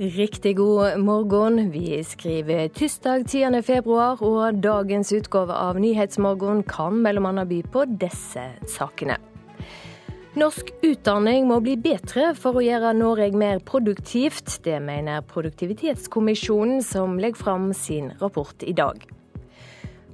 Riktig 0.00 0.56
god 0.56 1.00
morgen. 1.00 1.70
Vi 1.70 2.04
skriver 2.04 2.68
tirsdag 2.68 3.26
10. 3.28 3.62
februar, 3.62 4.22
og 4.24 4.62
dagens 4.64 5.12
utgave 5.12 5.52
av 5.52 5.76
Nyhetsmorgen 5.76 6.62
kan 6.64 7.02
bl.a. 7.04 7.44
by 7.44 7.58
på 7.68 7.82
disse 8.00 8.46
sakene. 8.64 9.18
Norsk 10.40 10.72
utdanning 10.80 11.44
må 11.52 11.60
bli 11.60 11.76
bedre 11.76 12.30
for 12.32 12.56
å 12.56 12.64
gjøre 12.64 12.94
Norge 12.96 13.28
mer 13.36 13.60
produktivt. 13.60 14.62
Det 14.64 14.80
mener 14.80 15.20
Produktivitetskommisjonen, 15.20 16.80
som 16.80 17.20
legger 17.20 17.44
fram 17.44 17.72
sin 17.76 18.14
rapport 18.24 18.64
i 18.64 18.72
dag. 18.72 19.04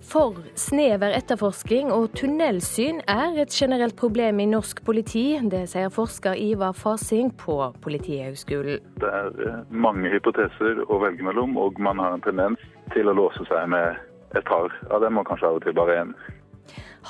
For 0.06 0.36
snever 0.54 1.10
etterforsking 1.16 1.88
og 1.90 2.12
tunnelsyn 2.14 3.00
er 3.10 3.40
et 3.42 3.50
generelt 3.50 3.96
problem 3.98 4.38
i 4.38 4.46
norsk 4.46 4.84
politi. 4.86 5.24
Det 5.50 5.64
sier 5.72 5.90
forsker 5.90 6.38
Ivar 6.38 6.76
Fasing 6.78 7.32
på 7.40 7.56
Politihøgskolen. 7.82 8.84
Det 9.02 9.10
er 9.10 9.42
eh, 9.42 9.64
mange 9.74 10.12
hypoteser 10.12 10.84
å 10.86 11.00
velge 11.02 11.26
mellom, 11.26 11.58
og 11.58 11.80
man 11.82 11.98
har 11.98 12.14
en 12.14 12.22
tendens 12.22 12.62
til 12.94 13.10
å 13.10 13.16
låse 13.18 13.42
seg 13.50 13.66
med 13.72 13.98
et 14.38 14.46
par 14.46 14.70
av 14.94 15.02
dem, 15.02 15.18
og 15.18 15.26
kanskje 15.26 15.50
av 15.50 15.58
og 15.58 15.66
til 15.66 15.74
bare 15.74 15.98
én. 16.04 16.14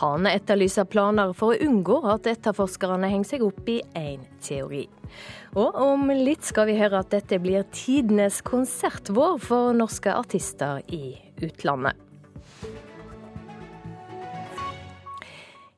Han 0.00 0.28
etterlyser 0.28 0.88
planer 0.88 1.36
for 1.36 1.52
å 1.52 1.68
unngå 1.68 2.00
at 2.12 2.28
etterforskerne 2.32 3.12
henger 3.12 3.30
seg 3.34 3.44
opp 3.44 3.68
i 3.72 3.78
én 3.96 4.24
teori. 4.44 4.86
Og 5.56 5.76
om 5.84 6.08
litt 6.16 6.48
skal 6.48 6.68
vi 6.68 6.80
høre 6.80 7.04
at 7.04 7.12
dette 7.12 7.40
blir 7.44 7.68
tidenes 7.76 8.42
konsertvår 8.44 9.38
for 9.44 9.76
norske 9.76 10.12
artister 10.12 10.80
i 10.88 11.16
utlandet. 11.44 12.05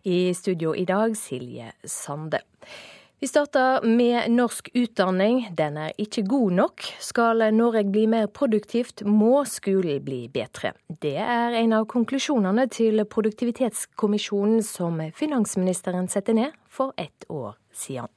I 0.08 0.34
studio 0.34 0.74
i 0.76 0.84
dag, 0.84 1.16
Silje 1.16 1.72
Sande. 1.84 2.38
Vi 3.20 3.28
starter 3.28 3.82
med 3.82 4.30
norsk 4.30 4.70
utdanning. 4.74 5.42
Den 5.52 5.76
er 5.76 5.92
ikke 6.00 6.22
god 6.24 6.54
nok. 6.56 6.84
Skal 7.02 7.42
Norge 7.52 7.82
bli 7.92 8.06
mer 8.08 8.30
produktivt, 8.32 9.02
må 9.04 9.42
skolen 9.44 10.00
bli 10.06 10.22
bedre. 10.32 10.72
Det 10.88 11.16
er 11.18 11.58
en 11.60 11.74
av 11.76 11.84
konklusjonene 11.92 12.64
til 12.72 13.04
Produktivitetskommisjonen 13.04 14.62
som 14.64 15.02
finansministeren 15.18 16.08
setter 16.08 16.38
ned 16.40 16.56
for 16.70 16.96
ett 16.96 17.28
år 17.28 17.58
siden. 17.74 18.08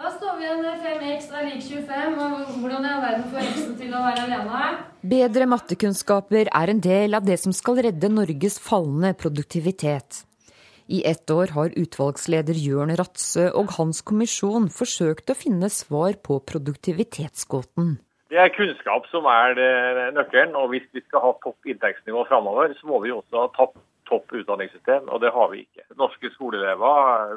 Da 0.00 0.14
står 0.14 0.38
vi 0.38 0.48
igjen 0.48 0.64
med 0.64 0.80
5x 0.80 1.28
er 1.36 1.50
lik 1.50 1.60
25, 1.66 2.16
og 2.16 2.56
hvordan 2.62 2.86
i 2.88 2.94
all 2.94 3.04
verden 3.04 3.28
får 3.34 3.44
x 3.50 3.68
til 3.82 3.92
å 3.92 4.06
være 4.06 4.24
alene? 4.24 4.56
her? 4.56 4.80
Bedre 5.12 5.52
mattekunnskaper 5.52 6.48
er 6.48 6.72
en 6.72 6.80
del 6.80 7.18
av 7.18 7.28
det 7.28 7.36
som 7.44 7.52
skal 7.52 7.82
redde 7.84 8.08
Norges 8.08 8.56
fallende 8.62 9.12
produktivitet. 9.20 10.22
I 10.90 11.04
ett 11.06 11.30
år 11.30 11.52
har 11.54 11.70
utvalgsleder 11.78 12.56
Jørn 12.58 12.90
Ratse 12.98 13.44
og 13.54 13.76
hans 13.76 14.00
kommisjon 14.02 14.66
forsøkt 14.74 15.30
å 15.30 15.36
finne 15.38 15.68
svar 15.70 16.16
på 16.26 16.40
produktivitetsgåten. 16.50 17.92
Det 18.30 18.38
er 18.38 18.50
kunnskap 18.54 19.06
som 19.10 19.26
er 19.30 19.54
nøkkelen. 20.16 20.56
og 20.58 20.72
Hvis 20.74 20.88
vi 20.94 21.02
skal 21.06 21.22
ha 21.22 21.30
topp 21.44 21.70
inntektsnivå 21.70 22.24
framover, 22.26 22.74
så 22.78 22.90
må 22.90 22.98
vi 23.04 23.14
også 23.14 23.44
ha 23.44 23.46
topp, 23.54 23.78
topp 24.10 24.34
utdanningssystem, 24.40 25.08
og 25.08 25.22
det 25.22 25.30
har 25.34 25.50
vi 25.52 25.62
ikke. 25.64 25.84
Norske 26.00 26.30
skoleelever 26.34 27.30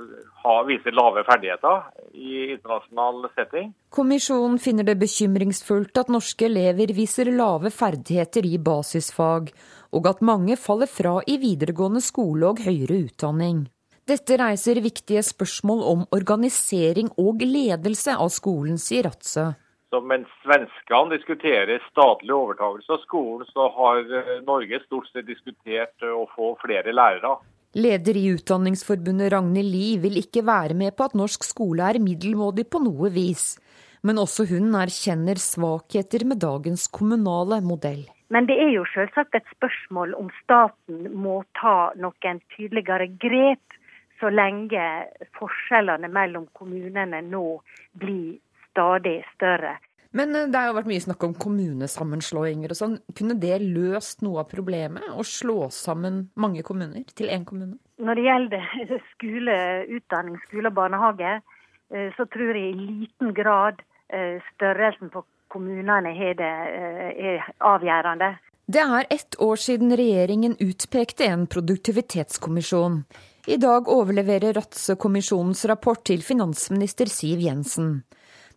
har, 0.44 0.64
viser 0.68 0.96
lave 0.98 1.24
ferdigheter 1.28 1.86
i 2.14 2.56
internasjonal 2.56 3.30
setting. 3.38 3.70
Kommisjonen 3.94 4.58
finner 4.62 4.88
det 4.88 4.98
bekymringsfullt 5.02 6.02
at 6.02 6.12
norske 6.14 6.50
elever 6.50 6.94
viser 6.98 7.32
lave 7.32 7.72
ferdigheter 7.74 8.48
i 8.50 8.58
basisfag, 8.58 9.54
og 9.94 10.10
at 10.10 10.26
mange 10.26 10.58
faller 10.58 10.90
fra 10.90 11.20
i 11.30 11.38
videregående 11.42 12.02
skole 12.04 12.50
og 12.50 12.64
høyere 12.66 13.06
utdanning. 13.06 13.68
Dette 14.04 14.36
reiser 14.36 14.82
viktige 14.84 15.22
spørsmål 15.24 15.84
om 15.88 16.02
organisering 16.12 17.14
og 17.22 17.46
ledelse 17.48 18.18
av 18.20 18.34
skolen, 18.36 18.76
sier 18.82 19.08
Ratse. 19.08 19.54
Så 19.94 20.00
mens 20.02 20.30
svenskene 20.42 21.14
diskuterer 21.14 21.78
statlig 21.92 22.34
overtakelse 22.34 22.96
av 22.96 23.02
skolen, 23.04 23.46
så 23.54 23.68
har 23.76 24.00
eh, 24.02 24.30
Norge 24.42 24.80
stort 24.88 25.06
sett 25.12 25.28
diskutert 25.28 26.02
eh, 26.02 26.10
å 26.10 26.24
få 26.34 26.56
flere 26.64 26.90
lærere. 26.98 27.36
Leder 27.78 28.18
i 28.18 28.24
Utdanningsforbundet 28.34 29.30
Ragnhild 29.36 29.70
Lie 29.70 30.00
vil 30.02 30.18
ikke 30.24 30.42
være 30.48 30.74
med 30.80 30.96
på 30.98 31.06
at 31.06 31.14
norsk 31.20 31.46
skole 31.46 31.86
er 31.86 32.00
middelmådig 32.02 32.66
på 32.74 32.82
noe 32.82 33.12
vis. 33.14 33.52
Men 34.02 34.18
også 34.24 34.48
hun 34.50 34.74
erkjenner 34.82 35.38
svakheter 35.38 36.26
med 36.26 36.42
dagens 36.42 36.88
kommunale 36.90 37.62
modell. 37.62 38.02
Men 38.34 38.50
det 38.50 38.58
er 38.66 38.74
jo 38.74 38.88
selvsagt 38.96 39.38
et 39.38 39.54
spørsmål 39.54 40.18
om 40.18 40.34
staten 40.40 41.06
må 41.14 41.44
ta 41.62 41.92
noen 42.02 42.42
tydeligere 42.56 43.12
grep 43.22 43.78
så 44.18 44.34
lenge 44.34 44.90
forskjellene 45.38 46.10
mellom 46.10 46.50
kommunene 46.58 47.22
nå 47.30 47.46
blir 48.02 48.40
stadig 48.74 49.22
større. 49.36 49.78
Men 50.14 50.36
eh, 50.36 50.50
det 50.52 50.60
har 50.60 50.70
jo 50.70 50.78
vært 50.78 50.92
mye 50.92 51.04
snakk 51.04 51.26
om 51.28 51.34
kommunesammenslåinger 51.46 52.74
og 52.74 52.80
sånn. 52.80 53.00
Kunne 53.18 53.38
det 53.42 53.58
løst 53.64 54.22
noe 54.26 54.44
av 54.44 54.52
problemet, 54.52 55.10
å 55.14 55.26
slå 55.26 55.70
sammen 55.74 56.28
mange 56.40 56.66
kommuner 56.66 57.06
til 57.18 57.32
én 57.34 57.46
kommune? 57.50 57.80
Når 58.04 58.20
det 58.20 58.28
gjelder 58.28 58.70
skole, 59.14 59.58
utdanning, 59.98 60.40
skole 60.48 60.70
og 60.70 60.80
barnehage, 60.80 61.36
eh, 61.94 62.10
så 62.18 62.28
tror 62.34 62.58
jeg 62.58 62.74
i 62.74 62.88
liten 63.02 63.34
grad 63.38 63.82
eh, 64.14 64.42
størrelsen 64.54 65.14
på 65.14 65.26
kommunene 65.54 66.10
er 66.18 67.44
avgjørende. 67.62 68.32
Det 68.66 68.82
er 68.82 69.06
ett 69.14 69.36
år 69.44 69.60
siden 69.60 69.94
regjeringen 69.94 70.56
utpekte 70.64 71.28
en 71.30 71.44
produktivitetskommisjon. 71.46 73.04
I 73.46 73.60
dag 73.62 73.90
overleverer 73.92 74.56
Ratse-kommisjonens 74.56 75.66
rapport 75.70 76.02
til 76.08 76.24
finansminister 76.26 77.12
Siv 77.12 77.44
Jensen. 77.44 78.00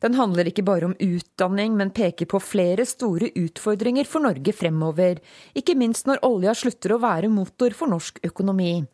Den 0.04 0.16
handler 0.18 0.50
ikke 0.50 0.64
bare 0.66 0.90
om 0.90 0.96
utdanning, 1.00 1.76
men 1.76 1.94
peker 1.96 2.28
på 2.28 2.40
flere 2.42 2.84
store 2.88 3.30
utfordringer 3.36 4.08
for 4.08 4.24
Norge 4.26 4.52
fremover, 4.52 5.22
ikke 5.56 5.76
minst 5.78 6.08
når 6.08 6.24
olja 6.26 6.54
slutter 6.54 6.96
å 6.96 7.00
være 7.02 7.32
motor 7.32 7.76
for 7.76 7.90
norsk 7.92 8.20
økonomi. 8.28 8.84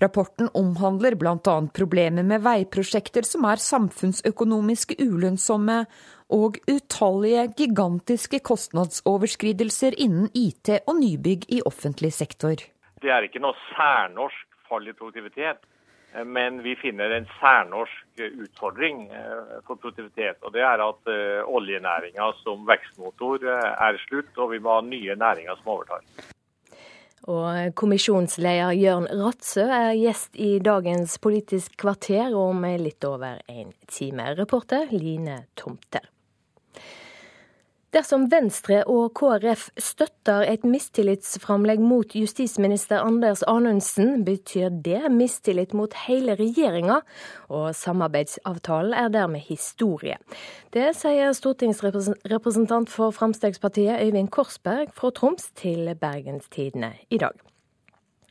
Rapporten 0.00 0.48
omhandler 0.56 1.14
bl.a. 1.20 1.56
problemer 1.76 2.24
med 2.24 2.40
veiprosjekter 2.40 3.26
som 3.28 3.44
er 3.44 3.60
samfunnsøkonomisk 3.60 4.94
ulønnsomme, 4.96 5.82
og 6.30 6.60
utallige 6.70 7.48
gigantiske 7.58 8.38
kostnadsoverskridelser 8.46 9.96
innen 10.00 10.30
IT 10.32 10.70
og 10.86 10.94
nybygg 11.02 11.48
i 11.52 11.58
offentlig 11.66 12.12
sektor. 12.16 12.62
Det 13.02 13.10
er 13.10 13.26
ikke 13.26 13.42
noe 13.42 13.58
særnorsk 13.74 14.46
fall 14.70 14.86
i 14.88 14.94
produktivitet, 14.94 15.60
men 16.26 16.62
vi 16.62 16.74
finner 16.76 17.10
en 17.14 17.26
særnorsk 17.38 18.22
utfordring 18.44 19.06
eh, 19.14 19.60
for 19.66 19.76
produktivitet. 19.76 20.42
og 20.42 20.52
Det 20.52 20.62
er 20.66 20.82
at 20.82 21.10
eh, 21.12 21.46
oljenæringa 21.46 22.32
som 22.42 22.66
vekstmotor 22.68 23.46
eh, 23.46 23.70
er 23.88 23.98
slutt, 24.08 24.32
og 24.36 24.52
vi 24.54 24.58
må 24.58 24.74
ha 24.74 24.84
nye 24.84 25.16
næringer 25.16 25.60
som 25.60 25.72
overtar. 25.76 26.04
Og 27.30 27.74
kommisjonsleder 27.76 28.72
Jørn 28.80 29.06
Ratsø 29.20 29.66
er 29.68 29.92
gjest 29.98 30.38
i 30.40 30.54
dagens 30.64 31.18
Politisk 31.22 31.76
kvarter 31.78 32.34
om 32.34 32.64
litt 32.80 33.04
over 33.04 33.42
en 33.46 33.74
time. 33.86 34.32
Reporter 34.40 34.88
Line 34.90 35.44
Tomter. 35.54 36.08
Dersom 37.90 38.28
Venstre 38.30 38.84
og 38.86 39.16
KrF 39.18 39.64
støtter 39.82 40.44
et 40.46 40.62
mistillitsframlegg 40.62 41.80
mot 41.82 42.14
justisminister 42.14 43.02
Anders 43.02 43.42
Anundsen, 43.50 44.22
betyr 44.22 44.68
det 44.84 45.10
mistillit 45.10 45.74
mot 45.74 45.96
hele 46.04 46.36
regjeringa, 46.38 47.00
og 47.50 47.74
samarbeidsavtalen 47.74 48.94
er 48.94 49.10
dermed 49.10 49.42
historie. 49.48 50.20
Det 50.70 50.92
sier 51.00 51.34
stortingsrepresentant 51.34 52.94
for 52.94 53.10
Frp 53.10 53.82
Øyvind 53.82 54.30
Korsberg 54.30 54.94
fra 54.94 55.10
Troms 55.10 55.50
til 55.58 55.90
Bergenstidene 55.98 56.94
i 57.10 57.18
dag. 57.18 57.49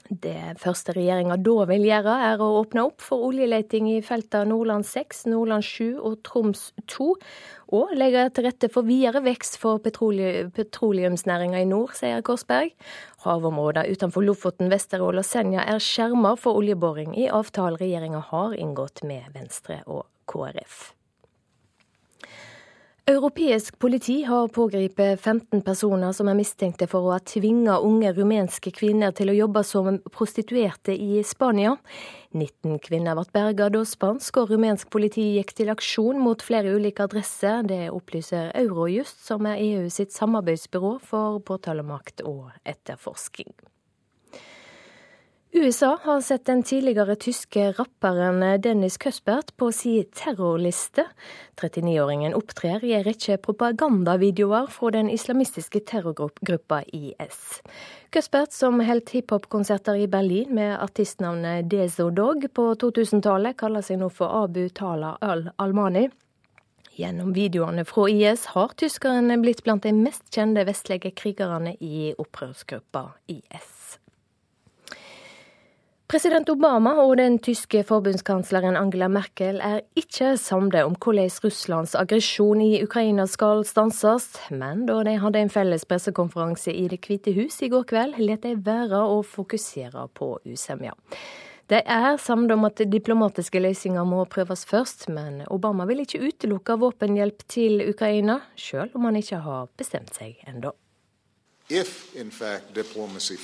Det 0.10 0.58
første 0.58 0.96
regjeringa 0.96 1.36
da 1.46 1.68
vil 1.70 1.84
gjøre, 1.86 2.14
er 2.32 2.42
å 2.42 2.48
åpne 2.64 2.88
opp 2.88 3.04
for 3.06 3.28
oljeleting 3.28 3.92
i 3.92 4.00
feltene 4.02 4.50
Nordland 4.50 4.88
6, 4.90 5.28
Nordland 5.30 5.68
7 5.68 6.00
og 6.02 6.16
Troms 6.26 6.64
2, 6.90 7.10
og 7.78 7.94
legge 7.94 8.26
til 8.34 8.48
rette 8.48 8.72
for 8.74 8.90
videre 8.90 9.22
vekst 9.22 9.60
for 9.62 9.78
petroleumsnæringa 9.86 11.62
i 11.62 11.70
nord, 11.70 11.94
sier 12.00 12.26
Korsberg. 12.26 12.74
Havområder 13.28 13.92
utenfor 13.94 14.26
Lofoten, 14.26 14.74
Vesterålen 14.74 15.22
og 15.22 15.30
Senja 15.30 15.68
er 15.70 15.84
skjermet 15.84 16.42
for 16.42 16.58
oljeboring 16.58 17.14
i 17.14 17.30
avtalen 17.30 17.78
regjeringa 17.78 18.26
har 18.32 18.58
inngått 18.58 19.06
med 19.06 19.30
Venstre 19.38 19.84
og 19.86 20.08
KrF. 20.26 20.99
Europeisk 23.10 23.80
politi 23.80 24.24
har 24.24 24.48
pågrepet 24.48 25.22
15 25.22 25.62
personer 25.66 26.12
som 26.14 26.28
er 26.30 26.36
mistenkte 26.38 26.86
for 26.92 27.08
å 27.08 27.16
ha 27.16 27.24
tvinga 27.26 27.80
unge 27.82 28.12
rumenske 28.14 28.70
kvinner 28.76 29.16
til 29.18 29.32
å 29.32 29.38
jobbe 29.38 29.64
som 29.66 29.98
prostituerte 30.14 30.94
i 30.94 31.24
Spania. 31.26 31.72
19 32.38 32.78
kvinner 32.86 33.18
ble 33.18 33.26
berga 33.34 33.72
da 33.74 33.82
spansk 33.82 34.38
og 34.44 34.54
rumensk 34.54 34.92
politi 34.94 35.26
gikk 35.40 35.56
til 35.58 35.74
aksjon 35.74 36.22
mot 36.22 36.46
flere 36.46 36.76
ulike 36.78 37.10
adresser. 37.10 37.66
Det 37.66 37.88
opplyser 37.90 38.54
Eurojust, 38.62 39.26
som 39.26 39.50
er 39.50 39.58
EU 39.58 39.90
sitt 39.90 40.14
samarbeidsbyrå 40.14 41.00
for 41.10 41.42
påtalemakt 41.50 42.22
og 42.22 42.54
etterforsking. 42.62 43.50
USA 45.52 45.98
har 46.02 46.22
sett 46.22 46.46
den 46.46 46.60
tidligere 46.64 47.16
tyske 47.16 47.72
rapperen 47.72 48.62
Dennis 48.62 48.98
Cuspert 48.98 49.56
på 49.58 49.72
si 49.74 50.04
terrorliste. 50.14 51.08
39-åringen 51.58 52.36
opptrer 52.38 52.86
i 52.86 52.92
en 52.94 53.02
rekke 53.08 53.40
propagandavideoer 53.42 54.70
fra 54.70 54.92
den 54.94 55.10
islamistiske 55.10 55.82
terrorgruppa 55.90 56.84
IS. 56.94 57.64
Cuspert, 58.14 58.54
som 58.54 58.78
holdt 58.86 59.10
hiphopkonserter 59.16 59.98
i 59.98 60.06
Berlin 60.06 60.54
med 60.54 60.76
artistnavnet 60.78 61.66
Dezo 61.74 62.12
Dog 62.14 62.46
på 62.54 62.68
2000-tallet, 62.86 63.58
kaller 63.58 63.82
seg 63.82 64.04
nå 64.04 64.14
for 64.14 64.44
Abu 64.44 64.68
Tala 64.70 65.16
al-Almani. 65.18 66.12
Gjennom 66.94 67.34
videoene 67.34 67.90
fra 67.90 68.06
IS 68.06 68.52
har 68.54 68.78
tyskeren 68.78 69.34
blitt 69.42 69.66
blant 69.66 69.82
de 69.82 69.98
mest 69.98 70.30
kjente 70.30 70.70
vestlige 70.70 71.16
krigerne 71.18 71.74
i 71.82 72.14
opprørsgruppa 72.22 73.08
IS. 73.34 73.79
President 76.10 76.50
Obama 76.50 76.96
og 77.04 77.20
den 77.20 77.36
tyske 77.38 77.84
forbundskansleren 77.86 78.74
Angela 78.80 79.06
Merkel 79.14 79.60
er 79.62 79.84
ikke 80.00 80.32
samde 80.42 80.82
om 80.82 80.96
hvordan 80.98 81.30
Russlands 81.44 81.94
aggresjon 81.94 82.64
i 82.66 82.80
Ukraina 82.82 83.28
skal 83.30 83.62
stanses, 83.62 84.26
men 84.50 84.88
da 84.88 85.04
de 85.06 85.14
hadde 85.22 85.44
en 85.44 85.54
felles 85.54 85.86
pressekonferanse 85.86 86.74
i 86.74 86.88
Det 86.90 86.98
hvite 87.06 87.36
hus 87.38 87.60
i 87.62 87.70
går 87.70 87.86
kveld, 87.94 88.18
lot 88.26 88.42
de 88.42 88.56
være 88.58 89.04
å 89.06 89.22
fokusere 89.22 90.08
på 90.18 90.32
usemja. 90.50 90.98
De 91.70 91.84
er 91.86 92.18
samde 92.18 92.58
om 92.58 92.66
at 92.66 92.82
diplomatiske 92.90 93.62
løsninger 93.62 94.04
må 94.10 94.26
prøves 94.26 94.66
først, 94.66 95.12
men 95.14 95.44
Obama 95.54 95.86
vil 95.86 96.02
ikke 96.08 96.26
utelukke 96.26 96.80
våpenhjelp 96.88 97.46
til 97.46 97.86
Ukraina, 97.86 98.42
sjøl 98.58 98.90
om 98.98 99.06
han 99.06 99.22
ikke 99.22 99.46
har 99.46 99.70
bestemt 99.78 100.18
seg 100.18 100.42
ennå. 100.50 100.74
If 101.70 102.16
in 102.16 102.32
fact 102.32 102.74
diplomacy 102.74 103.38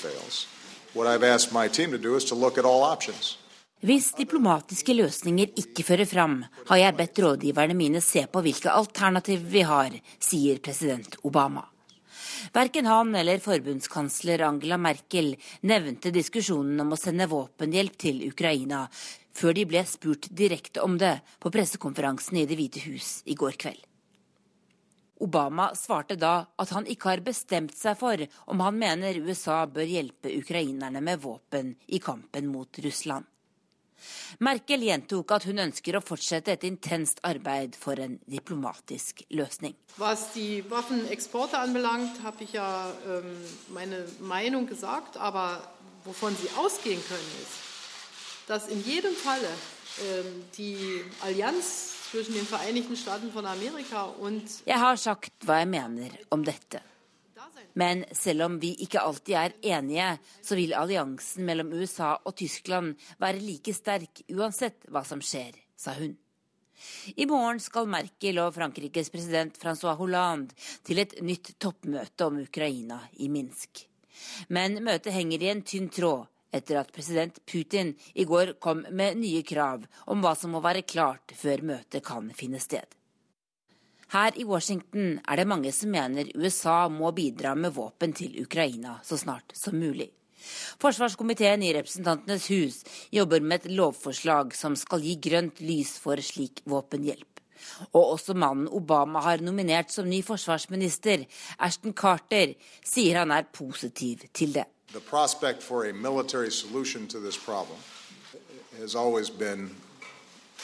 Hvis 3.85 4.05
diplomatiske 4.15 4.93
løsninger 4.95 5.51
ikke 5.59 5.83
fører 5.83 6.07
fram, 6.07 6.37
har 6.69 6.79
jeg 6.79 6.95
bedt 6.95 7.19
rådgiverne 7.19 7.75
mine 7.75 8.01
se 8.01 8.23
på 8.31 8.43
hvilke 8.45 8.71
alternativer 8.71 9.49
vi 9.51 9.63
har, 9.67 9.97
sier 10.23 10.61
president 10.63 11.17
Obama. 11.27 11.65
Verken 12.55 12.87
han 12.87 13.11
eller 13.19 13.43
forbundskansler 13.43 14.45
Angela 14.47 14.77
Merkel 14.79 15.33
nevnte 15.67 16.13
diskusjonen 16.15 16.79
om 16.85 16.95
å 16.95 16.99
sende 16.99 17.27
våpenhjelp 17.27 17.97
til 17.99 18.23
Ukraina, 18.29 18.85
før 19.35 19.57
de 19.57 19.65
ble 19.67 19.83
spurt 19.89 20.29
direkte 20.31 20.79
om 20.85 20.95
det 21.01 21.17
på 21.43 21.51
pressekonferansen 21.51 22.39
i 22.39 22.47
Det 22.47 22.55
hvite 22.55 22.85
hus 22.87 23.19
i 23.25 23.35
går 23.35 23.59
kveld. 23.59 23.83
Obama 25.23 25.69
svarte 25.75 26.17
da 26.19 26.45
at 26.59 26.73
han 26.75 26.87
ikke 26.91 27.13
har 27.13 27.23
bestemt 27.23 27.75
seg 27.77 27.95
for 27.99 28.25
om 28.51 28.63
han 28.65 28.75
mener 28.79 29.21
USA 29.23 29.63
bør 29.65 29.87
hjelpe 29.87 30.33
ukrainerne 30.35 31.01
med 31.01 31.21
våpen 31.23 31.75
i 31.87 32.01
kampen 32.03 32.51
mot 32.51 32.83
Russland. 32.83 33.25
Merkel 34.43 34.83
gjentok 34.83 35.31
at 35.31 35.45
hun 35.47 35.61
ønsker 35.63 35.95
å 35.95 36.03
fortsette 36.03 36.51
et 36.53 36.65
intenst 36.67 37.21
arbeid 37.25 37.77
for 37.79 37.99
en 38.01 38.17
diplomatisk 38.29 39.23
løsning. 39.33 39.75
Hva 39.95 40.11
de 40.33 40.61
Waffenexporte 40.69 41.57
anbelangt, 41.57 42.19
habe 42.23 42.43
ich 42.43 42.53
ja 42.53 42.91
ähm, 43.07 43.39
meine 43.69 44.05
Meinung 44.19 44.67
gesagt, 44.67 45.17
aber 45.17 45.61
wovon 46.03 46.35
Sie 46.35 46.49
ausgehen 46.57 47.01
können, 47.07 47.31
ist, 47.41 48.47
dass 48.47 48.67
in 48.67 48.83
jedem 48.83 49.15
Falle 49.15 49.49
ähm, 50.03 50.43
die 50.57 51.03
Allianz 51.21 51.94
jeg 54.65 54.79
har 54.79 54.99
sagt 54.99 55.47
hva 55.47 55.61
jeg 55.61 55.69
mener 55.71 56.17
om 56.31 56.43
dette. 56.47 56.81
Men 57.75 58.05
selv 58.15 58.45
om 58.45 58.59
vi 58.59 58.71
ikke 58.85 59.01
alltid 59.03 59.35
er 59.35 59.55
enige, 59.75 60.09
så 60.41 60.55
vil 60.55 60.75
alliansen 60.77 61.43
mellom 61.47 61.73
USA 61.75 62.13
og 62.23 62.37
Tyskland 62.39 62.95
være 63.19 63.43
like 63.43 63.73
sterk 63.75 64.23
uansett 64.31 64.87
hva 64.87 65.03
som 65.07 65.19
skjer, 65.23 65.57
sa 65.75 65.91
hun. 65.99 66.15
I 67.15 67.27
morgen 67.27 67.59
skal 67.63 67.87
Merkel 67.91 68.39
og 68.43 68.53
Frankrikes 68.55 69.11
president 69.11 69.57
Francois 69.59 69.97
Hollande 69.99 70.55
til 70.87 70.99
et 71.03 71.17
nytt 71.23 71.53
toppmøte 71.59 72.27
om 72.27 72.39
Ukraina 72.43 73.01
i 73.19 73.29
Minsk. 73.31 73.85
Men 74.55 74.79
møtet 74.83 75.15
henger 75.15 75.43
i 75.43 75.51
en 75.51 75.63
tynn 75.67 75.91
tråd 75.91 76.27
etter 76.55 76.79
at 76.79 76.91
president 76.95 77.39
Putin 77.45 77.93
i 78.13 78.25
går 78.25 78.55
kom 78.63 78.85
med 78.91 79.19
nye 79.19 79.43
krav 79.43 79.85
om 80.11 80.23
hva 80.23 80.35
som 80.39 80.55
må 80.55 80.63
være 80.63 80.85
klart 80.87 81.35
før 81.35 81.65
møtet 81.73 82.05
kan 82.05 82.31
finne 82.35 82.61
sted. 82.63 82.85
Her 84.13 84.37
i 84.37 84.45
Washington 84.45 85.17
er 85.25 85.41
det 85.41 85.47
mange 85.49 85.71
som 85.73 85.91
mener 85.91 86.29
USA 86.37 86.85
må 86.89 87.09
bidra 87.15 87.55
med 87.57 87.73
våpen 87.75 88.13
til 88.13 88.37
Ukraina 88.43 88.99
så 89.03 89.17
snart 89.17 89.55
som 89.57 89.77
mulig. 89.81 90.11
Forsvarskomiteen 90.81 91.63
i 91.65 91.71
Representantenes 91.73 92.45
hus 92.53 92.83
jobber 93.11 93.41
med 93.41 93.63
et 93.63 93.73
lovforslag 93.79 94.53
som 94.53 94.75
skal 94.77 95.01
gi 95.01 95.15
grønt 95.27 95.61
lys 95.65 95.95
for 96.03 96.21
slik 96.21 96.61
våpenhjelp. 96.69 97.41
Og 97.97 98.13
også 98.13 98.35
mannen 98.37 98.69
Obama 98.69 99.23
har 99.25 99.41
nominert 99.41 99.89
som 99.89 100.05
ny 100.05 100.21
forsvarsminister, 100.23 101.25
Ashton 101.57 101.95
Carter, 101.97 102.53
sier 102.85 103.23
han 103.23 103.33
er 103.33 103.49
positiv 103.49 104.27
til 104.37 104.53
det 104.59 104.67
the 104.95 105.01
prospect 105.01 105.61
for 105.61 105.89
a 105.89 105.93
military 105.93 106.51
solution 106.51 107.07
to 107.07 107.19
this 107.19 107.37
problem 107.37 107.77
has 108.79 108.95
always 108.95 109.29
been 109.29 109.69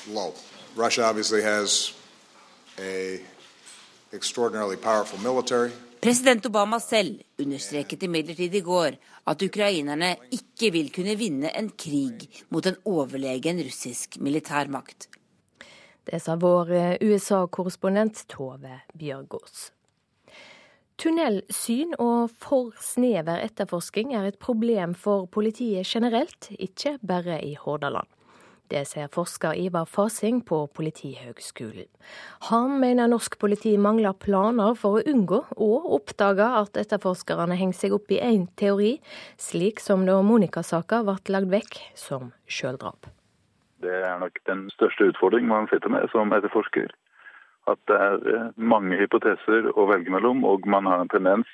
low. 0.07 0.33
Russia 0.75 1.03
obviously 1.03 1.41
has 1.41 1.93
a 2.79 3.19
extraordinarily 4.13 4.77
powerful 4.77 5.19
military. 5.19 5.71
President 6.01 6.45
Obama 6.45 6.79
selv 6.79 7.21
understreket 7.39 8.03
imidlertid 8.03 8.55
i 8.55 8.61
går 8.61 8.95
at 9.27 9.41
ukrainerne 9.41 10.15
ikke 10.31 10.71
vil 10.71 10.89
kunne 10.95 11.15
vinne 11.15 11.51
en 11.57 11.69
krig 11.69 12.23
mot 12.49 12.65
en 12.65 12.79
overlegen 12.85 13.59
russisk 13.63 14.17
militærmakt. 14.19 15.09
Det 16.07 16.21
sa 16.21 16.35
vår 16.35 16.71
USA-korrespondent 17.03 18.25
Tove 18.27 18.79
Bjørgaas. 18.97 19.71
Tunnelsyn 21.01 21.95
og 21.97 22.29
for 22.37 22.75
snever 22.77 23.39
etterforsking 23.41 24.11
er 24.13 24.27
et 24.29 24.35
problem 24.37 24.91
for 24.93 25.23
politiet 25.33 25.89
generelt, 25.89 26.51
ikke 26.61 26.99
bare 27.01 27.39
i 27.41 27.55
Hordaland. 27.57 28.05
Det 28.69 28.83
sier 28.85 29.09
forsker 29.09 29.57
Ivar 29.57 29.89
Fasing 29.89 30.43
på 30.45 30.59
Politihøgskolen. 30.77 31.89
Han 32.51 32.77
mener 32.83 33.09
norsk 33.09 33.39
politi 33.41 33.73
mangler 33.81 34.13
planer 34.13 34.77
for 34.77 34.99
å 34.99 35.03
unngå 35.09 35.41
og 35.57 35.89
oppdage 35.97 36.45
at 36.61 36.77
etterforskerne 36.83 37.57
henger 37.57 37.81
seg 37.81 37.97
opp 37.97 38.13
i 38.13 38.21
én 38.21 38.45
teori, 38.61 38.93
slik 39.41 39.81
som 39.81 40.05
da 40.05 40.21
Monica-saka 40.21 41.01
ble 41.07 41.17
lagd 41.33 41.49
vekk 41.49 41.81
som 41.97 42.29
sjøldrap. 42.45 43.09
Det 43.81 44.03
er 44.05 44.21
nok 44.21 44.37
den 44.45 44.67
største 44.77 45.09
utfordringen 45.09 45.49
man 45.49 45.65
sitter 45.73 45.89
med 45.89 46.05
som 46.13 46.29
etterforsker 46.37 46.93
at 47.69 47.79
det 47.89 47.97
er 47.97 48.17
eh, 48.33 48.49
mange 48.57 48.97
hypoteser 48.99 49.69
å 49.75 49.85
velge 49.89 50.13
mellom, 50.13 50.45
og 50.47 50.65
man 50.69 50.89
har 50.89 51.03
en 51.03 51.11
tendens 51.11 51.49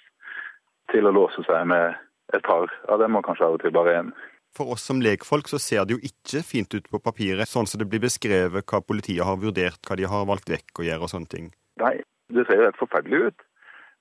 til 0.92 1.08
å 1.08 1.14
låse 1.16 1.44
seg 1.48 1.68
med 1.68 1.98
et 2.36 2.44
par 2.48 2.72
av 2.92 3.02
dem, 3.02 3.16
og 3.16 3.26
kanskje 3.28 3.48
av 3.48 3.58
og 3.58 3.64
til 3.64 3.76
bare 3.76 3.98
én. 4.02 4.12
For 4.58 4.74
oss 4.74 4.88
som 4.90 5.02
lekfolk 5.04 5.50
så 5.52 5.60
ser 5.62 5.86
det 5.86 5.98
jo 5.98 6.10
ikke 6.10 6.42
fint 6.46 6.72
ut 6.74 6.88
på 6.90 7.02
papiret, 7.04 7.50
sånn 7.50 7.68
som 7.70 7.82
det 7.82 7.90
blir 7.92 8.02
beskrevet 8.08 8.66
hva 8.66 8.82
politiet 8.82 9.28
har 9.28 9.38
vurdert, 9.42 9.82
hva 9.86 9.98
de 10.00 10.08
har 10.10 10.26
valgt 10.30 10.50
vekk 10.50 10.82
å 10.82 10.88
gjøre 10.88 11.06
og 11.06 11.14
sånne 11.14 11.32
ting. 11.34 11.52
Nei, 11.84 11.98
det 12.34 12.48
ser 12.48 12.62
jo 12.62 12.70
helt 12.70 12.80
forferdelig 12.80 13.30
ut. 13.30 13.46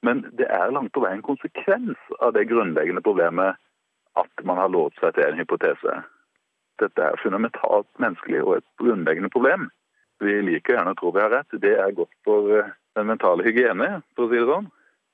Men 0.06 0.22
det 0.38 0.46
er 0.52 0.72
langt 0.72 0.92
på 0.94 1.02
vei 1.02 1.12
en 1.16 1.24
konsekvens 1.24 1.98
av 2.20 2.34
det 2.36 2.46
grunnleggende 2.50 3.02
problemet 3.04 3.58
at 4.16 4.44
man 4.48 4.60
har 4.60 4.72
låst 4.72 5.00
seg 5.02 5.16
til 5.16 5.26
en 5.26 5.40
hypotese. 5.40 5.96
Dette 6.80 7.02
er 7.02 7.20
fundamentalt 7.20 7.88
menneskelig 8.00 8.42
og 8.44 8.52
et 8.58 8.66
grunnleggende 8.80 9.32
problem. 9.32 9.68
Vi 10.22 10.38
liker 10.46 10.76
gjerne 10.76 10.94
å 10.94 10.98
tro 10.98 11.12
vi 11.12 11.22
har 11.22 11.32
rett. 11.32 11.58
Det 11.60 11.74
er 11.76 11.94
godt 11.96 12.14
for 12.24 12.52
eh, 12.56 12.72
den 12.96 13.08
mentale 13.10 13.44
hygiene, 13.46 14.00
for 14.16 14.26
å 14.26 14.30
si 14.30 14.40
det 14.40 14.48
sånn, 14.48 14.68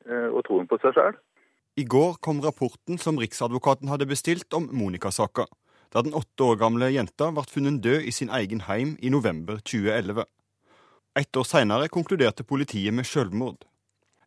eh, 0.06 0.28
og 0.30 0.44
troen 0.46 0.68
på 0.70 0.78
seg 0.82 0.94
sjøl. 0.96 1.18
I 1.80 1.86
går 1.88 2.18
kom 2.20 2.42
rapporten 2.44 3.00
som 3.00 3.18
Riksadvokaten 3.18 3.88
hadde 3.88 4.06
bestilt 4.10 4.52
om 4.54 4.68
Monica-saka, 4.76 5.46
da 5.92 6.02
den 6.04 6.14
åtte 6.16 6.44
år 6.44 6.60
gamle 6.60 6.90
jenta 6.92 7.30
ble 7.32 7.44
funnet 7.48 7.80
død 7.84 8.06
i 8.08 8.12
sin 8.12 8.32
egen 8.32 8.64
heim 8.68 8.94
i 9.00 9.10
november 9.12 9.58
2011. 9.64 10.26
Ett 11.16 11.36
år 11.36 11.48
seinere 11.48 11.90
konkluderte 11.92 12.44
politiet 12.44 12.94
med 12.94 13.08
selvmord. 13.08 13.64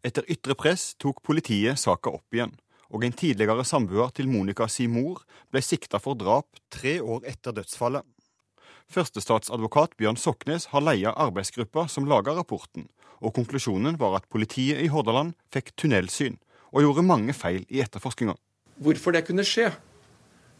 Etter 0.06 0.26
ytre 0.30 0.58
press 0.58 0.92
tok 1.02 1.24
politiet 1.26 1.80
saka 1.82 2.12
opp 2.14 2.36
igjen, 2.36 2.52
og 2.94 3.06
en 3.06 3.16
tidligere 3.18 3.66
samboer 3.66 4.12
til 4.14 4.30
Monica 4.30 4.68
si 4.70 4.86
mor 4.90 5.24
ble 5.54 5.64
sikta 5.66 6.02
for 6.02 6.18
drap 6.18 6.60
tre 6.70 7.00
år 7.02 7.26
etter 7.30 7.56
dødsfallet. 7.58 8.06
Førstestatsadvokat 8.92 9.96
Bjørn 9.98 10.20
Soknes 10.20 10.70
har 10.72 10.84
leia 10.84 11.14
arbeidsgruppa 11.14 11.88
som 11.92 12.08
laga 12.10 12.36
rapporten, 12.38 12.88
og 13.22 13.34
konklusjonen 13.36 13.98
var 14.00 14.20
at 14.20 14.30
politiet 14.30 14.84
i 14.84 14.92
Hordaland 14.94 15.34
fikk 15.52 15.74
tunnelsyn 15.80 16.38
og 16.72 16.84
gjorde 16.84 17.08
mange 17.08 17.34
feil 17.34 17.64
i 17.70 17.82
etterforskninga. 17.84 18.36
Hvorfor 18.84 19.16
det 19.16 19.26
kunne 19.28 19.46
skje, 19.48 19.72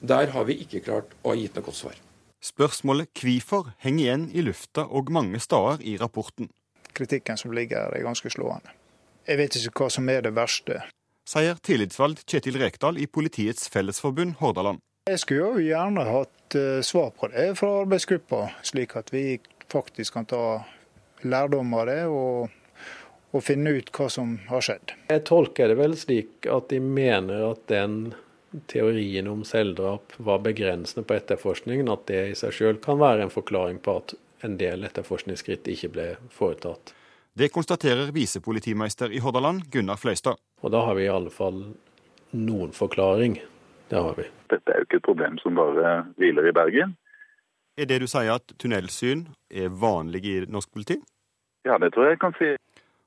der 0.02 0.32
har 0.32 0.48
vi 0.48 0.58
ikke 0.64 0.84
klart 0.86 1.14
å 1.24 1.34
ha 1.34 1.40
gitt 1.40 1.56
noe 1.58 1.68
godt 1.68 1.80
svar. 1.82 2.00
Spørsmålet 2.46 3.10
hvorfor 3.18 3.74
henger 3.82 4.04
igjen 4.06 4.26
i 4.32 4.44
lufta 4.46 4.86
og 4.86 5.12
mange 5.14 5.40
steder 5.42 5.82
i 5.82 5.96
rapporten. 6.02 6.52
Kritikken 6.96 7.40
som 7.40 7.54
ligger 7.56 7.88
her 7.88 7.96
er 7.98 8.06
ganske 8.06 8.30
slående. 8.32 8.72
Jeg 9.26 9.40
vet 9.42 9.58
ikke 9.58 9.86
hva 9.86 9.90
som 9.90 10.10
er 10.14 10.22
det 10.22 10.36
verste. 10.38 10.84
Sier 11.26 11.58
tillitsvalgt 11.66 12.28
Kjetil 12.30 12.60
Rekdal 12.62 13.00
i 13.02 13.08
Politiets 13.10 13.66
Fellesforbund 13.74 14.38
Hordaland. 14.42 14.84
Jeg 15.06 15.20
skulle 15.22 15.44
jo 15.46 15.62
gjerne 15.62 16.02
hatt 16.02 16.56
eh, 16.58 16.80
svar 16.82 17.12
på 17.14 17.28
det 17.30 17.52
fra 17.60 17.68
arbeidsgruppa, 17.84 18.40
slik 18.66 18.96
at 18.98 19.12
vi 19.14 19.38
faktisk 19.70 20.16
kan 20.18 20.26
ta 20.26 20.64
lærdom 21.22 21.76
av 21.78 21.86
det 21.92 22.00
og, 22.10 22.50
og 23.30 23.46
finne 23.46 23.76
ut 23.78 23.92
hva 23.94 24.08
som 24.10 24.32
har 24.50 24.66
skjedd. 24.66 24.96
Jeg 25.14 25.24
tolker 25.30 25.70
det 25.70 25.78
vel 25.78 25.94
slik 25.94 26.50
at 26.50 26.74
de 26.74 26.82
mener 26.82 27.46
at 27.52 27.62
den 27.70 28.16
teorien 28.66 29.30
om 29.30 29.46
selvdrap 29.46 30.18
var 30.18 30.42
begrensende 30.42 31.06
på 31.06 31.20
etterforskningen, 31.20 31.94
at 31.94 32.10
det 32.10 32.26
i 32.32 32.36
seg 32.42 32.58
selv 32.58 32.82
kan 32.82 32.98
være 32.98 33.28
en 33.28 33.38
forklaring 33.38 33.78
på 33.86 34.00
at 34.02 34.18
en 34.42 34.58
del 34.58 34.90
etterforskningsskritt 34.90 35.70
ikke 35.70 35.94
ble 35.94 36.12
foretatt. 36.34 36.96
Det 37.38 37.54
konstaterer 37.54 38.10
visepolitimeister 38.16 39.14
i 39.14 39.22
Hordaland, 39.22 39.68
Gunnar 39.70 40.02
Fløystad. 40.02 40.42
Og 40.66 40.74
da 40.74 40.88
har 40.90 40.98
vi 40.98 41.06
i 41.06 41.14
alle 41.14 41.30
fall 41.30 41.68
noen 42.34 42.74
forklaring. 42.74 43.44
Det 43.90 44.02
har 44.02 44.16
vi. 44.18 44.28
Dette 44.50 44.72
er 44.72 44.82
jo 44.82 44.88
ikke 44.88 45.02
et 45.02 45.08
problem 45.08 45.38
som 45.42 45.58
bare 45.58 45.96
hviler 46.18 46.50
i 46.50 46.54
Bergen. 46.56 46.96
Er 47.78 47.90
det 47.90 48.00
du 48.02 48.08
sier 48.08 48.38
at 48.38 48.56
tunnelsyn 48.62 49.26
er 49.52 49.74
vanlig 49.82 50.24
i 50.26 50.36
norsk 50.48 50.72
politi? 50.72 50.98
Ja, 51.66 51.78
det 51.82 51.92
tror 51.94 52.08
jeg 52.08 52.16
jeg 52.16 52.22
kan 52.24 52.38
si. 52.40 52.56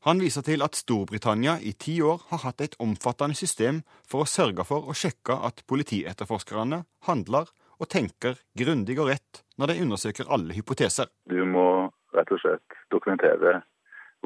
Han 0.06 0.20
viser 0.22 0.44
til 0.46 0.62
at 0.62 0.76
Storbritannia 0.78 1.56
i 1.58 1.72
ti 1.74 1.96
år 2.02 2.20
har 2.30 2.44
hatt 2.44 2.60
et 2.62 2.76
omfattende 2.78 3.34
system 3.34 3.80
for 4.06 4.22
å 4.22 4.30
sørge 4.30 4.66
for 4.68 4.86
å 4.86 4.94
sjekke 4.94 5.34
at 5.48 5.64
politietterforskerne 5.66 6.84
handler 7.08 7.50
og 7.78 7.90
tenker 7.90 8.38
grundig 8.58 8.98
og 8.98 9.10
rett 9.10 9.42
når 9.58 9.72
de 9.72 9.82
undersøker 9.86 10.30
alle 10.30 10.54
hypoteser. 10.54 11.10
Du 11.26 11.42
må 11.46 11.90
rett 12.14 12.30
og 12.30 12.42
slett 12.42 12.78
dokumentere 12.94 13.62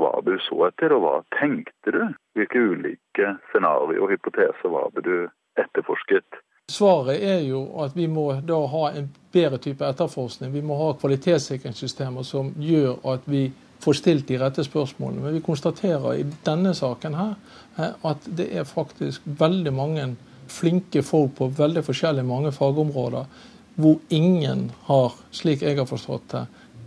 hva 0.00 0.12
du 0.24 0.34
så 0.40 0.68
etter, 0.68 0.92
og 0.96 1.02
hva 1.04 1.16
tenkte 1.36 1.92
du? 1.92 2.02
Hvilke 2.36 2.60
ulike 2.72 3.34
scenarioer 3.50 4.00
og 4.00 4.12
hypoteser 4.12 4.72
var 4.72 4.92
det 4.96 5.04
du 5.08 5.16
etterforsket? 5.60 6.40
Svaret 6.70 7.22
er 7.22 7.42
jo 7.44 7.64
at 7.82 7.96
vi 7.96 8.06
må 8.08 8.30
da 8.46 8.58
ha 8.70 8.86
en 8.96 9.10
bedre 9.34 9.58
type 9.60 9.84
etterforskning. 9.84 10.52
Vi 10.54 10.62
må 10.64 10.78
ha 10.78 10.92
kvalitetssikringssystemer 11.00 12.24
som 12.26 12.52
gjør 12.58 13.02
at 13.12 13.26
vi 13.28 13.48
får 13.82 13.98
stilt 13.98 14.28
de 14.28 14.38
rette 14.38 14.64
spørsmålene. 14.64 15.24
Men 15.24 15.34
vi 15.36 15.44
konstaterer 15.44 16.20
i 16.20 16.26
denne 16.46 16.74
saken 16.74 17.16
her 17.18 17.32
eh, 17.78 17.96
at 18.10 18.28
det 18.38 18.48
er 18.56 18.68
faktisk 18.68 19.26
veldig 19.26 19.72
mange 19.74 20.06
flinke 20.52 21.02
folk 21.02 21.34
på 21.38 21.48
veldig 21.58 21.82
forskjellige 21.84 22.28
mange 22.28 22.52
fagområder 22.52 23.26
hvor 23.74 23.98
ingen 24.12 24.66
har, 24.84 25.14
slik 25.32 25.62
jeg 25.64 25.78
har 25.78 25.88
forstått 25.88 26.34
det, 26.34 26.42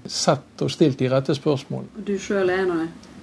sett 0.05 0.61
og 0.61 0.69
stilt 0.71 0.99
de 1.01 1.09
rette 1.09 1.33
spørsmålene. 1.35 2.05
Du 2.05 2.13
sjøl 2.21 2.51
er 2.53 2.61
en 2.61 2.73
av 2.75 2.83
dem? 2.83 3.14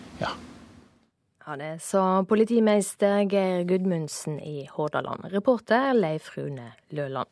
Ja. 1.47 1.57
Det 1.57 1.83
sa 1.83 2.23
politimeister 2.29 3.25
Geir 3.27 3.65
Gudmundsen 3.67 4.39
i 4.41 4.69
Hordaland. 4.71 5.27
Reporter 5.33 5.93
Leif 5.95 6.37
Rune 6.37 6.73
Løland. 6.91 7.29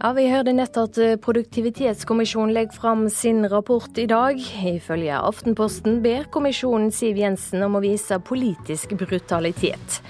Ja, 0.00 0.12
Vi 0.12 0.26
hørte 0.28 0.52
nett 0.52 0.76
at 0.76 0.98
eh, 0.98 1.16
Produktivitetskommisjonen 1.16 2.52
legger 2.52 2.76
fram 2.76 3.06
sin 3.08 3.46
rapport 3.48 3.98
i 3.98 4.04
dag. 4.06 4.36
Ifølge 4.68 5.16
Aftenposten 5.16 6.02
ber 6.04 6.26
kommisjonen 6.34 6.90
Siv 6.92 7.16
Jensen 7.16 7.64
om 7.64 7.78
å 7.78 7.84
vise 7.84 8.18
politisk 8.20 8.92
brutalitet. 8.98 10.02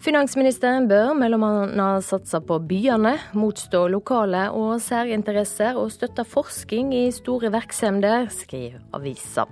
Finansministeren 0.00 0.88
bør 0.88 1.14
bl.a. 1.16 1.88
satse 2.04 2.40
på 2.44 2.56
byene, 2.68 3.18
motstå 3.36 3.86
lokale 3.92 4.46
og 4.56 4.78
særinteresser 4.80 5.76
og 5.76 5.92
støtte 5.92 6.24
forskning 6.24 6.94
i 6.96 7.08
store 7.12 7.52
virksomheter, 7.52 8.30
skriver 8.32 8.80
avisa. 8.96 9.44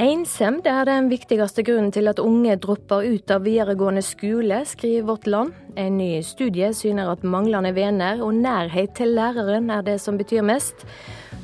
Ensemd 0.00 0.64
er 0.64 0.86
den 0.88 1.10
viktigste 1.10 1.60
grunnen 1.60 1.90
til 1.92 2.08
at 2.08 2.20
unge 2.22 2.54
dropper 2.56 3.04
ut 3.04 3.32
av 3.34 3.42
videregående 3.44 4.00
skole, 4.00 4.62
skriver 4.64 5.04
Vårt 5.10 5.26
Land. 5.28 5.52
En 5.76 5.98
ny 6.00 6.22
studie 6.24 6.70
syner 6.72 7.10
at 7.12 7.26
manglende 7.26 7.74
venner 7.76 8.22
og 8.24 8.32
nærhet 8.38 8.94
til 8.96 9.12
læreren 9.18 9.68
er 9.68 9.84
det 9.84 9.98
som 10.00 10.16
betyr 10.16 10.40
mest. 10.40 10.86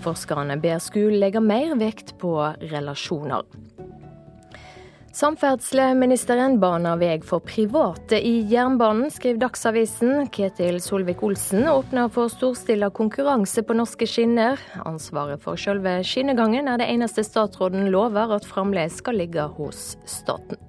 Forskerne 0.00 0.56
ber 0.62 0.80
skolen 0.80 1.20
legge 1.20 1.42
mer 1.44 1.76
vekt 1.76 2.14
på 2.22 2.32
relasjoner. 2.72 3.44
Samferdselsministeren 5.16 6.58
baner 6.60 6.98
vei 7.00 7.14
for 7.24 7.40
private 7.40 8.18
i 8.20 8.34
jernbanen, 8.50 9.08
skriver 9.10 9.46
Dagsavisen. 9.46 10.26
Ketil 10.28 10.76
Solvik-Olsen 10.84 11.64
åpner 11.72 12.10
for 12.12 12.28
storstilla 12.28 12.90
konkurranse 12.92 13.64
på 13.64 13.78
norske 13.78 14.04
skinner. 14.04 14.60
Ansvaret 14.84 15.40
for 15.40 15.56
selve 15.56 16.02
skinnegangen 16.04 16.68
er 16.68 16.82
det 16.82 16.90
eneste 16.92 17.24
statsråden 17.24 17.88
lover 17.94 18.36
at 18.36 18.44
fremdeles 18.44 19.00
skal 19.00 19.16
ligge 19.22 19.48
hos 19.56 19.94
staten. 20.04 20.60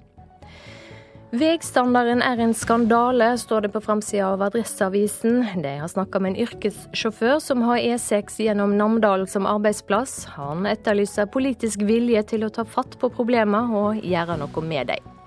Veistandarden 1.28 2.22
er 2.24 2.40
en 2.40 2.54
skandale, 2.56 3.34
står 3.36 3.66
det 3.66 3.70
på 3.74 3.82
framsida 3.84 4.30
av 4.32 4.46
Adresseavisen. 4.46 5.42
De 5.60 5.74
har 5.76 5.90
snakka 5.92 6.22
med 6.24 6.32
en 6.32 6.46
yrkessjåfør 6.46 7.36
som 7.44 7.66
har 7.68 7.82
E6 7.84 8.38
gjennom 8.46 8.72
Namdal 8.80 9.26
som 9.28 9.44
arbeidsplass. 9.44 10.22
Han 10.38 10.64
etterlyser 10.64 11.28
politisk 11.28 11.84
vilje 11.84 12.24
til 12.32 12.48
å 12.48 12.50
ta 12.54 12.64
fatt 12.64 12.96
på 12.96 13.12
problemene 13.12 13.76
og 13.76 14.00
gjøre 14.00 14.40
noe 14.40 14.64
med 14.64 14.88
dem. 14.94 15.17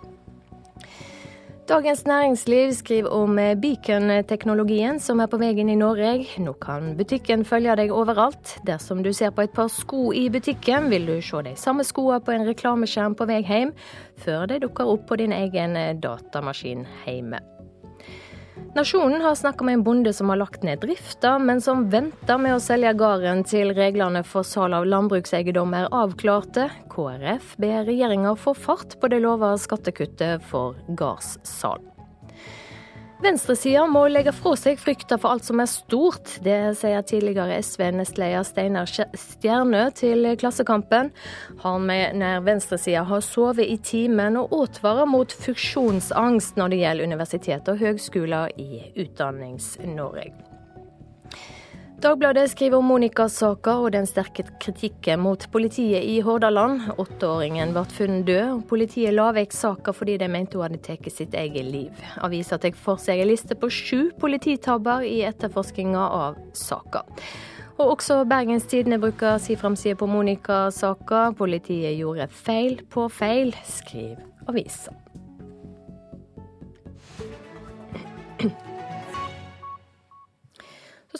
Dagens 1.70 2.06
Næringsliv 2.06 2.72
skriver 2.74 3.10
om 3.10 3.36
beacon-teknologien 3.62 5.00
som 5.00 5.20
er 5.22 5.30
på 5.30 5.38
vei 5.38 5.52
i 5.54 5.76
Norge. 5.76 6.26
Nå 6.42 6.54
kan 6.62 6.96
butikken 6.98 7.46
følge 7.46 7.76
deg 7.78 7.94
overalt. 7.94 8.58
Dersom 8.68 9.04
du 9.04 9.14
ser 9.14 9.30
på 9.30 9.46
et 9.46 9.54
par 9.54 9.70
sko 9.70 10.12
i 10.12 10.28
butikken, 10.30 10.90
vil 10.90 11.06
du 11.06 11.22
se 11.22 11.44
de 11.46 11.56
samme 11.56 11.84
skoene 11.84 12.20
på 12.20 12.34
en 12.34 12.48
reklameskjerm 12.50 13.16
på 13.16 13.30
vei 13.30 13.44
hjem, 13.46 13.76
før 14.18 14.50
de 14.50 14.60
dukker 14.66 14.90
opp 14.90 15.08
på 15.08 15.22
din 15.22 15.32
egen 15.38 15.78
datamaskin 16.02 16.88
hjemme. 17.06 17.51
Nasjonen 18.76 19.22
har 19.22 19.36
snakka 19.36 19.66
med 19.68 19.74
en 19.74 19.84
bonde 19.84 20.14
som 20.14 20.30
har 20.32 20.40
lagt 20.40 20.64
ned 20.64 20.80
drifta, 20.80 21.36
men 21.40 21.60
som 21.62 21.90
venter 21.92 22.40
med 22.40 22.56
å 22.56 22.64
selge 22.64 22.94
gården 22.96 23.44
til 23.44 23.74
reglene 23.76 24.24
for 24.24 24.48
salg 24.48 24.78
av 24.80 24.88
landbrukseiendom 24.88 25.76
er 25.76 25.92
avklarte. 25.92 26.70
KrF 26.94 27.58
ber 27.60 27.84
regjeringa 27.92 28.36
få 28.40 28.56
fart 28.56 28.96
på 29.02 29.12
det 29.12 29.20
lova 29.26 29.58
skattekuttet 29.60 30.48
for 30.48 30.80
gardssalg. 30.88 31.91
Venstresida 33.22 33.84
må 33.86 34.08
legge 34.10 34.32
fra 34.34 34.56
seg 34.58 34.80
frykta 34.82 35.20
for 35.22 35.36
alt 35.36 35.46
som 35.46 35.62
er 35.62 35.70
stort. 35.70 36.40
Det 36.42 36.74
sier 36.80 37.04
tidligere 37.06 37.60
SV-nestleder 37.62 38.46
Steinar 38.48 38.90
Stjernø 38.90 39.84
til 39.94 40.26
Klassekampen. 40.42 41.12
Han 41.62 41.86
mener 41.86 42.42
venstresida 42.42 43.04
har 43.06 43.22
sovet 43.22 43.70
i 43.70 43.78
timen 43.78 44.40
og 44.42 44.56
advarer 44.64 45.10
mot 45.10 45.36
funksjonsangst 45.46 46.58
når 46.58 46.74
det 46.74 46.82
gjelder 46.82 47.12
universitet 47.12 47.70
og 47.70 47.84
høgskoler 47.84 48.58
i 48.58 48.88
Utdannings-Norge. 49.06 50.51
Dagbladet 52.02 52.50
skriver 52.50 52.80
om 52.82 52.88
Monica-saka 52.90 53.76
og 53.78 53.92
den 53.94 54.08
sterke 54.10 54.42
kritikken 54.64 55.20
mot 55.22 55.44
politiet 55.54 56.02
i 56.02 56.16
Hordaland. 56.26 56.88
Åtteåringen 56.98 57.76
ble 57.76 57.84
funnet 57.94 58.26
død, 58.26 58.48
og 58.56 58.64
politiet 58.72 59.14
la 59.14 59.28
vekk 59.36 59.54
saka 59.54 59.94
fordi 59.94 60.16
de 60.18 60.30
mente 60.34 60.58
hun 60.58 60.66
hadde 60.66 60.80
tatt 60.82 61.12
sitt 61.14 61.38
eget 61.38 61.68
liv. 61.70 62.02
Avisa 62.26 62.58
tar 62.58 62.74
for 62.74 62.98
seg 62.98 63.22
en 63.22 63.30
liste 63.30 63.54
på 63.54 63.70
sju 63.70 64.10
polititabber 64.18 65.06
i 65.06 65.22
etterforskninga 65.30 66.08
av 66.24 66.42
saka. 66.58 67.06
Og 67.78 67.94
også 68.00 68.24
Bergens 68.26 68.66
Tidende 68.66 68.98
bruker 69.02 69.38
si 69.38 69.54
framside 69.54 70.00
på 70.02 70.10
Monica-saka. 70.10 71.28
Politiet 71.38 72.00
gjorde 72.02 72.32
feil 72.34 72.82
på 72.90 73.06
feil, 73.14 73.54
skriver 73.70 74.26
avisa. 74.50 74.98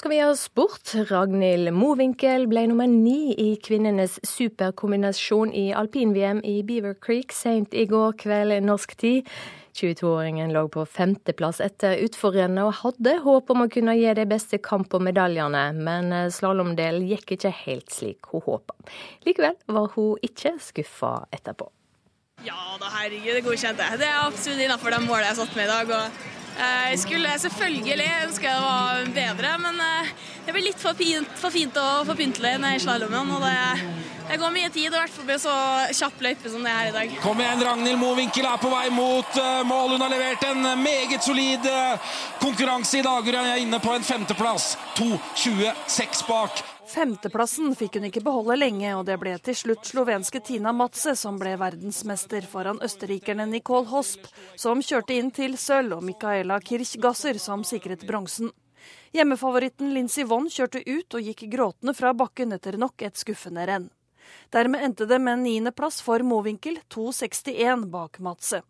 Skal 0.02 0.10
vi 0.10 0.20
ha 0.20 0.36
sport. 0.36 0.94
Ragnhild 1.12 1.70
Mowinckel 1.78 2.48
ble 2.50 2.64
nummer 2.72 2.88
ni 2.90 3.36
i 3.38 3.52
kvinnenes 3.62 4.16
superkombinasjon 4.26 5.52
i 5.54 5.68
alpin-VM 5.78 6.40
i 6.42 6.56
Beaver 6.66 6.96
Creek 6.98 7.36
seint 7.38 7.78
i 7.78 7.84
går 7.86 8.16
kveld 8.24 8.56
norsk 8.66 8.96
tid. 8.98 9.30
22-åringen 9.78 10.56
lå 10.56 10.66
på 10.74 10.88
femteplass 10.90 11.62
etter 11.62 12.02
utforrennet 12.02 12.66
og 12.66 12.80
hadde 12.80 13.16
håp 13.28 13.54
om 13.54 13.68
å 13.68 13.70
kunne 13.70 13.94
gi 14.00 14.10
de 14.18 14.26
beste 14.26 14.58
kamp 14.58 14.90
og 14.98 15.06
medaljene, 15.06 15.68
men 15.78 16.10
slalåmdelen 16.34 17.06
gikk 17.14 17.38
ikke 17.38 17.54
helt 17.62 17.94
slik 17.94 18.34
hun 18.34 18.42
håpa. 18.50 18.74
Likevel 19.30 19.60
var 19.70 19.94
hun 19.94 20.18
ikke 20.26 20.58
skuffa 20.66 21.20
etterpå. 21.30 21.70
Ja 22.42 22.74
da, 22.82 22.90
herregud, 22.98 23.36
det 23.38 23.46
godkjente 23.46 23.86
jeg. 23.86 24.02
Det 24.02 24.10
er 24.10 24.22
absolutt 24.26 24.66
innafor 24.66 24.98
de 24.98 25.04
målene 25.06 25.30
jeg 25.30 25.44
satte 25.44 25.62
meg 25.62 25.70
i 25.70 25.76
dag. 25.78 26.00
og 26.00 26.40
Eh, 26.41 26.41
jeg 26.62 27.00
skulle 27.02 27.32
selvfølgelig 27.42 28.08
ønske 28.26 28.48
det 28.52 28.62
var 28.62 29.06
bedre, 29.16 29.52
men 29.62 29.80
eh, 29.82 30.10
det 30.46 30.54
blir 30.54 30.66
litt 30.68 30.82
for 30.82 30.98
fint, 30.98 31.30
for 31.40 31.54
fint 31.54 31.78
og 31.82 32.06
for 32.10 32.20
pyntelig 32.20 32.54
i 32.76 32.82
slalåmen. 32.84 33.32
Det, 34.32 34.38
går 34.40 34.54
mye 34.54 34.70
tid, 34.70 34.88
i 34.88 34.94
hvert 34.94 35.12
fall 35.12 35.28
blir 35.28 35.40
så 35.42 35.56
kjapp 35.98 36.22
løype 36.24 36.52
som 36.54 36.64
det 36.66 36.74
er 36.74 36.90
i 36.90 36.94
dag. 36.96 37.16
Kom 37.24 37.42
igjen, 37.42 37.64
Ragnhild 37.68 38.00
Mowinckel 38.00 38.48
er 38.48 38.62
på 38.62 38.72
vei 38.74 38.86
mot 38.94 39.40
eh, 39.42 39.64
mål. 39.68 39.96
Hun 39.96 40.06
har 40.06 40.14
levert 40.14 40.46
en 40.50 40.70
meget 40.84 41.24
solid 41.26 41.66
konkurranse 42.44 43.02
i 43.02 43.08
dag. 43.08 43.32
Hun 43.32 43.42
er 43.42 43.64
inne 43.64 43.82
på 43.82 43.96
en 43.96 44.06
femteplass. 44.06 44.76
2.26 45.00 46.28
bak. 46.30 46.64
Femteplassen 46.88 47.76
fikk 47.78 48.00
hun 48.00 48.08
ikke 48.08 48.24
beholde 48.26 48.56
lenge, 48.58 48.90
og 48.98 49.06
det 49.06 49.18
ble 49.22 49.36
til 49.46 49.56
slutt 49.56 49.86
slovenske 49.86 50.42
Tina 50.44 50.74
Matze 50.74 51.14
som 51.20 51.38
ble 51.40 51.54
verdensmester 51.62 52.46
foran 52.50 52.82
østerrikerne 52.84 53.46
Nicole 53.50 53.86
Hosp, 53.92 54.26
som 54.60 54.82
kjørte 54.82 55.16
inn 55.16 55.30
til 55.36 55.58
sølv, 55.62 56.00
og 56.00 56.06
Micaela 56.08 56.58
Kirchgasser 56.60 57.40
som 57.40 57.64
sikret 57.68 58.06
bronsen. 58.10 58.52
Hjemmefavoritten 59.14 59.94
Lincy 59.94 60.26
Vonn 60.26 60.50
kjørte 60.50 60.82
ut 60.88 61.18
og 61.18 61.28
gikk 61.30 61.46
gråtende 61.52 61.94
fra 61.94 62.16
bakken 62.18 62.56
etter 62.58 62.80
nok 62.82 63.06
et 63.06 63.20
skuffende 63.20 63.66
renn. 63.70 63.90
Dermed 64.52 64.84
endte 64.84 65.06
det 65.08 65.20
med 65.22 65.38
en 65.38 65.46
niendeplass 65.46 66.02
for 66.04 66.24
Mowinckel, 66.26 66.80
2,61 66.90 67.86
bak 67.92 68.20
Matze. 68.24 68.62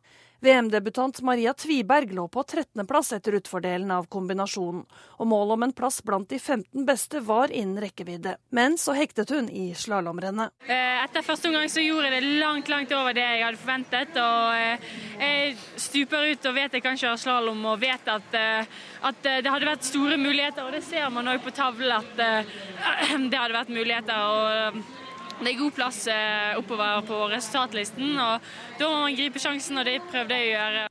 VM-debutant 0.41 1.21
Maria 1.21 1.53
Tviberg 1.53 2.13
lå 2.13 2.27
på 2.27 2.43
13.-plass 2.43 3.13
etter 3.13 3.35
utfordelen 3.37 3.91
av 3.93 4.07
kombinasjonen, 4.09 4.85
og 5.21 5.27
målet 5.29 5.53
om 5.53 5.65
en 5.67 5.73
plass 5.77 5.99
blant 6.01 6.29
de 6.29 6.39
15 6.39 6.85
beste 6.87 7.19
var 7.27 7.53
innen 7.53 7.77
rekkevidde. 7.83 8.33
Men 8.49 8.77
så 8.81 8.95
hektet 8.97 9.29
hun 9.29 9.49
i 9.49 9.67
slalåmrennet. 9.77 10.55
Eh, 10.65 11.03
etter 11.03 11.25
første 11.25 11.51
omgang 11.51 11.69
så 11.69 11.83
gjorde 11.85 12.09
jeg 12.09 12.23
det 12.23 12.39
langt 12.41 12.71
langt 12.73 12.95
over 12.97 13.13
det 13.13 13.27
jeg 13.27 13.43
hadde 13.45 13.61
forventet. 13.61 14.17
og 14.17 14.57
eh, 14.57 14.89
Jeg 15.21 15.53
stuper 15.85 16.31
ut 16.31 16.49
og 16.49 16.57
vet 16.57 16.79
jeg 16.79 16.85
kan 16.87 16.97
kjøre 16.97 17.21
slalåm 17.21 17.61
og 17.75 17.77
vet 17.83 18.09
at, 18.09 18.33
eh, 18.41 18.81
at, 19.11 19.21
det 19.21 19.53
hadde 19.53 19.69
vært 19.69 19.85
store 19.85 20.17
muligheter. 20.17 20.65
Og 20.65 20.73
det 20.73 20.81
ser 20.89 21.05
man 21.13 21.29
òg 21.29 21.45
på 21.45 21.53
tavlen 21.53 22.01
at 22.01 22.17
det 23.29 23.37
hadde 23.37 23.59
vært 23.59 23.77
muligheter. 23.77 24.25
og 24.25 25.00
det 25.41 25.53
er 25.53 25.59
god 25.59 25.73
plass 25.77 26.03
eh, 26.11 26.53
oppover 26.59 27.01
på 27.07 27.23
resultatlisten, 27.31 28.13
og 28.21 28.51
da 28.79 28.89
må 28.89 29.03
man 29.05 29.17
gripe 29.17 29.41
sjansen, 29.41 29.81
og 29.81 29.87
det 29.89 29.97
prøvde 30.11 30.37
jeg 30.37 30.51
å 30.51 30.53
gjøre. 30.55 30.85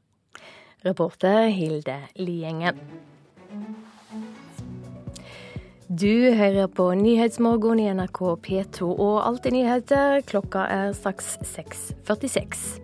Reporter 0.84 1.48
Hilde 1.52 1.96
Liengen. 2.16 2.78
Du 5.90 6.30
hører 6.38 6.68
på 6.70 6.84
Nyhetsmorgen 6.94 7.80
i 7.82 7.88
NRK 7.98 8.20
P2 8.46 8.92
og 8.92 9.16
Alltid 9.24 9.56
nyheter. 9.56 10.20
Klokka 10.22 10.62
er 10.70 10.92
straks 10.94 11.34
6.46. 11.50 12.78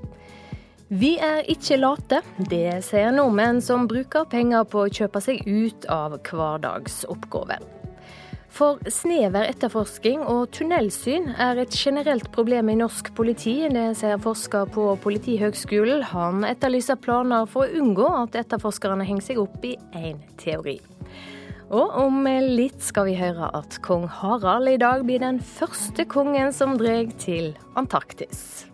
Vi 0.90 1.12
er 1.22 1.46
ikke 1.50 1.78
late, 1.78 2.20
det 2.50 2.82
sier 2.86 3.14
nordmenn 3.14 3.62
som 3.62 3.86
bruker 3.90 4.26
penger 4.30 4.66
på 4.70 4.84
å 4.84 4.90
kjøpe 4.90 5.22
seg 5.22 5.46
ut 5.46 5.86
av 5.90 6.18
hverdagsoppgaver. 6.26 7.75
For 8.56 8.78
snever 8.88 9.44
etterforsking 9.50 10.22
og 10.32 10.46
tunnelsyn 10.56 11.26
er 11.36 11.58
et 11.60 11.74
generelt 11.76 12.30
problem 12.32 12.70
i 12.72 12.76
norsk 12.80 13.10
politi. 13.18 13.58
Det 13.68 13.90
sier 13.98 14.16
forsker 14.22 14.70
på 14.72 14.94
Politihøgskolen. 15.02 16.00
Han 16.14 16.46
etterlyser 16.48 16.96
planer 16.96 17.44
for 17.52 17.66
å 17.66 17.82
unngå 17.82 18.06
at 18.22 18.38
etterforskerne 18.40 19.04
henger 19.04 19.26
seg 19.26 19.42
opp 19.42 19.66
i 19.68 19.74
én 20.00 20.22
teori. 20.40 20.78
Og 21.68 21.98
om 22.00 22.24
litt 22.24 22.80
skal 22.86 23.10
vi 23.10 23.18
høre 23.18 23.50
at 23.58 23.76
kong 23.84 24.06
Harald 24.22 24.72
i 24.72 24.78
dag 24.80 25.04
blir 25.04 25.20
den 25.20 25.42
første 25.42 26.06
kongen 26.08 26.54
som 26.54 26.78
drar 26.80 27.12
til 27.20 27.52
Antarktis. 27.76 28.70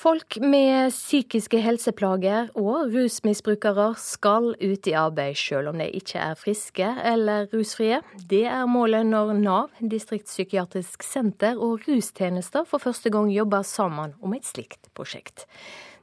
Folk 0.00 0.38
med 0.40 0.94
psykiske 0.94 1.58
helseplager 1.60 2.46
og 2.56 2.94
rusmisbrukere 2.94 3.90
skal 4.00 4.54
ut 4.56 4.88
i 4.88 4.94
arbeid 4.96 5.36
selv 5.36 5.74
om 5.74 5.76
de 5.82 5.90
ikke 5.98 6.16
er 6.24 6.38
friske 6.40 6.86
eller 7.10 7.50
rusfrie. 7.52 7.98
Det 8.30 8.46
er 8.48 8.64
målet 8.70 9.04
når 9.10 9.34
Nav, 9.42 9.68
distriktspsykiatrisk 9.84 11.04
senter 11.04 11.60
og 11.60 11.84
rustjenester 11.84 12.64
for 12.64 12.80
første 12.80 13.12
gang 13.12 13.28
jobber 13.34 13.66
sammen 13.68 14.16
om 14.24 14.38
et 14.38 14.48
slikt 14.48 14.88
prosjekt. 14.96 15.44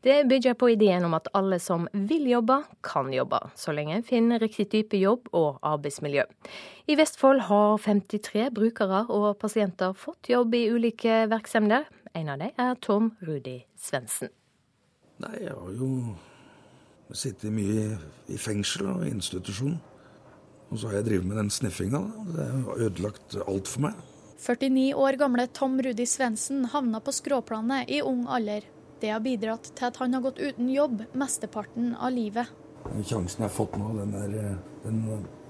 Det 0.05 0.27
bygger 0.29 0.53
på 0.53 0.69
ideen 0.75 1.09
om 1.09 1.17
at 1.17 1.33
alle 1.33 1.57
som 1.57 1.89
vil 1.91 2.29
jobbe, 2.29 2.61
kan 2.85 3.09
jobbe, 3.09 3.41
så 3.57 3.73
lenge 3.73 3.97
en 3.97 4.05
finner 4.05 4.45
riktig 4.45 4.69
type 4.75 5.01
jobb 5.01 5.25
og 5.33 5.57
arbeidsmiljø. 5.65 6.29
I 6.85 7.01
Vestfold 7.01 7.47
har 7.49 7.81
53 7.81 8.51
brukere 8.53 9.07
og 9.09 9.31
pasienter 9.41 9.97
fått 9.97 10.29
jobb 10.29 10.53
i 10.53 10.67
ulike 10.69 11.23
virksomheter, 11.33 11.89
en 12.17 12.33
av 12.33 12.41
dem 12.41 12.57
er 12.57 12.77
Tom 12.81 13.11
Rudi 13.21 13.59
Svendsen. 13.77 14.31
Nei, 15.21 15.33
jeg 15.41 15.53
har 15.53 15.77
jo 15.77 15.89
sittet 17.15 17.53
mye 17.53 17.97
i 18.29 18.37
fengsel 18.41 18.89
og 18.91 19.05
institusjon. 19.07 19.77
Og 20.67 20.79
så 20.79 20.89
har 20.89 20.99
jeg 20.99 21.07
drevet 21.07 21.29
med 21.29 21.39
den 21.39 21.51
sniffinga. 21.53 22.01
Det 22.35 22.47
har 22.51 22.85
ødelagt 22.89 23.37
alt 23.45 23.69
for 23.71 23.87
meg. 23.87 23.99
49 24.37 24.89
år 25.01 25.17
gamle 25.17 25.47
Tom 25.55 25.79
Rudi 25.81 26.05
Svendsen 26.05 26.67
havna 26.73 26.99
på 27.01 27.13
skråplanet 27.15 27.89
i 27.89 28.01
ung 28.05 28.25
alder. 28.29 28.67
Det 29.01 29.13
har 29.13 29.21
bidratt 29.23 29.71
til 29.77 29.87
at 29.87 29.97
han 30.01 30.13
har 30.13 30.25
gått 30.25 30.41
uten 30.41 30.69
jobb 30.73 31.05
mesteparten 31.17 31.93
av 31.95 32.13
livet. 32.13 32.49
Den 32.87 33.05
sjansen 33.05 33.43
jeg 33.43 33.49
har 33.49 33.55
fått 33.55 33.77
nå, 33.79 33.89
den, 33.97 34.13
er, 34.17 34.57
den 34.83 35.01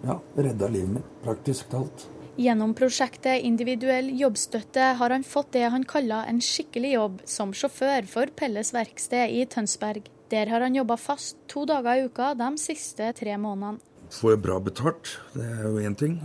ja, 0.06 0.20
redda 0.38 0.70
livet 0.72 0.98
mitt, 1.00 1.12
praktisk 1.26 1.68
talt. 1.74 2.08
Gjennom 2.38 2.76
prosjektet 2.78 3.42
Individuell 3.48 4.12
jobbstøtte 4.14 4.92
har 5.00 5.10
han 5.10 5.24
fått 5.26 5.56
det 5.56 5.64
han 5.74 5.82
kaller 5.90 6.28
en 6.30 6.38
skikkelig 6.44 6.92
jobb 6.92 7.16
som 7.26 7.50
sjåfør 7.50 8.06
for 8.12 8.30
Pelles 8.38 8.70
verksted 8.76 9.34
i 9.34 9.40
Tønsberg. 9.50 10.06
Der 10.30 10.52
har 10.52 10.62
han 10.62 10.78
jobba 10.78 11.00
fast 11.02 11.40
to 11.50 11.64
dager 11.66 11.98
i 11.98 12.06
uka 12.06 12.36
de 12.38 12.52
siste 12.62 13.10
tre 13.18 13.34
månedene. 13.42 13.82
Får 14.14 14.36
jeg 14.36 14.44
bra 14.44 14.60
betalt, 14.62 15.16
det 15.34 15.48
er 15.50 15.66
jo 15.66 15.82
én 15.82 15.98
ting. 15.98 16.20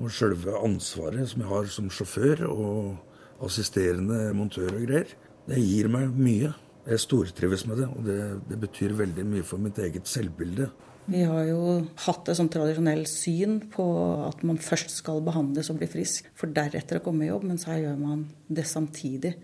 Og 0.00 0.08
sjølve 0.08 0.56
ansvaret 0.64 1.28
som 1.28 1.44
jeg 1.44 1.52
har 1.52 1.68
som 1.76 1.92
sjåfør 1.92 2.46
og 2.48 3.44
assisterende 3.44 4.30
montør 4.36 4.72
og 4.72 4.86
greier, 4.88 5.12
det 5.44 5.60
gir 5.60 5.92
meg 5.92 6.16
mye. 6.16 6.54
Jeg 6.88 7.04
stortrives 7.04 7.66
med 7.68 7.82
det, 7.82 7.90
og 7.92 8.08
det, 8.08 8.20
det 8.48 8.62
betyr 8.64 8.96
veldig 8.96 9.28
mye 9.28 9.44
for 9.44 9.60
mitt 9.60 9.76
eget 9.76 10.08
selvbilde. 10.08 10.70
Vi 11.10 11.24
har 11.26 11.46
jo 11.48 11.62
hatt 12.04 12.28
et 12.30 12.38
sånn 12.38 12.50
tradisjonelt 12.52 13.10
syn 13.10 13.56
på 13.72 13.84
at 14.28 14.44
man 14.46 14.60
først 14.62 14.92
skal 14.94 15.18
behandles 15.26 15.70
og 15.72 15.80
bli 15.80 15.88
frisk, 15.90 16.28
for 16.38 16.52
deretter 16.54 17.00
å 17.00 17.02
komme 17.02 17.26
i 17.26 17.30
jobb, 17.32 17.48
mens 17.50 17.66
her 17.66 17.80
gjør 17.82 17.98
man 17.98 18.28
det 18.46 18.66
samtidig. 18.70 19.34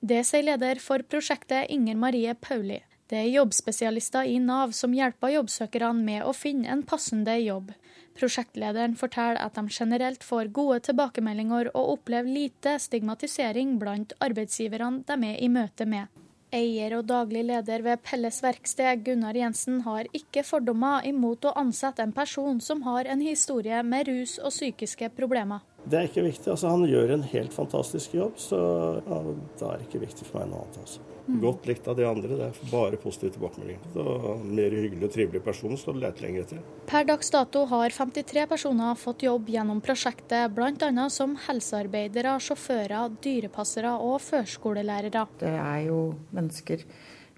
Det 0.00 0.20
sier 0.28 0.44
leder 0.44 0.80
for 0.80 1.04
prosjektet 1.08 1.72
Inger 1.72 1.96
Marie 2.00 2.34
Pauli. 2.36 2.82
Det 3.10 3.18
er 3.18 3.32
jobbspesialister 3.32 4.28
i 4.28 4.36
Nav 4.44 4.76
som 4.76 4.92
hjelper 4.94 5.32
jobbsøkerne 5.34 6.04
med 6.04 6.22
å 6.28 6.36
finne 6.36 6.68
en 6.70 6.84
passende 6.86 7.34
jobb. 7.40 7.72
Prosjektlederen 8.20 8.94
forteller 9.00 9.40
at 9.40 9.56
de 9.56 9.72
generelt 9.72 10.22
får 10.26 10.52
gode 10.54 10.82
tilbakemeldinger 10.86 11.72
og 11.72 11.96
opplever 11.96 12.28
lite 12.28 12.76
stigmatisering 12.78 13.78
blant 13.80 14.12
arbeidsgiverne 14.20 15.02
de 15.08 15.32
er 15.32 15.40
i 15.40 15.48
møte 15.48 15.88
med. 15.88 16.12
Eier 16.50 16.96
og 16.96 17.04
daglig 17.06 17.44
leder 17.46 17.84
ved 17.86 18.00
Pelles 18.02 18.40
verksted, 18.42 19.04
Gunnar 19.06 19.36
Jensen, 19.38 19.82
har 19.86 20.08
ikke 20.16 20.42
fordommer 20.46 21.06
imot 21.06 21.46
å 21.46 21.54
ansette 21.60 22.02
en 22.02 22.14
person 22.16 22.58
som 22.64 22.82
har 22.88 23.06
en 23.06 23.22
historie 23.22 23.82
med 23.86 24.10
rus 24.10 24.38
og 24.42 24.50
psykiske 24.50 25.12
problemer. 25.14 25.62
Det 25.86 25.98
er 26.00 26.10
ikke 26.10 26.26
viktig. 26.26 26.50
Altså, 26.50 26.72
han 26.74 26.84
gjør 26.90 27.14
en 27.14 27.24
helt 27.30 27.54
fantastisk 27.54 28.18
jobb, 28.18 28.34
så 28.42 28.58
ja, 29.06 29.22
det 29.60 29.70
er 29.70 29.86
ikke 29.86 30.02
viktig 30.02 30.26
for 30.26 30.40
meg 30.40 30.50
noe 30.50 30.66
annet. 30.66 30.82
Altså. 30.82 31.09
Mm. 31.30 31.40
Godt 31.44 31.66
likt 31.70 31.88
av 31.88 31.96
de 31.98 32.06
andre. 32.08 32.34
Det 32.34 32.46
er 32.48 32.70
bare 32.72 32.98
positiv 33.00 33.34
tilbakemelding. 33.36 33.78
Så 33.94 34.04
mer 34.42 34.74
hyggelig 34.74 35.06
og 35.06 35.12
trivelig 35.14 35.42
person 35.44 35.76
skal 35.78 35.94
du 35.94 36.02
lete 36.02 36.24
lenger 36.24 36.46
etter. 36.46 36.64
Per 36.90 37.06
dags 37.06 37.30
dato 37.30 37.62
har 37.70 37.94
53 37.94 38.46
personer 38.50 38.98
fått 38.98 39.22
jobb 39.26 39.52
gjennom 39.54 39.82
prosjektet, 39.84 40.50
bl.a. 40.56 41.06
som 41.14 41.36
helsearbeidere, 41.46 42.34
sjåfører, 42.42 43.14
dyrepassere 43.22 43.94
og 44.02 44.18
førskolelærere. 44.26 45.26
Det 45.38 45.54
er 45.54 45.84
jo 45.86 46.00
mennesker 46.34 46.82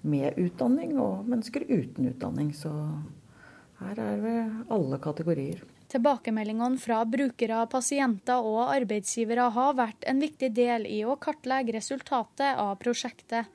med 0.03 0.39
utdanning 0.41 0.97
og 0.99 1.27
mennesker 1.29 1.67
uten 1.69 2.09
utdanning, 2.09 2.49
så 2.55 2.73
her 3.83 3.99
er 3.99 4.19
det 4.23 4.39
alle 4.73 4.99
kategorier. 5.03 5.61
Tilbakemeldingene 5.93 6.79
fra 6.81 7.03
brukere, 7.05 7.59
pasienter 7.69 8.41
og 8.41 8.71
arbeidsgivere 8.73 9.51
har 9.53 9.75
vært 9.77 10.07
en 10.09 10.21
viktig 10.23 10.49
del 10.55 10.87
i 10.89 11.03
å 11.05 11.19
kartlegge 11.21 11.75
resultatet 11.75 12.57
av 12.57 12.73
prosjektet. 12.81 13.51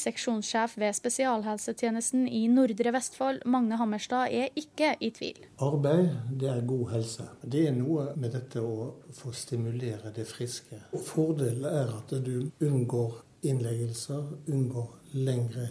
Seksjonssjef 0.00 0.76
ved 0.80 0.96
spesialhelsetjenesten 0.96 2.26
i 2.28 2.46
Nordre 2.48 2.92
Vestfold, 2.94 3.42
Magne 3.44 3.76
Hammerstad, 3.76 4.32
er 4.32 4.48
ikke 4.56 4.94
i 5.00 5.10
tvil. 5.14 5.42
Arbeid, 5.60 6.08
det 6.40 6.48
er 6.48 6.64
god 6.68 6.86
helse. 6.94 7.26
Det 7.44 7.66
er 7.68 7.76
noe 7.76 8.10
med 8.16 8.32
dette 8.36 8.62
å 8.64 8.90
få 9.16 9.32
stimulere 9.36 10.12
det 10.16 10.24
friske. 10.30 10.80
Fordelen 11.10 11.68
er 11.68 11.92
at 11.98 12.14
du 12.24 12.50
unngår 12.64 13.20
innleggelser, 13.50 14.24
unngår 14.48 14.88
lengre 15.12 15.68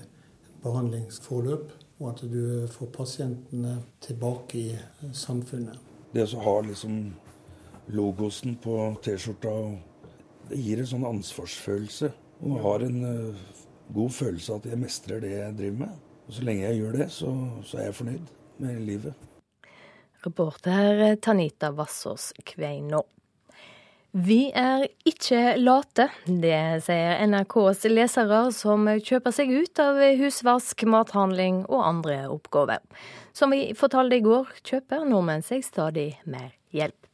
behandlingsforløp, 0.63 1.73
og 1.99 2.09
at 2.13 2.23
du 2.31 2.67
får 2.71 2.91
pasientene 2.95 3.79
tilbake 4.03 4.59
i 4.59 5.13
samfunnet. 5.15 5.79
Det 6.13 6.25
å 6.25 6.43
ha 6.45 6.55
liksom 6.65 7.01
logosen 7.93 8.55
på 8.61 8.75
T-skjorta, 9.05 9.53
det 10.49 10.59
gir 10.61 10.81
en 10.81 10.89
sånn 10.89 11.07
ansvarsfølelse. 11.09 12.11
Og 12.39 12.61
har 12.63 12.85
en 12.85 13.01
uh, 13.03 13.41
god 13.93 14.13
følelse 14.15 14.53
av 14.53 14.61
at 14.61 14.71
jeg 14.71 14.81
mestrer 14.81 15.23
det 15.23 15.33
jeg 15.33 15.57
driver 15.57 15.83
med. 15.85 16.07
Og 16.27 16.35
så 16.37 16.45
lenge 16.45 16.67
jeg 16.67 16.81
gjør 16.81 16.97
det, 16.99 17.07
så, 17.13 17.31
så 17.65 17.79
er 17.79 17.89
jeg 17.89 17.99
fornøyd 17.99 18.33
med 18.61 18.81
livet. 18.85 19.29
Reporter 20.25 21.15
Tanita 21.23 21.71
Vassås 21.71 22.33
Kveino. 22.45 23.05
Vi 24.11 24.49
er 24.57 24.87
ikke 25.05 25.53
late, 25.61 26.07
det 26.25 26.81
sier 26.81 27.19
NRKs 27.29 27.83
lesere 27.91 28.39
som 28.57 28.87
kjøper 28.89 29.35
seg 29.35 29.53
ut 29.53 29.81
av 29.83 29.99
husvask, 30.17 30.81
mathandling 30.89 31.61
og 31.67 31.83
andre 31.85 32.23
oppgaver. 32.33 32.81
Som 33.37 33.53
vi 33.53 33.69
fortalte 33.77 34.17
i 34.17 34.25
går, 34.25 34.49
kjøper 34.65 35.05
nordmenn 35.05 35.45
seg 35.45 35.61
stadig 35.65 36.09
mer 36.25 36.49
hjelp. 36.73 37.08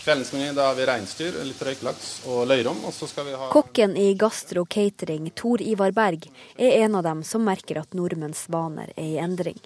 Kveldens 0.00 0.32
meny 0.32 0.50
da 0.56 0.66
har 0.70 0.74
vi 0.78 0.86
reinsdyr, 0.88 1.36
litt 1.46 1.60
røykelaks 1.62 2.08
og 2.30 2.46
løyrom. 2.50 2.80
Og 2.88 2.94
så 2.96 3.06
skal 3.10 3.28
vi 3.28 3.36
ha 3.38 3.50
Kokken 3.52 3.94
i 3.96 4.08
Gastro 4.18 4.64
Catering, 4.66 5.30
Tor 5.38 5.62
Ivar 5.62 5.94
Berg, 5.94 6.26
er 6.56 6.82
en 6.82 6.98
av 6.98 7.06
dem 7.06 7.22
som 7.22 7.44
merker 7.46 7.82
at 7.82 7.94
nordmenns 7.94 8.48
vaner 8.50 8.90
er 8.96 9.14
i 9.14 9.20
endring. 9.22 9.60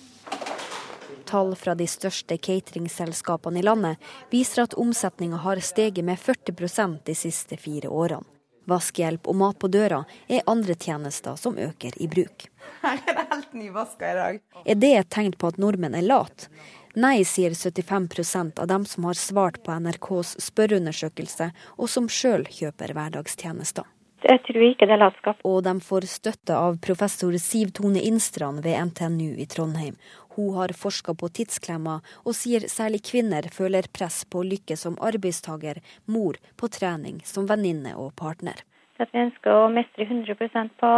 Tall 1.26 1.56
fra 1.58 1.74
de 1.74 1.88
største 1.90 2.38
cateringselskapene 2.38 3.58
i 3.58 3.66
landet 3.66 4.02
viser 4.30 4.62
at 4.62 4.76
omsetninga 4.78 5.40
har 5.42 5.60
steget 5.64 6.04
med 6.06 6.18
40% 6.22 7.00
de 7.08 7.14
siste 7.18 7.58
fire 7.58 7.90
årene. 7.90 8.26
Vaskehjelp 8.66 9.28
og 9.30 9.36
mat 9.38 9.58
på 9.62 9.68
døra 9.70 10.00
er 10.26 10.46
andre 10.50 10.74
tjenester 10.74 11.36
som 11.38 11.58
øker 11.58 11.94
i 12.02 12.08
bruk. 12.10 12.48
Her 12.82 12.98
er 12.98 13.14
det 13.14 13.26
helt 13.30 13.52
nyvaska 13.54 14.08
i 14.10 14.16
dag. 14.16 14.40
Er 14.66 14.80
det 14.82 14.92
et 14.98 15.10
tegn 15.14 15.36
på 15.38 15.52
at 15.52 15.60
nordmenn 15.62 15.94
er 15.94 16.02
late? 16.02 16.50
Nei, 16.96 17.24
sier 17.28 17.52
75 17.52 18.54
av 18.56 18.66
dem 18.70 18.84
som 18.88 19.04
har 19.04 19.14
svart 19.20 19.58
på 19.64 19.72
NRKs 19.84 20.30
spørreundersøkelse, 20.40 21.50
og 21.76 21.90
som 21.92 22.06
sjøl 22.08 22.46
kjøper 22.48 22.94
hverdagstjenester. 22.96 23.84
Jeg 24.24 24.40
tror 24.46 24.62
ikke 24.64 24.86
det 24.88 24.94
er 24.96 25.02
latskap. 25.02 25.42
Og 25.44 25.58
de 25.66 25.74
får 25.84 26.06
støtte 26.08 26.56
av 26.56 26.78
professor 26.80 27.36
Siv 27.36 27.74
Tone 27.76 28.00
Innstrand 28.00 28.64
ved 28.64 28.80
NTNU 28.88 29.36
i 29.36 29.44
Trondheim. 29.44 29.98
Hun 30.38 30.56
har 30.56 30.72
forska 30.72 31.12
på 31.20 31.28
tidsklemma, 31.36 31.98
og 32.24 32.36
sier 32.38 32.64
særlig 32.72 33.02
kvinner 33.10 33.44
føler 33.52 33.90
press 33.92 34.22
på 34.24 34.40
å 34.40 34.48
lykkes 34.48 34.86
som 34.88 34.96
arbeidstaker, 34.96 35.82
mor, 36.08 36.40
på 36.56 36.72
trening, 36.72 37.20
som 37.28 37.44
venninne 37.44 37.92
og 38.00 38.14
partner. 38.16 38.64
At 38.96 39.12
vi 39.12 39.20
ønsker 39.20 39.52
å 39.52 39.68
mestre 39.68 40.08
100% 40.08 40.80
på 40.80 40.94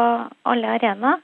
alle 0.46 0.76
arenaer. 0.78 1.18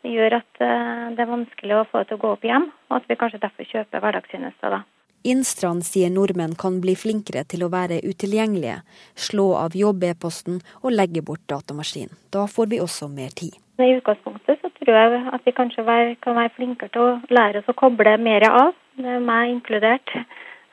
Det 0.00 0.12
gjør 0.14 0.38
at 0.40 0.62
eh, 0.64 1.04
det 1.16 1.24
er 1.24 1.30
vanskelig 1.30 1.76
å 1.76 1.84
få 1.90 2.00
det 2.00 2.10
til 2.10 2.18
å 2.18 2.22
gå 2.22 2.32
opp 2.36 2.46
hjem, 2.46 2.70
og 2.88 2.96
at 2.96 3.08
vi 3.10 3.18
kanskje 3.20 3.42
derfor 3.42 3.68
kjøper 3.68 4.04
hverdagstjenester 4.04 4.76
da. 4.76 4.80
Innstrand 5.28 5.84
sier 5.84 6.08
nordmenn 6.08 6.54
kan 6.56 6.78
bli 6.80 6.94
flinkere 6.96 7.42
til 7.44 7.66
å 7.66 7.68
være 7.72 7.98
utilgjengelige, 8.08 8.78
slå 9.12 9.50
av 9.60 9.76
jobb-e-posten 9.76 10.62
og 10.80 10.94
legge 10.94 11.20
bort 11.20 11.44
datamaskinen. 11.52 12.16
Da 12.32 12.46
får 12.48 12.70
vi 12.72 12.80
også 12.80 13.10
mer 13.12 13.34
tid. 13.36 13.58
I 13.80 13.98
utgangspunktet 13.98 14.60
så 14.62 14.72
tror 14.78 14.96
jeg 14.96 15.20
at 15.36 15.44
vi 15.44 15.56
kanskje 15.56 15.84
kan 16.24 16.36
være 16.36 16.54
flinkere 16.56 16.92
til 16.94 17.04
å 17.04 17.36
lære 17.36 17.60
oss 17.60 17.68
å 17.68 17.76
koble 17.76 18.16
mer 18.20 18.48
av. 18.48 18.72
Det 18.96 19.12
er 19.18 19.22
meg 19.24 19.52
inkludert. 19.52 20.16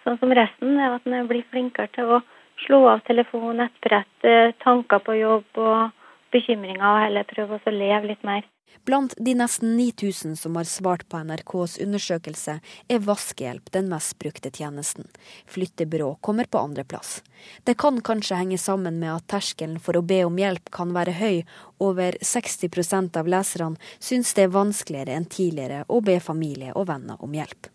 Sånn 0.03 0.19
som 0.23 0.31
resten 0.35 0.79
er 0.79 0.95
at 0.95 1.07
en 1.07 1.27
blir 1.27 1.43
flinkere 1.51 1.91
til 1.95 2.17
å 2.17 2.23
slå 2.63 2.85
av 2.93 3.03
telefon, 3.07 3.59
nettbrett, 3.59 4.27
tanker 4.63 5.03
på 5.03 5.19
jobb 5.19 5.59
og 5.59 5.91
bekymringer, 6.31 6.87
og 6.87 7.03
heller 7.03 7.27
prøve 7.27 7.59
å 7.59 7.75
leve 7.75 8.13
litt 8.13 8.23
mer. 8.27 8.47
Blant 8.87 9.13
de 9.17 9.33
nesten 9.35 9.77
9000 9.77 10.37
som 10.39 10.55
har 10.55 10.63
svart 10.63 11.09
på 11.09 11.19
NRKs 11.23 11.77
undersøkelse, 11.83 12.59
er 12.87 13.03
vaskehjelp 13.03 13.71
den 13.75 13.89
mest 13.91 14.15
brukte 14.19 14.51
tjenesten. 14.51 15.09
Flyttebyrå 15.45 16.13
kommer 16.21 16.47
på 16.47 16.61
andreplass. 16.61 17.21
Det 17.63 17.77
kan 17.77 17.99
kanskje 18.01 18.39
henge 18.39 18.57
sammen 18.57 18.99
med 18.99 19.11
at 19.15 19.27
terskelen 19.27 19.79
for 19.83 19.99
å 19.99 20.05
be 20.05 20.21
om 20.25 20.39
hjelp 20.39 20.71
kan 20.71 20.95
være 20.95 21.17
høy. 21.19 21.43
Over 21.83 22.15
60% 22.21 23.19
av 23.19 23.27
leserne 23.27 23.91
syns 23.99 24.33
det 24.33 24.47
er 24.47 24.55
vanskeligere 24.55 25.19
enn 25.19 25.27
tidligere 25.27 25.83
å 25.91 25.99
be 26.01 26.19
familie 26.23 26.71
og 26.73 26.87
venner 26.87 27.19
om 27.19 27.35
hjelp. 27.35 27.71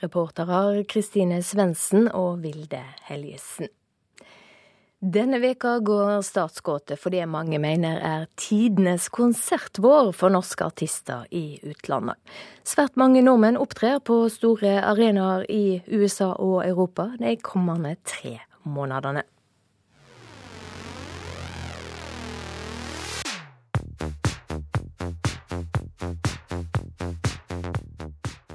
Reportere 0.00 0.84
Kristine 0.88 1.42
Svendsen 1.44 2.08
og 2.12 2.40
Vilde 2.44 2.84
Helgesen. 3.08 3.72
Denne 5.00 5.38
veka 5.40 5.78
går 5.80 6.18
Statsgåte 6.20 6.98
for 7.00 7.08
det 7.08 7.24
mange 7.24 7.56
mener 7.56 8.02
er 8.04 8.26
tidenes 8.36 9.06
konsertvår 9.08 10.10
for 10.12 10.28
norske 10.28 10.66
artister 10.68 11.22
i 11.32 11.56
utlandet. 11.64 12.20
Svært 12.68 13.00
mange 13.00 13.22
nordmenn 13.24 13.56
opptrer 13.56 13.96
på 14.04 14.26
store 14.28 14.74
arenaer 14.84 15.46
i 15.48 15.80
USA 15.88 16.34
og 16.36 16.66
Europa 16.66 17.14
de 17.16 17.32
kommende 17.40 17.94
tre 18.04 18.42
månedene. 18.68 19.24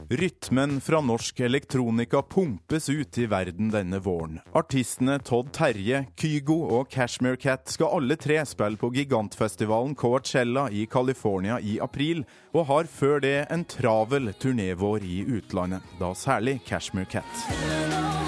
Rytmen 0.10 0.82
fra 0.82 1.02
norsk 1.02 1.39
elektronika 1.39 2.22
pumpes 2.22 2.89
ut 2.89 3.18
i 3.18 3.26
verden 3.26 3.72
denne 3.74 3.98
våren. 4.00 4.38
Artistene 4.54 5.18
Todd 5.20 5.50
Terje, 5.54 6.04
Kygo 6.15 6.60
og 6.78 6.91
Cashmere 6.94 7.39
Cat 7.41 7.72
skal 7.74 7.98
alle 7.98 8.18
tre 8.22 8.38
spille 8.46 8.78
på 8.78 8.91
gigantfestivalen 8.94 9.96
Coachella 9.98 10.68
i 10.70 10.86
California 10.86 11.58
i 11.58 11.80
april, 11.82 12.22
og 12.54 12.70
har 12.70 12.91
før 12.91 13.26
det 13.26 13.38
en 13.50 13.65
travel 13.65 14.30
turnévår 14.38 15.10
i 15.10 15.24
utlandet, 15.39 15.82
da 15.98 16.13
særlig 16.13 16.60
Cashmere 16.70 17.10
Cat. 17.10 18.25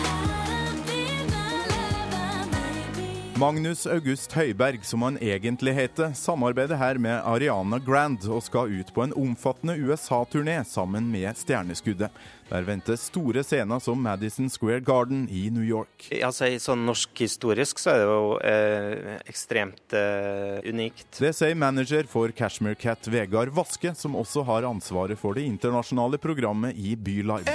Magnus 3.38 3.86
August 3.86 4.34
Høiberg, 4.34 4.82
som 4.82 5.04
han 5.06 5.18
egentlig 5.22 5.76
heter, 5.78 6.10
samarbeider 6.18 6.80
her 6.80 6.98
med 6.98 7.20
Ariana 7.22 7.78
Grand 7.86 8.24
og 8.34 8.42
skal 8.42 8.72
ut 8.80 8.90
på 8.96 9.04
en 9.04 9.14
omfattende 9.14 9.76
USA-turné 9.78 10.56
sammen 10.66 11.06
med 11.12 11.38
Stjerneskuddet. 11.38 12.10
Der 12.50 12.66
venter 12.66 12.98
store 12.98 13.44
scener 13.46 13.84
som 13.84 14.02
Madison 14.02 14.50
Square 14.50 14.82
Garden 14.82 15.28
i 15.30 15.52
New 15.54 15.62
York. 15.62 16.08
Altså, 16.18 16.50
sånn 16.64 16.88
Norsk 16.88 17.14
historisk 17.28 17.84
så 17.84 17.94
er 17.94 18.02
det 18.02 18.10
jo 18.10 18.34
eh, 18.42 19.16
ekstremt 19.30 19.94
eh, 19.94 20.58
unikt. 20.66 21.12
Det 21.22 21.36
sier 21.38 21.54
manager 21.54 22.10
for 22.10 22.34
Cashmere 22.34 22.80
Cat 22.80 23.06
Vegard 23.06 23.54
Vaske, 23.54 23.94
som 23.94 24.18
også 24.18 24.48
har 24.50 24.66
ansvaret 24.66 25.20
for 25.22 25.38
det 25.38 25.46
internasjonale 25.46 26.18
programmet 26.18 26.74
i 26.74 26.98
Bylive. 26.98 27.54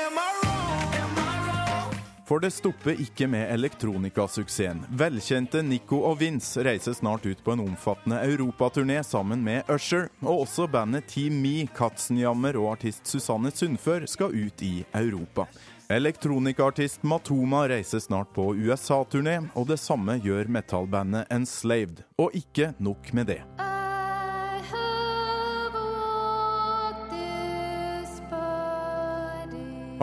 For 2.28 2.42
det 2.42 2.52
stopper 2.54 3.00
ikke 3.02 3.26
med 3.30 3.50
elektronikasuksessen. 3.52 4.84
Velkjente 4.98 5.62
Nico 5.66 6.02
og 6.06 6.20
Vince 6.20 6.62
reiser 6.64 6.94
snart 6.96 7.26
ut 7.26 7.42
på 7.44 7.54
en 7.56 7.64
omfattende 7.64 8.20
europaturné 8.22 9.00
sammen 9.06 9.42
med 9.44 9.68
Usher, 9.72 10.08
og 10.22 10.44
også 10.46 10.68
bandet 10.70 11.08
Team 11.10 11.40
Me, 11.42 11.66
Katzenjammer 11.76 12.56
og 12.60 12.76
artist 12.76 13.10
Susanne 13.10 13.50
Sundfør 13.50 14.06
skal 14.06 14.34
ut 14.34 14.62
i 14.62 14.74
Europa. 14.94 15.48
Elektronikaartist 15.92 17.02
Matoma 17.02 17.66
reiser 17.68 18.00
snart 18.00 18.30
på 18.32 18.52
USA-turné, 18.54 19.42
og 19.52 19.68
det 19.68 19.80
samme 19.82 20.16
gjør 20.22 20.48
metallbandet 20.48 21.28
Enslaved. 21.34 22.00
Og 22.16 22.32
ikke 22.38 22.72
nok 22.78 23.12
med 23.12 23.34
det. 23.34 23.42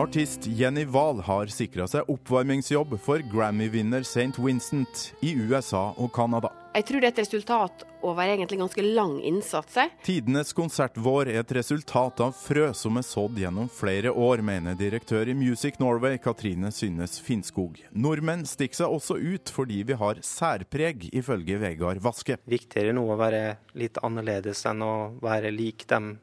Artist 0.00 0.46
Jenny 0.46 0.84
Wahl 0.84 1.18
har 1.20 1.50
sikra 1.52 1.84
seg 1.90 2.08
oppvarmingsjobb 2.08 2.94
for 3.04 3.20
Grammy-vinner 3.20 4.00
St. 4.06 4.38
Vincent 4.40 5.02
i 5.20 5.34
USA 5.36 5.90
og 6.00 6.08
Canada. 6.16 6.48
Jeg 6.72 6.86
tror 6.88 7.02
det 7.02 7.10
er 7.10 7.12
et 7.12 7.20
resultat 7.20 7.84
over 8.00 8.22
egentlig 8.24 8.62
ganske 8.62 8.84
lang 8.86 9.18
innsats. 9.28 9.76
Tidenes 10.06 10.54
konsertvår 10.56 11.34
er 11.34 11.42
et 11.42 11.52
resultat 11.58 12.24
av 12.24 12.32
frø 12.32 12.70
som 12.80 12.96
er 12.96 13.04
sådd 13.04 13.42
gjennom 13.42 13.68
flere 13.68 14.14
år, 14.14 14.40
mener 14.46 14.78
direktør 14.78 15.28
i 15.28 15.36
Music 15.36 15.76
Norway 15.82 16.16
Katrine 16.22 16.72
Synnes 16.72 17.20
Finnskog. 17.20 17.82
Nordmenn 17.92 18.48
stikker 18.48 18.80
seg 18.80 18.96
også 18.96 19.20
ut 19.20 19.52
fordi 19.52 19.82
vi 19.90 20.00
har 20.00 20.24
særpreg, 20.24 21.10
ifølge 21.12 21.60
Vegard 21.60 22.00
Vaske. 22.00 22.40
Viktigere 22.48 22.96
nå 22.96 23.04
å 23.04 23.20
være 23.20 23.58
litt 23.76 24.00
annerledes 24.00 24.64
enn 24.70 24.80
å 24.80 24.94
være 25.20 25.52
lik 25.52 25.84
de 25.92 26.14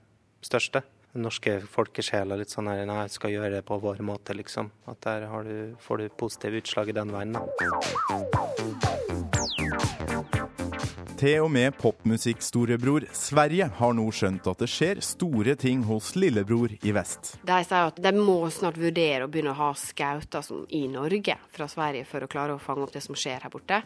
største 0.42 0.88
norske 1.14 1.60
folkesjela 1.72 2.36
litt 2.40 2.52
sånn 2.54 2.68
her 2.72 2.86
Nei, 2.90 3.08
skal 3.12 3.34
gjøre 3.34 3.58
det 3.58 3.64
på 3.68 3.80
vår 3.82 4.04
måte, 4.06 4.36
liksom. 4.38 4.72
At 4.88 5.02
der 5.06 5.28
du, 5.48 5.76
får 5.80 6.04
du 6.04 6.10
positive 6.10 6.62
utslag 6.62 6.90
i 6.90 6.98
den 6.98 7.14
veien, 7.14 7.34
da. 7.38 7.46
Til 11.18 11.42
og 11.42 11.48
med 11.50 11.74
popmusikkstorebror 11.82 13.08
Sverige 13.18 13.66
har 13.80 13.94
nå 13.98 14.04
skjønt 14.14 14.46
at 14.52 14.60
det 14.62 14.68
skjer 14.70 15.00
store 15.02 15.56
ting 15.58 15.82
hos 15.88 16.12
lillebror 16.14 16.76
i 16.78 16.92
vest. 16.94 17.32
De 17.42 17.56
sier 17.66 17.88
at 17.90 17.98
de 17.98 18.12
må 18.14 18.36
snart 18.54 18.78
vurdere 18.78 19.26
å 19.26 19.30
begynne 19.32 19.56
å 19.56 19.58
ha 19.58 19.72
scouter 19.74 20.46
i 20.78 20.84
Norge 20.92 21.34
fra 21.56 21.66
Sverige 21.72 22.06
for 22.06 22.22
å 22.22 22.30
klare 22.30 22.54
å 22.54 22.62
fange 22.62 22.86
opp 22.86 22.94
det 22.94 23.02
som 23.02 23.18
skjer 23.18 23.42
her 23.42 23.54
borte. 23.54 23.80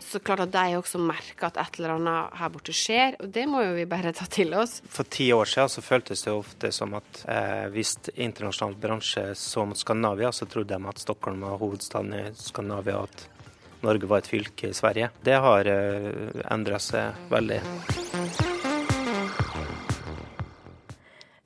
Så 0.00 0.22
klart 0.24 0.46
at 0.46 0.54
de 0.54 0.78
også 0.78 1.02
merker 1.04 1.50
at 1.50 1.60
et 1.60 1.76
eller 1.82 1.98
annet 1.98 2.38
her 2.40 2.54
borte 2.54 2.76
skjer, 2.76 3.18
og 3.20 3.28
det 3.34 3.44
må 3.50 3.60
jo 3.66 3.74
vi 3.76 3.84
bare 3.90 4.14
ta 4.16 4.24
til 4.32 4.56
oss. 4.56 4.78
For 4.88 5.04
ti 5.04 5.28
år 5.36 5.52
siden 5.52 5.74
så 5.74 5.84
føltes 5.84 6.24
det 6.24 6.32
ofte 6.32 6.70
som 6.72 6.96
at 6.96 7.20
eh, 7.28 7.66
hvis 7.74 7.98
internasjonal 8.14 8.78
bransje 8.80 9.26
så 9.36 9.66
mot 9.68 9.76
Skandinavia, 9.76 10.32
så 10.32 10.48
trodde 10.48 10.72
de 10.80 10.88
at 10.94 11.04
Stockholm 11.04 11.44
var 11.44 11.60
hovedstaden 11.60 12.16
i 12.22 12.24
Skandinavia. 12.40 13.04
at 13.04 13.28
Norge 13.84 14.08
var 14.10 14.22
et 14.22 14.30
fylke 14.30 14.70
i 14.70 14.76
Sverige. 14.76 15.10
Det 15.24 15.38
har 15.40 15.68
eh, 15.70 16.42
endra 16.52 16.80
seg 16.82 17.30
veldig. 17.32 17.60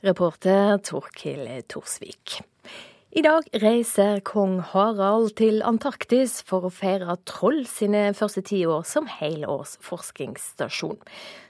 Reporter 0.05 0.77
Torkil 0.85 1.47
Torsvik. 1.71 2.41
I 3.15 3.23
dag 3.23 3.47
reiser 3.63 4.19
kong 4.27 4.57
Harald 4.73 5.37
til 5.39 5.61
Antarktis 5.63 6.41
for 6.43 6.67
å 6.67 6.71
feire 6.75 7.15
Troll 7.31 7.61
sine 7.71 8.09
første 8.19 8.43
ti 8.43 8.65
år 8.67 8.83
som 8.91 9.07
helårs 9.07 9.77
forskningsstasjon. 9.87 10.99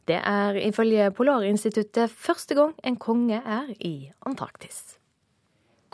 Det 0.05 0.19
er 0.21 0.59
ifølge 0.61 1.09
Polarinstituttet 1.17 2.13
første 2.13 2.59
gang 2.59 2.77
en 2.85 3.01
konge 3.01 3.41
er 3.41 3.73
i 3.81 3.95
Antarktis. 4.29 4.99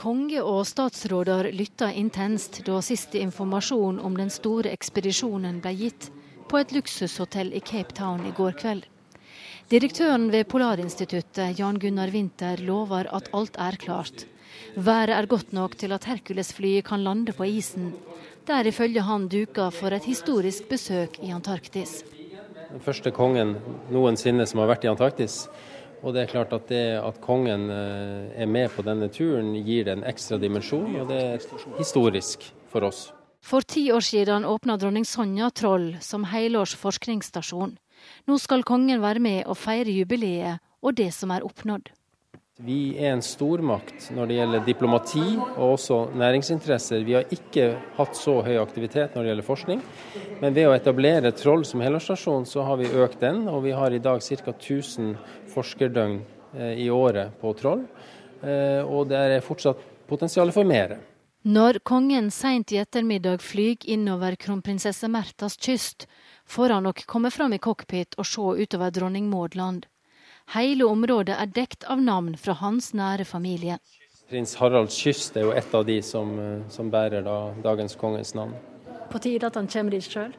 Konge 0.01 0.41
og 0.41 0.63
statsråder 0.65 1.51
lytta 1.53 1.91
intenst 1.93 2.63
da 2.65 2.79
siste 2.81 3.21
informasjon 3.21 3.99
om 4.01 4.15
den 4.17 4.31
store 4.33 4.71
ekspedisjonen 4.73 5.59
ble 5.61 5.75
gitt 5.77 6.07
på 6.49 6.57
et 6.57 6.73
luksushotell 6.73 7.53
i 7.53 7.61
Cape 7.61 7.93
Town 7.99 8.23
i 8.25 8.33
går 8.33 8.57
kveld. 8.63 8.87
Direktøren 9.69 10.31
ved 10.33 10.49
Polarinstituttet, 10.49 11.59
Jan 11.59 11.77
Gunnar 11.83 12.09
Winther, 12.15 12.63
lover 12.65 13.11
at 13.13 13.29
alt 13.37 13.61
er 13.61 13.77
klart. 13.77 14.25
Været 14.75 15.13
er 15.19 15.29
godt 15.29 15.53
nok 15.53 15.77
til 15.77 15.93
at 15.93 16.09
Hercules-flyet 16.09 16.89
kan 16.89 17.05
lande 17.05 17.37
på 17.37 17.45
isen. 17.45 17.93
Det 18.47 18.57
er 18.57 18.73
ifølge 18.73 19.05
han 19.05 19.29
duka 19.29 19.69
for 19.69 19.93
et 19.93 20.09
historisk 20.09 20.65
besøk 20.73 21.21
i 21.21 21.29
Antarktis. 21.29 22.01
Den 22.73 22.81
første 22.81 23.13
kongen 23.13 23.59
noensinne 23.93 24.49
som 24.49 24.65
har 24.65 24.73
vært 24.73 24.89
i 24.89 24.91
Antarktis. 24.91 25.43
Og 26.01 26.15
det 26.17 26.23
er 26.23 26.33
klart 26.33 26.53
at 26.57 26.69
det 26.71 26.85
at 27.01 27.21
kongen 27.25 27.69
eh, 27.73 28.43
er 28.43 28.49
med 28.49 28.73
på 28.73 28.85
denne 28.87 29.11
turen, 29.13 29.53
gir 29.67 29.85
det 29.87 29.99
en 29.99 30.07
ekstra 30.09 30.39
dimensjon, 30.41 30.95
og 31.03 31.11
det 31.11 31.21
er 31.21 31.79
historisk 31.79 32.49
for 32.73 32.89
oss. 32.89 33.11
For 33.41 33.65
ti 33.65 33.87
år 33.93 34.05
siden 34.05 34.45
åpna 34.45 34.77
dronning 34.81 35.07
Sonja 35.09 35.51
Troll 35.51 35.95
som 36.05 36.27
helårs 36.29 36.75
forskningsstasjon. 36.81 37.79
Nå 38.29 38.37
skal 38.41 38.65
kongen 38.69 39.01
være 39.05 39.21
med 39.21 39.47
og 39.47 39.57
feire 39.61 39.93
jubileet 39.93 40.61
og 40.81 40.97
det 40.97 41.11
som 41.17 41.33
er 41.33 41.45
oppnådd. 41.45 41.91
Vi 42.61 42.93
er 43.01 43.15
en 43.15 43.23
stormakt 43.25 44.11
når 44.13 44.29
det 44.29 44.35
gjelder 44.37 44.65
diplomati 44.67 45.23
og 45.39 45.79
også 45.79 46.01
næringsinteresser. 46.21 47.07
Vi 47.09 47.15
har 47.17 47.31
ikke 47.33 47.71
hatt 47.97 48.19
så 48.19 48.35
høy 48.45 48.59
aktivitet 48.61 49.15
når 49.17 49.23
det 49.25 49.31
gjelder 49.31 49.47
forskning, 49.47 49.81
men 50.43 50.57
ved 50.57 50.69
å 50.69 50.75
etablere 50.77 51.33
Troll 51.33 51.65
som 51.65 51.81
helårsstasjon, 51.81 52.45
så 52.45 52.67
har 52.69 52.77
vi 52.83 52.93
økt 52.93 53.17
den. 53.25 53.47
Og 53.49 53.65
vi 53.65 53.73
har 53.73 53.97
i 53.97 54.03
dag 54.05 54.21
ca. 54.21 54.53
1000 54.53 55.15
forskerdøgn 55.53 56.19
eh, 56.55 56.75
i 56.87 56.91
året 56.91 57.37
på 57.41 57.53
Troll. 57.59 57.87
Eh, 58.43 58.81
og 58.85 59.09
det 59.11 59.21
er 59.21 59.45
fortsatt 59.45 59.81
potensial 60.09 60.53
for 60.55 60.67
mer. 60.67 60.99
Når 61.41 61.79
kongen 61.89 62.29
seint 62.35 62.73
i 62.73 62.81
ettermiddag 62.83 63.41
flyr 63.41 63.87
innover 63.89 64.35
kronprinsesse 64.37 65.09
Märthas 65.09 65.57
kyst, 65.57 66.05
får 66.45 66.75
han 66.75 66.85
nok 66.85 67.07
komme 67.09 67.31
fram 67.33 67.55
i 67.57 67.59
cockpit 67.59 68.19
og 68.19 68.29
se 68.29 68.45
utover 68.61 68.93
dronning 68.93 69.31
Maud 69.31 69.57
land. 69.57 69.87
Hele 70.53 70.85
området 70.85 71.37
er 71.39 71.49
dekt 71.55 71.87
av 71.89 72.03
navn 72.03 72.35
fra 72.37 72.57
hans 72.61 72.91
nære 72.93 73.25
familie. 73.25 73.79
Prins 74.29 74.53
Haralds 74.61 74.99
kyst 74.99 75.37
er 75.39 75.49
jo 75.49 75.55
et 75.57 75.75
av 75.75 75.87
de 75.87 75.97
som, 76.03 76.39
eh, 76.39 76.69
som 76.69 76.91
bærer 76.91 77.25
da, 77.25 77.55
dagens 77.63 77.97
kongens 77.97 78.35
navn. 78.35 78.55
På 79.11 79.19
tide 79.19 79.47
at 79.47 79.55
han 79.55 79.67
kommer 79.67 79.91
dit 79.91 80.05
sjøl? 80.05 80.35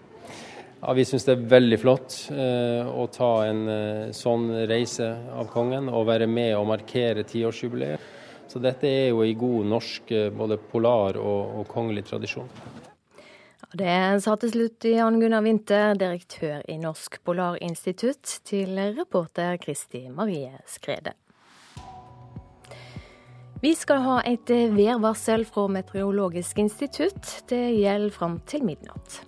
Ja, 0.81 0.93
Vi 0.93 1.03
syns 1.05 1.27
det 1.27 1.35
er 1.35 1.43
veldig 1.45 1.77
flott 1.77 2.15
eh, 2.33 2.87
å 2.89 3.05
ta 3.13 3.29
en 3.45 3.67
eh, 3.69 4.07
sånn 4.17 4.47
reise 4.65 5.11
av 5.29 5.51
kongen 5.53 5.91
og 5.93 6.07
være 6.09 6.25
med 6.25 6.55
og 6.57 6.65
markere 6.71 7.21
tiårsjubileet. 7.29 8.07
Så 8.49 8.59
dette 8.59 8.89
er 8.89 9.11
jo 9.11 9.21
i 9.21 9.35
god 9.37 9.69
norsk 9.75 10.11
eh, 10.17 10.31
både 10.33 10.57
polar 10.71 11.21
og, 11.21 11.61
og 11.61 11.69
kongelig 11.69 12.07
tradisjon. 12.09 12.49
Det 13.77 13.93
sa 14.25 14.33
til 14.41 14.55
slutt 14.55 14.89
Jan 14.89 15.21
Gunnar 15.21 15.45
Winther, 15.45 15.93
direktør 15.95 16.65
i 16.67 16.81
Norsk 16.81 17.21
Polarinstitutt, 17.23 18.41
til 18.43 18.73
reporter 18.97 19.61
Kristi 19.61 20.07
Marie 20.11 20.57
Skrede. 20.67 21.13
Vi 23.61 23.77
skal 23.77 24.01
ha 24.01 24.21
et 24.25 24.49
værvarsel 24.49 25.45
fra 25.45 25.69
Meteorologisk 25.69 26.59
institutt. 26.65 27.43
Det 27.47 27.67
gjelder 27.77 28.17
fram 28.17 28.41
til 28.49 28.65
midnatt. 28.65 29.21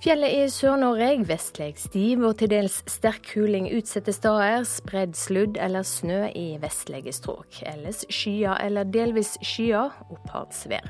Fjellet 0.00 0.32
i 0.32 0.44
Sør-Norge 0.48 1.26
vestlig 1.28 1.74
stiv 1.76 2.22
og 2.24 2.38
til 2.40 2.48
dels 2.48 2.78
sterk 2.88 3.26
kuling 3.34 3.66
utsatte 3.76 4.14
steder. 4.16 4.62
Spredd 4.64 5.12
sludd 5.12 5.58
eller 5.60 5.84
snø 5.84 6.22
i 6.32 6.54
vestlige 6.62 7.12
strøk. 7.12 7.58
Ellers 7.68 8.06
skyer 8.08 8.56
eller 8.64 8.88
delvis 8.88 9.34
skyer, 9.44 9.92
oppholdsvær. 10.08 10.88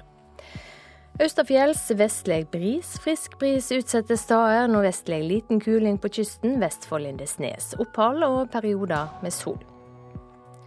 Østafjells 1.20 1.88
vestlig 1.98 2.44
bris, 2.54 2.94
frisk 3.02 3.34
bris 3.42 3.72
utsatte 3.74 4.14
steder. 4.14 4.70
Nordvestlig 4.70 5.24
liten 5.26 5.58
kuling 5.58 5.98
på 5.98 6.12
kysten 6.20 6.60
vest 6.62 6.86
for 6.86 7.02
Lindesnes. 7.02 7.74
Opphold 7.82 8.22
og 8.30 8.40
perioder 8.54 9.10
med 9.26 9.34
sol. 9.34 9.58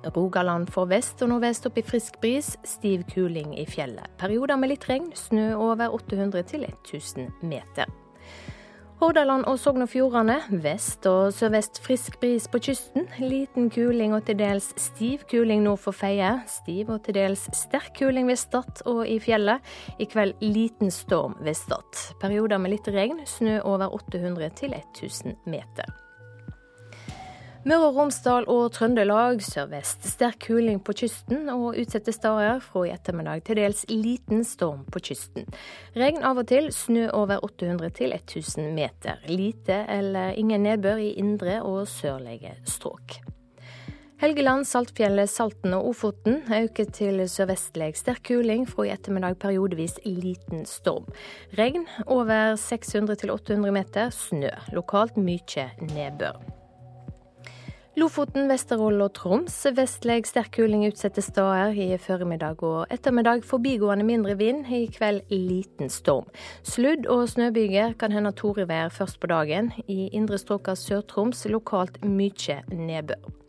Rogaland 0.04 0.68
får 0.68 0.92
vest 0.92 1.24
og 1.24 1.32
nordvest 1.32 1.72
opp 1.72 1.80
i 1.80 1.88
frisk 1.96 2.20
bris, 2.20 2.58
stiv 2.68 3.08
kuling 3.16 3.56
i 3.56 3.64
fjellet. 3.64 4.20
Perioder 4.20 4.60
med 4.60 4.76
litt 4.76 4.92
regn, 4.92 5.14
snø 5.16 5.54
over 5.56 5.96
800 5.96 6.50
til 6.52 6.68
1000 6.68 7.32
meter. 7.40 8.03
Hordaland 9.04 9.44
og 9.52 9.58
Sogn 9.60 9.84
og 9.84 9.90
Fjordane 9.92 10.38
vest 10.64 11.04
og 11.10 11.34
sørvest 11.36 11.82
frisk 11.84 12.20
bris 12.22 12.46
på 12.48 12.62
kysten. 12.64 13.10
Liten 13.20 13.68
kuling 13.74 14.14
og 14.16 14.24
til 14.30 14.38
dels 14.40 14.70
stiv 14.80 15.26
kuling 15.32 15.66
nord 15.66 15.82
for 15.84 15.98
Feie. 15.98 16.30
Stiv 16.48 16.94
og 16.94 17.02
til 17.04 17.18
dels 17.18 17.44
sterk 17.58 17.92
kuling 18.00 18.30
ved 18.32 18.40
Stad 18.40 18.86
og 18.88 19.04
i 19.04 19.18
fjellet. 19.24 19.60
I 20.00 20.08
kveld 20.08 20.40
liten 20.46 20.94
storm 20.94 21.36
ved 21.44 21.58
Stad. 21.60 22.00
Perioder 22.22 22.64
med 22.64 22.78
litt 22.78 22.88
regn, 22.96 23.20
snø 23.28 23.60
over 23.60 23.92
800 23.92 24.56
til 24.62 24.80
1000 24.80 25.36
meter. 25.52 26.03
Møre 27.64 27.86
og 27.88 27.96
Romsdal 27.96 28.44
og 28.52 28.74
Trøndelag 28.76 29.38
sørvest. 29.40 30.04
Sterk 30.12 30.42
kuling 30.50 30.82
på 30.84 30.92
kysten 31.00 31.48
og 31.48 31.78
utsatte 31.80 32.12
steder. 32.12 32.58
Fra 32.60 32.82
i 32.84 32.92
ettermiddag 32.92 33.46
til 33.48 33.62
dels 33.62 33.86
liten 33.88 34.42
storm 34.44 34.82
på 34.92 35.00
kysten. 35.08 35.46
Regn 35.96 36.26
av 36.28 36.42
og 36.42 36.50
til, 36.52 36.68
snø 36.76 37.06
over 37.16 37.40
800 37.48 37.94
til 37.96 38.12
1000 38.18 38.74
meter. 38.76 39.22
Lite 39.32 39.86
eller 39.88 40.36
ingen 40.36 40.66
nedbør 40.68 41.00
i 41.00 41.14
indre 41.22 41.62
og 41.64 41.86
sørlige 41.88 42.58
strøk. 42.68 43.22
Helgeland, 44.20 44.68
Saltfjellet, 44.68 45.32
Salten 45.32 45.76
og 45.76 45.88
Ofoten 45.94 46.42
øker 46.52 46.90
til 46.92 47.24
sørvestlig 47.32 47.94
sterk 47.96 48.26
kuling. 48.28 48.66
Fra 48.68 48.90
i 48.90 48.92
ettermiddag 48.92 49.40
periodevis 49.40 50.02
liten 50.04 50.68
storm. 50.68 51.08
Regn 51.56 51.88
over 52.08 52.58
600 52.60 53.24
til 53.24 53.32
800 53.32 53.72
meter. 53.80 54.12
Snø. 54.12 54.52
Lokalt 54.76 55.16
mye 55.16 55.70
nedbør. 55.94 56.44
Lofoten, 57.94 58.48
Vesterålen 58.50 59.04
og 59.06 59.12
Troms 59.14 59.54
vestlig 59.78 60.24
sterk 60.26 60.56
kuling 60.56 60.88
utsatte 60.88 61.22
steder. 61.22 61.76
I 61.78 62.00
formiddag 62.02 62.64
og 62.66 62.90
ettermiddag 62.90 63.46
forbigående 63.46 64.08
mindre 64.08 64.34
vind. 64.40 64.66
I 64.66 64.88
kveld 64.90 65.30
liten 65.30 65.94
storm. 65.94 66.26
Sludd- 66.66 67.06
og 67.06 67.28
snøbyger 67.30 67.94
kan 68.02 68.12
hende 68.12 68.34
torevær 68.34 68.90
først 68.90 69.22
på 69.22 69.30
dagen. 69.30 69.70
I 69.86 70.10
indre 70.10 70.42
strøk 70.42 70.74
av 70.74 70.82
Sør-Troms 70.82 71.46
lokalt 71.54 72.02
mye 72.02 72.64
nedbør. 72.74 73.43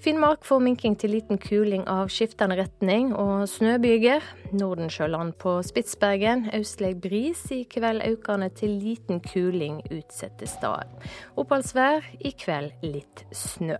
Finnmark 0.00 0.46
får 0.48 0.62
minking 0.64 0.94
til 0.96 1.12
liten 1.12 1.36
kuling 1.36 1.82
av 1.84 2.08
skiftende 2.08 2.56
retning 2.56 3.10
og 3.12 3.42
snøbyger. 3.52 4.24
Nordensjøland 4.56 5.34
på 5.42 5.58
Spitsbergen 5.60 6.46
østlig 6.56 6.94
bris, 7.04 7.42
i 7.52 7.66
kveld 7.68 8.00
økende 8.08 8.48
til 8.56 8.78
liten 8.80 9.20
kuling 9.20 9.82
utsatte 9.92 10.48
steder. 10.48 10.88
Oppholdsvær, 11.36 12.08
i 12.16 12.32
kveld 12.32 12.80
litt 12.80 13.26
snø. 13.36 13.76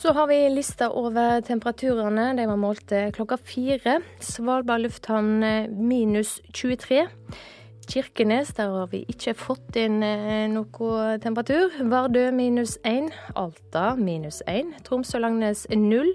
Så 0.00 0.16
har 0.16 0.32
vi 0.32 0.40
lista 0.48 0.88
over 0.88 1.44
temperaturene. 1.44 2.30
De 2.38 2.48
var 2.48 2.60
målt 2.60 2.96
klokka 3.12 3.36
fire. 3.36 3.98
Svalbard 4.24 4.86
lufthavn 4.86 5.44
minus 5.68 6.38
23. 6.56 7.04
Kirkenes, 7.86 8.52
der 8.56 8.70
har 8.72 8.88
vi 8.92 9.04
ikke 9.08 9.34
fått 9.36 9.76
inn 9.78 10.02
eh, 10.02 10.46
noe 10.52 11.18
temperatur. 11.22 11.74
Vardø 11.90 12.28
minus 12.34 12.78
én. 12.86 13.10
Alta 13.36 13.94
minus 13.98 14.42
én. 14.50 14.72
Tromsø-Langnes 14.86 15.66
null. 15.76 16.14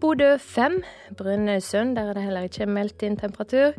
Bodø 0.00 0.36
fem. 0.38 0.80
Brønnøysund, 1.18 1.96
der 1.96 2.10
er 2.10 2.18
det 2.18 2.24
heller 2.26 2.48
ikke 2.48 2.66
meldt 2.66 3.04
inn 3.06 3.18
temperatur. 3.20 3.76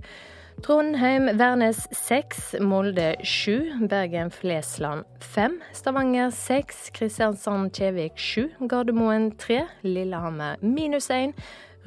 Trondheim-Værnes 0.62 1.88
seks. 1.98 2.54
Molde 2.62 3.16
sju. 3.26 3.58
Bergen-Flesland 3.90 5.04
fem. 5.20 5.60
Stavanger 5.74 6.30
seks. 6.30 6.88
Kristiansand-Kjevik 6.96 8.18
sju. 8.22 8.48
Gardermoen 8.70 9.32
tre. 9.42 9.64
Lillehammer 9.84 10.62
minus 10.62 11.10
én. 11.10 11.34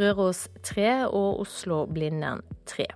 Røros 0.00 0.48
tre. 0.62 1.06
Og 1.06 1.40
Oslo-Blindern 1.46 2.42
tre. 2.66 2.90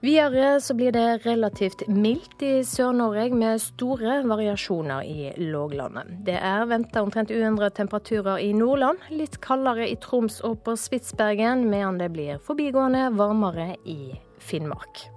Videre 0.00 0.60
så 0.60 0.74
blir 0.78 0.92
det 0.94 1.26
relativt 1.26 1.82
mildt 1.90 2.42
i 2.46 2.60
Sør-Norge, 2.62 3.32
med 3.34 3.58
store 3.58 4.20
variasjoner 4.30 5.02
i 5.02 5.32
låglandet. 5.50 6.12
Det 6.26 6.36
er 6.38 6.68
venta 6.70 7.02
omtrent 7.02 7.32
uendrede 7.34 7.74
temperaturer 7.74 8.38
i 8.38 8.52
Nordland, 8.54 9.02
litt 9.10 9.40
kaldere 9.42 9.88
i 9.90 9.98
Troms 9.98 10.38
og 10.46 10.60
på 10.62 10.76
Spitsbergen, 10.78 11.66
medan 11.66 11.98
det 11.98 12.12
blir 12.14 12.38
forbigående 12.46 13.08
varmere 13.18 13.72
i 13.90 14.14
Finnmark. 14.38 15.08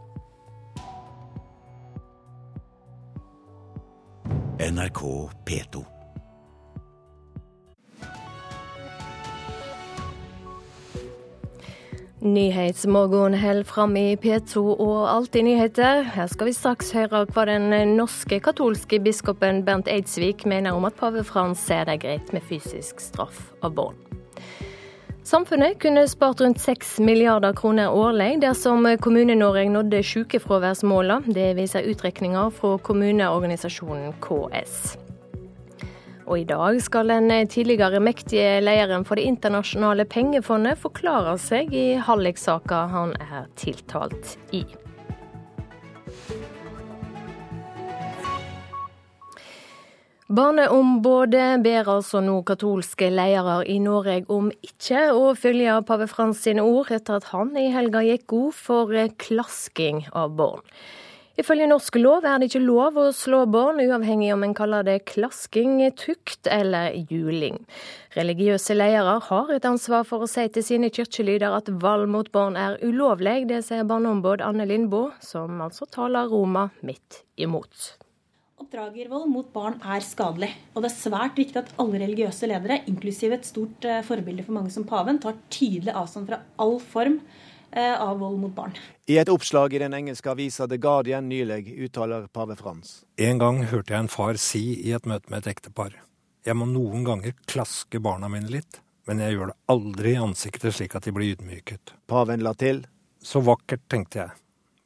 NRK 4.61 5.01
P2. 5.45 5.90
Nyhetsmorgen 12.21 13.33
holder 13.33 13.63
fram 13.63 13.95
i 13.97 14.15
P2 14.15 14.61
og 14.61 15.09
Alltid 15.09 15.41
nyheter. 15.43 16.03
Her 16.13 16.27
skal 16.29 16.51
vi 16.51 16.53
straks 16.53 16.91
høre 16.93 17.23
hva 17.33 17.45
den 17.49 17.73
norske 17.97 18.37
katolske 18.45 18.99
biskopen 19.01 19.63
Bernt 19.65 19.89
Eidsvik 19.89 20.45
mener 20.45 20.77
om 20.77 20.85
at 20.85 20.99
pave 20.99 21.23
Frans 21.25 21.65
ser 21.65 21.89
det 21.89 21.97
greit 22.03 22.29
med 22.29 22.45
fysisk 22.45 23.01
straff 23.01 23.47
av 23.65 23.73
barn. 23.73 23.97
Samfunnet 25.25 25.79
kunne 25.81 26.05
spart 26.05 26.45
rundt 26.45 26.61
6 26.61 26.99
milliarder 27.01 27.57
kroner 27.57 27.89
årlig 27.89 28.35
dersom 28.45 28.85
Kommune-Norge 29.01 29.65
nådde 29.73 30.03
sykefraværsmålene. 30.05 31.33
Det 31.33 31.55
viser 31.57 31.89
utrekninger 31.89 32.53
fra 32.53 32.77
kommuneorganisasjonen 32.77 34.13
KS. 34.21 35.00
Og 36.31 36.39
i 36.39 36.45
dag 36.47 36.77
skal 36.79 37.11
den 37.11 37.47
tidligere 37.51 37.99
mektige 37.99 38.61
lederen 38.63 39.03
for 39.03 39.19
Det 39.19 39.25
internasjonale 39.27 40.05
pengefondet 40.07 40.79
forklare 40.79 41.33
seg 41.35 41.73
i 41.75 41.97
hallikssaka 41.99 42.85
han 42.93 43.11
er 43.19 43.49
tiltalt 43.59 44.37
i. 44.55 44.63
Barneombudet 50.31 51.59
ber 51.65 51.91
altså 51.97 52.23
nå 52.23 52.37
katolske 52.47 53.11
ledere 53.11 53.65
i 53.67 53.81
Norge 53.83 54.21
om 54.31 54.47
ikke 54.63 55.09
å 55.11 55.33
følge 55.35 55.81
pave 55.83 56.07
Frans 56.07 56.39
sine 56.47 56.63
ord 56.63 56.95
etter 56.95 57.19
at 57.19 57.27
han 57.33 57.51
i 57.59 57.67
helga 57.75 58.07
gikk 58.07 58.29
god 58.31 58.55
for 58.55 58.95
klasking 59.19 60.05
av 60.15 60.31
barn. 60.39 60.63
Ifølge 61.39 61.67
norsk 61.69 61.95
lov 62.01 62.25
er 62.27 62.41
det 62.41 62.49
ikke 62.49 62.63
lov 62.65 62.97
å 62.99 63.05
slå 63.15 63.45
barn, 63.47 63.79
uavhengig 63.79 64.33
om 64.33 64.43
en 64.43 64.55
kaller 64.55 64.83
det 64.83 64.97
klasking, 65.07 65.79
tukt 65.95 66.49
eller 66.51 66.91
juling. 67.07 67.61
Religiøse 68.17 68.75
ledere 68.75 69.15
har 69.29 69.53
et 69.55 69.67
ansvar 69.67 70.03
for 70.09 70.25
å 70.25 70.27
si 70.27 70.43
til 70.51 70.65
sine 70.67 70.89
kirkelyder 70.91 71.55
at 71.55 71.71
vold 71.81 72.11
mot 72.11 72.27
barn 72.35 72.59
er 72.59 72.75
ulovlig. 72.83 73.45
Det 73.47 73.61
sier 73.63 73.87
barneombud 73.87 74.43
Anne 74.43 74.67
Lindboe, 74.67 75.13
som 75.23 75.63
altså 75.63 75.87
taler 75.87 76.27
Roma 76.27 76.67
midt 76.83 77.23
imot. 77.39 77.93
Oppdragervold 78.61 79.31
mot 79.31 79.47
barn 79.55 79.79
er 79.87 80.03
skadelig, 80.05 80.51
og 80.75 80.83
det 80.83 80.91
er 80.91 80.99
svært 80.99 81.39
viktig 81.39 81.61
at 81.63 81.71
alle 81.81 82.03
religiøse 82.03 82.49
ledere, 82.51 82.83
inklusiv 82.91 83.33
et 83.33 83.47
stort 83.47 83.87
eh, 83.87 84.03
forbilde 84.05 84.43
for 84.45 84.59
mange 84.59 84.69
som 84.75 84.85
paven, 84.85 85.17
tar 85.23 85.39
tydelig 85.49 85.95
avstand 85.95 86.27
fra 86.29 86.43
all 86.61 86.77
form 86.91 87.17
av 87.79 88.19
vold 88.19 88.39
mot 88.39 88.53
barn. 88.55 88.75
I 89.07 89.17
et 89.21 89.29
oppslag 89.31 89.73
i 89.73 89.79
den 89.79 89.93
engelske 89.93 90.31
avisa 90.31 90.67
The 90.67 90.77
Guardian 90.77 91.29
nylig 91.29 91.71
uttaler 91.85 92.27
pave 92.27 92.55
Frans. 92.59 93.05
En 93.17 93.39
gang 93.39 93.63
hørte 93.63 93.93
jeg 93.93 94.05
en 94.05 94.11
far 94.11 94.39
si 94.41 94.63
i 94.81 94.91
et 94.91 95.07
møte 95.07 95.31
med 95.31 95.43
et 95.43 95.53
ektepar. 95.55 95.95
Jeg 96.45 96.57
må 96.57 96.65
noen 96.65 97.05
ganger 97.05 97.35
klaske 97.45 98.01
barna 98.01 98.29
mine 98.31 98.49
litt, 98.51 98.81
men 99.07 99.21
jeg 99.21 99.37
gjør 99.37 99.51
det 99.51 99.59
aldri 99.71 100.15
i 100.15 100.21
ansiktet 100.21 100.75
slik 100.75 100.95
at 100.97 101.05
de 101.05 101.13
blir 101.15 101.35
ydmyket. 101.35 101.93
Paven 102.09 102.43
la 102.43 102.53
til. 102.57 102.83
Så 103.21 103.43
vakkert, 103.45 103.83
tenkte 103.87 104.23
jeg. 104.23 104.31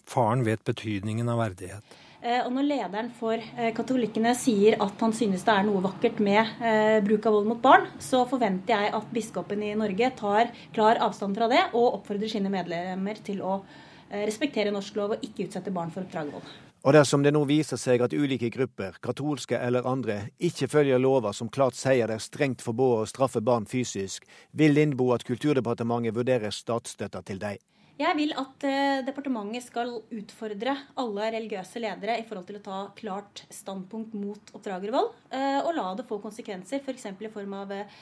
Faren 0.05 0.43
vet 0.45 0.63
betydningen 0.67 1.29
av 1.31 1.39
verdighet. 1.39 1.95
Eh, 2.25 2.41
og 2.41 2.49
når 2.55 2.65
lederen 2.65 3.09
for 3.13 3.37
eh, 3.37 3.69
katolikkene 3.77 4.31
sier 4.37 4.79
at 4.81 5.01
han 5.03 5.13
synes 5.13 5.43
det 5.45 5.53
er 5.53 5.65
noe 5.67 5.83
vakkert 5.83 6.17
med 6.25 6.55
eh, 6.57 6.97
bruk 7.05 7.27
av 7.29 7.35
vold 7.37 7.49
mot 7.51 7.59
barn, 7.61 7.85
så 8.01 8.23
forventer 8.29 8.73
jeg 8.73 8.93
at 8.97 9.11
biskopen 9.13 9.61
i 9.61 9.75
Norge 9.77 10.09
tar 10.17 10.49
klar 10.73 10.97
avstand 11.05 11.37
fra 11.37 11.49
det 11.51 11.61
og 11.75 11.99
oppfordrer 11.99 12.31
sine 12.31 12.49
medlemmer 12.53 13.21
til 13.25 13.45
å 13.45 13.59
respektere 14.15 14.69
norsk 14.71 14.95
lov 14.95 15.15
og 15.15 15.23
ikke 15.25 15.47
utsette 15.47 15.73
barn 15.73 15.89
for 15.91 16.05
oppdragervold. 16.05 16.49
Og 16.85 16.93
dersom 16.93 17.23
det 17.25 17.31
nå 17.33 17.41
viser 17.49 17.79
seg 17.81 18.03
at 18.05 18.13
ulike 18.13 18.51
grupper, 18.53 18.99
katolske 19.03 19.57
eller 19.57 19.87
andre, 19.89 20.19
ikke 20.37 20.69
følger 20.69 21.01
lover 21.01 21.33
som 21.33 21.49
klart 21.49 21.75
sier 21.75 22.05
det 22.07 22.19
er 22.19 22.23
strengt 22.23 22.61
forbudt 22.61 23.01
å 23.01 23.07
straffe 23.09 23.41
barn 23.41 23.65
fysisk, 23.69 24.27
vil 24.53 24.77
Lindboe 24.77 25.17
at 25.17 25.25
Kulturdepartementet 25.25 26.15
vurderer 26.15 26.53
statsstøtta 26.53 27.25
til 27.25 27.41
dem. 27.41 27.57
Jeg 27.95 28.11
vil 28.17 28.33
at 28.35 28.63
eh, 28.67 29.01
departementet 29.07 29.63
skal 29.63 29.93
utfordre 30.11 30.73
alle 30.99 31.29
religiøse 31.37 31.79
ledere 31.79 32.17
i 32.19 32.25
forhold 32.27 32.49
til 32.49 32.59
å 32.59 32.63
ta 32.65 32.79
klart 32.97 33.45
standpunkt 33.47 34.11
mot 34.19 34.51
oppdragervold, 34.57 35.13
eh, 35.31 35.61
og 35.61 35.71
la 35.77 35.87
det 35.95 36.07
få 36.09 36.19
konsekvenser, 36.23 36.83
f.eks. 36.83 37.07
For 37.15 37.29
i 37.29 37.31
form 37.31 37.55
av 37.55 37.71
eh, 37.71 37.95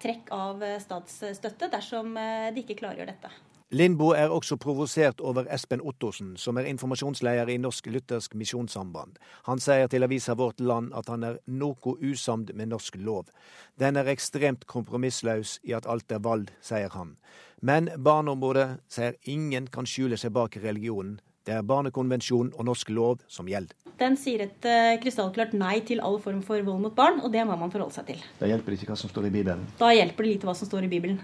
trekk 0.00 0.30
av 0.32 0.62
statsstøtte 0.80 1.66
dersom 1.74 2.14
de 2.14 2.62
ikke 2.62 2.78
klargjør 2.78 3.10
dette. 3.10 3.32
Lindboe 3.70 4.16
er 4.18 4.32
også 4.34 4.56
provosert 4.58 5.20
over 5.22 5.46
Espen 5.54 5.78
Ottosen, 5.86 6.32
som 6.36 6.58
er 6.58 6.66
informasjonsleder 6.66 7.52
i 7.52 7.58
Norsk 7.62 7.86
Luthersk 7.86 8.34
Misjonssamband. 8.34 9.20
Han 9.46 9.62
sier 9.62 9.86
til 9.86 10.02
avisa 10.02 10.34
Vårt 10.34 10.58
Land 10.58 10.90
at 10.98 11.06
han 11.06 11.22
er 11.22 11.38
noe 11.46 11.94
usamd 12.02 12.50
med 12.58 12.72
norsk 12.72 12.98
lov. 12.98 13.30
Den 13.78 13.94
er 13.94 14.10
ekstremt 14.10 14.66
kompromissløs 14.66 15.60
i 15.62 15.76
at 15.78 15.86
alt 15.86 16.10
er 16.10 16.18
valg, 16.18 16.50
sier 16.58 16.90
han. 16.98 17.14
Men 17.62 17.92
Barneombudet 17.94 18.80
sier 18.90 19.14
ingen 19.22 19.70
kan 19.70 19.86
skjule 19.86 20.18
seg 20.18 20.34
bak 20.34 20.58
religionen. 20.58 21.20
Det 21.46 21.54
er 21.54 21.62
Barnekonvensjonen 21.62 22.56
og 22.58 22.66
norsk 22.66 22.90
lov 22.90 23.22
som 23.30 23.46
gjelder. 23.46 23.76
Den 24.02 24.18
sier 24.18 24.48
et 24.48 24.66
uh, 24.66 24.98
krystallklart 24.98 25.54
nei 25.54 25.76
til 25.86 26.02
all 26.02 26.18
form 26.18 26.42
for 26.42 26.58
vold 26.66 26.82
mot 26.82 26.98
barn, 26.98 27.22
og 27.22 27.30
det 27.30 27.46
må 27.46 27.54
man 27.60 27.70
forholde 27.70 27.94
seg 27.94 28.10
til. 28.10 28.30
Da 28.40 28.50
hjelper 28.50 28.74
det 28.74 28.80
ikke 28.80 28.96
hva 28.96 28.98
som 28.98 29.12
står 29.12 29.30
i 29.30 29.36
Bibelen? 29.38 29.68
Da 29.78 29.94
hjelper 29.94 30.26
det 30.26 30.40
lite 30.40 30.50
hva 30.50 30.58
som 30.58 30.66
står 30.66 30.88
i 30.88 30.96
Bibelen. 30.98 31.22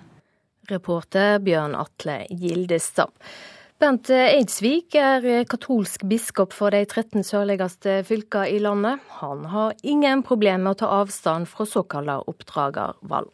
Reporter 0.71 1.39
Bjørn 1.45 1.77
Atle 1.79 2.25
Gildestad. 2.31 3.13
Bent 3.77 4.09
Eidsvik 4.09 4.95
er 4.97 5.45
katolsk 5.51 6.07
biskop 6.09 6.55
for 6.57 6.73
de 6.73 6.85
13 6.87 7.27
sørligste 7.29 7.99
fylkene 8.09 8.55
i 8.55 8.61
landet. 8.65 9.03
Han 9.21 9.45
har 9.53 9.75
ingen 9.85 10.23
problemer 10.25 10.65
med 10.65 10.77
å 10.77 10.81
ta 10.81 10.93
avstand 11.03 11.51
fra 11.51 11.67
såkalla 11.69 12.23
oppdragervalg. 12.33 13.29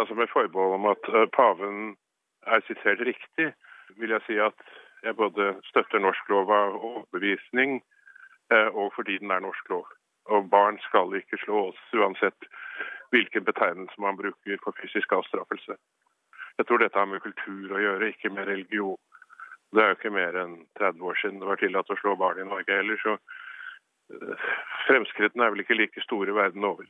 Altså 0.00 0.14
Med 0.14 0.32
forbehold 0.32 0.74
om 0.78 0.86
at 0.94 1.10
eh, 1.12 1.28
paven 1.36 1.96
er 2.46 2.64
sitert 2.66 3.00
riktig, 3.04 3.52
vil 4.00 4.14
jeg 4.16 4.24
si 4.26 4.38
at 4.40 4.56
jeg 5.04 5.18
både 5.18 5.52
støtter 5.68 6.00
norsk 6.00 6.30
lov 6.32 6.50
av 6.50 6.78
overbevisning 6.78 7.82
eh, 8.54 8.68
og 8.72 8.92
fordi 8.96 9.18
den 9.20 9.34
er 9.34 9.44
norsk 9.44 9.68
lov. 9.68 9.84
Og 10.32 10.48
barn 10.50 10.78
skal 10.86 11.12
ikke 11.18 11.40
slås, 11.44 11.78
uansett 11.92 12.48
hvilken 13.12 13.44
betegnelse 13.44 14.00
man 14.00 14.16
bruker 14.16 14.60
for 14.64 14.72
fysisk 14.80 15.12
avstraffelse. 15.12 15.76
Jeg 16.58 16.68
tror 16.68 16.82
dette 16.82 16.98
har 16.98 17.08
med 17.08 17.24
kultur 17.24 17.72
å 17.72 17.80
gjøre, 17.80 18.12
ikke 18.12 18.32
med 18.34 18.48
religion. 18.50 18.98
Det 19.72 19.80
er 19.80 19.92
jo 19.92 19.98
ikke 19.98 20.12
mer 20.12 20.36
enn 20.36 20.58
30 20.78 21.08
år 21.08 21.18
siden 21.22 21.40
det 21.40 21.48
var 21.48 21.60
tillatt 21.60 21.90
å 21.90 21.96
slå 22.00 22.12
barn 22.20 22.42
i 22.42 22.48
Norge 22.48 22.76
heller, 22.76 22.98
så 23.00 23.16
eh, 23.16 24.46
fremskrittene 24.86 25.46
er 25.46 25.54
vel 25.54 25.64
ikke 25.64 25.78
like 25.78 26.04
store 26.04 26.36
verden 26.36 26.66
over. 26.68 26.88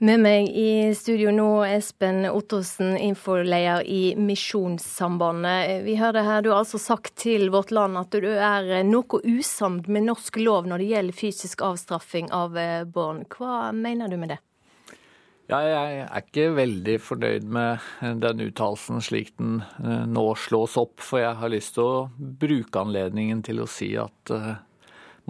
Med 0.00 0.22
meg 0.24 0.46
i 0.56 0.94
studio 0.96 1.28
nå, 1.28 1.48
Espen 1.68 2.22
Ottosen, 2.24 2.94
infoleder 2.96 3.82
i 3.84 4.14
Misjonssambandet. 4.16 5.82
Vi 5.84 5.98
hører 6.00 6.24
her, 6.24 6.40
Du 6.42 6.48
har 6.54 6.62
altså 6.62 6.80
sagt 6.80 7.18
til 7.20 7.50
Vårt 7.52 7.68
Land 7.70 8.00
at 8.00 8.16
du 8.16 8.30
er 8.32 8.80
noe 8.88 9.20
usamd 9.28 9.88
med 9.92 10.08
norsk 10.08 10.40
lov 10.40 10.68
når 10.68 10.80
det 10.80 10.88
gjelder 10.94 11.18
fysisk 11.20 11.60
avstraffing 11.68 12.32
av 12.32 12.56
eh, 12.56 12.84
barn. 12.88 13.26
Hva 13.28 13.74
mener 13.76 14.08
du 14.08 14.16
med 14.16 14.32
det? 14.32 14.40
Ja, 15.50 15.58
jeg 15.66 16.02
er 16.04 16.22
ikke 16.22 16.44
veldig 16.54 16.92
fornøyd 17.02 17.46
med 17.50 17.86
den 18.22 18.44
uttalelsen 18.44 19.02
slik 19.02 19.32
den 19.40 19.56
eh, 19.82 20.04
nå 20.06 20.28
slås 20.38 20.76
opp. 20.78 21.02
For 21.02 21.18
jeg 21.24 21.34
har 21.40 21.50
lyst 21.50 21.74
til 21.74 21.88
å 21.88 22.34
bruke 22.38 22.84
anledningen 22.84 23.42
til 23.42 23.64
å 23.64 23.66
si 23.66 23.88
at 23.98 24.30
eh, 24.36 24.52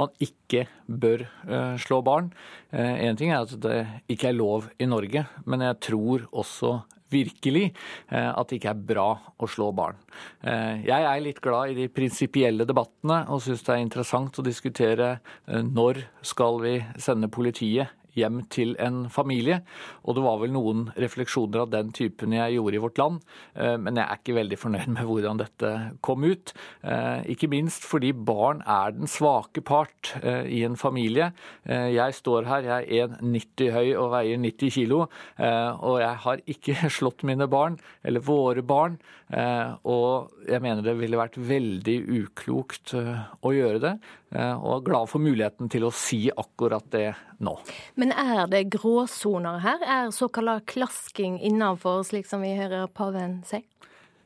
man 0.00 0.12
ikke 0.22 0.66
bør 0.86 1.24
eh, 1.24 1.74
slå 1.80 2.00
barn. 2.04 2.30
Én 2.72 3.12
eh, 3.12 3.18
ting 3.18 3.32
er 3.32 3.44
at 3.44 3.56
det 3.64 3.80
ikke 4.12 4.30
er 4.30 4.38
lov 4.38 4.70
i 4.80 4.88
Norge, 4.88 5.24
men 5.48 5.64
jeg 5.66 5.80
tror 5.88 6.26
også 6.30 6.80
virkelig 7.10 7.70
eh, 8.12 8.28
at 8.30 8.50
det 8.50 8.60
ikke 8.60 8.74
er 8.74 8.82
bra 8.92 9.08
å 9.40 9.48
slå 9.50 9.70
barn. 9.74 9.98
Jeg 10.44 11.06
er 11.06 11.22
litt 11.24 11.40
glad 11.42 11.72
i 11.72 11.78
de 11.80 11.88
prinsipielle 11.92 12.66
debattene 12.68 13.22
og 13.32 13.40
syns 13.44 13.64
det 13.66 13.72
er 13.74 13.82
interessant 13.82 14.38
å 14.38 14.44
diskutere 14.46 15.14
når 15.48 16.04
skal 16.26 16.60
vi 16.62 16.76
sende 17.00 17.30
politiet 17.32 17.96
hjem 18.16 18.42
til 18.52 18.74
en 18.82 19.04
familie. 19.12 19.60
Og 20.04 20.16
det 20.16 20.24
var 20.24 20.40
vel 20.42 20.52
noen 20.54 20.86
refleksjoner 21.00 21.64
av 21.64 21.72
den 21.72 21.92
typen 21.96 22.34
jeg 22.36 22.56
gjorde 22.56 22.78
i 22.78 22.82
Vårt 22.82 23.00
Land, 23.00 23.20
eh, 23.54 23.76
men 23.80 23.98
jeg 23.98 24.06
er 24.06 24.20
ikke 24.20 24.36
veldig 24.38 24.58
fornøyd 24.60 24.92
med 24.96 25.08
hvordan 25.08 25.42
dette 25.42 25.72
kom 26.06 26.26
ut. 26.26 26.54
Eh, 26.82 27.26
ikke 27.34 27.50
minst 27.52 27.86
fordi 27.88 28.12
barn 28.14 28.64
er 28.66 28.96
den 28.96 29.10
svake 29.10 29.64
part 29.66 30.14
eh, 30.22 30.46
i 30.50 30.62
en 30.66 30.78
familie. 30.80 31.30
Jeg 31.70 32.14
står 32.16 32.46
her, 32.48 32.66
jeg 32.66 33.00
er 33.02 33.14
1,90 33.20 33.72
høy 33.74 33.88
og 34.00 34.10
veier 34.14 34.40
90 34.40 34.74
kilo, 34.74 35.00
og 35.06 35.96
jeg 36.00 36.16
har 36.24 36.42
ikke 36.50 36.76
slått 36.98 37.24
mine 37.28 37.46
barn, 37.50 37.78
eller 38.04 38.24
våre 38.24 38.64
barn. 38.66 38.98
Og 39.30 40.46
jeg 40.48 40.62
mener 40.64 40.82
det 40.82 40.96
ville 40.98 41.18
vært 41.20 41.36
veldig 41.38 41.96
uklokt 42.18 42.94
å 42.96 43.52
gjøre 43.54 43.82
det, 43.84 43.92
og 44.34 44.72
er 44.74 44.86
glad 44.88 45.10
for 45.12 45.22
muligheten 45.22 45.70
til 45.70 45.86
å 45.86 45.92
si 45.94 46.24
akkurat 46.34 46.86
det 46.90 47.12
nå. 47.38 47.54
Men 47.94 48.10
er 48.10 48.50
det 48.50 48.64
gråsoner 48.74 49.62
her? 49.62 49.84
Er 49.86 50.10
såkalt 50.14 50.66
klasking 50.70 51.38
innenfor, 51.38 52.02
slik 52.08 52.26
som 52.26 52.42
vi 52.42 52.56
hører 52.58 52.90
paven 52.90 53.40
si? 53.46 53.62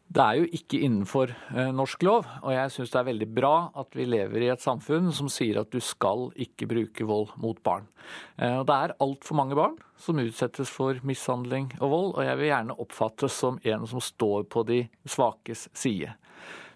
Det 0.05 0.23
er 0.23 0.39
jo 0.39 0.49
ikke 0.59 0.79
innenfor 0.85 1.31
eh, 1.33 1.71
norsk 1.75 2.05
lov, 2.05 2.27
og 2.45 2.53
jeg 2.53 2.73
syns 2.75 2.93
det 2.93 2.99
er 3.01 3.07
veldig 3.09 3.29
bra 3.35 3.55
at 3.81 3.97
vi 3.97 4.05
lever 4.07 4.45
i 4.45 4.51
et 4.53 4.63
samfunn 4.63 5.09
som 5.17 5.31
sier 5.33 5.63
at 5.63 5.73
du 5.73 5.81
skal 5.83 6.29
ikke 6.45 6.69
bruke 6.71 7.07
vold 7.09 7.33
mot 7.41 7.59
barn. 7.65 7.89
Eh, 8.37 8.61
det 8.69 8.77
er 8.77 8.95
altfor 9.03 9.41
mange 9.41 9.57
barn 9.59 9.79
som 9.99 10.21
utsettes 10.21 10.71
for 10.71 11.01
mishandling 11.09 11.71
og 11.81 11.89
vold, 11.89 12.13
og 12.19 12.29
jeg 12.29 12.41
vil 12.41 12.51
gjerne 12.51 12.79
oppfattes 12.85 13.41
som 13.45 13.59
en 13.65 13.89
som 13.91 14.05
står 14.05 14.45
på 14.53 14.67
de 14.69 14.85
svakes 15.09 15.67
side. 15.73 16.13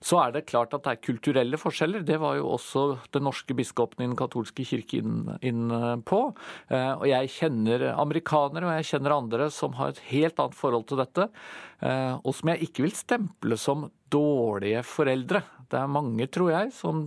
Så 0.04 0.18
er 0.22 0.34
det 0.34 0.46
klart 0.48 0.74
at 0.76 0.84
det 0.84 0.94
er 0.94 1.02
kulturelle 1.02 1.58
forskjeller. 1.60 2.04
Det 2.06 2.18
var 2.22 2.38
jo 2.38 2.52
også 2.54 2.84
den 3.14 3.26
norske 3.28 3.56
biskopen 3.58 4.04
i 4.04 4.08
den 4.08 4.18
katolske 4.18 4.66
kirke 4.68 5.00
inne 5.02 5.92
på. 6.08 6.20
Eh, 6.70 6.92
og 6.94 7.06
jeg 7.10 7.32
kjenner 7.34 7.88
amerikanere 7.94 8.68
og 8.68 8.76
jeg 8.78 8.90
kjenner 8.92 9.16
andre 9.18 9.50
som 9.54 9.76
har 9.78 9.94
et 9.94 10.02
helt 10.10 10.38
annet 10.38 10.58
forhold 10.58 10.88
til 10.90 11.02
dette. 11.02 11.28
Eh, 11.82 12.14
og 12.18 12.34
som 12.36 12.52
jeg 12.52 12.68
ikke 12.68 12.86
vil 12.86 12.96
stemple 12.96 13.58
som 13.60 13.88
dårlige 14.12 14.84
foreldre. 14.86 15.42
Det 15.68 15.78
er 15.80 15.90
mange, 15.92 16.26
tror 16.32 16.52
jeg, 16.54 16.72
som 16.72 17.02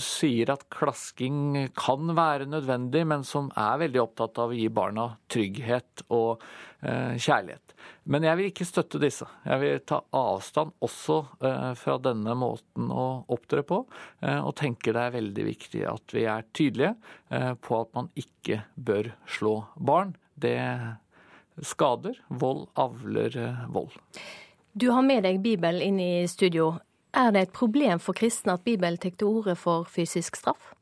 sier 0.00 0.52
at 0.54 0.66
klasking 0.72 1.66
kan 1.76 2.12
være 2.16 2.46
nødvendig, 2.48 3.02
men 3.10 3.24
som 3.26 3.50
er 3.58 3.80
veldig 3.82 4.02
opptatt 4.02 4.40
av 4.42 4.52
å 4.52 4.56
gi 4.56 4.68
barna 4.72 5.08
trygghet 5.32 6.04
og 6.14 6.42
eh, 6.84 7.16
kjærlighet. 7.18 7.74
Men 8.12 8.24
jeg 8.28 8.38
vil 8.38 8.50
ikke 8.50 8.68
støtte 8.68 9.00
disse. 9.02 9.26
Jeg 9.44 9.62
vil 9.62 9.82
ta 9.88 10.00
avstand 10.14 10.74
også 10.84 11.18
eh, 11.44 11.70
fra 11.80 11.96
denne 12.04 12.36
måten 12.38 12.92
å 12.92 13.06
opptre 13.34 13.64
på, 13.66 13.82
eh, 14.22 14.40
og 14.40 14.54
tenker 14.60 14.96
det 14.96 15.06
er 15.06 15.16
veldig 15.18 15.46
viktig 15.50 15.86
at 15.90 16.16
vi 16.16 16.26
er 16.30 16.46
tydelige 16.56 16.94
eh, 17.34 17.52
på 17.58 17.80
at 17.80 17.94
man 17.96 18.12
ikke 18.20 18.62
bør 18.76 19.10
slå 19.38 19.56
barn. 19.74 20.14
Det 20.36 20.58
skader. 21.62 22.18
Vold 22.28 22.66
avler 22.74 23.36
eh, 23.38 23.68
vold. 23.72 23.94
Du 24.74 24.90
har 24.90 25.04
med 25.06 25.22
deg 25.26 25.38
Bibelen 25.42 25.82
inn 25.82 26.00
i 26.02 26.26
studio. 26.30 26.74
Er 27.14 27.30
det 27.30 27.42
et 27.44 27.54
problem 27.54 28.00
for 28.02 28.16
kristne 28.18 28.56
at 28.56 28.64
Bibelen 28.66 28.98
tar 28.98 29.14
til 29.14 29.28
orde 29.30 29.54
for 29.54 29.86
fysisk 29.86 30.34
straff? 30.40 30.72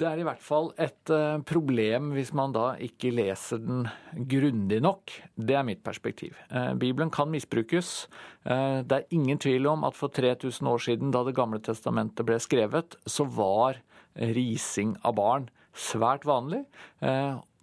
Det 0.00 0.08
er 0.08 0.20
i 0.20 0.24
hvert 0.24 0.40
fall 0.40 0.70
et 0.80 1.12
eh, 1.12 1.40
problem 1.44 2.12
hvis 2.14 2.32
man 2.36 2.52
da 2.52 2.70
ikke 2.80 3.12
leser 3.12 3.60
den 3.60 3.86
grundig 4.28 4.80
nok. 4.84 5.12
Det 5.36 5.56
er 5.56 5.64
mitt 5.64 5.82
perspektiv. 5.84 6.36
Eh, 6.48 6.72
Bibelen 6.80 7.12
kan 7.12 7.28
misbrukes. 7.32 8.08
Det 8.44 8.96
er 8.96 9.12
ingen 9.12 9.38
tvil 9.38 9.68
om 9.68 9.84
at 9.84 9.96
for 9.96 10.08
3000 10.08 10.68
år 10.68 10.78
siden, 10.80 11.10
da 11.12 11.20
Det 11.24 11.36
gamle 11.36 11.60
testamentet 11.60 12.24
ble 12.24 12.38
skrevet, 12.40 12.96
så 13.06 13.24
var 13.28 13.76
rising 14.16 14.96
av 15.04 15.14
barn 15.14 15.50
svært 15.76 16.24
vanlig. 16.24 16.64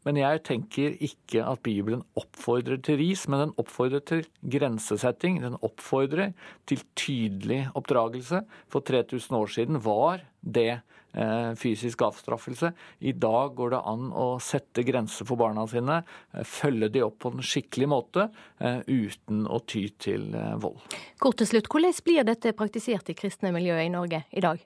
Men 0.08 0.22
jeg 0.22 0.44
tenker 0.48 0.94
ikke 1.04 1.44
at 1.44 1.60
Bibelen 1.66 2.06
oppfordrer 2.16 2.80
til 2.80 3.02
ris, 3.02 3.26
men 3.28 3.42
den 3.44 3.56
oppfordrer 3.60 4.06
til 4.08 4.24
grensesetting. 4.56 5.42
Den 5.44 5.58
oppfordrer 5.60 6.32
til 6.70 6.86
tydelig 6.96 7.66
oppdragelse. 7.76 8.46
For 8.72 8.86
3000 8.88 9.36
år 9.36 9.52
siden 9.52 9.82
var 9.84 10.24
det 10.40 10.70
eh, 10.72 11.52
fysisk 11.60 12.06
avstraffelse. 12.08 12.72
I 13.04 13.12
dag 13.20 13.52
går 13.58 13.76
det 13.76 13.84
an 13.92 14.08
å 14.16 14.30
sette 14.44 14.86
grenser 14.88 15.28
for 15.28 15.40
barna 15.44 15.68
sine, 15.68 16.00
eh, 16.32 16.48
følge 16.48 16.92
de 16.94 17.04
opp 17.04 17.20
på 17.26 17.34
en 17.34 17.44
skikkelig 17.44 17.92
måte, 17.92 18.30
eh, 18.64 18.80
uten 18.88 19.44
å 19.44 19.60
ty 19.68 19.90
til 20.00 20.32
vold. 20.64 20.80
Kort 21.20 21.42
til 21.44 21.52
slutt, 21.52 21.68
Hvordan 21.68 22.00
blir 22.08 22.24
dette 22.32 22.56
praktisert 22.56 23.12
i 23.12 23.18
kristne 23.18 23.52
miljøer 23.52 23.84
i 23.84 23.92
Norge 23.92 24.24
i 24.32 24.48
dag? 24.48 24.64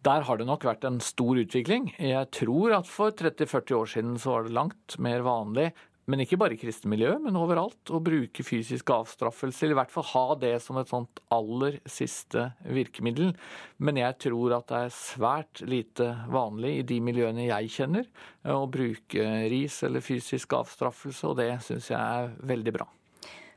Der 0.00 0.24
har 0.24 0.38
det 0.40 0.46
nok 0.48 0.64
vært 0.64 0.86
en 0.88 0.96
stor 1.04 1.36
utvikling. 1.36 1.90
Jeg 2.00 2.30
tror 2.32 2.72
at 2.78 2.88
for 2.88 3.12
30-40 3.12 3.76
år 3.76 3.90
siden 3.92 4.14
så 4.20 4.32
var 4.32 4.46
det 4.46 4.56
langt 4.56 4.96
mer 4.96 5.20
vanlig, 5.26 5.66
men 6.08 6.22
ikke 6.24 6.38
bare 6.40 6.56
i 6.56 6.58
kristne 6.58 6.96
men 6.96 7.36
overalt, 7.36 7.92
å 7.92 8.00
bruke 8.02 8.42
fysisk 8.42 8.90
avstraffelse, 8.90 9.66
eller 9.66 9.76
i 9.76 9.78
hvert 9.82 9.92
fall 9.92 10.08
ha 10.10 10.24
det 10.40 10.54
som 10.64 10.80
et 10.80 10.88
sånt 10.88 11.20
aller 11.30 11.76
siste 11.84 12.48
virkemiddel. 12.64 13.34
Men 13.78 14.00
jeg 14.00 14.16
tror 14.24 14.56
at 14.56 14.72
det 14.72 14.80
er 14.86 14.96
svært 14.96 15.62
lite 15.68 16.08
vanlig 16.32 16.78
i 16.80 16.86
de 16.88 17.00
miljøene 17.04 17.46
jeg 17.50 17.70
kjenner, 17.76 18.08
å 18.48 18.64
bruke 18.72 19.28
ris 19.52 19.82
eller 19.84 20.00
fysisk 20.00 20.56
avstraffelse, 20.56 21.28
og 21.28 21.38
det 21.44 21.52
syns 21.68 21.92
jeg 21.92 22.00
er 22.00 22.32
veldig 22.40 22.78
bra. 22.80 22.88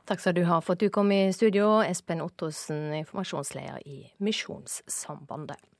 Takk 0.04 0.20
skal 0.20 0.36
du 0.36 0.44
ha 0.44 0.60
for 0.60 0.76
at 0.76 0.84
du 0.84 0.92
kom 0.92 1.08
i 1.16 1.30
studio, 1.32 1.78
Espen 1.80 2.20
Ottosen, 2.20 2.90
informasjonsleder 3.00 3.80
i 3.88 4.02
Misjonssambandet. 4.20 5.73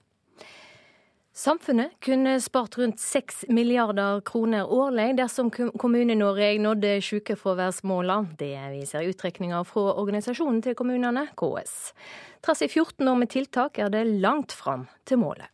Samfunnet 1.35 1.91
kunne 1.99 2.37
spart 2.41 2.77
rundt 2.79 3.01
6 3.03 3.45
milliarder 3.51 4.21
kroner 4.23 4.69
årlig 4.71 5.17
dersom 5.19 5.49
Kommune-Norge 5.51 6.61
nådde 6.63 6.93
sykefraværsmålene. 7.03 8.37
Det 8.39 8.53
viser 8.71 9.09
utrekninger 9.11 9.67
fra 9.67 9.97
organisasjonen 9.99 10.61
til 10.63 10.77
kommunene, 10.79 11.27
KS. 11.35 11.91
Trass 12.39 12.63
i 12.63 12.69
14 12.71 13.11
år 13.11 13.19
med 13.19 13.33
tiltak 13.35 13.83
er 13.83 13.91
det 13.91 14.05
langt 14.23 14.55
fram 14.55 14.87
til 15.11 15.19
målet. 15.25 15.51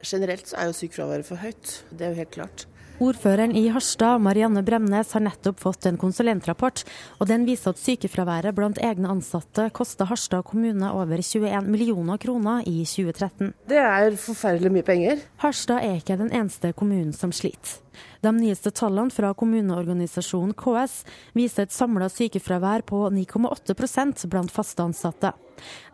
Generelt 0.00 0.54
er 0.56 0.70
jo 0.70 0.78
sykefraværet 0.80 1.28
for 1.28 1.44
høyt, 1.44 1.76
det 1.92 2.00
er 2.00 2.14
jo 2.14 2.20
helt 2.22 2.32
klart. 2.32 2.66
Ordføreren 2.96 3.52
i 3.52 3.66
Harstad, 3.68 4.22
Marianne 4.24 4.62
Bremnes, 4.64 5.10
har 5.12 5.20
nettopp 5.20 5.58
fått 5.60 5.84
en 5.84 5.98
konsulentrapport. 6.00 6.80
og 7.20 7.28
Den 7.28 7.44
viser 7.44 7.74
at 7.74 7.80
sykefraværet 7.82 8.56
blant 8.56 8.78
egne 8.80 9.10
ansatte 9.12 9.68
kosta 9.76 10.06
Harstad 10.08 10.46
kommune 10.48 10.88
over 10.88 11.20
21 11.20 11.68
millioner 11.68 12.16
kroner 12.16 12.64
i 12.64 12.86
2013. 12.88 13.52
Det 13.68 13.82
er 13.82 14.16
forferdelig 14.16 14.72
mye 14.72 14.86
penger. 14.86 15.20
Harstad 15.44 15.84
er 15.84 16.00
ikke 16.00 16.16
den 16.16 16.32
eneste 16.32 16.72
kommunen 16.72 17.12
som 17.12 17.36
sliter. 17.36 17.82
De 18.26 18.32
nyeste 18.36 18.72
tallene 18.74 19.14
fra 19.14 19.28
kommuneorganisasjonen 19.38 20.54
KS 20.58 20.94
viser 21.38 21.62
et 21.62 21.74
samla 21.74 22.08
sykefravær 22.10 22.82
på 22.88 23.04
9,8 23.14 24.26
blant 24.32 24.50
faste 24.50 24.82
ansatte. 24.82 25.30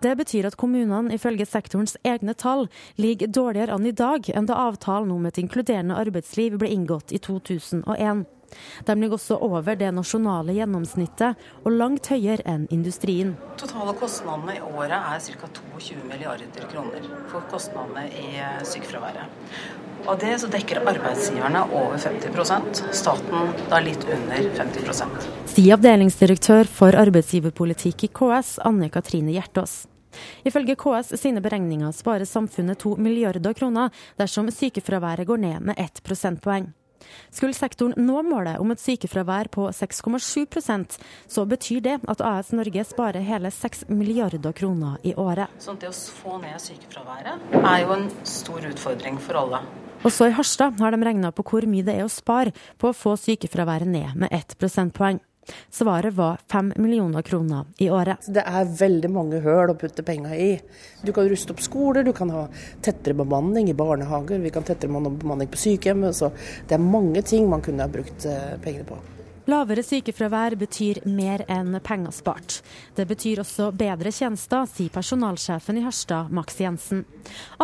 Det 0.01 0.15
betyr 0.17 0.49
at 0.49 0.57
kommunene 0.57 1.13
ifølge 1.13 1.45
sektorens 1.45 1.99
egne 2.09 2.33
tall 2.33 2.71
ligger 2.97 3.29
dårligere 3.29 3.77
an 3.77 3.85
i 3.85 3.93
dag 3.93 4.33
enn 4.33 4.49
da 4.49 4.57
avtalen 4.71 5.13
om 5.13 5.29
et 5.29 5.43
inkluderende 5.45 5.99
arbeidsliv 6.01 6.57
ble 6.63 6.73
inngått 6.73 7.13
i 7.13 7.21
2001. 7.21 8.25
De 8.89 8.97
ligger 8.97 9.19
også 9.19 9.37
over 9.37 9.77
det 9.77 9.93
nasjonale 9.93 10.57
gjennomsnittet, 10.57 11.37
og 11.65 11.77
langt 11.77 12.09
høyere 12.13 12.45
enn 12.49 12.65
industrien. 12.73 13.37
Totale 13.61 13.93
kostnadene 14.01 14.57
i 14.57 14.65
året 14.73 14.97
er 14.97 15.21
ca. 15.37 15.53
22 15.61 16.01
milliarder 16.09 16.69
kroner 16.73 17.13
for 17.29 17.45
kostnadene 17.53 18.09
i 18.09 18.29
sykefraværet. 18.73 19.41
Av 20.07 20.19
det 20.19 20.39
så 20.39 20.49
dekker 20.51 20.81
arbeidsgiverne 20.83 21.63
over 21.71 21.99
50% 21.99 22.83
staten 22.93 23.53
da 23.71 23.79
litt 23.81 24.03
under 24.11 24.49
50 24.57 24.91
Sier 25.53 25.77
avdelingsdirektør 25.77 26.67
for 26.67 26.97
arbeidsgiverpolitikk 26.99 28.09
i 28.09 28.11
KS, 28.11 28.57
Anne 28.67 28.91
Katrine 28.91 29.31
Hjertås. 29.37 29.85
Ifølge 30.45 30.75
KS 30.77 31.15
sine 31.21 31.41
beregninger 31.41 31.95
sparer 31.95 32.27
samfunnet 32.29 32.83
to 32.83 32.97
milliarder 32.99 33.55
kroner 33.55 33.95
dersom 34.19 34.51
sykefraværet 34.51 35.29
går 35.29 35.45
ned 35.47 35.69
med 35.71 35.79
ett 35.79 36.03
prosentpoeng. 36.03 36.73
Skulle 37.31 37.55
sektoren 37.55 37.95
nå 37.97 38.23
målet 38.27 38.61
om 38.63 38.71
et 38.75 38.81
sykefravær 38.81 39.51
på 39.55 39.69
6,7% 39.75 40.99
så 41.29 41.45
betyr 41.49 41.81
det 41.85 41.97
at 42.09 42.23
AS 42.23 42.53
Norge 42.55 42.85
sparer 42.87 43.27
hele 43.27 43.51
6 43.51 43.87
milliarder 43.89 44.55
kroner 44.57 44.99
i 45.03 45.15
året. 45.15 45.51
Sånn 45.63 45.81
det 45.83 45.91
å 45.91 45.95
få 45.95 46.39
ned 46.43 46.59
sykefraværet 46.63 47.57
er 47.63 47.81
jo 47.85 47.97
en 47.97 48.11
stor 48.27 48.71
utfordring 48.71 49.19
for 49.23 49.43
alle. 49.45 49.63
Også 50.03 50.27
i 50.27 50.33
Harstad 50.35 50.81
har 50.83 50.91
de 50.91 51.07
regna 51.07 51.31
på 51.31 51.45
hvor 51.47 51.63
mye 51.71 51.87
det 51.87 51.95
er 51.95 52.07
å 52.07 52.11
spare 52.11 52.51
på 52.83 52.89
å 52.91 52.97
få 52.97 53.13
sykefraværet 53.21 53.87
ned 53.87 54.17
med 54.19 54.35
ett 54.35 54.57
prosentpoeng. 54.59 55.21
Svaret 55.71 56.15
var 56.15 56.43
fem 56.51 56.73
millioner 56.77 57.23
kroner 57.23 57.71
i 57.79 57.89
året. 57.91 58.27
Det 58.27 58.43
er 58.43 58.75
veldig 58.81 59.11
mange 59.15 59.41
høl 59.43 59.71
å 59.71 59.79
putte 59.79 60.03
penger 60.07 60.35
i. 60.35 60.51
Du 61.07 61.15
kan 61.15 61.31
ruste 61.31 61.55
opp 61.55 61.63
skoler, 61.63 62.03
du 62.03 62.13
kan 62.15 62.31
ha 62.35 62.45
tettere 62.83 63.15
bemanning 63.19 63.71
i 63.71 63.79
barnehager, 63.79 64.43
vi 64.43 64.55
kan 64.55 64.67
tettere 64.67 64.91
bemanning 64.91 65.51
på 65.51 65.63
sykehjemmet. 65.69 66.19
Så 66.19 66.31
det 66.67 66.79
er 66.79 66.83
mange 66.83 67.23
ting 67.27 67.51
man 67.51 67.63
kunne 67.63 67.87
ha 67.87 67.91
brukt 67.91 68.27
eh, 68.27 68.55
pengene 68.63 68.87
på. 68.91 68.99
Lavere 69.51 69.83
sykefravær 69.83 70.55
betyr 70.55 71.01
mer 71.11 71.43
enn 71.51 71.75
penger 71.83 72.13
spart. 72.15 72.61
Det 72.95 73.09
betyr 73.11 73.41
også 73.43 73.73
bedre 73.75 74.13
tjenester, 74.15 74.69
sier 74.71 74.93
personalsjefen 74.95 75.81
i 75.81 75.83
Harstad, 75.83 76.31
Max 76.31 76.61
Jensen. 76.63 77.03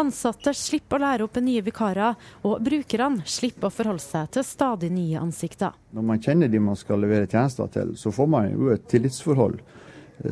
Ansatte 0.00 0.50
slipper 0.58 0.98
å 0.98 1.04
lære 1.04 1.28
opp 1.28 1.38
nye 1.38 1.62
vikarer, 1.62 2.18
og 2.42 2.64
brukerne 2.66 3.22
slipper 3.30 3.70
å 3.70 3.74
forholde 3.76 4.02
seg 4.02 4.32
til 4.34 4.46
stadig 4.48 4.90
nye 4.90 5.22
ansikter. 5.22 5.76
Når 5.94 6.08
man 6.10 6.22
kjenner 6.24 6.50
de 6.50 6.62
man 6.66 6.78
skal 6.78 6.98
levere 7.04 7.30
tjenester 7.30 7.70
til, 7.70 7.94
så 7.94 8.10
får 8.10 8.32
man 8.34 8.50
jo 8.50 8.72
et 8.74 8.90
tillitsforhold. 8.90 9.62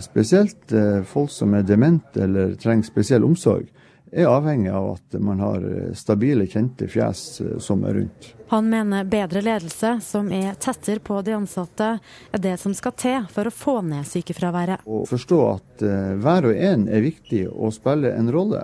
Spesielt 0.03 0.75
eh, 0.75 1.05
folk 1.07 1.31
som 1.31 1.55
er 1.55 1.63
demente 1.63 2.25
eller 2.27 2.57
trenger 2.59 2.91
spesiell 2.91 3.23
omsorg 3.23 3.71
er 4.17 4.31
avhengig 4.31 4.71
av 4.73 4.89
at 4.95 5.17
man 5.21 5.41
har 5.45 5.65
eh, 5.65 5.93
stabile, 5.95 6.47
kjente 6.49 6.89
fjes 6.89 7.41
eh, 7.41 7.59
som 7.63 7.85
er 7.85 7.99
rundt. 8.01 8.33
Han 8.49 8.71
mener 8.71 9.05
bedre 9.05 9.43
ledelse, 9.43 9.97
som 10.03 10.31
er 10.33 10.57
tettere 10.63 11.03
på 11.05 11.21
de 11.27 11.35
ansatte, 11.37 11.91
er 12.33 12.43
det 12.43 12.57
som 12.63 12.75
skal 12.75 12.95
til 12.97 13.29
for 13.33 13.49
å 13.49 13.55
få 13.55 13.77
ned 13.85 14.07
sykefraværet. 14.09 14.87
Å 14.87 15.05
forstå 15.11 15.41
at 15.51 15.83
uh, 15.83 16.13
hver 16.23 16.47
og 16.53 16.61
en 16.69 16.87
er 16.87 17.03
viktig 17.03 17.43
å 17.51 17.73
spille 17.75 18.15
en 18.15 18.31
rolle. 18.33 18.63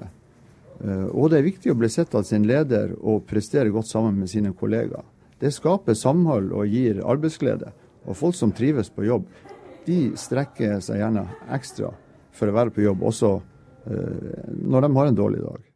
Og 0.82 1.28
det 1.30 1.36
er 1.38 1.44
viktig 1.46 1.70
å 1.70 1.76
bli 1.78 1.86
sett 1.92 2.14
av 2.18 2.24
sin 2.26 2.42
leder 2.42 2.96
og 2.98 3.20
prestere 3.30 3.70
godt 3.70 3.86
sammen 3.86 4.16
med 4.18 4.30
sine 4.32 4.50
kollegaer. 4.50 5.05
Det 5.38 5.53
skaper 5.55 5.94
samhold 5.94 6.50
og 6.50 6.66
gir 6.70 6.98
arbeidsglede. 7.07 7.70
Og 8.07 8.18
folk 8.18 8.34
som 8.34 8.50
trives 8.55 8.90
på 8.90 9.07
jobb, 9.07 9.28
de 9.86 10.12
strekker 10.18 10.80
seg 10.82 10.98
gjerne 11.03 11.24
ekstra 11.55 11.92
for 12.34 12.48
å 12.48 12.57
være 12.57 12.74
på 12.74 12.84
jobb, 12.84 13.03
også 13.05 13.32
eh, 13.36 13.51
når 13.87 14.87
de 14.87 14.91
har 14.97 15.11
en 15.11 15.18
dårlig 15.18 15.43
dag. 15.43 15.68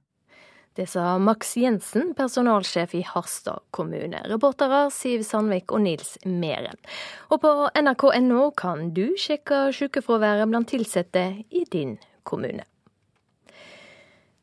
Det 0.77 0.85
sa 0.93 1.15
Max 1.19 1.55
Jensen, 1.57 2.11
personalsjef 2.15 2.95
i 2.95 3.01
Harstad 3.09 3.63
kommune. 3.73 4.21
Reportere 4.29 4.91
Siv 4.93 5.23
Sandvik 5.25 5.73
og 5.73 5.81
Nils 5.87 6.19
Meren. 6.29 6.77
Og 7.33 7.41
på 7.41 7.53
nrk.no 7.81 8.51
kan 8.61 8.91
du 8.93 9.07
sjekke 9.17 9.71
sykefraværet 9.73 10.51
blant 10.53 10.75
ansatte 10.77 11.25
i 11.49 11.65
din 11.73 11.97
kommune. 12.29 12.67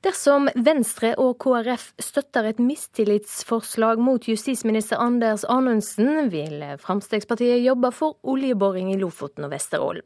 Dersom 0.03 0.49
Venstre 0.59 1.13
og 1.15 1.37
KrF 1.39 1.93
støtter 2.03 2.49
et 2.49 2.57
mistillitsforslag 2.59 4.01
mot 4.03 4.25
justisminister 4.27 4.99
Anders 4.99 5.45
Anundsen, 5.47 6.27
vil 6.33 6.59
Fremskrittspartiet 6.81 7.61
jobbe 7.63 7.93
for 7.95 8.17
oljeboring 8.27 8.89
i 8.91 8.97
Lofoten 8.99 9.47
og 9.47 9.53
Vesterålen. 9.55 10.03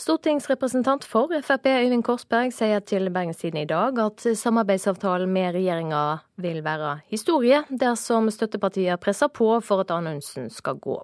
Stortingsrepresentant 0.00 1.04
for 1.04 1.28
Frp 1.44 1.68
Øyvind 1.74 2.06
Korsberg 2.08 2.56
sier 2.56 2.80
til 2.88 3.12
Bergenstiden 3.12 3.60
i 3.60 3.68
dag 3.68 4.00
at 4.06 4.24
samarbeidsavtalen 4.24 5.28
med 5.28 5.58
regjeringa 5.58 6.04
vil 6.40 6.64
være 6.64 7.02
historie, 7.12 7.66
dersom 7.68 8.32
støttepartiet 8.32 8.96
presser 9.04 9.28
på 9.28 9.58
for 9.60 9.84
at 9.84 9.92
Anundsen 9.92 10.48
skal 10.48 10.80
gå. 10.80 11.02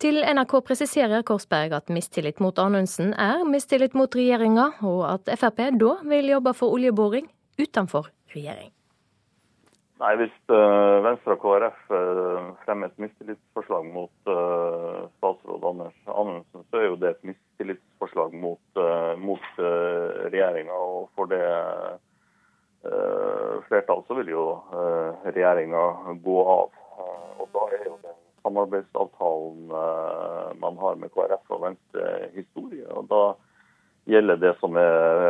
Til 0.00 0.22
NRK 0.24 0.60
presiserer 0.64 1.20
Korsberg 1.26 1.76
at 1.76 1.92
mistillit 1.92 2.40
mot 2.40 2.56
Anundsen 2.62 3.12
er 3.12 3.44
mistillit 3.44 3.92
mot 3.98 4.14
regjeringa, 4.14 4.70
og 4.80 5.02
at 5.18 5.34
Frp 5.36 5.66
da 5.76 5.98
vil 6.08 6.38
jobbe 6.38 6.56
for 6.56 6.72
oljeboring 6.72 7.28
utenfor 7.58 8.08
regjering? 8.34 8.72
Nei, 9.98 10.12
Hvis 10.20 10.34
uh, 10.52 11.02
Venstre 11.02 11.34
og 11.34 11.40
KrF 11.42 11.78
eh, 11.90 12.50
fremmer 12.62 12.92
et 12.92 13.00
mistillitsforslag 13.02 13.88
mot 13.90 14.30
uh, 14.30 15.08
statsråd 15.18 15.64
Anders 15.72 15.96
Anundsen, 16.06 16.62
så 16.70 16.78
er 16.78 16.86
jo 16.86 17.00
det 17.02 17.10
et 17.16 17.24
mistillitsforslag 17.32 18.36
mot, 18.38 18.82
mot 19.18 19.48
regjeringa. 19.58 20.76
Og 20.78 21.08
for 21.18 21.30
det 21.30 21.42
flertall 23.66 24.04
så 24.06 24.14
vil 24.20 24.30
jo 24.30 24.44
regjeringa 25.26 25.80
gå 26.22 26.36
av. 26.52 26.76
og 27.42 27.48
da 27.56 27.64
er 27.74 27.82
jo 27.88 27.96
den 28.04 28.20
samarbeidsavtalen 28.46 29.74
man 30.62 30.78
har 30.78 31.02
med 31.02 31.10
KrF 31.10 31.56
og 31.56 31.64
Venstre 31.66 32.12
historie. 32.36 32.86
og 32.94 33.10
da 33.10 33.24
gjelder 34.08 34.40
det 34.40 34.54
som 34.60 34.76
er 34.80 34.94
eh, 34.96 35.26
eh, 35.26 35.27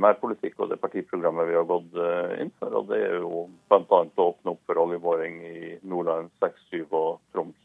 primærpolitikk 0.00 0.60
og 0.60 0.70
det 0.70 0.80
partiprogrammet 0.80 1.48
vi 1.50 1.56
har 1.58 1.66
gått 1.68 1.96
eh, 2.00 2.40
inn 2.40 2.52
for. 2.58 2.72
Og 2.72 2.88
det 2.88 3.00
er 3.04 3.18
jo 3.20 3.48
bl.a. 3.68 3.82
å 3.84 4.28
åpne 4.30 4.54
opp 4.54 4.62
for 4.66 4.80
oljeboring 4.80 5.40
i 5.44 5.74
Nordland 5.84 6.30
6, 6.40 6.56
7 6.72 6.86
og 6.88 7.20
Troms. 7.34 7.58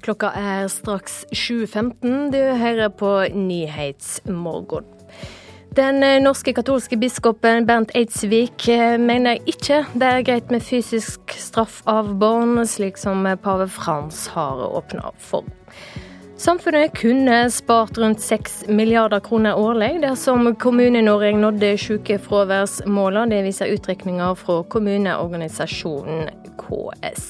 Klokka 0.00 0.30
er 0.38 0.70
straks 0.72 1.24
7.15. 1.34 2.30
Du 2.32 2.40
hører 2.62 2.88
på 2.88 3.10
Nyhetsmorgen. 3.34 4.86
Den 5.74 6.02
eh, 6.02 6.18
norske 6.22 6.54
katolske 6.54 6.96
biskopen 6.98 7.66
Bernt 7.66 7.92
Eidsvik 7.94 8.68
eh, 8.70 8.96
mener 8.98 9.42
ikke 9.50 9.84
det 9.94 10.08
er 10.08 10.24
greit 10.26 10.50
med 10.50 10.62
fysisk 10.66 11.34
straff 11.38 11.82
av 11.90 12.14
barn, 12.22 12.58
slik 12.66 12.98
som 12.98 13.26
pave 13.42 13.68
Frans 13.70 14.28
har 14.34 14.62
åpna 14.66 15.12
for. 15.18 15.46
Samfunnet 16.40 16.94
kunne 16.98 17.50
spart 17.50 17.98
rundt 17.98 18.20
6 18.20 18.64
milliarder 18.68 19.20
kroner 19.20 19.58
årlig 19.58 19.98
dersom 20.00 20.54
Kommune-Norge 20.56 21.34
nådde 21.36 21.74
sykefraværsmålene. 21.78 23.28
Det 23.34 23.42
viser 23.44 23.74
utrekninger 23.74 24.38
fra 24.40 24.62
kommuneorganisasjonen 24.72 26.30
KS. 26.62 27.28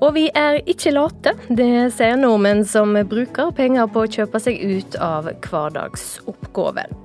Og 0.00 0.14
vi 0.16 0.30
er 0.32 0.62
ikke 0.64 0.96
late, 0.96 1.36
det 1.52 1.92
sier 1.92 2.16
nordmenn 2.16 2.64
som 2.64 2.96
bruker 3.04 3.52
penger 3.52 3.92
på 3.92 4.06
å 4.06 4.12
kjøpe 4.16 4.40
seg 4.40 4.64
ut 4.64 4.96
av 5.04 5.28
hverdagsoppgaver. 5.44 7.03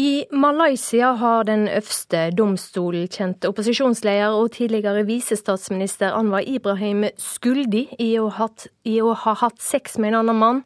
I 0.00 0.24
Malaysia 0.32 1.10
har 1.12 1.42
den 1.44 1.66
øverste 1.68 2.20
domstolen 2.32 3.08
kjent 3.12 3.44
opposisjonsleder 3.44 4.32
og 4.32 4.54
tidligere 4.54 5.02
visestatsminister 5.04 6.14
Anwar 6.16 6.46
Ibrahim 6.48 7.04
skyldig 7.20 7.82
i 8.00 8.08
å, 8.16 8.30
hatt, 8.32 8.64
i 8.88 8.96
å, 9.04 9.10
ha 9.12 9.34
hatt 9.42 9.60
sex 9.60 9.98
med 10.00 10.14
en 10.14 10.20
annen 10.22 10.40
mann. 10.40 10.62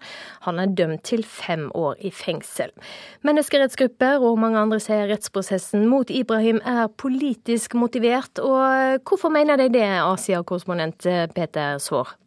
Han 0.46 0.62
er 0.62 0.70
dømt 0.78 1.02
til 1.10 1.26
fem 1.26 1.66
år 1.74 1.98
i 1.98 2.14
fengsel. 2.14 2.70
Menneskerettsgrupper 3.26 4.22
og 4.22 4.38
mange 4.38 4.62
andre 4.62 4.78
sier 4.78 5.08
rettsprosessen 5.10 5.88
mot 5.90 6.14
Ibrahim 6.14 6.62
er 6.62 6.86
politisk 6.94 7.74
motivert. 7.74 8.38
Og 8.38 9.02
hvorfor 9.02 9.34
mener 9.34 9.58
de 9.58 9.72
det, 9.80 9.88
Asia-korrespondent 10.04 11.10
Peter 11.34 11.82
Svaar? 11.82 12.20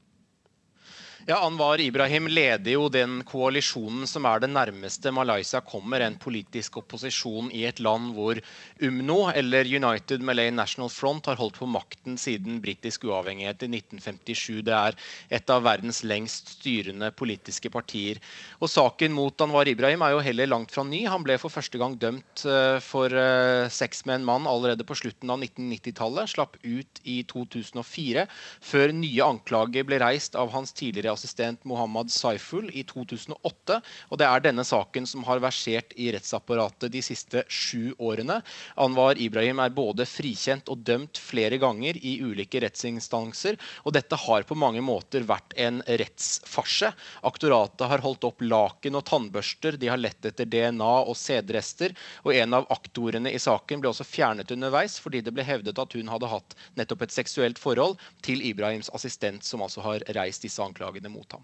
Ja, 1.28 1.42
Anwar 1.44 1.82
Ibrahim 1.84 2.30
leder 2.32 2.72
jo 2.72 2.86
den 2.88 3.18
koalisjonen 3.28 4.08
som 4.08 4.24
er 4.30 4.40
det 4.40 4.48
nærmeste 4.48 5.12
Malaysia 5.12 5.60
kommer 5.60 6.00
en 6.00 6.14
politisk 6.24 6.78
opposisjon 6.80 7.50
i 7.52 7.66
et 7.68 7.82
land 7.84 8.14
hvor 8.16 8.40
UMNO, 8.80 9.18
eller 9.36 9.68
United 9.68 10.24
Malay 10.24 10.54
National 10.56 10.88
Front, 10.88 11.28
har 11.28 11.36
holdt 11.36 11.60
på 11.60 11.68
makten 11.68 12.16
siden 12.16 12.62
britisk 12.64 13.04
uavhengighet 13.10 13.66
i 13.66 13.70
1957. 13.74 14.62
Det 14.70 14.78
er 14.78 14.96
et 15.36 15.52
av 15.52 15.66
verdens 15.66 16.00
lengst 16.08 16.54
styrende 16.62 17.10
politiske 17.12 17.74
partier. 17.76 18.24
Og 18.62 18.72
Saken 18.72 19.12
mot 19.12 19.44
Anwar 19.44 19.68
Ibrahim 19.68 20.08
er 20.08 20.16
jo 20.16 20.24
heller 20.24 20.48
langt 20.48 20.72
fra 20.72 20.88
ny. 20.88 21.04
Han 21.12 21.28
ble 21.28 21.36
for 21.44 21.52
første 21.52 21.84
gang 21.84 22.00
dømt 22.00 22.46
eh, 22.48 22.78
for 22.80 23.12
eh, 23.12 23.66
sex 23.68 24.06
med 24.08 24.22
en 24.22 24.30
mann 24.32 24.48
allerede 24.48 24.88
på 24.88 24.96
slutten 25.04 25.36
av 25.36 25.44
1990-tallet. 25.44 26.38
Slapp 26.38 26.56
ut 26.64 27.04
i 27.04 27.20
2004, 27.36 28.30
før 28.72 28.98
nye 29.04 29.30
anklager 29.36 29.92
ble 29.92 30.00
reist 30.08 30.40
av 30.40 30.56
hans 30.56 30.72
tidligere 30.72 31.17
assistent 31.18 31.66
Mohammed 31.68 32.12
Saiful 32.14 32.70
i 32.72 32.86
2008. 32.88 33.82
og 34.10 34.22
Det 34.22 34.28
er 34.28 34.46
denne 34.46 34.66
saken 34.68 35.08
som 35.10 35.26
har 35.28 35.42
versert 35.44 35.94
i 35.98 36.12
rettsapparatet 36.14 36.94
de 36.94 37.02
siste 37.06 37.44
sju 37.50 37.94
årene. 37.98 38.40
Anwar 38.80 39.20
Ibrahim 39.20 39.60
er 39.64 39.74
både 39.76 40.08
frikjent 40.08 40.70
og 40.72 40.86
dømt 40.88 41.20
flere 41.22 41.60
ganger 41.62 41.98
i 41.98 42.18
ulike 42.24 42.62
rettsinstanser. 42.64 43.58
og 43.84 43.96
Dette 43.98 44.20
har 44.28 44.48
på 44.48 44.58
mange 44.58 44.84
måter 44.86 45.26
vært 45.28 45.56
en 45.58 45.82
rettsfarse. 45.88 46.94
Aktoratet 47.28 47.88
har 47.90 48.04
holdt 48.06 48.28
opp 48.28 48.44
laken 48.46 49.00
og 49.00 49.06
tannbørster, 49.10 49.78
de 49.78 49.92
har 49.92 50.02
lett 50.02 50.26
etter 50.26 50.46
DNA 50.46 50.94
og 51.08 51.18
sædrester. 51.18 51.96
Og 52.26 52.36
en 52.36 52.58
av 52.58 52.68
aktorene 52.74 53.34
i 53.34 53.42
saken 53.42 53.82
ble 53.82 53.92
også 53.92 54.08
fjernet 54.08 54.52
underveis 54.54 55.00
fordi 55.02 55.22
det 55.24 55.34
ble 55.36 55.46
hevdet 55.48 55.80
at 55.82 55.94
hun 55.98 56.10
hadde 56.12 56.30
hatt 56.32 56.56
nettopp 56.80 57.06
et 57.06 57.16
seksuelt 57.16 57.60
forhold 57.62 57.98
til 58.26 58.44
Ibrahims 58.46 58.92
assistent, 58.96 59.46
som 59.46 59.64
altså 59.66 59.84
har 59.86 60.06
reist 60.18 60.46
disse 60.46 60.64
anklagene 60.64 61.07
anklagene 61.08 61.14
mot 61.14 61.32
ham. 61.32 61.44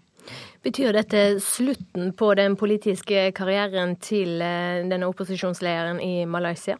Betyr 0.62 0.92
dette 0.92 1.40
slutten 1.40 2.12
på 2.16 2.34
den 2.34 2.56
politiske 2.56 3.32
karrieren 3.36 3.96
til 4.00 4.40
eh, 4.40 4.84
denne 4.88 5.06
opposisjonslederen 5.06 6.00
i 6.00 6.24
Malaysia? 6.26 6.78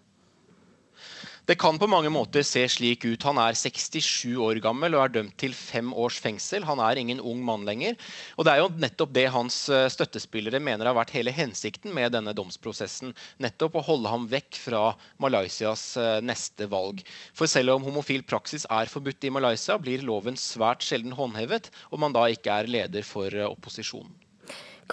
Det 1.44 1.58
kan 1.60 1.76
på 1.78 1.86
mange 1.92 2.08
måter 2.08 2.40
se 2.40 2.62
slik 2.72 3.02
ut. 3.04 3.24
Han 3.28 3.36
er 3.36 3.52
67 3.52 4.32
år 4.40 4.56
gammel 4.64 4.94
og 4.96 5.02
er 5.02 5.10
dømt 5.18 5.34
til 5.36 5.52
fem 5.52 5.90
års 5.92 6.16
fengsel. 6.24 6.64
Han 6.64 6.80
er 6.80 6.96
ingen 6.96 7.18
ung 7.20 7.42
mann 7.44 7.66
lenger. 7.68 7.98
Og 8.38 8.46
Det 8.46 8.54
er 8.54 8.62
jo 8.62 8.70
nettopp 8.80 9.12
det 9.12 9.26
hans 9.34 9.58
eh, 9.68 9.90
støttespillere 9.92 10.56
mener 10.56 10.88
har 10.88 10.96
vært 10.96 11.12
hele 11.12 11.34
hensikten 11.36 11.92
med 11.92 12.16
denne 12.16 12.32
domsprosessen. 12.32 13.12
Nettopp 13.44 13.76
å 13.76 13.84
holde 13.84 14.08
ham 14.08 14.24
vekk 14.30 14.56
fra 14.62 14.82
Malaysias 15.20 15.84
eh, 16.00 16.22
neste 16.24 16.70
valg. 16.72 17.04
For 17.36 17.50
selv 17.50 17.76
om 17.76 17.84
homofil 17.90 18.24
praksis 18.24 18.64
er 18.72 18.88
forbudt 18.88 19.28
i 19.28 19.34
Malaysia, 19.36 19.76
blir 19.76 20.00
loven 20.00 20.40
svært 20.40 20.80
sjelden 20.86 21.12
håndhevet 21.12 21.68
om 21.92 22.00
man 22.06 22.16
da 22.16 22.24
ikke 22.32 22.56
er 22.56 22.72
leder 22.72 23.04
for 23.04 23.28
eh, 23.28 23.44
opposisjonen. 23.44 24.16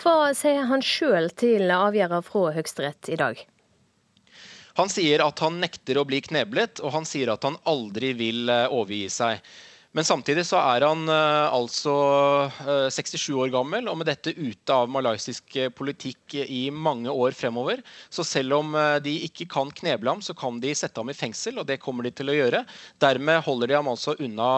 Hva 0.04 0.34
sier 0.36 0.68
han 0.68 0.84
sjøl 0.84 1.32
til 1.32 1.72
avgjørelsen 1.72 2.28
fra 2.28 2.46
Høyesterett 2.60 3.12
i 3.12 3.20
dag? 3.24 3.40
Han 4.80 4.92
sier 4.92 5.24
at 5.26 5.42
han 5.44 5.60
nekter 5.62 6.00
å 6.00 6.08
bli 6.08 6.22
kneblet, 6.24 6.80
og 6.86 6.96
han 6.96 7.08
sier 7.08 7.34
at 7.34 7.44
han 7.48 7.60
aldri 7.70 8.14
vil 8.18 8.50
eh, 8.52 8.70
overgi 8.72 9.10
seg. 9.12 9.44
Men 9.92 10.08
samtidig 10.08 10.46
så 10.48 10.56
er 10.56 10.86
han 10.88 11.02
uh, 11.12 11.52
altså 11.52 11.94
uh, 12.48 12.88
67 12.88 13.26
år 13.36 13.50
gammel 13.52 13.90
og 13.92 13.98
med 14.00 14.08
dette 14.08 14.32
ute 14.38 14.72
av 14.72 14.88
malaysisk 14.88 15.58
politikk 15.76 16.38
i 16.46 16.62
mange 16.72 17.12
år 17.12 17.36
fremover. 17.36 17.84
Så 18.08 18.24
selv 18.24 18.56
om 18.62 18.72
de 19.04 19.18
ikke 19.28 19.50
kan 19.52 19.74
kneble 19.82 20.14
ham, 20.14 20.24
så 20.24 20.32
kan 20.38 20.62
de 20.64 20.72
sette 20.80 20.96
ham 20.96 21.12
i 21.12 21.18
fengsel, 21.18 21.60
og 21.60 21.68
det 21.68 21.82
kommer 21.84 22.08
de 22.08 22.16
til 22.16 22.32
å 22.32 22.38
gjøre. 22.38 22.64
Dermed 23.04 23.44
holder 23.44 23.74
de 23.74 23.80
ham 23.82 23.92
altså 23.92 24.16
unna 24.24 24.52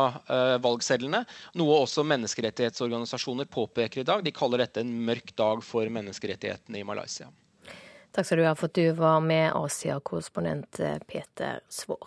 valgsedlene, 0.62 1.26
noe 1.58 1.82
også 1.82 2.06
menneskerettighetsorganisasjoner 2.14 3.50
påpeker 3.50 4.04
i 4.04 4.10
dag. 4.12 4.22
De 4.22 4.36
kaller 4.36 4.68
dette 4.68 4.86
en 4.86 5.00
mørk 5.10 5.34
dag 5.34 5.66
for 5.66 5.90
menneskerettighetene 5.98 6.84
i 6.84 6.86
Malaysia. 6.86 7.34
Takk 8.14 8.28
skal 8.28 8.44
du 8.44 8.46
ha 8.46 8.54
for 8.54 8.70
at 8.70 8.78
du 8.78 8.92
var 8.94 9.24
med, 9.26 9.56
Asia-korrespondent 9.58 10.80
eh, 10.80 11.00
Peter. 11.10 11.64
Så 11.70 11.98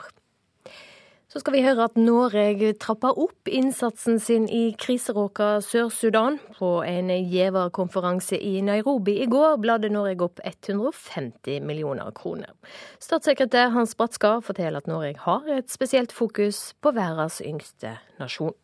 Så 1.28 1.40
skal 1.40 1.52
vi 1.52 1.62
høre 1.64 1.84
at 1.84 1.96
Norge 1.98 2.72
trapper 2.78 3.18
opp 3.18 3.48
innsatsen 3.50 4.20
sin 4.22 4.46
i 4.48 4.76
kriseråka 4.78 5.60
Sør-Sudan. 5.60 6.38
På 6.58 6.84
en 6.86 7.10
giverkonferanse 7.10 8.38
i 8.38 8.60
Nairobi 8.62 9.18
i 9.22 9.26
går 9.26 9.58
bladde 9.58 9.90
Norge 9.90 10.22
opp 10.24 10.40
150 10.44 11.60
millioner 11.60 12.14
kroner. 12.14 12.54
Statssekretær 13.02 13.74
Hans 13.74 13.96
Bratskar 13.98 14.40
forteller 14.46 14.78
at 14.78 14.86
Norge 14.86 15.18
har 15.26 15.50
et 15.58 15.68
spesielt 15.68 16.14
fokus 16.14 16.70
på 16.80 16.94
verdens 16.94 17.42
yngste 17.44 17.98
nasjon. 18.22 18.54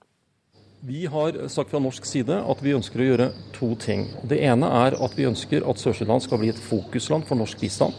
Vi 0.85 1.07
har 1.07 1.49
sagt 1.49 1.71
fra 1.71 1.79
norsk 1.79 2.07
side 2.11 2.35
at 2.35 2.63
vi 2.65 2.73
ønsker 2.75 2.99
å 2.99 3.05
gjøre 3.07 3.27
to 3.55 3.69
ting. 3.79 4.01
Det 4.27 4.41
ene 4.43 4.67
er 4.67 4.97
at 4.99 5.13
vi 5.15 5.29
ønsker 5.29 5.63
at 5.71 5.79
Sør-Sudan 5.79 6.19
skal 6.25 6.41
bli 6.43 6.49
et 6.51 6.59
fokusland 6.59 7.23
for 7.29 7.39
norsk 7.39 7.61
bistand. 7.63 7.95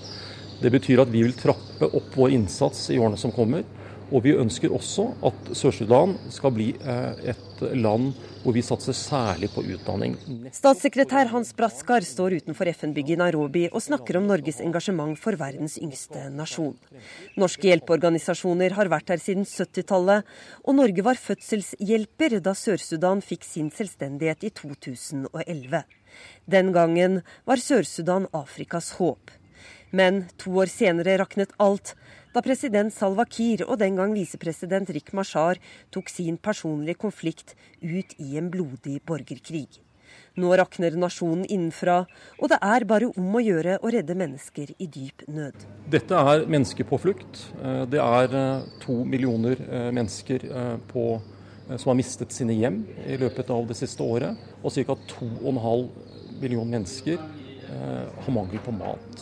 Det 0.59 0.67
betyr 0.73 0.99
at 0.99 1.13
vi 1.13 1.21
vil 1.23 1.37
trappe 1.39 1.87
opp 1.87 2.17
vår 2.19 2.33
innsats 2.35 2.89
i 2.91 2.97
årene 2.99 3.21
som 3.21 3.31
kommer. 3.31 3.63
Og 4.11 4.25
vi 4.25 4.35
ønsker 4.35 4.75
også 4.75 5.05
at 5.29 5.53
Sør-Sudan 5.55 6.17
skal 6.35 6.51
bli 6.57 6.73
eh, 6.75 7.31
et 7.31 7.47
land 7.75 8.13
hvor 8.43 8.55
vi 8.55 8.63
satser 8.65 8.95
særlig 8.97 9.49
på 9.53 9.63
utdanning. 9.63 10.15
Statssekretær 10.53 11.31
Hans 11.31 11.53
Braskar 11.55 12.03
står 12.05 12.37
utenfor 12.41 12.69
FN-bygget 12.73 13.15
i 13.15 13.19
Nairobi 13.21 13.63
og 13.69 13.83
snakker 13.85 14.19
om 14.19 14.27
Norges 14.27 14.59
engasjement 14.63 15.15
for 15.19 15.39
verdens 15.39 15.77
yngste 15.81 16.25
nasjon. 16.33 16.75
Norske 17.39 17.69
hjelpeorganisasjoner 17.69 18.75
har 18.77 18.91
vært 18.91 19.13
her 19.13 19.23
siden 19.23 19.47
70-tallet, 19.47 20.27
og 20.67 20.77
Norge 20.79 21.05
var 21.05 21.21
fødselshjelper 21.21 22.39
da 22.43 22.55
Sør-Sudan 22.57 23.23
fikk 23.23 23.47
sin 23.47 23.71
selvstendighet 23.73 24.43
i 24.49 24.51
2011. 24.59 25.83
Den 26.45 26.73
gangen 26.75 27.21
var 27.47 27.63
Sør-Sudan 27.63 28.27
Afrikas 28.35 28.93
håp. 28.99 29.31
Men 29.93 30.25
to 30.41 30.55
år 30.57 30.71
senere 30.73 31.19
raknet 31.21 31.53
alt 31.61 31.93
da 32.33 32.41
president 32.41 32.93
Salwa 32.93 33.25
Kiir 33.29 33.61
og 33.67 33.77
den 33.81 33.97
gang 33.99 34.13
visepresident 34.15 34.89
Rik 34.95 35.11
Mashar 35.13 35.59
tok 35.93 36.09
sin 36.09 36.39
personlige 36.41 36.97
konflikt 37.05 37.53
ut 37.81 38.15
i 38.17 38.37
en 38.39 38.49
blodig 38.53 38.99
borgerkrig. 39.05 39.67
Nå 40.37 40.49
rakner 40.57 40.95
nasjonen 40.97 41.45
innenfra, 41.45 41.99
og 42.41 42.49
det 42.49 42.57
er 42.65 42.85
bare 42.89 43.11
om 43.11 43.35
å 43.37 43.41
gjøre 43.41 43.77
å 43.85 43.91
redde 43.93 44.15
mennesker 44.17 44.71
i 44.81 44.87
dyp 44.89 45.21
nød. 45.29 45.65
Dette 45.93 46.23
er 46.33 46.47
mennesker 46.49 46.87
på 46.89 46.97
flukt. 47.01 47.43
Eh, 47.61 47.83
det 47.89 48.01
er 48.01 48.33
eh, 48.39 48.65
to 48.81 48.97
millioner 49.05 49.61
eh, 49.67 49.91
mennesker 49.93 50.47
på, 50.89 51.05
som 51.69 51.93
har 51.93 51.99
mistet 51.99 52.33
sine 52.33 52.57
hjem 52.57 52.81
i 53.05 53.19
løpet 53.21 53.53
av 53.53 53.69
det 53.69 53.77
siste 53.77 54.01
året. 54.05 54.41
Og 54.65 54.73
ca. 54.73 54.97
2,5 55.13 55.85
millioner 56.41 56.79
mennesker 56.79 57.21
har 57.73 58.33
mangel 58.35 58.59
på 58.61 58.73
mat. 58.75 59.21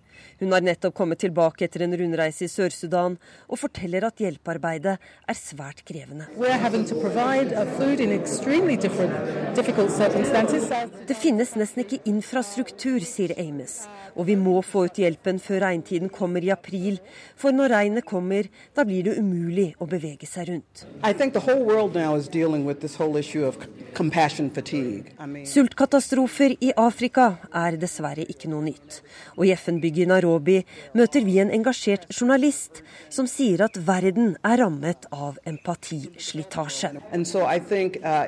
Hun 0.41 0.53
har 0.55 0.63
nettopp 0.65 0.95
kommet 0.97 1.21
tilbake 1.21 1.65
etter 1.67 1.85
en 1.85 1.95
rundreise 1.97 2.45
i 2.47 2.51
Sør-Sudan, 2.51 3.17
og 3.47 3.59
forteller 3.61 4.07
at 4.07 4.21
hjelpearbeidet 4.21 4.95
er 4.97 5.37
svært 5.37 5.83
krevende. 5.87 6.27
Det 11.07 11.17
finnes 11.21 11.55
nesten 11.59 11.83
ikke 11.85 12.01
infrastruktur, 12.09 12.99
sier 13.05 13.35
Amos, 13.41 13.75
og 14.15 14.27
vi 14.29 14.37
må 14.39 14.57
få 14.65 14.85
ut 14.89 15.01
hjelpen 15.01 15.39
før 15.41 15.65
regntiden 15.67 16.11
kommer 16.13 16.43
i 16.43 16.53
april, 16.53 16.99
for 17.39 17.55
når 17.55 17.75
regnet 17.75 18.07
kommer, 18.07 18.49
da 18.75 18.85
blir 18.87 19.05
det 19.07 19.17
umulig 19.19 19.71
å 19.81 19.87
bevege 19.89 20.29
seg 20.29 20.51
rundt. 20.51 20.85
Sultkatastrofer 25.51 26.55
i 26.59 26.71
Afrika 26.79 27.27
er 27.53 27.77
dessverre 27.81 28.25
ikke 28.29 28.49
noe 28.51 28.65
nytt. 28.65 29.01
Og 29.37 29.47
i 29.47 29.53
FN-bygget 29.55 30.10
Nairobi 30.11 30.59
møter 30.97 31.25
vi 31.25 31.39
en 31.41 31.51
engasjert 31.53 32.07
journalist 32.11 32.83
som 33.09 33.29
sier 33.29 33.63
at 33.65 33.79
verden 33.87 34.35
er 34.43 34.61
rammet 34.61 35.07
av 35.11 35.39
empatislitasje. 35.47 36.93
So 37.25 37.47
think, 37.69 37.97
uh, 38.03 38.27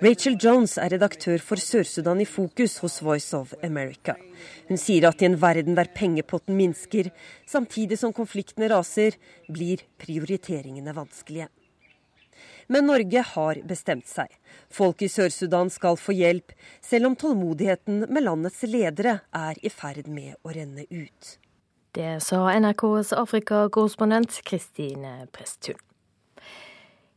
Rachel 0.00 0.36
Jones 0.40 0.78
er 0.80 0.94
redaktør 0.94 1.42
for 1.44 1.60
Sør-Sudan 1.60 2.22
i 2.22 2.24
Fokus 2.24 2.78
hos 2.80 3.02
Voice 3.04 3.36
of 3.36 3.52
America. 3.66 4.14
Hun 4.70 4.80
sier 4.80 5.04
at 5.10 5.20
i 5.20 5.28
en 5.28 5.36
verden 5.42 5.76
der 5.76 5.90
pengepotten 5.92 6.56
minsker, 6.56 7.10
samtidig 7.44 7.98
som 8.00 8.14
konfliktene 8.16 8.70
raser, 8.72 9.18
blir 9.52 9.84
prioriteringene 10.00 10.96
vanskelige. 10.96 11.50
Men 12.70 12.86
Norge 12.86 13.24
har 13.32 13.58
bestemt 13.66 14.06
seg. 14.06 14.30
Folk 14.70 15.02
i 15.02 15.08
Sør-Sudan 15.10 15.72
skal 15.74 15.98
få 15.98 16.14
hjelp, 16.14 16.54
selv 16.80 17.10
om 17.10 17.16
tålmodigheten 17.18 18.04
med 18.06 18.22
landets 18.22 18.62
ledere 18.62 19.16
er 19.34 19.58
i 19.58 19.72
ferd 19.74 20.06
med 20.06 20.36
å 20.46 20.54
renne 20.54 20.86
ut. 20.86 21.34
Det 21.98 22.20
sa 22.22 22.44
NRKs 22.54 23.10
Afrikakorrespondent 23.18 24.38
Kristine 24.46 25.24
Presttun. 25.34 25.80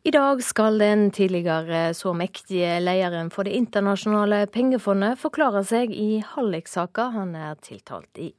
I 0.04 0.12
dag 0.12 0.42
skal 0.44 0.82
den 0.82 1.06
tidligere 1.16 1.94
så 1.96 2.12
mektige 2.12 2.74
lederen 2.84 3.30
for 3.32 3.48
Det 3.48 3.54
internasjonale 3.56 4.42
pengefondet 4.52 5.16
forklare 5.22 5.62
seg 5.64 5.94
i 5.96 6.18
halliksaker 6.28 7.14
han 7.14 7.30
er 7.40 7.54
tiltalt 7.64 8.20
i. 8.20 8.34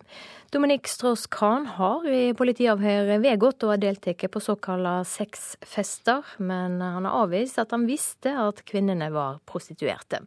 Dominic 0.52 0.90
Strauss-Kahn 0.92 1.64
har 1.78 2.04
i 2.04 2.34
politiavhør 2.36 3.14
vedgått 3.22 3.64
og 3.64 3.72
ha 3.72 3.78
deltatt 3.80 4.26
på 4.28 4.42
såkalte 4.44 4.92
sexfester, 5.08 6.20
men 6.36 6.76
han 6.84 7.08
har 7.08 7.22
avvist 7.22 7.56
at 7.62 7.72
han 7.72 7.88
visste 7.88 8.34
at 8.44 8.60
kvinnene 8.68 9.08
var 9.14 9.40
prostituerte. 9.48 10.20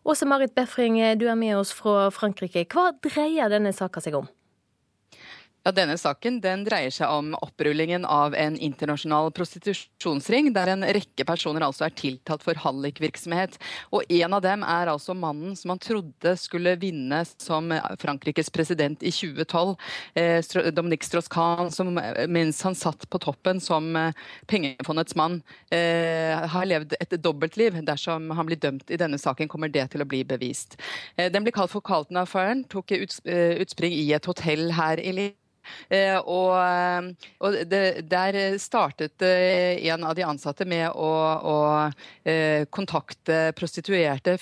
Åse 0.00 0.24
Marit 0.24 0.56
Befring, 0.56 0.96
du 1.20 1.28
er 1.28 1.36
med 1.36 1.58
oss 1.58 1.76
fra 1.76 2.08
Frankrike. 2.08 2.64
Hva 2.72 2.94
dreier 3.04 3.52
denne 3.52 3.76
saka 3.76 4.00
seg 4.00 4.16
om? 4.16 4.32
Ja, 5.64 5.72
Denne 5.72 5.94
saken 5.96 6.42
den 6.44 6.66
dreier 6.66 6.92
seg 6.92 7.08
om 7.08 7.30
opprullingen 7.40 8.02
av 8.04 8.34
en 8.36 8.58
internasjonal 8.60 9.30
prostitusjonsring, 9.32 10.50
der 10.52 10.68
en 10.74 10.84
rekke 10.84 11.24
personer 11.24 11.64
altså 11.64 11.86
er 11.86 11.94
tiltalt 11.96 12.42
for 12.44 12.58
hallikvirksomhet. 12.60 13.56
Og 13.96 14.04
En 14.12 14.36
av 14.36 14.42
dem 14.44 14.60
er 14.60 14.90
altså 14.92 15.14
mannen 15.16 15.54
som 15.56 15.70
man 15.72 15.80
trodde 15.80 16.34
skulle 16.36 16.74
vinne 16.82 17.22
som 17.32 17.72
Frankrikes 18.02 18.52
president 18.52 19.00
i 19.00 19.08
2012, 19.08 19.72
eh, 20.20 20.68
Dominique 20.68 21.08
Strauss-Kahn, 21.08 21.72
som 21.72 21.94
mens 22.28 22.60
han 22.60 22.76
satt 22.76 23.08
på 23.08 23.22
toppen 23.24 23.56
som 23.56 23.96
eh, 23.96 24.12
pengefondets 24.46 25.16
mann, 25.16 25.38
eh, 25.72 26.44
har 26.44 26.68
levd 26.68 26.92
et 27.00 27.16
dobbeltliv. 27.16 27.80
Dersom 27.88 28.28
han 28.36 28.50
blir 28.50 28.60
dømt 28.60 28.92
i 28.92 29.00
denne 29.00 29.16
saken, 29.16 29.48
kommer 29.48 29.72
det 29.72 29.86
til 29.96 30.04
å 30.04 30.08
bli 30.12 30.26
bevist. 30.28 30.76
Eh, 31.16 31.32
den 31.32 31.48
blir 31.48 31.56
kalt 31.56 31.72
for 31.72 31.80
Carlton-affæren, 31.80 32.66
tok 32.68 32.92
eh, 32.92 33.56
utspring 33.64 33.96
i 33.96 34.12
et 34.12 34.28
hotell 34.28 34.68
her 34.76 35.00
i 35.00 35.16
Lille. 35.16 35.40
Eh, 35.88 36.16
og, 36.18 36.54
eh, 36.58 37.30
og 37.44 37.56
det, 37.68 37.82
der 38.10 38.38
startet 38.60 39.22
eh, 39.24 39.80
en 39.90 40.04
av 40.06 40.14
de 40.16 40.24
ansatte 40.26 40.66
med 40.68 40.90
å, 40.90 41.12
å 41.44 41.58
kontakte 42.74 43.52
prostituerte, 43.56 44.36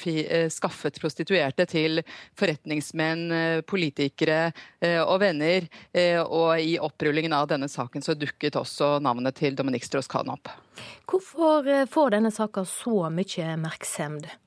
skaffet 0.53 0.99
prostituerte 1.03 1.67
til 1.67 2.03
forretningsmenn, 2.39 3.63
politikere 3.67 4.53
og 5.03 5.17
venner. 5.23 5.67
Og 6.29 6.63
i 6.63 6.77
opprullingen 6.83 7.35
av 7.37 7.49
denne 7.51 7.69
saken 7.71 8.05
så 8.05 8.15
dukket 8.19 8.59
også 8.61 8.95
navnet 9.03 9.37
til 9.41 9.59
Dominique 9.59 9.89
Strauss-Kahn 9.89 10.31
opp. 10.33 10.53
Hvorfor 11.11 11.67
får 11.91 12.15
denne 12.15 12.33
saka 12.35 12.65
så 12.69 13.09
mye 13.11 13.51
oppmerksomhet? 13.57 14.39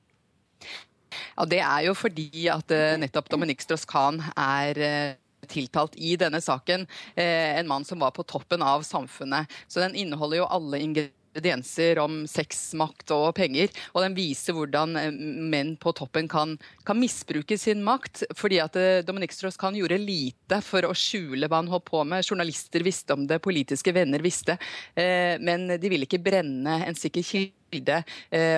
Ja, 1.36 1.44
Det 1.44 1.60
er 1.60 1.86
jo 1.90 1.94
fordi 1.96 2.48
at 2.52 2.72
nettopp 3.02 3.30
Dominique 3.32 3.64
Strauss-Kahn 3.64 4.22
er 4.32 5.16
tiltalt 5.48 5.96
i 5.96 6.16
denne 6.16 6.40
saken. 6.40 6.86
Eh, 7.14 7.58
en 7.58 7.68
mann 7.68 7.84
som 7.84 7.98
var 7.98 8.10
på 8.10 8.22
toppen 8.22 8.62
av 8.62 8.82
samfunnet. 8.82 9.46
Så 9.68 9.80
den 9.80 9.94
inneholder 9.94 10.42
jo 10.42 10.48
alle 10.50 10.80
ingredienser 10.82 11.98
om 12.02 12.24
sex, 12.30 12.74
makt 12.74 13.12
og 13.14 13.34
penger. 13.36 13.72
Og 13.94 14.02
den 14.04 14.16
viser 14.16 14.56
hvordan 14.56 14.96
eh, 15.00 15.10
menn 15.12 15.74
på 15.80 15.92
toppen 15.96 16.28
kan, 16.28 16.56
kan 16.86 17.00
misbruke 17.00 17.58
sin 17.60 17.84
makt. 17.86 18.24
Fordi 18.36 18.60
at 18.64 18.78
Dominique 19.06 19.36
Strauss-Kahn 19.36 19.78
gjorde 19.78 20.00
lite 20.02 20.60
for 20.64 20.88
å 20.88 20.94
skjule 20.96 21.50
hva 21.50 21.62
han 21.62 21.72
holdt 21.72 21.88
på 21.90 22.04
med. 22.04 22.26
Journalister 22.26 22.84
visste 22.86 23.16
om 23.16 23.26
det, 23.28 23.42
politiske 23.44 23.94
venner 23.94 24.24
visste. 24.24 24.58
Men 24.96 25.68
de 25.68 25.90
ville 25.90 26.08
ikke 26.08 26.22
brenne 26.24 26.80
en 26.86 26.96
sikker 26.96 27.24
kilde. 27.26 28.00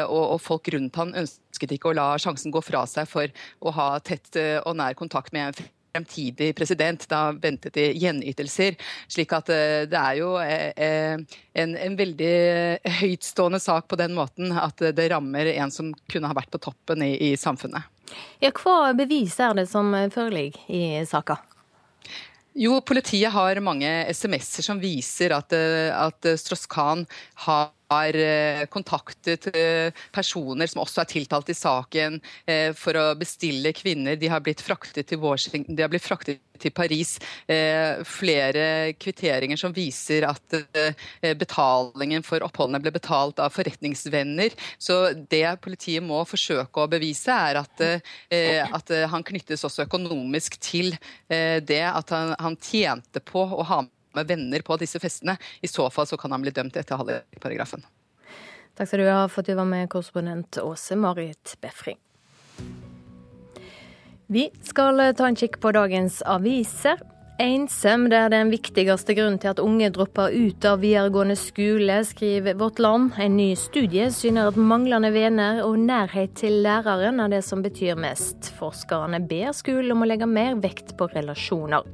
Og 0.07 0.37
folk 0.41 0.71
rundt 0.73 1.01
han 1.01 1.17
ønsket 1.19 1.75
ikke 1.75 1.91
å 1.91 1.97
la 1.99 2.07
sjansen 2.21 2.55
gå 2.55 2.63
fra 2.63 2.85
seg 2.89 3.09
for 3.11 3.33
å 3.59 3.75
ha 3.75 3.89
tett 4.05 4.39
og 4.63 4.77
nær 4.79 4.97
kontakt 4.99 5.35
med 5.35 5.51
en 5.51 5.69
fremtidig 5.93 6.57
president. 6.57 7.09
Da 7.09 7.33
ventet 7.33 7.75
de 7.75 7.91
gjenytelser. 7.93 8.77
Slik 9.09 9.33
at 9.37 9.51
eh, 9.53 9.85
det 9.91 9.99
er 9.99 10.19
jo 10.21 10.35
eh, 10.43 10.73
eh, 10.77 11.39
en, 11.59 11.77
en 11.77 11.99
veldig 11.99 12.33
høytstående 13.01 13.61
sak 13.63 13.89
på 13.89 13.99
den 14.01 14.17
måten 14.19 14.53
at 14.53 14.81
det 14.95 15.11
rammer 15.13 15.53
en 15.57 15.73
som 15.75 15.93
kunne 16.11 16.31
ha 16.31 16.37
vært 16.37 16.53
på 16.55 16.63
toppen 16.71 17.05
i, 17.05 17.15
i 17.31 17.37
samfunnet. 17.37 17.89
Ja, 18.41 18.53
hva 18.57 18.95
bevis 18.97 19.37
er 19.43 19.57
det 19.59 19.69
som 19.69 19.93
foreligger 20.15 20.61
i 20.73 21.05
saka? 21.09 21.41
Jo, 22.59 22.81
politiet 22.83 23.31
har 23.31 23.61
mange 23.63 23.91
SMS-er 24.11 24.65
som 24.67 24.81
viser 24.83 25.35
at, 25.37 25.53
at 25.53 26.31
Strauss-Kahn 26.41 27.05
har 27.45 27.69
har 27.91 28.15
eh, 28.15 28.65
kontaktet 28.67 29.49
eh, 29.57 29.93
personer 30.13 30.69
som 30.69 30.83
også 30.83 31.03
er 31.03 31.11
tiltalt 31.13 31.49
i 31.49 31.57
saken, 31.57 32.21
eh, 32.47 32.73
for 32.77 32.99
å 32.99 33.07
bestille 33.19 33.73
kvinner. 33.77 34.19
De 34.21 34.29
har 34.29 34.43
blitt 34.45 34.63
fraktet 34.65 35.09
til, 35.09 35.21
Washington, 35.23 35.77
de 35.77 35.85
har 35.85 35.93
blitt 35.93 36.05
fraktet 36.05 36.43
til 36.59 36.73
Paris. 36.75 37.13
Flere 37.47 38.63
kvitteringer 38.99 39.61
som 39.61 39.71
viser 39.71 40.25
at 40.27 40.57
betalingen 41.39 42.25
for 42.27 42.43
oppholdene 42.43 42.81
ble 42.83 42.91
betalt 42.97 43.39
av 43.39 43.55
forretningsvenner. 43.55 44.57
Så 44.75 44.97
det 45.31 45.45
politiet 45.63 46.03
må 46.03 46.25
forsøke 46.27 46.83
å 46.83 46.91
bevise, 46.91 47.31
er 47.31 47.61
at, 47.61 47.85
at 48.75 48.91
han 49.15 49.27
knyttes 49.31 49.63
også 49.69 49.87
økonomisk 49.87 50.59
til 50.59 50.91
det 51.31 51.85
at 51.87 52.11
han, 52.11 52.35
han 52.43 52.59
tjente 52.59 53.23
på 53.23 53.47
å 53.47 53.69
ha 53.71 53.85
med 53.87 53.95
med 54.19 54.29
venner 54.29 54.67
på 54.67 54.77
disse 54.81 55.01
festene. 55.03 55.39
I 55.63 55.71
så 55.71 55.89
fall 55.95 56.11
så 56.11 56.19
kan 56.21 56.35
han 56.35 56.45
bli 56.45 56.55
dømt 56.55 56.77
etter 56.77 57.01
halvparagrafen. 57.01 57.87
Takk 58.79 58.93
skal 58.93 59.03
du 59.03 59.09
ha 59.11 59.25
for 59.27 59.43
at 59.43 59.51
du 59.51 59.57
var 59.59 59.67
med, 59.67 59.89
korrespondent 59.91 60.61
Åse 60.63 60.99
Marit 60.99 61.57
Befring. 61.65 61.99
Vi 64.29 64.51
skal 64.63 65.01
ta 65.17 65.25
en 65.25 65.39
kikk 65.41 65.57
på 65.63 65.73
dagens 65.73 66.21
aviser. 66.29 67.01
Ensom 67.41 68.09
det 68.11 68.19
er 68.19 68.33
den 68.33 68.49
viktigste 68.51 69.15
grunnen 69.15 69.39
til 69.39 69.53
at 69.53 69.61
unge 69.63 69.89
dropper 69.95 70.35
ut 70.35 70.65
av 70.67 70.81
videregående 70.83 71.37
skole, 71.39 72.01
skriver 72.05 72.59
Vårt 72.59 72.83
Land. 72.83 73.13
En 73.15 73.37
ny 73.39 73.53
studie 73.57 74.09
syner 74.11 74.51
at 74.51 74.59
manglende 74.59 75.13
venner 75.15 75.63
og 75.63 75.79
nærhet 75.79 76.35
til 76.41 76.61
læreren 76.67 77.23
er 77.23 77.31
det 77.31 77.45
som 77.47 77.63
betyr 77.63 77.95
mest. 77.99 78.51
Forskerne 78.59 79.23
ber 79.31 79.55
skolen 79.55 79.95
om 79.95 80.03
å 80.03 80.11
legge 80.11 80.27
mer 80.27 80.59
vekt 80.59 80.97
på 80.99 81.07
relasjoner. 81.15 81.87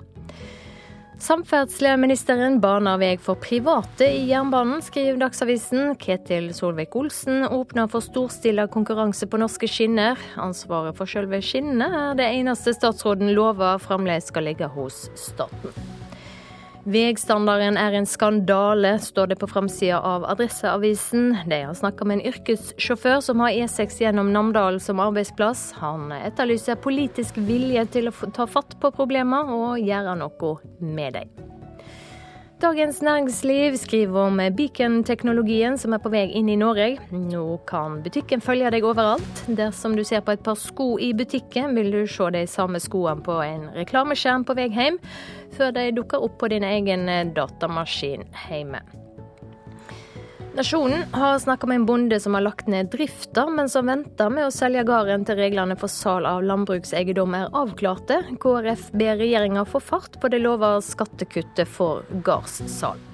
Samferdselsministeren 1.24 2.58
baner 2.60 2.98
vei 3.00 3.14
for 3.16 3.38
private 3.40 4.04
i 4.12 4.26
jernbanen, 4.28 4.82
skriver 4.84 5.16
Dagsavisen. 5.22 5.94
Ketil 5.96 6.50
Solvik-Olsen 6.52 7.46
åpner 7.48 7.88
for 7.88 8.04
storstila 8.04 8.66
konkurranse 8.68 9.24
på 9.32 9.40
norske 9.40 9.70
skinner. 9.70 10.20
Ansvaret 10.36 10.98
for 10.98 11.08
selve 11.08 11.40
skinnene 11.40 11.88
er 12.10 12.20
det 12.20 12.28
eneste 12.28 12.76
statsråden 12.76 13.32
lover 13.32 13.80
fremdeles 13.80 14.28
skal 14.28 14.50
ligge 14.50 14.68
hos 14.76 15.06
staten. 15.16 15.72
Veistandarden 16.84 17.78
er 17.80 17.94
en 17.96 18.04
skandale, 18.04 18.98
står 19.00 19.30
det 19.30 19.38
på 19.40 19.48
framsida 19.48 20.02
av 20.04 20.26
Adresseavisen. 20.28 21.30
De 21.48 21.62
har 21.64 21.72
snakka 21.78 22.04
med 22.04 22.18
en 22.18 22.26
yrkessjåfør 22.28 23.22
som 23.24 23.40
har 23.40 23.56
E6 23.56 24.02
gjennom 24.02 24.34
Namdalen 24.34 24.82
som 24.84 25.00
arbeidsplass. 25.00 25.70
Han 25.80 26.12
etterlyser 26.12 26.76
politisk 26.84 27.40
vilje 27.48 27.86
til 27.96 28.12
å 28.12 28.30
ta 28.36 28.44
fatt 28.44 28.76
på 28.82 28.92
problemer 28.92 29.48
og 29.48 29.80
gjøre 29.80 30.18
noe 30.20 30.56
med 30.84 31.16
dem. 31.16 31.53
Dagens 32.62 33.02
Næringsliv 33.02 33.76
skriver 33.76 34.20
om 34.20 34.40
Beacon-teknologien 34.56 35.74
som 35.78 35.92
er 35.92 36.00
på 36.00 36.12
vei 36.12 36.22
inn 36.38 36.48
i 36.48 36.56
Norge. 36.56 37.00
Nå 37.10 37.58
kan 37.68 37.98
butikken 38.04 38.40
følge 38.44 38.70
deg 38.70 38.86
overalt. 38.86 39.42
Dersom 39.58 39.96
du 39.98 40.04
ser 40.06 40.22
på 40.24 40.36
et 40.36 40.44
par 40.46 40.56
sko 40.58 40.94
i 41.02 41.10
butikken, 41.18 41.74
vil 41.74 41.90
du 41.92 42.04
se 42.06 42.30
de 42.30 42.46
samme 42.46 42.80
skoene 42.80 43.26
på 43.26 43.40
en 43.42 43.66
reklameskjerm 43.74 44.46
på 44.46 44.56
vei 44.56 44.68
hjem, 44.70 45.00
før 45.58 45.74
de 45.74 45.88
dukker 45.98 46.22
opp 46.22 46.38
på 46.40 46.52
din 46.54 46.64
egen 46.64 47.10
datamaskin 47.34 48.24
hjemme. 48.46 48.84
Nasjonen 50.54 51.02
har 51.12 51.38
snakka 51.38 51.66
med 51.66 51.74
en 51.74 51.86
bonde 51.86 52.20
som 52.20 52.34
har 52.34 52.40
lagt 52.40 52.66
ned 52.66 52.86
drifta, 52.90 53.48
men 53.50 53.68
som 53.68 53.88
venter 53.90 54.30
med 54.30 54.46
å 54.46 54.52
selge 54.54 54.84
gården 54.86 55.24
til 55.26 55.40
reglene 55.40 55.74
for 55.74 55.90
salg 55.90 56.28
av 56.30 56.44
landbrukseiendom 56.46 57.34
er 57.34 57.48
avklarte. 57.58 58.20
KrF 58.38 58.92
ber 58.94 59.18
regjeringa 59.18 59.64
få 59.66 59.80
fart 59.82 60.20
på 60.22 60.30
det 60.30 60.38
lova 60.44 60.76
skattekuttet 60.78 61.66
for 61.66 62.06
gårdssalg. 62.22 63.10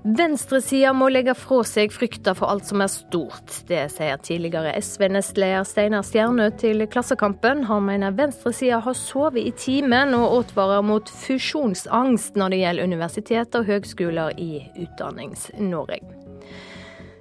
Venstresida 0.00 0.94
må 0.96 1.10
legge 1.12 1.34
fra 1.36 1.58
seg 1.68 1.92
frykta 1.92 2.32
for 2.38 2.48
alt 2.48 2.64
som 2.70 2.80
er 2.80 2.88
stort. 2.88 3.58
Det 3.68 3.82
sier 3.92 4.16
tidligere 4.24 4.72
SV-nestleder 4.80 5.66
Steinar 5.68 6.06
Stjernø 6.08 6.46
til 6.56 6.86
Klassekampen. 6.88 7.66
Han 7.68 7.84
mener 7.84 8.16
venstresida 8.16 8.80
har 8.80 8.96
sovet 8.96 9.44
i 9.44 9.52
timen, 9.52 10.16
og 10.16 10.38
advarer 10.38 10.80
mot 10.88 11.12
fusjonsangst 11.20 12.40
når 12.40 12.56
det 12.56 12.62
gjelder 12.64 12.88
universitet 12.94 13.60
og 13.60 13.68
høgskoler 13.68 14.40
i 14.40 14.64
Utdannings-Norge. 14.86 16.19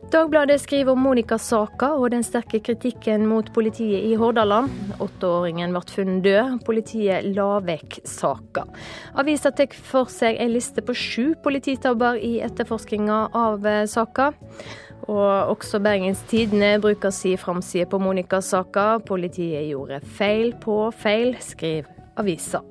Dagbladet 0.10 0.58
skriver 0.58 0.96
om 0.96 1.04
Monica-saka 1.06 1.92
og 2.02 2.08
den 2.10 2.24
sterke 2.26 2.58
kritikken 2.66 3.28
mot 3.30 3.52
politiet 3.54 4.08
i 4.10 4.16
Hordaland. 4.18 4.72
Åtteåringen 5.06 5.76
ble 5.76 5.82
funnet 5.86 6.24
død. 6.26 6.56
Politiet 6.66 7.28
la 7.36 7.60
vekk 7.62 8.00
saka. 8.10 8.64
Avisa 9.22 9.52
tar 9.54 9.76
for 9.92 10.10
seg 10.10 10.40
en 10.42 10.50
liste 10.56 10.82
på 10.82 10.96
sju 10.98 11.36
polititabber 11.46 12.18
i 12.26 12.40
etterforskninga 12.42 13.20
av 13.38 13.70
eh, 13.70 13.86
saka. 13.86 14.32
Og 15.06 15.54
også 15.54 15.78
Bergens 15.86 16.26
Tidende 16.32 16.72
bruker 16.82 17.14
si 17.14 17.36
framside 17.38 17.86
på 17.94 18.02
Monika 18.02 18.42
Saka. 18.42 18.98
Politiet 19.06 19.70
gjorde 19.70 20.02
feil 20.18 20.56
på 20.66 20.82
feil, 21.06 21.38
skriver 21.46 21.86
avisa. 22.18 22.66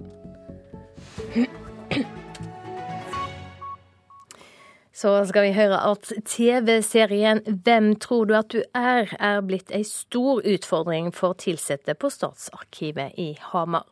Så 4.98 5.12
skal 5.28 5.44
vi 5.46 5.52
høre 5.54 5.78
at 5.92 6.08
TV-serien 6.26 7.38
'Hvem 7.46 7.92
tror 8.02 8.24
du 8.26 8.34
at 8.34 8.48
du 8.50 8.62
er?' 8.74 9.12
er 9.20 9.40
blitt 9.46 9.70
ei 9.70 9.84
stor 9.86 10.42
utfordring 10.42 11.12
for 11.14 11.36
ansatte 11.38 11.94
på 11.94 12.10
Statsarkivet 12.10 13.14
i 13.14 13.36
Hamar. 13.52 13.86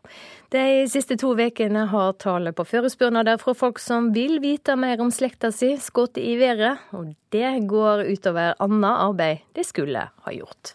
De 0.51 0.89
siste 0.91 1.17
to 1.17 1.37
ukene 1.39 1.87
har 1.87 2.13
tallet 2.19 2.57
på 2.57 2.67
førespurnader 2.67 3.39
fra 3.39 3.55
folk 3.55 3.79
som 3.79 4.13
vil 4.15 4.41
vite 4.41 4.75
mer 4.75 5.01
om 5.01 5.11
slekta 5.11 5.53
si, 5.53 5.77
skutt 5.77 6.19
i 6.19 6.37
været, 6.41 6.79
og 6.93 7.15
det 7.31 7.69
går 7.69 8.03
utover 8.11 8.55
annet 8.59 8.99
arbeid 9.07 9.39
de 9.55 9.63
skulle 9.63 10.09
ha 10.11 10.33
gjort. 10.33 10.75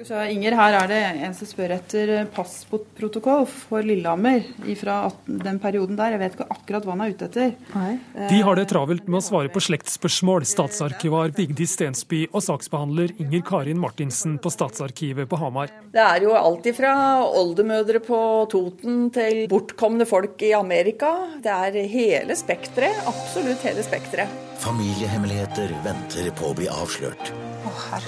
Inger, 0.00 0.54
her 0.56 0.74
er 0.78 0.88
det 0.88 0.98
en 1.26 1.34
som 1.36 1.48
spør 1.48 1.74
etter 1.74 2.10
passprotokoll 2.32 3.44
for 3.50 3.84
Lillehammer 3.84 4.46
fra 4.80 4.94
den 5.28 5.60
perioden 5.60 5.98
der. 5.98 6.14
Jeg 6.14 6.22
vet 6.22 6.36
ikke 6.38 6.46
akkurat 6.54 6.86
hva 6.86 6.94
han 6.94 7.04
er 7.04 7.12
ute 7.12 7.28
etter. 7.28 7.52
Nei. 7.74 7.92
De 8.30 8.40
har 8.46 8.56
det 8.56 8.66
travelt 8.72 9.10
med 9.10 9.20
å 9.20 9.24
svare 9.24 9.52
på 9.52 9.60
slektsspørsmål, 9.66 10.48
statsarkivar 10.48 11.34
Vigdis 11.36 11.76
Stensby 11.76 12.22
og 12.30 12.40
saksbehandler 12.46 13.12
Inger 13.20 13.44
Karin 13.46 13.80
Martinsen 13.82 14.38
på 14.40 14.52
Statsarkivet 14.54 15.28
på 15.28 15.40
Hamar. 15.40 15.72
Det 15.92 16.04
er 16.04 16.24
jo 16.24 16.32
alt 16.38 16.70
fra 16.76 16.94
oldemødre 17.26 18.00
på 18.04 18.20
Toten 18.52 19.08
til 19.14 19.44
bortkomne 19.52 20.08
folk 20.08 20.40
i 20.48 20.54
Amerika. 20.56 21.12
Det 21.44 21.56
er 21.70 21.82
hele 21.92 22.38
spekteret. 22.38 23.04
Absolutt 23.10 23.68
hele 23.68 23.84
spekteret. 23.84 24.49
Familiehemmeligheter 24.60 25.72
venter 25.84 26.28
på 26.36 26.50
å 26.50 26.56
bli 26.58 26.68
avslørt. 26.68 27.32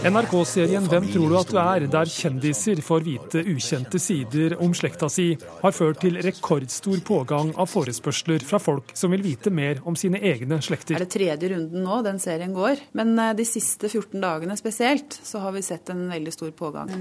NRK-serien 0.02 0.84
'Hvem 0.88 1.06
tror 1.12 1.28
du 1.28 1.36
at 1.38 1.50
du 1.50 1.58
er?', 1.60 1.86
der 1.90 2.08
kjendiser 2.08 2.80
får 2.84 3.04
vite 3.04 3.42
ukjente 3.44 3.98
sider 4.00 4.54
om 4.62 4.72
slekta 4.74 5.08
si, 5.12 5.36
har 5.62 5.72
ført 5.72 6.00
til 6.04 6.18
rekordstor 6.24 7.00
pågang 7.04 7.52
av 7.60 7.68
forespørsler 7.68 8.44
fra 8.46 8.60
folk 8.62 8.92
som 8.96 9.12
vil 9.12 9.22
vite 9.24 9.50
mer 9.50 9.80
om 9.84 9.96
sine 9.96 10.20
egne 10.20 10.60
slekter. 10.64 10.96
Det 10.96 11.00
er 11.00 11.06
det 11.06 11.14
tredje 11.14 11.52
runden 11.54 11.84
nå 11.84 12.00
den 12.06 12.20
serien 12.22 12.54
går, 12.56 12.80
men 12.96 13.12
eh, 13.18 13.34
de 13.36 13.46
siste 13.48 13.88
14 13.88 14.20
dagene 14.20 14.56
spesielt 14.56 15.18
så 15.22 15.42
har 15.44 15.52
vi 15.56 15.62
sett 15.62 15.92
en 15.92 16.06
veldig 16.10 16.32
stor 16.32 16.50
pågang. 16.56 16.92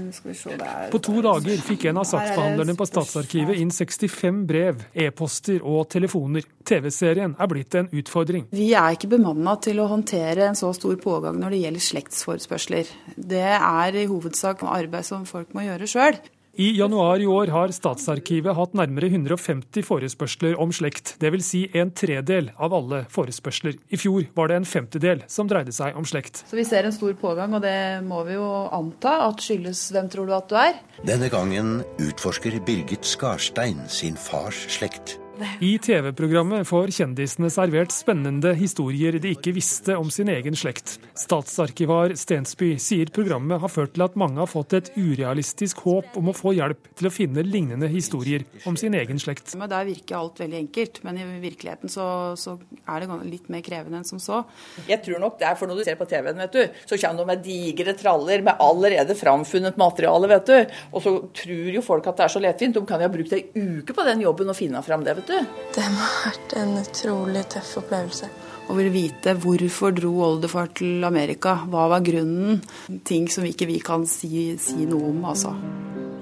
På 0.92 1.02
to 1.02 1.22
dager 1.24 1.64
fikk 1.68 1.88
en 1.90 2.02
av 2.02 2.08
saksbehandlerne 2.08 2.76
på 2.76 2.88
Statsarkivet 2.88 3.60
inn 3.62 3.72
65 3.72 4.44
brev, 4.48 4.84
e-poster 4.92 5.64
og 5.64 5.88
telefoner. 5.92 6.44
TV-serien 6.62 7.34
er 7.40 7.48
blitt 7.50 7.74
en 7.74 7.88
utfordring. 7.90 8.46
Vi 8.54 8.68
er 8.78 8.94
ikke 8.94 9.10
bemanna 9.42 9.58
til 9.58 9.80
å 9.82 9.88
håndtere 9.90 10.46
en 10.46 10.58
så 10.58 10.70
stor 10.76 10.94
pågang 11.02 11.40
når 11.40 11.50
det 11.50 11.62
gjelder 11.64 11.82
slektsforespørsler. 11.88 12.86
Det 13.16 13.42
er 13.42 13.96
i 13.98 14.06
hovedsak 14.06 14.62
arbeid 14.62 15.04
som 15.04 15.26
folk 15.26 15.52
må 15.54 15.66
gjøre 15.66 15.88
sjøl. 15.90 16.20
I 16.52 16.66
januar 16.76 17.16
i 17.16 17.24
år 17.24 17.48
har 17.48 17.72
Statsarkivet 17.72 18.52
hatt 18.52 18.74
nærmere 18.76 19.08
150 19.08 19.86
forespørsler 19.88 20.58
om 20.60 20.68
slekt, 20.68 21.14
dvs. 21.16 21.46
Si 21.48 21.62
en 21.72 21.88
tredel 21.96 22.50
av 22.60 22.74
alle 22.76 23.06
forespørsler. 23.08 23.78
I 23.88 23.96
fjor 23.96 24.28
var 24.36 24.52
det 24.52 24.58
en 24.60 24.68
femtedel 24.68 25.24
som 25.32 25.48
dreide 25.48 25.72
seg 25.72 25.96
om 25.96 26.04
slekt. 26.04 26.44
Så 26.50 26.60
vi 26.60 26.66
ser 26.68 26.84
en 26.84 26.92
stor 26.92 27.16
pågang, 27.16 27.56
og 27.56 27.64
det 27.64 28.04
må 28.04 28.20
vi 28.28 28.36
jo 28.36 28.50
anta 28.68 29.16
at 29.30 29.40
skyldes 29.40 29.86
hvem 29.96 30.12
tror 30.12 30.28
du 30.28 30.36
at 30.36 30.52
du 30.52 30.60
er? 30.60 30.76
Denne 31.08 31.32
gangen 31.32 31.80
utforsker 31.96 32.60
Birgit 32.68 33.08
Skarstein 33.08 33.80
sin 33.88 34.20
fars 34.20 34.66
slekt. 34.76 35.21
I 35.62 35.72
TV-programmet 35.82 36.66
får 36.68 36.92
kjendisene 36.96 37.50
servert 37.52 37.92
spennende 37.94 38.52
historier 38.58 39.18
de 39.22 39.32
ikke 39.36 39.54
visste 39.56 39.96
om 39.98 40.10
sin 40.12 40.30
egen 40.32 40.56
slekt. 40.58 40.96
Statsarkivar 41.18 42.14
Stensby 42.18 42.74
sier 42.82 43.10
programmet 43.14 43.60
har 43.62 43.72
ført 43.72 43.94
til 43.96 44.04
at 44.06 44.16
mange 44.18 44.40
har 44.40 44.50
fått 44.50 44.76
et 44.78 44.90
urealistisk 44.96 45.82
håp 45.86 46.16
om 46.18 46.30
å 46.30 46.36
få 46.36 46.54
hjelp 46.56 46.90
til 46.98 47.08
å 47.08 47.12
finne 47.12 47.44
lignende 47.46 47.88
historier 47.92 48.46
om 48.68 48.78
sin 48.80 48.96
egen 48.98 49.20
slekt. 49.22 49.54
Men 49.58 49.70
Der 49.72 49.88
virker 49.88 50.18
alt 50.18 50.40
veldig 50.42 50.58
enkelt, 50.62 51.02
men 51.06 51.20
i 51.20 51.26
virkeligheten 51.42 51.92
så, 51.92 52.06
så 52.38 52.56
er 52.86 53.04
det 53.04 53.20
litt 53.30 53.50
mer 53.52 53.64
krevende 53.64 54.00
enn 54.00 54.08
som 54.08 54.20
så. 54.22 54.42
Jeg 54.88 55.02
tror 55.04 55.22
nok 55.22 55.38
det 55.40 55.48
er 55.48 55.58
for 55.58 55.70
når 55.70 55.80
du 55.80 55.86
ser 55.86 55.98
på 56.00 56.08
TV-en, 56.10 56.40
vet 56.44 56.56
du, 56.56 56.80
så 56.88 56.98
kommer 57.00 57.22
de 57.22 57.28
med 57.32 57.44
digre 57.46 57.96
traller 57.98 58.44
med 58.46 58.62
allerede 58.62 59.16
framfunnet 59.18 59.78
materiale, 59.80 60.30
vet 60.32 60.50
du. 60.50 60.78
Og 60.92 61.04
så 61.04 61.14
tror 61.42 61.76
jo 61.76 61.84
folk 61.84 62.08
at 62.08 62.18
det 62.18 62.26
er 62.26 62.34
så 62.36 62.42
lettvint. 62.42 62.76
De 62.76 62.84
kan 62.88 63.02
jo 63.02 63.08
ha 63.08 63.12
brukt 63.12 63.34
ei 63.36 63.44
uke 63.52 63.96
på 63.96 64.06
den 64.06 64.22
jobben 64.24 64.52
og 64.52 64.58
finne 64.58 64.82
fram 64.84 65.04
det. 65.06 65.16
vet 65.20 65.30
du. 65.30 65.31
Det 65.72 65.84
må 65.88 66.00
ha 66.04 66.30
vært 66.30 66.56
en 66.60 66.74
utrolig 66.82 67.44
tøff 67.54 67.78
opplevelse. 67.80 68.28
Og 68.70 68.78
vil 68.78 68.90
vite 68.94 69.34
hvorfor 69.40 69.94
dro 69.96 70.12
oldefar 70.26 70.70
til 70.76 71.04
Amerika. 71.04 71.56
Hva 71.68 71.88
var 71.92 72.04
grunnen? 72.04 72.60
Ting 73.08 73.28
som 73.32 73.46
ikke 73.48 73.68
vi 73.70 73.80
kan 73.84 74.06
si, 74.08 74.52
si 74.60 74.86
noe 74.88 75.10
om, 75.10 75.24
altså. 75.32 75.54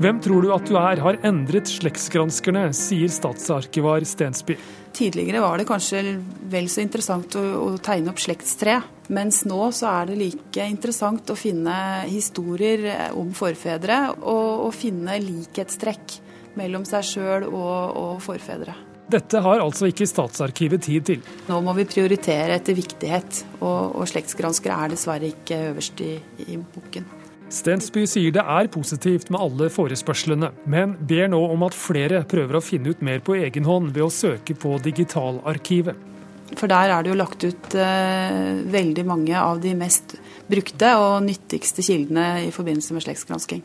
Hvem 0.00 0.20
tror 0.24 0.40
du 0.40 0.52
at 0.54 0.64
du 0.64 0.78
er, 0.80 1.02
har 1.04 1.18
endret 1.28 1.68
slektsgranskerne, 1.68 2.70
sier 2.72 3.10
statsarkivar 3.12 4.06
Stensby. 4.08 4.56
Tidligere 4.96 5.42
var 5.44 5.60
det 5.60 5.66
kanskje 5.68 6.16
vel 6.50 6.70
så 6.72 6.80
interessant 6.80 7.36
å, 7.36 7.42
å, 7.60 7.66
tegne 7.84 8.08
opp 8.14 8.22
slektstre, 8.22 8.78
mens 9.12 9.42
nå 9.44 9.60
så 9.76 9.90
er 9.92 10.08
det 10.08 10.18
like 10.22 10.66
interessant 10.72 11.28
å 11.30 11.36
finne 11.36 11.76
historier 12.08 13.12
om 13.12 13.34
forfedre 13.36 14.06
og, 14.16 14.70
og 14.70 14.74
finne 14.74 15.20
likhetstrekk 15.20 16.16
mellom 16.56 16.88
seg 16.88 17.04
sjøl 17.12 17.50
og, 17.52 17.98
og 18.00 18.22
forfedre. 18.24 18.89
Dette 19.10 19.40
har 19.42 19.62
altså 19.62 19.88
ikke 19.90 20.06
Statsarkivet 20.06 20.84
tid 20.86 21.06
til. 21.08 21.22
Nå 21.48 21.60
må 21.66 21.74
vi 21.78 21.86
prioritere 21.88 22.54
etter 22.58 22.76
viktighet, 22.78 23.44
og, 23.60 23.96
og 23.98 24.06
slektsgranskere 24.10 24.76
er 24.84 24.92
dessverre 24.94 25.32
ikke 25.32 25.58
øverst 25.72 26.02
i, 26.04 26.12
i 26.46 26.60
boken. 26.60 27.08
Stensby 27.50 28.04
sier 28.06 28.30
det 28.30 28.44
er 28.46 28.68
positivt 28.70 29.32
med 29.34 29.42
alle 29.42 29.66
forespørslene, 29.74 30.52
men 30.70 30.94
ber 31.02 31.26
nå 31.32 31.40
om 31.50 31.64
at 31.66 31.74
flere 31.74 32.22
prøver 32.30 32.60
å 32.60 32.62
finne 32.62 32.92
ut 32.94 33.02
mer 33.02 33.18
på 33.26 33.34
egen 33.40 33.66
hånd 33.66 33.90
ved 33.96 34.06
å 34.06 34.12
søke 34.14 34.54
på 34.54 34.76
Digitalarkivet. 34.84 36.06
For 36.54 36.70
der 36.70 36.94
er 36.94 37.02
det 37.02 37.10
jo 37.10 37.18
lagt 37.18 37.42
ut 37.46 37.74
eh, 37.78 38.62
veldig 38.70 39.04
mange 39.06 39.34
av 39.38 39.58
de 39.62 39.74
mest 39.78 40.16
brukte 40.50 40.94
og 40.98 41.22
nyttigste 41.26 41.82
kildene 41.86 42.46
i 42.46 42.54
forbindelse 42.54 42.94
med 42.94 43.06
slektsgransking. 43.06 43.62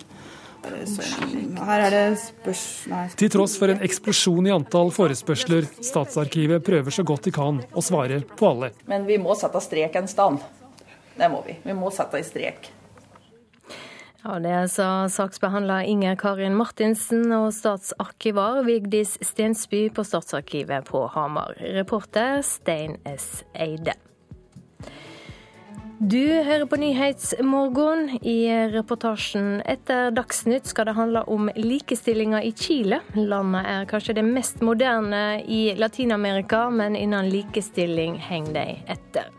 Her 1.65 1.85
er 1.87 1.93
det 1.93 2.03
spørs... 2.21 2.63
Nei. 2.91 3.03
Til 3.19 3.31
tross 3.33 3.57
for 3.61 3.73
en 3.73 3.83
eksplosjon 3.85 4.49
i 4.49 4.53
antall 4.55 4.91
forespørsler, 4.95 5.67
Statsarkivet 5.79 6.65
prøver 6.65 6.93
så 6.93 7.05
godt 7.07 7.29
de 7.29 7.35
kan 7.35 7.61
å 7.73 7.83
svare 7.85 8.21
på 8.35 8.51
alle. 8.53 8.71
Men 8.89 9.07
vi 9.09 9.19
må 9.21 9.35
sette 9.39 9.61
strek 9.63 9.97
en 9.99 10.09
stand. 10.11 10.41
Det 11.15 11.29
må 11.31 11.43
vi. 11.45 11.59
Vi 11.63 11.75
må 11.77 11.91
sette 11.95 12.19
i 12.19 12.27
strek. 12.27 12.71
Ja, 14.25 14.39
Det 14.41 14.71
sa 14.73 15.05
saksbehandler 15.05 15.85
Inger 15.85 16.15
Karin 16.17 16.55
Martinsen 16.57 17.29
og 17.35 17.51
statsarkivar 17.53 18.63
Vigdis 18.65 19.19
Stensby 19.21 19.85
på 19.93 20.01
Statsarkivet 20.01 20.89
på 20.89 21.05
Hamar. 21.13 21.53
Reporter 21.77 22.41
Stein 22.41 22.97
S. 23.05 23.43
Eide. 23.53 23.93
Du 25.99 26.43
hører 26.43 26.65
på 26.65 26.75
Nyhetsmorgen. 26.75 28.09
I 28.19 28.49
reportasjen 28.73 29.61
etter 29.63 30.09
Dagsnytt 30.11 30.67
skal 30.67 30.89
det 30.89 30.95
handle 30.97 31.21
om 31.31 31.47
likestillinga 31.55 32.41
i 32.43 32.51
Chile. 32.51 32.99
Landet 33.15 33.69
er 33.71 33.87
kanskje 33.87 34.17
det 34.17 34.25
mest 34.27 34.59
moderne 34.59 35.39
i 35.47 35.69
Latin-Amerika, 35.79 36.65
men 36.69 36.99
innen 36.99 37.31
likestilling 37.31 38.19
henger 38.19 38.57
de 38.57 38.65
etter. 38.91 39.31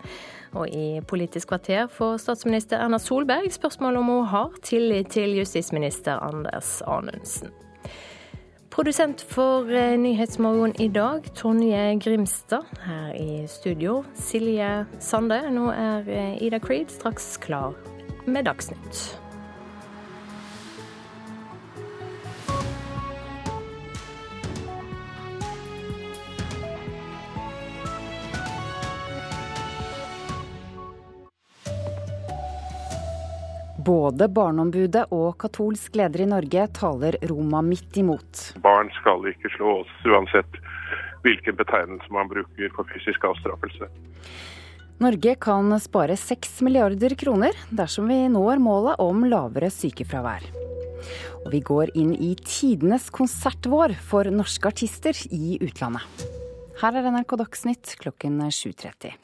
Og 0.56 0.72
i 0.72 1.02
Politisk 1.04 1.52
kvarter 1.52 1.92
får 1.92 2.22
statsminister 2.24 2.80
Erna 2.80 3.02
Solberg 3.04 3.52
spørsmål 3.52 4.00
om 4.00 4.10
hun 4.14 4.26
har 4.32 4.56
tillit 4.64 5.12
til 5.12 5.36
justisminister 5.36 6.24
Anders 6.24 6.78
Anundsen. 6.88 7.52
Produsent 8.76 9.22
for 9.22 9.70
eh, 9.72 9.96
Nyhetsmorgen 9.96 10.74
i 10.80 10.88
dag, 10.88 11.22
Tonje 11.34 11.96
Grimstad. 11.96 12.66
Her 12.84 13.14
i 13.14 13.46
studio, 13.48 14.02
Silje 14.14 14.84
Sande. 15.00 15.38
Nå 15.48 15.70
er 15.72 16.10
eh, 16.12 16.42
Ida 16.44 16.60
Creed 16.60 16.92
straks 16.92 17.38
klar 17.40 17.72
med 18.26 18.44
Dagsnytt. 18.44 19.16
Både 33.86 34.26
Barneombudet 34.26 35.04
og 35.14 35.36
katolsk 35.38 35.94
leder 35.94 36.24
i 36.24 36.26
Norge 36.26 36.64
taler 36.74 37.14
Roma 37.30 37.60
midt 37.62 37.94
imot. 38.00 38.40
Barn 38.64 38.90
skal 38.96 39.28
ikke 39.30 39.52
slås, 39.54 39.92
uansett 40.02 40.58
hvilken 41.22 41.54
betegnelse 41.58 42.10
man 42.14 42.26
bruker 42.30 42.72
for 42.74 42.88
fysisk 42.90 43.28
avstraffelse. 43.28 43.86
Norge 45.02 45.36
kan 45.38 45.70
spare 45.78 46.16
6 46.18 46.64
milliarder 46.66 47.14
kroner 47.20 47.54
dersom 47.70 48.10
vi 48.10 48.18
når 48.32 48.58
målet 48.64 49.02
om 49.06 49.22
lavere 49.30 49.70
sykefravær. 49.70 50.48
Og 51.44 51.50
vi 51.54 51.62
går 51.62 51.94
inn 51.94 52.14
i 52.16 52.32
tidenes 52.42 53.06
konsertvår 53.14 53.94
for 54.08 54.26
norske 54.34 54.72
artister 54.72 55.14
i 55.30 55.60
utlandet. 55.62 56.26
Her 56.82 56.98
er 56.98 57.12
NRK 57.12 57.38
Dagsnytt 57.44 57.94
klokken 58.02 58.42
7.30. 58.50 59.14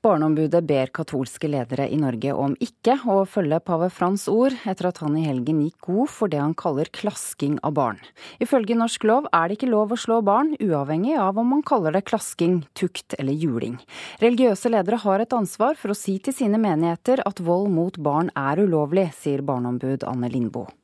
Barneombudet 0.00 0.64
ber 0.64 0.88
katolske 0.96 1.44
ledere 1.52 1.84
i 1.92 1.98
Norge 2.00 2.32
om 2.32 2.54
ikke 2.64 2.94
å 3.12 3.18
følge 3.28 3.58
pave 3.60 3.90
Frans 3.92 4.22
ord, 4.32 4.54
etter 4.64 4.88
at 4.88 5.02
han 5.04 5.18
i 5.20 5.26
helgen 5.26 5.58
gikk 5.60 5.90
god 5.90 6.08
for 6.08 6.32
det 6.32 6.40
han 6.40 6.54
kaller 6.56 6.88
klasking 6.88 7.58
av 7.60 7.74
barn. 7.76 8.00
Ifølge 8.40 8.78
norsk 8.80 9.04
lov 9.04 9.28
er 9.28 9.50
det 9.50 9.58
ikke 9.58 9.68
lov 9.68 9.92
å 9.92 10.00
slå 10.00 10.22
barn, 10.24 10.54
uavhengig 10.56 11.18
av 11.20 11.36
om 11.44 11.52
man 11.52 11.60
kaller 11.68 11.92
det 11.92 12.06
klasking, 12.08 12.62
tukt 12.72 13.12
eller 13.20 13.36
juling. 13.36 13.76
Religiøse 14.24 14.72
ledere 14.72 15.02
har 15.04 15.20
et 15.20 15.36
ansvar 15.36 15.76
for 15.76 15.92
å 15.92 16.00
si 16.00 16.16
til 16.16 16.32
sine 16.32 16.56
menigheter 16.56 17.20
at 17.28 17.44
vold 17.44 17.68
mot 17.68 18.00
barn 18.00 18.32
er 18.32 18.64
ulovlig, 18.64 19.10
sier 19.20 19.44
barneombud 19.44 20.08
Anne 20.08 20.32
Lindboe. 20.32 20.79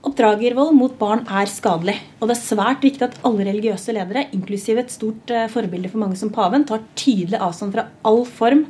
Oppdragervold 0.00 0.72
mot 0.78 0.94
barn 0.96 1.26
er 1.28 1.48
skadelig, 1.50 1.98
og 2.20 2.30
det 2.30 2.34
er 2.38 2.40
svært 2.40 2.84
viktig 2.86 3.04
at 3.04 3.18
alle 3.26 3.44
religiøse 3.44 3.92
ledere, 3.92 4.22
inklusiv 4.32 4.78
et 4.80 4.92
stort 4.92 5.32
eh, 5.34 5.48
forbilde 5.52 5.90
for 5.92 6.00
mange 6.00 6.16
som 6.16 6.30
paven, 6.32 6.64
tar 6.64 6.86
tydelig 6.96 7.36
avstand 7.36 7.74
fra 7.74 7.84
all 8.08 8.22
form 8.24 8.62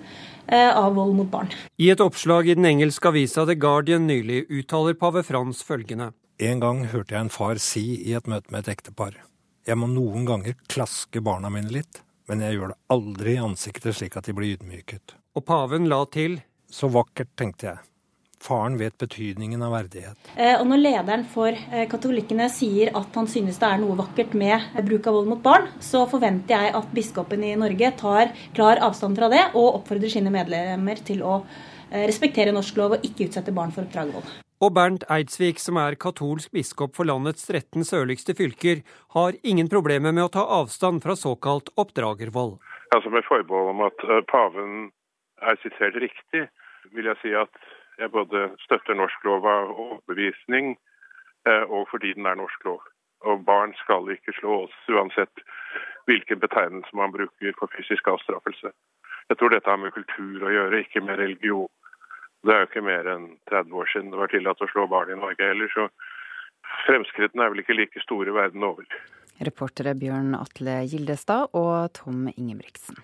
eh, 0.51 0.66
av 0.66 0.97
vold 0.99 1.14
mot 1.20 1.31
barn. 1.31 1.53
I 1.78 1.93
et 1.95 2.03
oppslag 2.03 2.51
i 2.51 2.57
den 2.59 2.66
engelske 2.66 3.12
avisa 3.12 3.45
The 3.47 3.55
Guardian 3.55 4.09
nylig 4.11 4.43
uttaler 4.51 4.99
pave 4.99 5.22
Frans 5.26 5.62
følgende. 5.66 6.11
En 6.43 6.62
gang 6.64 6.83
hørte 6.91 7.14
jeg 7.14 7.28
en 7.28 7.33
far 7.33 7.62
si 7.62 7.85
i 8.01 8.16
et 8.18 8.26
møte 8.31 8.51
med 8.51 8.64
et 8.64 8.72
ektepar. 8.74 9.14
Jeg 9.68 9.78
må 9.78 9.87
noen 9.93 10.26
ganger 10.26 10.59
klaske 10.72 11.22
barna 11.22 11.53
mine 11.53 11.70
litt, 11.70 12.03
men 12.26 12.43
jeg 12.43 12.59
gjør 12.59 12.72
det 12.72 12.81
aldri 12.97 13.37
i 13.37 13.45
ansiktet 13.45 14.01
slik 14.01 14.18
at 14.18 14.26
de 14.26 14.35
blir 14.35 14.57
ydmyket. 14.57 15.14
Og 15.39 15.47
paven 15.47 15.87
la 15.93 16.03
til. 16.11 16.41
Så 16.70 16.87
vakkert, 16.87 17.33
tenkte 17.35 17.66
jeg. 17.66 17.89
Faren 18.41 18.78
vet 18.80 18.97
betydningen 18.99 19.61
av 19.62 19.74
verdighet. 19.74 20.30
Eh, 20.34 20.55
og 20.57 20.64
når 20.70 20.80
lederen 20.80 21.24
for 21.28 21.53
eh, 21.53 21.84
katolikkene 21.91 22.47
sier 22.53 22.88
at 22.97 23.16
han 23.18 23.28
synes 23.28 23.59
det 23.61 23.68
er 23.68 23.80
noe 23.82 23.99
vakkert 23.99 24.32
med 24.38 24.78
bruk 24.86 25.09
av 25.11 25.18
vold 25.18 25.28
mot 25.28 25.43
barn, 25.45 25.66
så 25.84 26.07
forventer 26.09 26.57
jeg 26.57 26.72
at 26.78 26.95
biskopen 26.97 27.45
i 27.45 27.53
Norge 27.61 27.91
tar 28.01 28.32
klar 28.57 28.80
avstand 28.86 29.20
fra 29.20 29.28
det 29.32 29.43
og 29.51 29.82
oppfordrer 29.82 30.12
sine 30.12 30.32
medlemmer 30.32 31.03
til 31.05 31.20
å 31.20 31.43
eh, 31.43 32.07
respektere 32.09 32.55
norsk 32.57 32.80
lov 32.80 32.97
og 32.97 33.05
ikke 33.05 33.26
utsette 33.28 33.53
barn 33.53 33.74
for 33.76 33.84
oppdragervold. 33.84 34.38
Og 34.61 34.72
Bernt 34.76 35.05
Eidsvik, 35.12 35.61
som 35.61 35.76
er 35.80 35.97
katolsk 36.01 36.53
biskop 36.57 36.97
for 36.97 37.09
landets 37.09 37.45
13 37.49 37.84
sørligste 37.88 38.36
fylker, 38.36 38.80
har 39.16 39.36
ingen 39.45 39.68
problemer 39.72 40.16
med 40.16 40.26
å 40.28 40.32
ta 40.32 40.47
avstand 40.61 41.05
fra 41.05 41.16
såkalt 41.16 41.68
oppdragervold. 41.80 42.57
Altså 42.97 43.12
Med 43.12 43.24
forbehold 43.28 43.74
om 43.74 43.84
at 43.86 44.09
paven 44.32 44.88
er 45.41 45.61
sitert 45.62 45.97
riktig, 46.01 46.49
vil 46.97 47.09
jeg 47.09 47.20
si 47.22 47.32
at 47.36 47.53
jeg 48.01 48.11
både 48.11 48.46
støtter 48.64 48.96
norsk 48.96 49.24
lov 49.28 49.46
av 49.46 49.74
overbevisning 49.74 50.72
eh, 51.48 51.64
og 51.68 51.88
fordi 51.92 52.14
den 52.16 52.26
er 52.26 52.38
norsk 52.40 52.64
lov. 52.64 52.80
Og 53.28 53.44
barn 53.44 53.74
skal 53.82 54.09
ikke 54.14 54.32
slås, 54.38 54.72
uansett 54.88 55.44
hvilken 56.09 56.40
betegnelse 56.40 56.96
man 56.96 57.12
bruker 57.12 57.53
for 57.59 57.72
fysisk 57.76 58.09
avstraffelse. 58.09 58.72
Jeg 59.28 59.38
tror 59.38 59.53
dette 59.53 59.70
har 59.70 59.78
med 59.78 59.94
kultur 59.94 60.46
å 60.46 60.55
gjøre, 60.55 60.80
ikke 60.80 61.05
med 61.05 61.20
religion. 61.20 61.68
Det 62.42 62.55
er 62.55 62.64
jo 62.64 62.70
ikke 62.70 62.86
mer 62.86 63.09
enn 63.12 63.26
30 63.53 63.76
år 63.76 63.92
siden 63.92 64.11
det 64.14 64.22
var 64.22 64.32
tillatt 64.32 64.64
å 64.64 64.70
slå 64.72 64.86
barn 64.88 65.12
i 65.12 65.18
Norge 65.20 65.51
heller, 65.53 65.68
så 65.74 65.86
fremskrittene 66.86 67.44
er 67.44 67.53
vel 67.53 67.62
ikke 67.62 67.76
like 67.76 68.03
store 68.03 68.32
verden 68.34 68.64
over. 68.64 68.88
Reportere 69.44 69.92
Bjørn 69.96 70.34
Atle 70.36 70.80
Gildestad 70.88 71.53
og 71.57 71.92
Tom 71.96 72.26
Ingebrigtsen. 72.32 72.98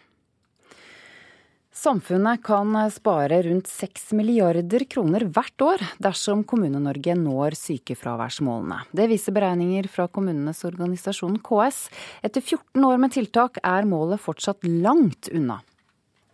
Samfunnet 1.76 2.40
kan 2.40 2.72
spare 2.90 3.42
rundt 3.44 3.68
6 3.68 4.12
milliarder 4.16 4.80
kroner 4.88 5.26
hvert 5.28 5.60
år 5.60 5.82
dersom 6.00 6.40
Kommune-Norge 6.48 7.12
når 7.20 7.52
sykefraværsmålene. 7.60 8.78
Det 8.96 9.04
viser 9.10 9.36
beregninger 9.36 9.84
fra 9.92 10.06
kommunenes 10.08 10.64
organisasjon 10.64 11.36
KS. 11.44 11.82
Etter 12.24 12.40
14 12.40 12.86
år 12.88 13.02
med 13.02 13.12
tiltak 13.12 13.60
er 13.60 13.84
målet 13.84 14.24
fortsatt 14.24 14.64
langt 14.64 15.28
unna. 15.28 15.58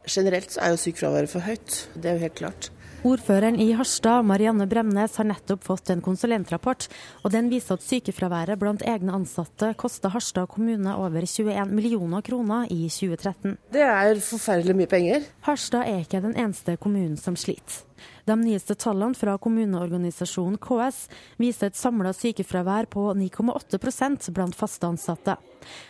Generelt 0.07 0.55
er 0.63 0.77
jo 0.77 0.79
sykefraværet 0.85 1.35
for 1.35 1.43
høyt, 1.43 1.81
det 1.99 2.13
er 2.13 2.21
jo 2.21 2.25
helt 2.29 2.39
klart. 2.39 2.71
Ordføreren 3.03 3.57
i 3.59 3.73
Harstad, 3.75 4.23
Marianne 4.23 4.63
Bremnes, 4.71 5.17
har 5.19 5.27
nettopp 5.27 5.65
fått 5.67 5.91
en 5.91 6.03
konsulentrapport. 6.05 6.85
og 7.25 7.33
Den 7.35 7.49
viser 7.51 7.75
at 7.75 7.83
sykefraværet 7.83 8.61
blant 8.61 8.85
egne 8.87 9.17
ansatte 9.17 9.73
kosta 9.75 10.13
Harstad 10.15 10.47
kommune 10.53 10.95
over 10.95 11.27
21 11.27 11.67
millioner 11.75 12.23
kroner 12.23 12.71
i 12.71 12.87
2013. 12.87 13.57
Det 13.75 13.83
er 13.83 14.23
forferdelig 14.23 14.77
mye 14.79 14.93
penger. 14.93 15.27
Harstad 15.43 15.91
er 15.91 16.05
ikke 16.05 16.23
den 16.23 16.39
eneste 16.39 16.77
kommunen 16.79 17.19
som 17.19 17.35
sliter. 17.35 17.83
De 18.25 18.37
nyeste 18.39 18.75
tallene 18.79 19.19
fra 19.19 19.35
kommuneorganisasjonen 19.43 20.59
KS 20.63 21.09
viser 21.43 21.73
et 21.73 21.79
samla 21.79 22.13
sykefravær 22.15 22.87
på 22.93 23.09
9,8 23.19 24.31
blant 24.31 24.55
faste 24.55 24.87
ansatte. 24.87 25.37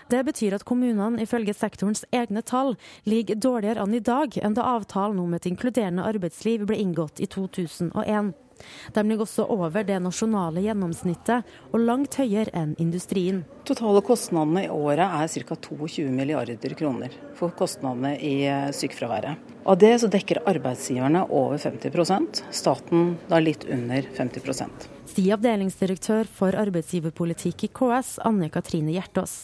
Det 0.09 0.23
betyr 0.25 0.57
at 0.57 0.65
kommunene 0.69 1.21
ifølge 1.23 1.53
sektorens 1.57 2.07
egne 2.13 2.43
tall 2.43 2.77
ligger 3.05 3.37
dårligere 3.37 3.85
an 3.85 3.95
i 3.95 4.01
dag 4.01 4.39
enn 4.41 4.57
da 4.57 4.65
avtalen 4.77 5.21
om 5.21 5.35
et 5.37 5.49
inkluderende 5.49 6.07
arbeidsliv 6.09 6.65
ble 6.69 6.81
inngått 6.81 7.21
i 7.21 7.29
2001. 7.29 8.33
De 8.95 9.05
ligger 9.07 9.27
også 9.27 9.47
over 9.51 9.85
det 9.87 9.99
nasjonale 10.03 10.65
gjennomsnittet, 10.65 11.49
og 11.73 11.85
langt 11.87 12.19
høyere 12.21 12.53
enn 12.57 12.75
industrien. 12.83 13.43
Totale 13.69 14.03
kostnadene 14.07 14.67
i 14.67 14.73
året 14.73 15.05
er 15.07 15.47
ca. 15.47 15.57
22 15.69 16.09
milliarder 16.11 16.77
kroner 16.79 17.15
for 17.39 17.55
kostnadene 17.59 18.17
i 18.19 18.35
eh, 18.49 18.71
sykefraværet. 18.75 19.51
Av 19.63 19.79
det 19.79 19.93
så 20.03 20.11
dekker 20.11 20.43
arbeidsgiverne 20.51 21.23
over 21.31 21.61
50% 21.63 22.43
staten 22.51 23.15
da 23.31 23.39
litt 23.39 23.65
under 23.71 24.09
50 24.17 24.43
Sier 25.13 25.37
avdelingsdirektør 25.37 26.27
for 26.27 26.57
arbeidsgiverpolitikk 26.59 27.67
i 27.69 27.71
KS, 27.71 28.17
Anne 28.27 28.49
Katrine 28.51 28.95
Hjertås. 28.95 29.43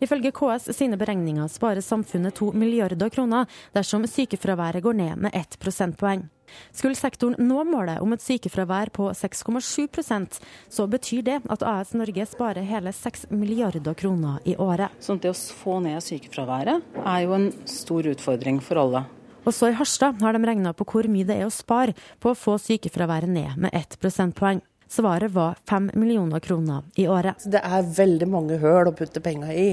Ifølge 0.00 0.32
KS 0.32 0.70
sine 0.76 0.96
beregninger 1.00 1.48
sparer 1.52 1.84
samfunnet 1.84 2.36
to 2.38 2.52
milliarder 2.52 3.10
kroner 3.12 3.48
dersom 3.76 4.06
sykefraværet 4.08 4.84
går 4.84 4.98
ned 5.00 5.24
med 5.26 5.34
ett 5.36 5.58
prosentpoeng. 5.60 6.28
Skulle 6.72 6.98
sektoren 6.98 7.38
nå 7.42 7.64
målet 7.68 8.02
om 8.04 8.14
et 8.14 8.24
sykefravær 8.24 8.92
på 8.94 9.10
6,7% 9.16 10.40
så 10.68 10.86
betyr 10.90 11.26
det 11.26 11.38
at 11.48 11.64
AS 11.66 11.94
Norge 11.98 12.26
sparer 12.28 12.66
hele 12.68 12.92
6 12.94 13.28
milliarder 13.34 13.94
kroner 13.98 14.40
i 14.48 14.56
året. 14.56 14.94
Så 15.00 15.18
det 15.18 15.32
å 15.32 15.36
få 15.36 15.78
ned 15.84 16.02
sykefraværet 16.04 16.98
er 17.04 17.20
jo 17.24 17.36
en 17.36 17.52
stor 17.68 18.08
utfordring 18.12 18.62
for 18.64 18.80
alle. 18.82 19.04
Også 19.48 19.70
i 19.70 19.76
Harstad 19.78 20.20
har 20.20 20.36
de 20.36 20.44
regna 20.44 20.74
på 20.76 20.84
hvor 20.88 21.06
mye 21.08 21.26
det 21.28 21.38
er 21.40 21.46
å 21.48 21.54
spare 21.54 21.94
på 22.20 22.32
å 22.32 22.36
få 22.36 22.58
sykefraværet 22.60 23.30
ned 23.32 23.56
med 23.56 23.72
ett 23.76 23.96
prosentpoeng. 24.02 24.60
Svaret 24.88 25.32
var 25.32 25.58
5 25.68 25.90
millioner 25.94 26.40
kroner 26.40 26.82
i 26.96 27.04
året. 27.08 27.44
Det 27.44 27.60
er 27.60 27.90
veldig 27.96 28.28
mange 28.32 28.56
høl 28.62 28.88
å 28.88 28.94
putte 28.96 29.20
penger 29.20 29.52
i. 29.52 29.68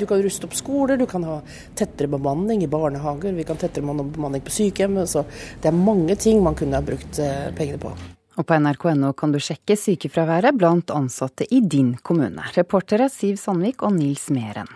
Du 0.00 0.06
kan 0.08 0.22
ruste 0.24 0.48
opp 0.48 0.56
skoler, 0.56 0.96
du 0.96 1.04
kan 1.06 1.26
ha 1.28 1.40
tettere 1.76 2.08
bemanning 2.08 2.64
i 2.64 2.70
barnehager, 2.72 3.36
vi 3.36 3.44
kan 3.44 3.60
tettere 3.60 3.84
bemanning 3.84 4.44
på 4.44 4.54
sykehjem. 4.56 5.02
Så 5.06 5.26
det 5.60 5.68
er 5.68 5.76
mange 5.76 6.16
ting 6.16 6.40
man 6.44 6.56
kunne 6.56 6.80
ha 6.80 6.86
brukt 6.86 7.20
eh, 7.20 7.50
pengene 7.56 7.82
på. 7.82 7.92
Og 8.34 8.46
på 8.48 8.56
nrk.no 8.58 9.12
kan 9.14 9.34
du 9.34 9.38
sjekke 9.42 9.76
sykefraværet 9.78 10.56
blant 10.58 10.90
ansatte 10.90 11.46
i 11.54 11.60
din 11.60 11.94
kommune. 12.02 12.48
Reportere 12.56 13.10
Siv 13.12 13.36
Sandvik 13.38 13.84
og 13.86 13.94
Nils 14.00 14.26
Meren. 14.34 14.70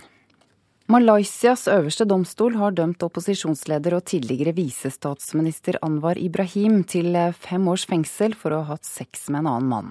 Malaysias 0.88 1.66
øverste 1.68 2.06
domstol 2.08 2.54
har 2.56 2.72
dømt 2.72 3.02
opposisjonsleder 3.04 3.92
og 3.92 4.06
tidligere 4.08 4.54
visestatsminister 4.56 5.76
Anwar 5.84 6.16
Ibrahim 6.16 6.78
til 6.88 7.12
fem 7.36 7.66
års 7.68 7.82
fengsel 7.90 8.32
for 8.32 8.56
å 8.56 8.62
ha 8.62 8.70
hatt 8.72 8.88
sex 8.88 9.26
med 9.28 9.42
en 9.42 9.50
annen 9.50 9.68
mann. 9.68 9.90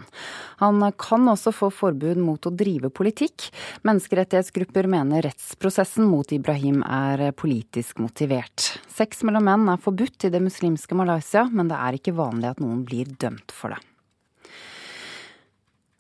Han 0.58 0.82
kan 0.98 1.30
også 1.30 1.54
få 1.54 1.70
forbud 1.70 2.18
mot 2.18 2.50
å 2.50 2.54
drive 2.64 2.90
politikk. 2.90 3.46
Menneskerettighetsgrupper 3.86 4.90
mener 4.90 5.28
rettsprosessen 5.28 6.10
mot 6.10 6.34
Ibrahim 6.34 6.82
er 6.82 7.28
politisk 7.38 8.02
motivert. 8.02 8.72
Sex 8.90 9.22
mellom 9.22 9.46
menn 9.46 9.70
er 9.70 9.84
forbudt 9.84 10.26
i 10.26 10.34
det 10.34 10.42
muslimske 10.42 10.98
Malaysia, 10.98 11.46
men 11.46 11.70
det 11.70 11.78
er 11.78 12.00
ikke 12.02 12.18
vanlig 12.18 12.56
at 12.56 12.66
noen 12.66 12.82
blir 12.90 13.14
dømt 13.22 13.54
for 13.54 13.78
det. 13.78 13.84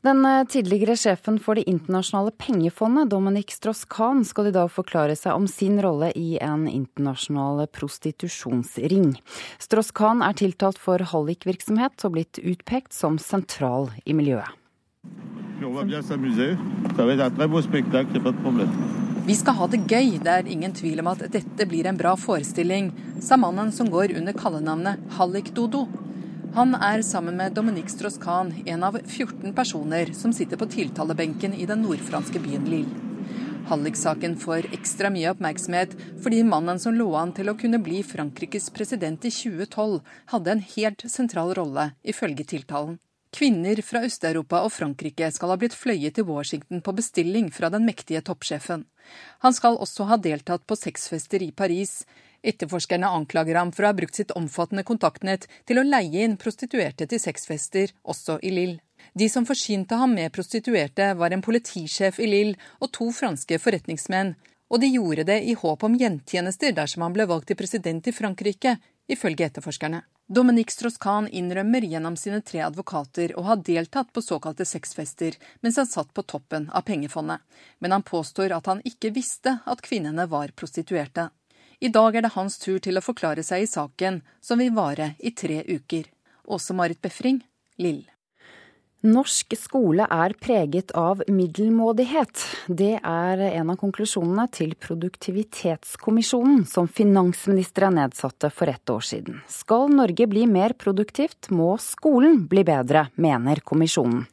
Den 0.06 0.26
eh, 0.26 0.44
tidligere 0.46 0.94
sjefen 0.96 1.40
for 1.42 1.58
Det 1.58 1.64
internasjonale 1.70 2.32
pengefondet, 2.38 3.10
Dominic 3.10 3.56
Strauss-Kahn, 3.56 4.22
skal 4.26 4.52
i 4.52 4.54
dag 4.54 4.70
forklare 4.70 5.16
seg 5.18 5.34
om 5.34 5.48
sin 5.50 5.80
rolle 5.82 6.12
i 6.14 6.38
en 6.38 6.68
internasjonal 6.70 7.66
prostitusjonsring. 7.74 9.16
Strauss-Kahn 9.58 10.22
er 10.22 10.38
tiltalt 10.38 10.78
for 10.78 11.02
hallikvirksomhet 11.02 12.06
og 12.06 12.14
blitt 12.14 12.38
utpekt 12.44 12.94
som 12.94 13.18
sentral 13.18 13.90
i 14.06 14.14
miljøet. 14.14 14.54
Vi 19.28 19.36
skal 19.36 19.58
ha 19.58 19.68
det 19.68 19.80
gøy, 19.90 20.12
det 20.22 20.34
er 20.34 20.52
ingen 20.54 20.78
tvil 20.78 21.02
om 21.02 21.10
at 21.10 21.26
dette 21.34 21.66
blir 21.66 21.90
en 21.90 21.98
bra 21.98 22.14
forestilling, 22.22 22.94
sa 23.20 23.36
mannen 23.42 23.74
som 23.74 23.90
går 23.90 24.14
under 24.20 24.38
kallenavnet 24.38 25.02
Hallik-Dodo. 25.18 25.88
Han 26.56 26.76
er 26.76 27.02
sammen 27.04 27.36
med 27.38 27.54
Dominique 27.54 27.92
Strauss-Kahn 27.92 28.54
en 28.66 28.84
av 28.84 28.96
14 29.02 29.54
personer 29.54 30.14
som 30.16 30.34
sitter 30.34 30.58
på 30.58 30.70
tiltalebenken 30.72 31.54
i 31.54 31.66
den 31.70 31.84
nordfranske 31.84 32.40
byen 32.40 32.70
Lille. 32.72 33.04
Hallik-saken 33.68 34.38
får 34.40 34.70
ekstra 34.78 35.12
mye 35.12 35.34
oppmerksomhet 35.34 35.98
fordi 36.24 36.40
mannen 36.48 36.80
som 36.80 36.96
lå 36.96 37.10
an 37.20 37.34
til 37.36 37.52
å 37.52 37.58
kunne 37.60 37.82
bli 37.84 38.00
Frankrikes 38.08 38.70
president 38.72 39.28
i 39.28 39.32
2012, 39.34 40.00
hadde 40.32 40.54
en 40.54 40.64
helt 40.78 41.04
sentral 41.12 41.52
rolle, 41.58 41.90
ifølge 42.08 42.48
tiltalen. 42.48 42.96
Kvinner 43.36 43.82
fra 43.84 44.06
Øst-Europa 44.08 44.62
og 44.64 44.72
Frankrike 44.72 45.28
skal 45.36 45.52
ha 45.52 45.58
blitt 45.60 45.76
fløyet 45.76 46.16
til 46.16 46.26
Washington 46.30 46.80
på 46.82 46.96
bestilling 46.96 47.52
fra 47.52 47.68
den 47.74 47.84
mektige 47.86 48.24
toppsjefen. 48.24 48.86
Han 49.44 49.54
skal 49.54 49.76
også 49.84 50.08
ha 50.08 50.18
deltatt 50.18 50.64
på 50.68 50.80
sexfester 50.80 51.44
i 51.44 51.52
Paris, 51.52 52.06
Etterforskerne 52.48 53.10
anklager 53.12 53.58
ham 53.60 53.74
for 53.76 53.84
å 53.84 53.92
ha 53.92 53.96
brukt 53.98 54.16
sitt 54.16 54.32
omfattende 54.40 54.86
kontaktnett 54.88 55.50
til 55.68 55.82
å 55.82 55.86
leie 55.88 56.24
inn 56.24 56.38
prostituerte 56.40 57.08
til 57.12 57.20
sexfester, 57.20 57.92
også 58.08 58.38
i 58.40 58.54
Lille. 58.56 58.80
De 59.18 59.28
som 59.30 59.46
forsynte 59.46 59.98
ham 60.00 60.14
med 60.16 60.32
prostituerte, 60.32 61.14
var 61.20 61.34
en 61.34 61.44
politisjef 61.44 62.20
i 62.24 62.28
Lille 62.32 62.70
og 62.80 62.94
to 62.96 63.10
franske 63.12 63.60
forretningsmenn, 63.60 64.36
og 64.72 64.80
de 64.84 64.92
gjorde 64.94 65.26
det 65.28 65.42
i 65.48 65.56
håp 65.60 65.84
om 65.84 65.96
gjentjenester 66.00 66.76
dersom 66.76 67.04
han 67.04 67.16
ble 67.16 67.28
valgt 67.28 67.50
til 67.52 67.60
president 67.60 68.08
i 68.08 68.14
Frankrike, 68.16 68.78
ifølge 69.08 69.48
etterforskerne. 69.48 70.02
Dominique 70.28 70.72
Strauss-Kahn 70.76 71.30
innrømmer 71.32 71.86
gjennom 71.88 72.18
sine 72.20 72.42
tre 72.44 72.60
advokater 72.66 73.32
å 73.40 73.46
ha 73.48 73.56
deltatt 73.56 74.12
på 74.12 74.24
såkalte 74.24 74.68
sexfester 74.68 75.38
mens 75.64 75.80
han 75.80 75.88
satt 75.88 76.12
på 76.12 76.24
toppen 76.28 76.68
av 76.76 76.84
pengefondet, 76.88 77.40
men 77.80 77.96
han 77.96 78.04
påstår 78.04 78.56
at 78.56 78.68
han 78.68 78.84
ikke 78.88 79.14
visste 79.16 79.60
at 79.64 79.84
kvinnene 79.84 80.28
var 80.28 80.52
prostituerte. 80.56 81.30
I 81.80 81.90
dag 81.94 82.16
er 82.16 82.24
det 82.26 82.34
hans 82.34 82.58
tur 82.58 82.80
til 82.82 82.98
å 82.98 83.06
forklare 83.06 83.44
seg 83.46 83.62
i 83.62 83.70
saken, 83.70 84.24
som 84.42 84.58
vil 84.58 84.74
vare 84.74 85.12
i 85.20 85.30
tre 85.30 85.62
uker. 85.62 86.08
Også 86.50 86.74
Marit 86.74 87.02
Befring, 87.04 87.44
Lill. 87.78 88.02
Norsk 89.06 89.54
skole 89.62 90.08
er 90.10 90.34
preget 90.42 90.90
av 90.98 91.22
middelmådighet. 91.30 92.42
Det 92.66 92.96
er 92.98 93.44
en 93.52 93.70
av 93.70 93.78
konklusjonene 93.78 94.48
til 94.58 94.74
Produktivitetskommisjonen, 94.82 96.64
som 96.66 96.90
finansministeren 96.90 98.00
nedsatte 98.02 98.50
for 98.50 98.74
ett 98.74 98.90
år 98.90 99.06
siden. 99.06 99.38
Skal 99.46 99.94
Norge 99.94 100.26
bli 100.28 100.48
mer 100.50 100.74
produktivt, 100.74 101.52
må 101.54 101.76
skolen 101.78 102.48
bli 102.50 102.66
bedre, 102.66 103.06
mener 103.22 103.62
kommisjonen. 103.62 104.26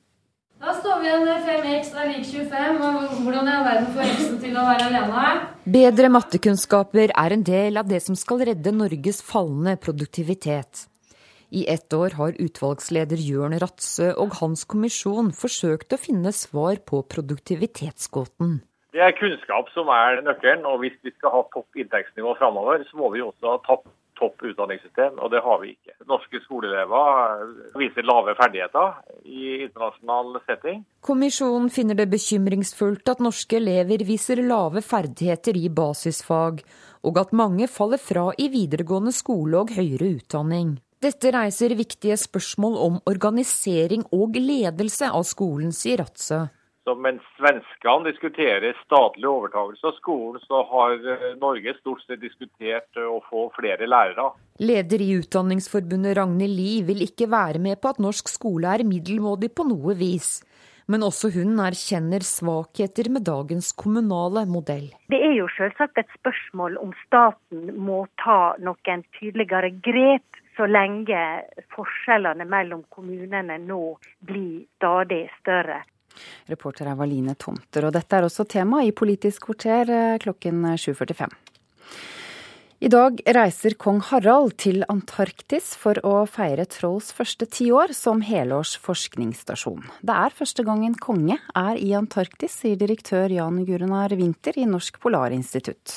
Da 0.64 0.72
står 0.72 1.00
vi 1.02 1.08
igjen 1.10 1.26
med 1.28 1.42
5x 1.44 1.88
er 2.00 2.06
lik 2.08 2.22
25. 2.24 2.78
og 2.88 3.18
Hvordan 3.20 3.48
i 3.50 3.52
all 3.52 3.64
verden 3.66 3.88
får 3.92 4.06
x 4.14 4.28
til 4.40 4.54
å 4.56 4.62
være 4.64 4.86
alene? 4.86 5.18
her? 5.18 5.40
Bedre 5.74 6.08
mattekunnskaper 6.14 7.10
er 7.12 7.34
en 7.36 7.42
del 7.44 7.76
av 7.76 7.90
det 7.90 7.98
som 8.00 8.16
skal 8.16 8.40
redde 8.48 8.72
Norges 8.72 9.20
fallende 9.20 9.74
produktivitet. 9.76 10.86
I 11.52 11.66
ett 11.68 11.92
år 11.92 12.16
har 12.16 12.40
utvalgsleder 12.40 13.20
Jørn 13.20 13.58
Ratse 13.60 14.14
og 14.16 14.38
hans 14.40 14.64
kommisjon 14.64 15.34
forsøkt 15.36 15.92
å 15.92 16.00
finne 16.00 16.32
svar 16.32 16.80
på 16.88 17.02
produktivitetsgåten. 17.12 18.62
Det 18.96 19.04
er 19.04 19.18
kunnskap 19.20 19.68
som 19.76 19.92
er 19.92 20.24
nøkkelen, 20.24 20.64
og 20.64 20.80
hvis 20.80 20.96
vi 21.04 21.12
skal 21.18 21.34
ha 21.34 21.44
topp 21.52 21.76
inntektsnivå 21.76 22.38
framover, 22.40 22.88
så 22.88 23.02
må 23.02 23.12
vi 23.12 23.20
også 23.20 23.52
ha 23.52 23.60
tatt 23.68 23.84
topp 24.18 24.42
utdanningssystem, 24.46 25.18
og 25.18 25.30
det 25.32 25.42
har 25.44 25.60
vi 25.62 25.72
ikke. 25.74 25.96
Norske 26.10 26.40
skoleelever 26.44 27.44
viser 27.78 28.06
lave 28.06 28.34
ferdigheter 28.38 29.00
i 29.24 29.66
internasjonal 29.66 30.40
setting. 30.46 30.82
Kommisjonen 31.04 31.70
finner 31.74 31.98
det 31.98 32.08
bekymringsfullt 32.12 33.12
at 33.12 33.22
norske 33.24 33.58
elever 33.60 34.06
viser 34.06 34.42
lave 34.44 34.82
ferdigheter 34.84 35.58
i 35.58 35.68
basisfag, 35.68 36.64
og 37.04 37.20
at 37.20 37.36
mange 37.36 37.68
faller 37.68 38.00
fra 38.00 38.30
i 38.40 38.48
videregående 38.52 39.12
skole 39.14 39.64
og 39.64 39.74
høyere 39.76 40.14
utdanning. 40.16 40.76
Dette 41.04 41.34
reiser 41.34 41.74
viktige 41.76 42.16
spørsmål 42.16 42.76
om 42.80 43.00
organisering 43.10 44.06
og 44.16 44.38
ledelse 44.40 45.10
av 45.12 45.26
skolen, 45.28 45.74
sier 45.76 46.00
Ratse. 46.00 46.46
Så 46.84 46.92
mens 47.00 47.24
svenskene 47.38 48.10
diskuterer 48.10 48.74
statlig 48.82 49.28
overtakelse 49.30 49.88
av 49.88 49.94
skolen, 49.96 50.40
så 50.44 50.60
har 50.68 50.98
eh, 51.14 51.30
Norge 51.40 51.72
stort 51.78 52.02
sett 52.04 52.20
diskutert 52.20 52.98
eh, 53.00 53.08
å 53.08 53.22
få 53.30 53.46
flere 53.56 53.88
lærere. 53.88 54.34
Leder 54.60 55.00
i 55.00 55.14
Utdanningsforbundet 55.22 56.18
Ragnhild 56.18 56.58
Lie 56.58 56.82
vil 56.84 57.00
ikke 57.06 57.30
være 57.32 57.62
med 57.64 57.80
på 57.80 57.94
at 57.94 58.02
norsk 58.04 58.28
skole 58.28 58.68
er 58.76 58.84
middelmådig 58.84 59.54
på 59.56 59.64
noe 59.70 59.96
vis. 59.96 60.42
Men 60.84 61.06
også 61.06 61.30
hun 61.32 61.56
erkjenner 61.64 62.20
svakheter 62.28 63.08
med 63.08 63.24
dagens 63.24 63.72
kommunale 63.72 64.44
modell. 64.44 64.90
Det 65.08 65.22
er 65.24 65.32
jo 65.38 65.48
selvsagt 65.56 65.96
et 66.02 66.12
spørsmål 66.18 66.76
om 66.84 66.92
staten 67.06 67.72
må 67.80 68.02
ta 68.20 68.58
noen 68.60 69.06
tydeligere 69.16 69.72
grep 69.88 70.42
så 70.58 70.68
lenge 70.68 71.24
forskjellene 71.74 72.44
mellom 72.44 72.84
kommunene 72.92 73.56
nå 73.64 73.82
blir 74.28 74.66
stadig 74.76 75.24
større. 75.40 75.80
Reporter 76.50 76.90
er 76.90 76.98
Valine 76.98 77.36
Tomter, 77.38 77.88
og 77.88 77.94
dette 77.96 78.16
er 78.18 78.26
også 78.26 78.46
tema 78.48 78.82
i 78.84 78.94
Politisk 78.96 79.48
kvarter 79.48 79.90
eh, 79.90 80.20
klokken 80.22 80.64
7.45. 80.74 81.32
I 82.84 82.88
dag 82.92 83.20
reiser 83.32 83.76
kong 83.80 84.02
Harald 84.10 84.58
til 84.60 84.82
Antarktis 84.92 85.70
for 85.80 85.96
å 86.04 86.26
feire 86.28 86.66
Trolls 86.68 87.12
første 87.16 87.46
tiår 87.48 87.94
som 87.96 88.20
helårs 88.26 88.74
forskningsstasjon. 88.82 89.86
Det 90.04 90.16
er 90.26 90.34
første 90.36 90.66
gang 90.66 90.82
en 90.84 90.98
konge 90.98 91.38
er 91.56 91.80
i 91.80 91.94
Antarktis, 91.96 92.58
sier 92.60 92.76
direktør 92.76 93.32
Jan 93.32 93.62
Gurunar 93.64 94.12
Winther 94.18 94.58
i 94.60 94.66
Norsk 94.68 94.98
Polarinstitutt. 95.00 95.94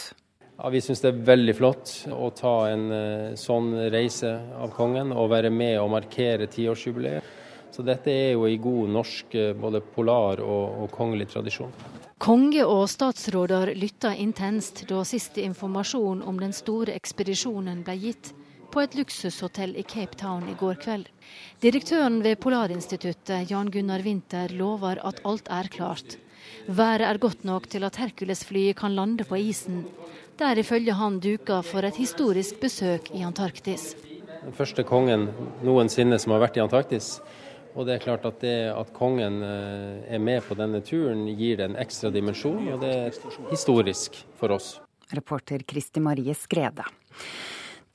Ja, 0.58 0.72
vi 0.72 0.80
syns 0.86 1.04
det 1.04 1.12
er 1.12 1.26
veldig 1.28 1.58
flott 1.58 1.92
å 2.14 2.32
ta 2.34 2.54
en 2.72 2.88
uh, 2.94 3.36
sånn 3.38 3.74
reise 3.92 4.32
av 4.56 4.72
kongen 4.78 5.12
og 5.12 5.34
være 5.34 5.52
med 5.52 5.76
og 5.82 5.92
markere 5.98 6.48
tiårsjubileet. 6.50 7.36
Så 7.78 7.84
dette 7.86 8.10
er 8.10 8.32
jo 8.34 8.48
i 8.50 8.58
god 8.58 8.90
norsk 8.90 9.36
uh, 9.38 9.52
både 9.54 9.84
polar 9.94 10.40
og, 10.42 10.82
og 10.82 10.88
kongelig 10.96 11.28
tradisjon. 11.30 11.70
Konge 12.18 12.64
og 12.66 12.88
statsråder 12.90 13.70
lytta 13.78 14.16
intenst 14.18 14.82
da 14.90 15.04
siste 15.06 15.44
informasjon 15.46 16.24
om 16.26 16.40
den 16.42 16.56
store 16.58 16.96
ekspedisjonen 16.98 17.84
ble 17.86 17.94
gitt 18.02 18.32
på 18.74 18.82
et 18.82 18.98
luksushotell 18.98 19.78
i 19.78 19.86
Cape 19.86 20.18
Town 20.18 20.50
i 20.50 20.58
går 20.58 20.82
kveld. 20.82 21.06
Direktøren 21.62 22.24
ved 22.26 22.42
Polarinstituttet, 22.42 23.52
Jan 23.52 23.70
Gunnar 23.70 24.02
Winther, 24.02 24.58
lover 24.58 24.98
at 25.06 25.22
alt 25.22 25.54
er 25.54 25.70
klart. 25.70 26.18
Været 26.66 27.06
er 27.06 27.22
godt 27.22 27.46
nok 27.46 27.70
til 27.70 27.86
at 27.86 28.02
Hercules-flyet 28.02 28.82
kan 28.82 28.98
lande 28.98 29.24
på 29.24 29.38
isen. 29.38 29.86
Det 30.34 30.50
er 30.50 30.66
ifølge 30.66 30.98
han 30.98 31.22
duka 31.22 31.62
for 31.62 31.86
et 31.86 32.02
historisk 32.02 32.58
besøk 32.60 33.14
i 33.14 33.22
Antarktis. 33.22 33.94
Den 34.42 34.54
første 34.58 34.82
kongen 34.82 35.30
noensinne 35.62 36.18
som 36.18 36.34
har 36.34 36.48
vært 36.48 36.58
i 36.58 36.66
Antarktis. 36.66 37.20
Og 37.78 37.86
det 37.86 37.98
er 37.98 38.06
klart 38.08 38.26
at 38.26 38.40
det 38.42 38.56
at 38.74 38.90
kongen 38.96 39.44
eh, 39.46 40.16
er 40.18 40.22
med 40.24 40.42
på 40.48 40.58
denne 40.58 40.82
turen, 40.82 41.28
gir 41.38 41.60
det 41.60 41.68
en 41.70 41.78
ekstra 41.78 42.10
dimensjon, 42.14 42.64
og 42.74 42.82
det 42.82 42.90
er 42.90 43.20
historisk 43.52 44.18
for 44.40 44.56
oss. 44.56 44.80
Reporter 45.14 45.62
Kristi 45.68 46.02
Marie 46.04 46.34
Skrede. 46.36 46.88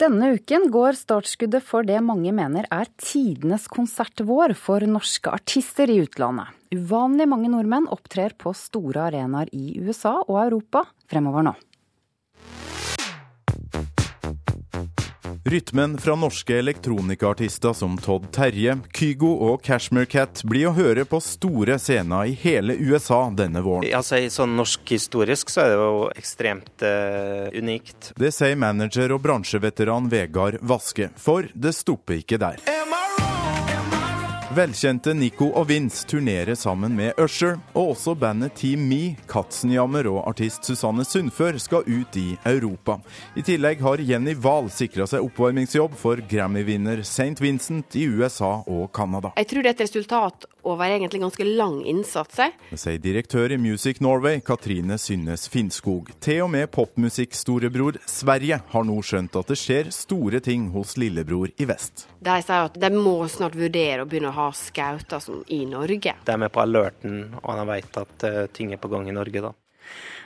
Denne 0.01 0.33
uken 0.35 0.69
går 0.73 0.97
startskuddet 0.99 1.63
for 1.67 1.87
det 1.87 1.99
mange 2.03 2.33
mener 2.35 2.67
er 2.75 2.89
tidenes 2.99 3.69
konsertvår 3.71 4.55
for 4.59 4.83
norske 4.89 5.31
artister 5.31 5.91
i 5.93 6.01
utlandet. 6.03 6.55
Uvanlig 6.73 7.29
mange 7.29 7.51
nordmenn 7.53 7.91
opptrer 7.93 8.33
på 8.39 8.55
store 8.57 9.11
arenaer 9.11 9.51
i 9.53 9.77
USA 9.83 10.17
og 10.25 10.41
Europa 10.47 10.87
fremover 11.11 11.47
nå. 11.51 11.55
Rytmen 15.45 15.99
fra 15.99 16.15
norske 16.17 16.59
elektronikaartister 16.59 17.73
som 17.73 17.97
Todd 17.99 18.29
Terje, 18.33 18.77
Kygo 18.95 19.33
og 19.43 19.65
Cashmere 19.67 20.07
Cat 20.07 20.45
blir 20.47 20.69
å 20.71 20.75
høre 20.77 21.03
på 21.03 21.19
store 21.19 21.81
scener 21.83 22.31
i 22.31 22.37
hele 22.39 22.77
USA 22.79 23.25
denne 23.35 23.59
våren. 23.67 23.89
Altså, 23.91 24.21
sånn 24.31 24.55
Norsk 24.55 24.95
historisk 24.95 25.51
så 25.51 25.65
er 25.65 25.73
det 25.73 25.81
jo 25.81 26.07
ekstremt 26.15 26.87
uh, 26.87 27.51
unikt. 27.59 28.13
Det 28.15 28.31
sier 28.31 28.55
manager 28.55 29.17
og 29.17 29.25
bransjeveteran 29.27 30.07
Vegard 30.15 30.63
Vaske, 30.63 31.11
for 31.19 31.51
det 31.55 31.75
stopper 31.75 32.23
ikke 32.23 32.39
der. 32.39 32.63
Velkjente 34.53 35.15
Nico 35.17 35.47
og 35.57 35.71
Vince 35.71 36.05
turnerer 36.05 36.53
sammen 36.59 36.93
med 36.97 37.17
Usher, 37.21 37.55
og 37.73 37.95
også 37.95 38.13
bandet 38.21 38.53
Team 38.61 38.83
Me, 38.85 39.15
Katzenjammer 39.31 40.05
og 40.11 40.27
artist 40.29 40.69
Susanne 40.69 41.07
Sundfør 41.09 41.57
skal 41.63 41.89
ut 41.89 42.19
i 42.21 42.35
Europa. 42.51 42.99
I 43.33 43.45
tillegg 43.47 43.81
har 43.81 44.03
Jenny 44.05 44.35
Wahl 44.45 44.69
sikra 44.69 45.07
seg 45.09 45.25
oppvarmingsjobb 45.25 45.97
for 45.97 46.21
Grammy-vinner 46.29 47.01
St. 47.01 47.41
Vincent 47.41 47.97
i 47.97 48.05
USA 48.13 48.59
og 48.67 48.91
Canada. 48.93 49.33
Jeg 49.41 49.49
tror 49.49 49.65
det 49.65 49.73
er 49.73 49.79
et 49.79 49.85
resultat 49.87 50.49
over 50.63 50.87
egentlig 50.87 51.21
ganske 51.23 51.45
lang 51.45 51.81
innsats. 51.85 52.41
Det 52.71 52.79
sier 52.81 53.01
direktør 53.03 53.53
i 53.53 53.59
Music 53.61 54.01
Norway, 54.01 54.41
Katrine 54.41 54.99
Synnes 54.99 55.49
Finnskog. 55.51 56.11
Til 56.23 56.45
og 56.47 56.53
med 56.55 56.71
popmusikkstorebror 56.75 57.99
Sverige 58.09 58.61
har 58.73 58.87
nå 58.89 58.99
skjønt 59.05 59.37
at 59.41 59.53
det 59.53 59.59
skjer 59.61 59.91
store 59.95 60.43
ting 60.45 60.71
hos 60.75 60.97
lillebror 61.01 61.53
i 61.57 61.69
vest. 61.69 62.07
De 62.23 62.37
sier 62.45 62.69
at 62.69 62.79
de 62.79 62.93
må 62.95 63.17
snart 63.31 63.59
vurdere 63.59 64.05
å 64.05 64.09
begynne 64.09 64.33
å 64.33 64.39
ha 64.39 64.49
skauter 64.57 65.43
i 65.53 65.65
Norge. 65.69 66.15
De 66.25 66.35
er 66.35 66.41
med 66.41 66.53
på 66.55 66.63
alerten, 66.63 67.35
og 67.43 67.59
de 67.59 67.67
vet 67.69 68.01
at 68.05 68.27
uh, 68.29 68.45
ting 68.55 68.73
er 68.73 68.81
på 68.81 68.91
gang 68.93 69.09
i 69.11 69.17
Norge 69.17 69.45
da. 69.45 69.53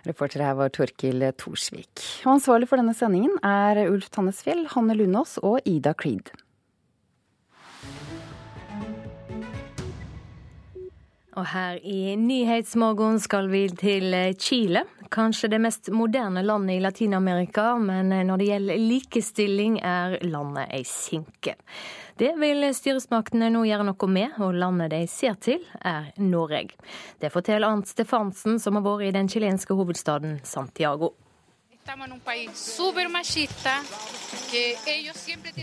Reporter 0.06 0.44
her 0.44 0.54
var 0.54 0.70
Torkil 0.70 1.24
Thorsvik. 1.40 2.02
Og 2.26 2.36
ansvarlig 2.36 2.68
for 2.70 2.78
denne 2.78 2.94
sendingen 2.94 3.34
er 3.42 3.86
Ulf 3.88 4.10
Tannesfjell, 4.14 4.66
Hanne 4.76 4.94
Lunås 4.94 5.38
og 5.42 5.64
Ida 5.66 5.96
Creed. 5.98 6.30
Og 11.36 11.44
her 11.52 11.76
i 11.84 12.14
Nyhetsmorgen 12.16 13.18
skal 13.20 13.50
vi 13.52 13.66
til 13.76 14.14
Chile. 14.40 14.86
Kanskje 15.12 15.50
det 15.52 15.58
mest 15.60 15.90
moderne 15.92 16.40
landet 16.42 16.78
i 16.78 16.80
Latin-Amerika, 16.80 17.74
men 17.76 18.08
når 18.08 18.40
det 18.40 18.46
gjelder 18.48 18.80
likestilling, 18.80 19.76
er 19.84 20.16
landet 20.24 20.72
ei 20.72 20.80
sinke. 20.88 21.58
Det 22.16 22.32
vil 22.40 22.64
styresmaktene 22.72 23.50
nå 23.52 23.66
gjøre 23.68 23.84
noe 23.90 24.08
med, 24.08 24.40
og 24.40 24.56
landet 24.56 24.94
de 24.94 25.02
ser 25.12 25.36
til, 25.36 25.60
er 25.84 26.08
Norge. 26.16 26.72
Det 27.20 27.28
forteller 27.34 27.68
Arnt 27.68 27.92
Stefansen, 27.92 28.56
som 28.56 28.80
har 28.80 28.88
vært 28.88 29.10
i 29.10 29.14
den 29.18 29.28
chilenske 29.28 29.76
hovedstaden 29.76 30.38
Santiago. 30.40 31.12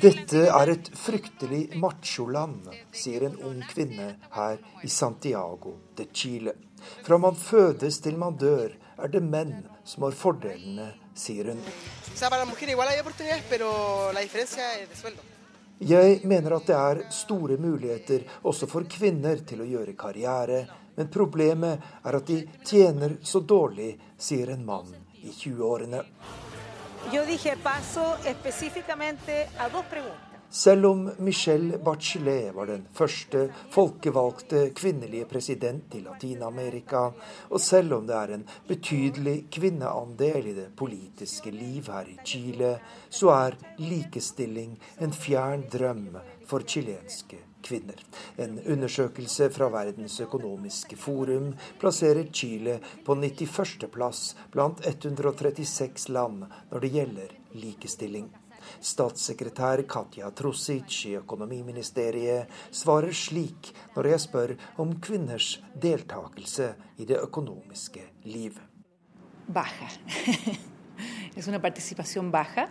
Dette 0.02 0.44
er 0.48 0.72
et 0.72 0.90
fryktelig 0.96 1.62
macholand, 1.76 2.70
sier 2.96 3.26
en 3.28 3.36
ung 3.50 3.60
kvinne 3.68 4.08
her 4.32 4.62
i 4.84 4.92
Santiago 4.92 5.76
de 5.98 6.08
Chile. 6.16 6.56
Fra 7.04 7.20
man 7.20 7.36
fødes 7.36 8.00
til 8.00 8.16
man 8.18 8.40
dør, 8.40 8.72
er 9.04 9.12
det 9.12 9.24
menn 9.24 9.68
som 9.84 10.08
har 10.08 10.16
fordelene, 10.16 10.94
sier 11.16 11.52
hun. 11.52 11.62
Jeg 15.84 16.20
mener 16.24 16.56
at 16.56 16.68
det 16.70 16.80
er 16.80 17.06
store 17.12 17.60
muligheter 17.60 18.24
også 18.48 18.70
for 18.72 18.88
kvinner 18.88 19.44
til 19.44 19.64
å 19.66 19.72
gjøre 19.76 20.00
karriere, 20.00 20.66
men 20.96 21.12
problemet 21.12 21.84
er 22.06 22.16
at 22.16 22.30
de 22.30 22.46
tjener 22.64 23.20
så 23.28 23.44
dårlig, 23.44 23.98
sier 24.16 24.54
en 24.54 24.64
mann 24.64 25.03
i 25.24 25.32
20-årene. 25.32 26.04
Selv 30.54 30.86
om 30.86 31.12
Michelle 31.18 31.78
Bachelet 31.78 32.56
var 32.56 32.70
den 32.70 32.84
første 32.94 33.48
folkevalgte 33.74 34.68
kvinnelige 34.78 35.26
president 35.26 35.96
i 35.98 36.04
Latin-Amerika, 36.06 37.08
og 37.50 37.62
selv 37.62 37.98
om 37.98 38.06
det 38.08 38.20
er 38.20 38.36
en 38.36 38.46
betydelig 38.68 39.38
kvinneandel 39.52 40.52
i 40.52 40.58
det 40.60 40.68
politiske 40.78 41.52
liv 41.52 41.90
her 41.90 42.12
i 42.12 42.20
Chile, 42.26 42.76
så 43.10 43.34
er 43.34 43.58
likestilling 43.82 44.78
en 45.02 45.14
fjern 45.14 45.66
drøm 45.74 46.06
for 46.46 46.64
chilenske 46.68 47.42
kvinner. 47.64 48.00
En 48.38 48.60
undersøkelse 48.60 49.50
fra 49.54 49.70
Verdens 49.74 50.20
økonomiske 50.24 50.98
forum 51.00 51.52
plasserer 51.82 52.30
Chile 52.34 52.80
på 53.06 53.16
91. 53.16 53.88
plass 53.92 54.36
blant 54.52 54.86
136 54.86 56.10
land 56.14 56.46
når 56.72 56.86
det 56.86 56.94
gjelder 56.94 57.36
likestilling. 57.58 58.32
Statssekretær 58.80 59.84
Katja 59.88 60.30
Trusic 60.32 61.06
i 61.10 61.16
Økonomiministeriet 61.20 62.52
svarer 62.72 63.16
slik 63.16 63.74
når 63.96 64.12
jeg 64.14 64.24
spør 64.24 64.54
om 64.84 64.96
kvinners 65.04 65.58
deltakelse 65.82 66.74
i 66.98 67.08
det 67.10 67.20
økonomiske 67.20 68.06
liv. 68.30 68.60
Baja. 69.48 69.90
es 71.36 71.48
una 71.48 71.60
participación 71.60 72.32
baja. 72.32 72.70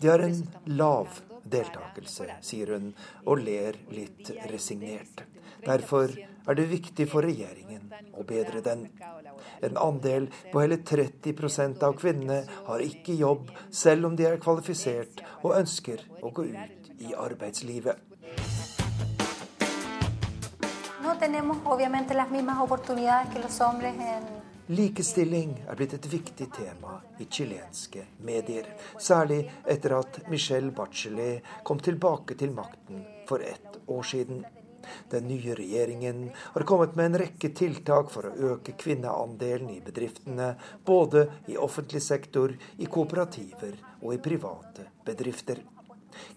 Det 0.00 0.10
er 0.10 0.26
en 0.26 0.42
lav 0.66 1.08
deltakelse, 1.44 2.28
sier 2.44 2.74
hun 2.74 2.92
og 3.24 3.42
ler 3.44 3.78
litt 3.94 4.30
resignert. 4.50 5.24
Derfor 5.64 6.12
er 6.14 6.58
det 6.58 6.66
viktig 6.68 7.06
for 7.08 7.24
regjeringen 7.24 7.88
å 8.12 8.24
bedre 8.28 8.60
den. 8.64 8.86
En 9.64 9.78
andel 9.80 10.28
på 10.52 10.60
hele 10.60 10.80
30% 10.84 11.84
av 11.86 11.96
kvinnene 12.00 12.42
har 12.68 12.84
ikke 12.84 13.16
jobb, 13.16 13.52
selv 13.70 14.10
om 14.10 14.16
de 14.16 14.28
er 14.28 14.40
kvalifisert 14.42 15.24
og 15.42 15.56
ønsker 15.60 16.04
å 16.20 16.32
gå 16.34 16.48
ut 16.52 16.90
i 17.00 17.14
arbeidslivet. 17.16 18.10
No 21.04 21.18
tenemos 21.18 21.58
obviamente 21.64 22.14
las 22.14 22.30
mismas 22.30 22.58
oportunidades 22.60 23.32
que 23.32 23.38
los 23.38 23.60
hombres 23.60 23.94
en 23.94 24.43
Likestilling 24.66 25.58
er 25.68 25.76
blitt 25.76 25.92
et 25.92 26.06
viktig 26.08 26.46
tema 26.56 26.94
i 27.20 27.26
chilenske 27.28 28.06
medier, 28.24 28.64
særlig 28.96 29.42
etter 29.68 29.92
at 29.98 30.22
Michelle 30.32 30.72
Bachelet 30.72 31.44
kom 31.68 31.82
tilbake 31.84 32.32
til 32.40 32.54
makten 32.56 33.02
for 33.28 33.44
ett 33.44 33.76
år 33.84 34.08
siden. 34.08 34.40
Den 35.12 35.28
nye 35.28 35.52
regjeringen 35.58 36.30
har 36.38 36.64
kommet 36.64 36.96
med 36.96 37.10
en 37.10 37.20
rekke 37.26 37.52
tiltak 37.52 38.08
for 38.14 38.30
å 38.30 38.54
øke 38.54 38.72
kvinneandelen 38.80 39.68
i 39.76 39.82
bedriftene, 39.84 40.54
både 40.80 41.26
i 41.52 41.60
offentlig 41.60 42.00
sektor, 42.00 42.56
i 42.80 42.88
kooperativer 42.88 43.76
og 44.00 44.16
i 44.16 44.22
private 44.30 44.88
bedrifter. 45.04 45.60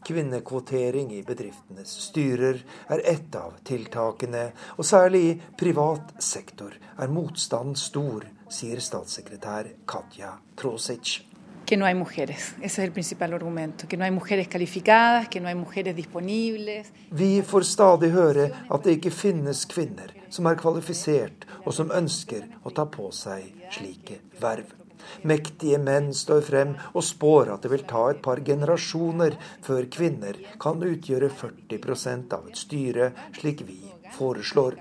Kvinnekvotering 0.07 1.13
i 1.15 1.23
bedriftenes 1.27 1.93
styrer 2.07 2.63
er 2.89 3.05
ett 3.05 3.35
av 3.35 3.59
tiltakene, 3.67 4.49
og 4.77 4.85
særlig 4.85 5.23
i 5.27 5.37
privat 5.59 6.17
sektor 6.23 6.75
er 6.97 7.13
motstanden 7.13 7.77
stor, 7.79 8.27
sier 8.49 8.79
statssekretær 8.83 9.73
Katja 9.85 10.37
Trosic. 10.55 11.27
que 11.67 11.75
no 11.75 11.85
hay 11.85 11.95
mujeres. 11.95 12.55
Ese 12.61 12.81
es 12.81 12.87
el 12.87 12.91
principal 12.93 13.33
argumento. 13.33 13.87
Que 13.87 13.97
no 13.97 14.05
hay 14.05 14.11
mujeres 14.11 14.47
calificadas, 14.47 15.27
que 15.27 15.41
no 15.41 15.49
hay 15.49 15.55
mujeres 15.55 15.95
disponibles. 15.95 16.87
Vi 17.11 17.41
får 17.41 17.63
stadig 17.63 18.11
høre 18.11 18.47
at 18.69 18.83
det 18.83 18.97
ikke 18.97 19.11
finnes 19.11 19.65
kvinner 19.67 20.15
som 20.29 20.47
er 20.47 20.55
kvalifisert 20.55 21.43
og 21.65 21.73
som 21.75 21.91
ønsker 21.91 22.47
å 22.63 22.71
ta 22.71 22.87
på 22.87 23.11
seg 23.11 23.51
slike 23.75 24.21
verv. 24.39 24.86
Mektige 25.27 25.79
menn 25.81 26.11
står 26.15 26.43
frem 26.47 26.73
og 26.93 27.05
spår 27.05 27.53
at 27.53 27.65
det 27.65 27.73
vil 27.73 27.85
ta 27.89 28.07
et 28.11 28.23
par 28.25 28.41
generasjoner 28.45 29.37
før 29.65 29.87
kvinner 29.93 30.39
kan 30.61 30.83
utgjøre 30.83 31.31
40% 31.33 32.35
av 32.37 32.51
et 32.51 32.59
styre, 32.59 33.13
slik 33.37 33.65
vi 33.67 33.79
foreslår. 34.17 34.77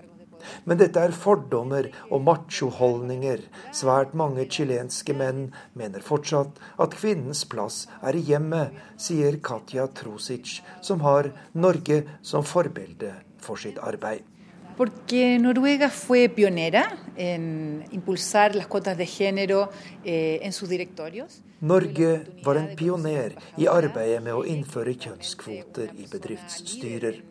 Men 0.64 0.78
dette 0.78 1.02
er 1.02 1.14
fordommer 1.16 1.88
og 2.10 2.22
machoholdninger. 2.26 3.42
Svært 3.74 4.14
mange 4.18 4.46
chilenske 4.52 5.16
menn 5.16 5.48
mener 5.78 6.04
fortsatt 6.06 6.60
at 6.82 6.96
kvinnens 6.98 7.44
plass 7.50 7.84
er 8.02 8.18
i 8.18 8.22
hjemmet, 8.30 8.76
sier 9.00 9.40
Katja 9.42 9.88
Trosic, 9.90 10.60
som 10.82 11.02
har 11.06 11.32
Norge 11.54 12.02
som 12.22 12.46
forbilde 12.46 13.12
for 13.42 13.58
sitt 13.60 13.82
arbeid. 13.82 14.35
Porque 14.76 15.38
Noruega 15.38 15.88
fue 15.88 16.28
pionera 16.28 16.98
en 17.16 17.84
impulsar 17.92 18.54
las 18.54 18.66
cuotas 18.66 18.98
de 18.98 19.06
género 19.06 19.70
eh, 20.04 20.40
en 20.42 20.52
sus 20.52 20.68
directorios. 20.68 21.42
Norge 21.60 22.24
var 22.44 22.58
en 22.58 22.76
pioner 22.76 23.38
i 23.56 23.64
arbeidet 23.66 24.20
med 24.20 24.36
å 24.36 24.42
innføre 24.44 24.92
kjønnskvoter 24.92 25.94
i 25.96 26.04
bedriftsstyrer. 26.10 27.22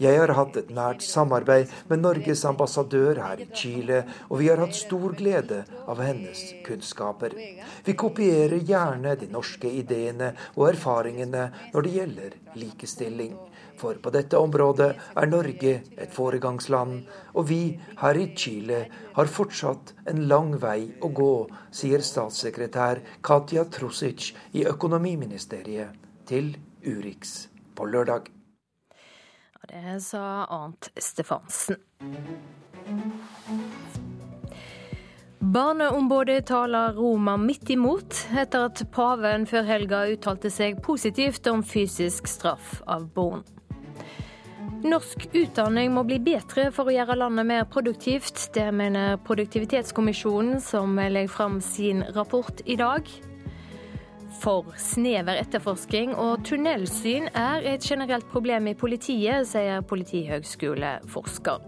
Jeg 0.00 0.16
har 0.16 0.32
hatt 0.36 0.56
et 0.56 0.70
nært 0.72 1.04
samarbeid 1.04 1.72
med 1.90 2.02
Norges 2.02 2.44
ambassadør 2.48 3.20
her 3.20 3.42
i 3.42 3.48
Chile, 3.52 4.04
og 4.30 4.40
vi 4.40 4.48
har 4.48 4.62
hatt 4.62 4.76
stor 4.76 5.12
glede 5.18 5.62
av 5.86 6.00
hennes 6.04 6.40
kunnskaper. 6.66 7.36
Vi 7.84 7.96
kopierer 7.98 8.62
gjerne 8.64 9.16
de 9.20 9.28
norske 9.32 9.68
ideene 9.82 10.32
og 10.56 10.70
erfaringene 10.70 11.50
når 11.74 11.86
det 11.86 11.94
gjelder 11.98 12.38
likestilling. 12.60 13.36
For 13.80 13.96
på 14.02 14.12
dette 14.12 14.36
området 14.36 14.90
er 15.16 15.28
Norge 15.30 15.72
et 15.96 16.12
foregangsland, 16.12 17.06
og 17.32 17.48
vi 17.48 17.62
her 18.02 18.18
i 18.20 18.26
Chile 18.36 18.82
har 19.16 19.32
fortsatt 19.36 19.94
en 20.10 20.26
lang 20.28 20.52
vei 20.60 20.90
å 21.00 21.12
gå, 21.16 21.32
sier 21.72 22.04
statssekretær 22.04 23.00
Katja 23.24 23.64
Trusic 23.72 24.32
i 24.52 24.66
Økonomiministeriet 24.68 25.96
til 26.28 26.52
Urix 26.84 27.48
på 27.76 27.88
lørdag. 27.88 28.28
Det 29.70 30.00
sa 30.00 30.44
Arnt 30.44 30.90
Stefansen. 30.96 31.76
Barneombudet 35.38 36.46
taler 36.46 36.92
Roma 36.92 37.36
midt 37.36 37.70
imot, 37.70 38.16
etter 38.34 38.66
at 38.66 38.82
paven 38.90 39.46
før 39.46 39.68
helga 39.68 40.02
uttalte 40.10 40.50
seg 40.50 40.82
positivt 40.82 41.46
om 41.46 41.62
fysisk 41.62 42.26
straff 42.26 42.80
av 42.90 43.06
barn. 43.14 43.46
Norsk 44.82 45.28
utdanning 45.38 45.94
må 45.94 46.02
bli 46.08 46.18
bedre 46.18 46.72
for 46.74 46.90
å 46.90 46.96
gjøre 46.96 47.20
landet 47.22 47.46
mer 47.46 47.66
produktivt. 47.70 48.48
Det 48.56 48.72
mener 48.74 49.20
Produktivitetskommisjonen, 49.22 50.58
som 50.58 50.98
legger 50.98 51.30
fram 51.30 51.60
sin 51.62 52.02
rapport 52.16 52.66
i 52.66 52.74
dag. 52.80 53.06
For 54.40 54.64
snever 54.80 55.36
etterforsking 55.36 56.14
og 56.16 56.46
tunnelsyn 56.48 57.28
er 57.36 57.66
et 57.74 57.84
generelt 57.84 58.24
problem 58.32 58.70
i 58.70 58.76
politiet, 58.78 59.44
sier 59.50 59.84
politihøgskoleforsker. 59.84 61.66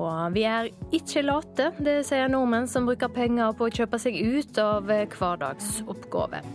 Og 0.00 0.32
vi 0.32 0.46
er 0.48 0.70
ikke 0.96 1.26
late, 1.26 1.70
det 1.82 2.00
sier 2.08 2.30
nordmenn 2.32 2.70
som 2.70 2.88
bruker 2.88 3.12
penger 3.12 3.52
på 3.58 3.68
å 3.68 3.74
kjøpe 3.80 4.00
seg 4.00 4.16
ut 4.16 4.60
av 4.62 4.88
hverdagsoppgaver. 4.88 6.46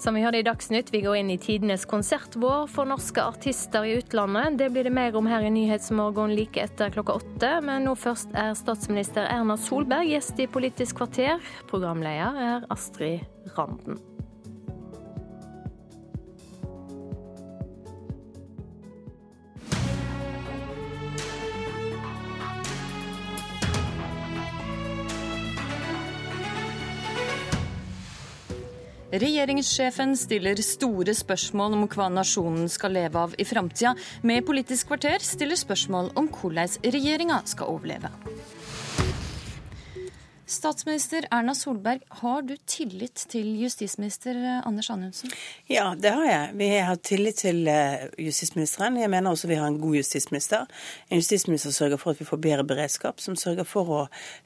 Som 0.00 0.16
vi 0.16 0.22
hørte 0.24 0.40
i 0.40 0.44
Dagsnytt, 0.46 0.88
vi 0.94 1.02
går 1.04 1.18
inn 1.18 1.32
i 1.34 1.36
tidenes 1.36 1.82
konsertvår 1.84 2.70
for 2.72 2.88
norske 2.88 3.20
artister 3.20 3.84
i 3.84 3.98
utlandet. 3.98 4.56
Det 4.56 4.70
blir 4.72 4.88
det 4.88 4.94
mer 4.96 5.18
om 5.20 5.28
her 5.28 5.44
i 5.44 5.52
Nyhetsmorgen 5.52 6.32
like 6.32 6.64
etter 6.64 6.94
klokka 6.94 7.18
åtte. 7.20 7.50
Men 7.66 7.84
nå 7.84 7.92
først 8.00 8.32
er 8.32 8.56
statsminister 8.56 9.28
Erna 9.28 9.60
Solberg 9.60 10.08
gjest 10.08 10.40
i 10.40 10.48
Politisk 10.48 11.02
kvarter. 11.02 11.44
Programleder 11.68 12.40
er 12.46 12.70
Astrid 12.72 13.28
Randen. 13.58 14.00
Regjeringssjefen 29.10 30.12
stiller 30.14 30.60
store 30.62 31.10
spørsmål 31.18 31.74
om 31.74 31.88
hva 31.90 32.04
nasjonen 32.14 32.68
skal 32.70 32.94
leve 32.94 33.18
av 33.18 33.32
i 33.42 33.46
framtida. 33.48 33.96
Med 34.22 34.44
Politisk 34.46 34.86
kvarter 34.92 35.18
stiller 35.26 35.58
spørsmål 35.58 36.12
om 36.14 36.28
hvordan 36.30 36.78
regjeringa 36.94 37.40
skal 37.50 37.72
overleve. 37.74 38.12
Statsminister 40.50 41.26
Erna 41.30 41.54
Solberg, 41.54 42.00
har 42.08 42.42
du 42.42 42.56
tillit 42.66 43.20
til 43.30 43.52
justisminister 43.60 44.34
eh, 44.34 44.66
Anders 44.66 44.88
Anundsen? 44.90 45.30
Ja, 45.70 45.92
det 45.94 46.10
har 46.10 46.24
jeg. 46.26 46.48
Vi 46.58 46.68
har 46.82 46.96
tillit 47.06 47.36
til 47.44 47.68
eh, 47.70 48.08
justisministeren. 48.18 48.96
Jeg 48.98 49.12
mener 49.12 49.30
også 49.30 49.46
vi 49.46 49.58
har 49.60 49.68
en 49.70 49.78
god 49.78 49.94
justisminister. 50.00 50.66
En 51.06 51.22
justisminister 51.22 51.70
sørger 51.70 52.00
for 52.02 52.10
at 52.10 52.20
vi 52.20 52.26
får 52.26 52.40
bedre 52.42 52.64
beredskap, 52.66 53.22
som 53.22 53.36
sørger 53.38 53.68
for 53.68 53.92
å 53.94 54.00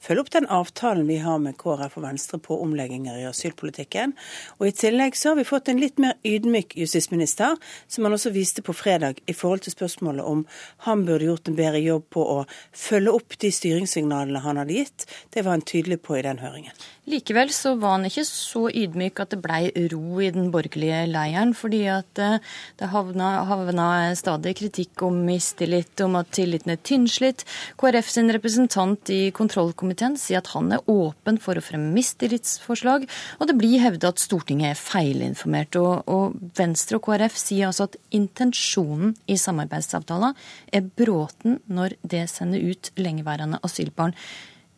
følge 0.04 0.26
opp 0.26 0.32
den 0.34 0.48
avtalen 0.52 1.08
vi 1.08 1.16
har 1.24 1.40
med 1.40 1.56
KrF 1.62 1.96
og 1.96 2.04
Venstre 2.04 2.40
på 2.50 2.60
omlegginger 2.66 3.22
i 3.22 3.24
asylpolitikken. 3.30 4.12
Og 4.58 4.68
I 4.68 4.74
tillegg 4.76 5.16
så 5.16 5.32
har 5.32 5.40
vi 5.40 5.48
fått 5.48 5.72
en 5.72 5.80
litt 5.80 5.96
mer 6.04 6.20
ydmyk 6.20 6.76
justisminister, 6.82 7.56
som 7.88 8.04
han 8.04 8.18
også 8.18 8.34
viste 8.36 8.66
på 8.66 8.76
fredag 8.76 9.24
i 9.24 9.32
forhold 9.32 9.64
til 9.64 9.72
spørsmålet 9.78 10.28
om 10.28 10.44
han 10.84 11.08
burde 11.08 11.30
gjort 11.30 11.48
en 11.48 11.58
bedre 11.64 11.80
jobb 11.80 12.10
på 12.12 12.28
å 12.36 12.38
følge 12.76 13.16
opp 13.16 13.40
de 13.40 13.54
styringssignalene 13.56 14.44
han 14.44 14.60
hadde 14.60 14.80
gitt. 14.82 15.08
Det 15.32 15.48
var 15.48 15.56
en 15.56 15.64
tydelig 15.64 15.93
tydelig 15.94 16.02
på 16.02 16.18
i 16.18 16.22
den 16.22 16.38
høringen. 16.38 16.72
Likevel 17.06 17.50
så 17.52 17.74
var 17.76 17.98
han 17.98 18.06
ikke 18.08 18.24
så 18.24 18.70
ydmyk 18.70 19.20
at 19.20 19.34
det 19.34 19.42
blei 19.42 19.70
ro 19.92 20.20
i 20.20 20.30
den 20.32 20.50
borgerlige 20.50 21.06
leiren, 21.10 21.54
fordi 21.54 21.86
at 21.86 22.18
eh, 22.18 22.40
det 22.78 22.88
havna, 22.88 23.44
havna 23.44 24.14
stadig 24.16 24.56
kritikk 24.56 25.02
om 25.02 25.24
mistillit, 25.26 26.00
om 26.00 26.16
at 26.16 26.30
tilliten 26.32 26.72
er 26.72 26.80
tynnslitt. 26.80 27.44
KrF 27.76 28.08
sin 28.08 28.32
representant 28.32 29.10
i 29.10 29.30
kontrollkomiteen 29.36 30.16
sier 30.16 30.40
at 30.40 30.52
han 30.54 30.72
er 30.72 30.84
åpen 30.88 31.38
for 31.38 31.56
å 31.56 31.64
fremme 31.64 31.92
mistillitsforslag, 31.92 33.04
og 33.38 33.48
det 33.48 33.58
blir 33.58 33.82
hevda 33.82 34.14
at 34.14 34.22
Stortinget 34.22 34.72
er 34.72 34.80
feilinformert. 34.80 35.76
Og, 35.76 36.08
og 36.08 36.56
Venstre 36.56 36.98
og 36.98 37.04
KrF 37.10 37.36
sier 37.36 37.68
altså 37.68 37.90
at 37.90 38.00
intensjonen 38.16 39.12
i 39.28 39.36
samarbeidsavtalen 39.36 40.32
er 40.72 40.88
bråten 40.96 41.60
når 41.68 41.98
det 42.00 42.24
sender 42.32 42.64
ut 42.64 42.94
lengeværende 42.96 43.60
asylbarn. 43.66 44.16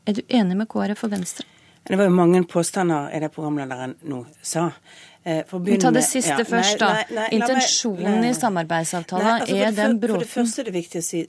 Er 0.06 0.16
du 0.16 0.22
enig 0.28 0.56
med 0.56 0.68
KrF 0.70 1.04
og 1.06 1.12
Venstre? 1.16 1.46
Det 1.86 1.98
var 1.98 2.08
jo 2.08 2.14
mange 2.14 2.42
påstander 2.50 3.12
i 3.14 3.20
det 3.22 3.30
programlederen 3.34 3.94
nå 4.10 4.24
sa. 4.42 4.68
Begynne, 5.26 5.80
ta 5.82 5.90
det 5.94 6.04
siste 6.06 6.36
ja, 6.38 6.46
først, 6.46 6.78
da. 6.78 6.88
Nei, 6.94 7.14
nei, 7.16 7.26
Intensjonen 7.40 8.20
nei, 8.22 8.30
i 8.30 8.34
samarbeidsavtalen, 8.34 9.40
altså 9.40 9.56
er 9.58 9.72
den 9.74 9.96
bråten? 9.98 10.20
For 10.20 10.22
det 10.22 10.30
første 10.30 10.62
er 10.62 10.68
det 10.68 10.74
viktig 10.76 11.02
å 11.02 11.06
si 11.06 11.22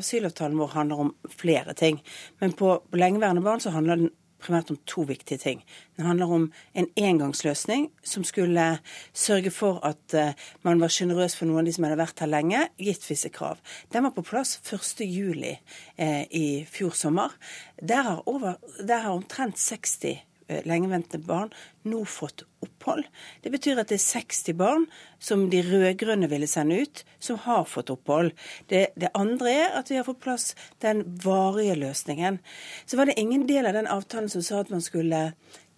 asylavtalen 0.00 0.56
vår 0.60 0.72
handler 0.72 1.02
om 1.04 1.10
flere 1.36 1.76
ting. 1.76 2.00
Men 2.40 2.56
på 2.56 2.74
lengeværende 2.96 3.44
barn 3.44 3.60
så 3.60 3.74
handler 3.74 4.00
den 4.00 4.12
primært 4.42 4.72
om 4.74 4.78
to 4.88 5.04
viktige 5.08 5.40
ting. 5.40 5.62
Den 5.96 6.08
handler 6.08 6.32
om 6.34 6.48
en 6.74 6.88
engangsløsning 6.96 7.88
som 8.02 8.24
skulle 8.26 8.66
sørge 9.14 9.52
for 9.54 9.80
at 9.86 10.16
uh, 10.18 10.32
man 10.66 10.82
var 10.82 10.92
sjenerøs 10.92 11.36
for 11.38 11.48
noen 11.48 11.62
av 11.62 11.70
de 11.70 11.76
som 11.76 11.86
hadde 11.86 12.00
vært 12.00 12.24
her 12.24 12.32
lenge, 12.32 12.66
gitt 12.80 13.06
visse 13.08 13.30
krav. 13.32 13.62
Den 13.94 14.08
var 14.08 14.16
på 14.16 14.26
plass 14.26 14.58
1.7 14.66 15.06
eh, 15.46 16.24
i 16.30 16.46
fjor 16.68 16.96
sommer. 16.96 17.34
Der 17.80 18.02
har, 18.08 18.58
der 18.82 19.06
har 19.06 19.16
omtrent 19.16 19.58
60 19.58 19.92
Eh, 20.02 20.31
lengeventende 20.68 21.26
barn 21.26 21.52
nå 21.88 22.02
fått 22.08 22.44
opphold. 22.62 23.06
Det 23.42 23.50
betyr 23.54 23.80
at 23.80 23.90
det 23.90 23.98
er 23.98 24.04
60 24.04 24.58
barn 24.58 24.86
som 25.22 25.48
de 25.50 25.62
rød-grønne 25.66 26.28
ville 26.30 26.48
sende 26.50 26.82
ut, 26.82 27.02
som 27.22 27.40
har 27.46 27.64
fått 27.70 27.90
opphold. 27.94 28.32
Det, 28.70 28.88
det, 28.96 29.10
andre 29.18 29.56
er 29.64 29.80
at 29.80 29.90
vi 29.90 29.98
har 29.98 30.06
fått 30.06 30.22
plass 30.22 30.52
den 30.84 31.04
varige 31.24 31.78
løsningen. 31.80 32.38
Så 32.86 33.00
var 33.00 33.10
det 33.10 33.18
ingen 33.20 33.46
del 33.50 33.66
av 33.66 33.76
den 33.78 33.90
avtalen 33.90 34.30
som 34.32 34.44
sa 34.44 34.62
at 34.62 34.72
man 34.72 34.84
skulle 34.84 35.30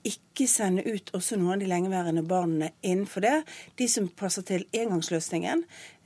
ikke 0.05 0.24
sende 0.51 0.83
ut 0.83 1.13
også 1.15 1.39
noen 1.39 1.55
av 1.55 1.63
de 1.63 1.69
lengeværende 1.71 2.25
barna 2.27 2.73
innenfor 2.83 3.23
det. 3.23 3.35
De 3.79 3.87
som 3.91 4.09
passer 4.11 4.43
til 4.43 4.65
engangsløsningen, 4.75 5.63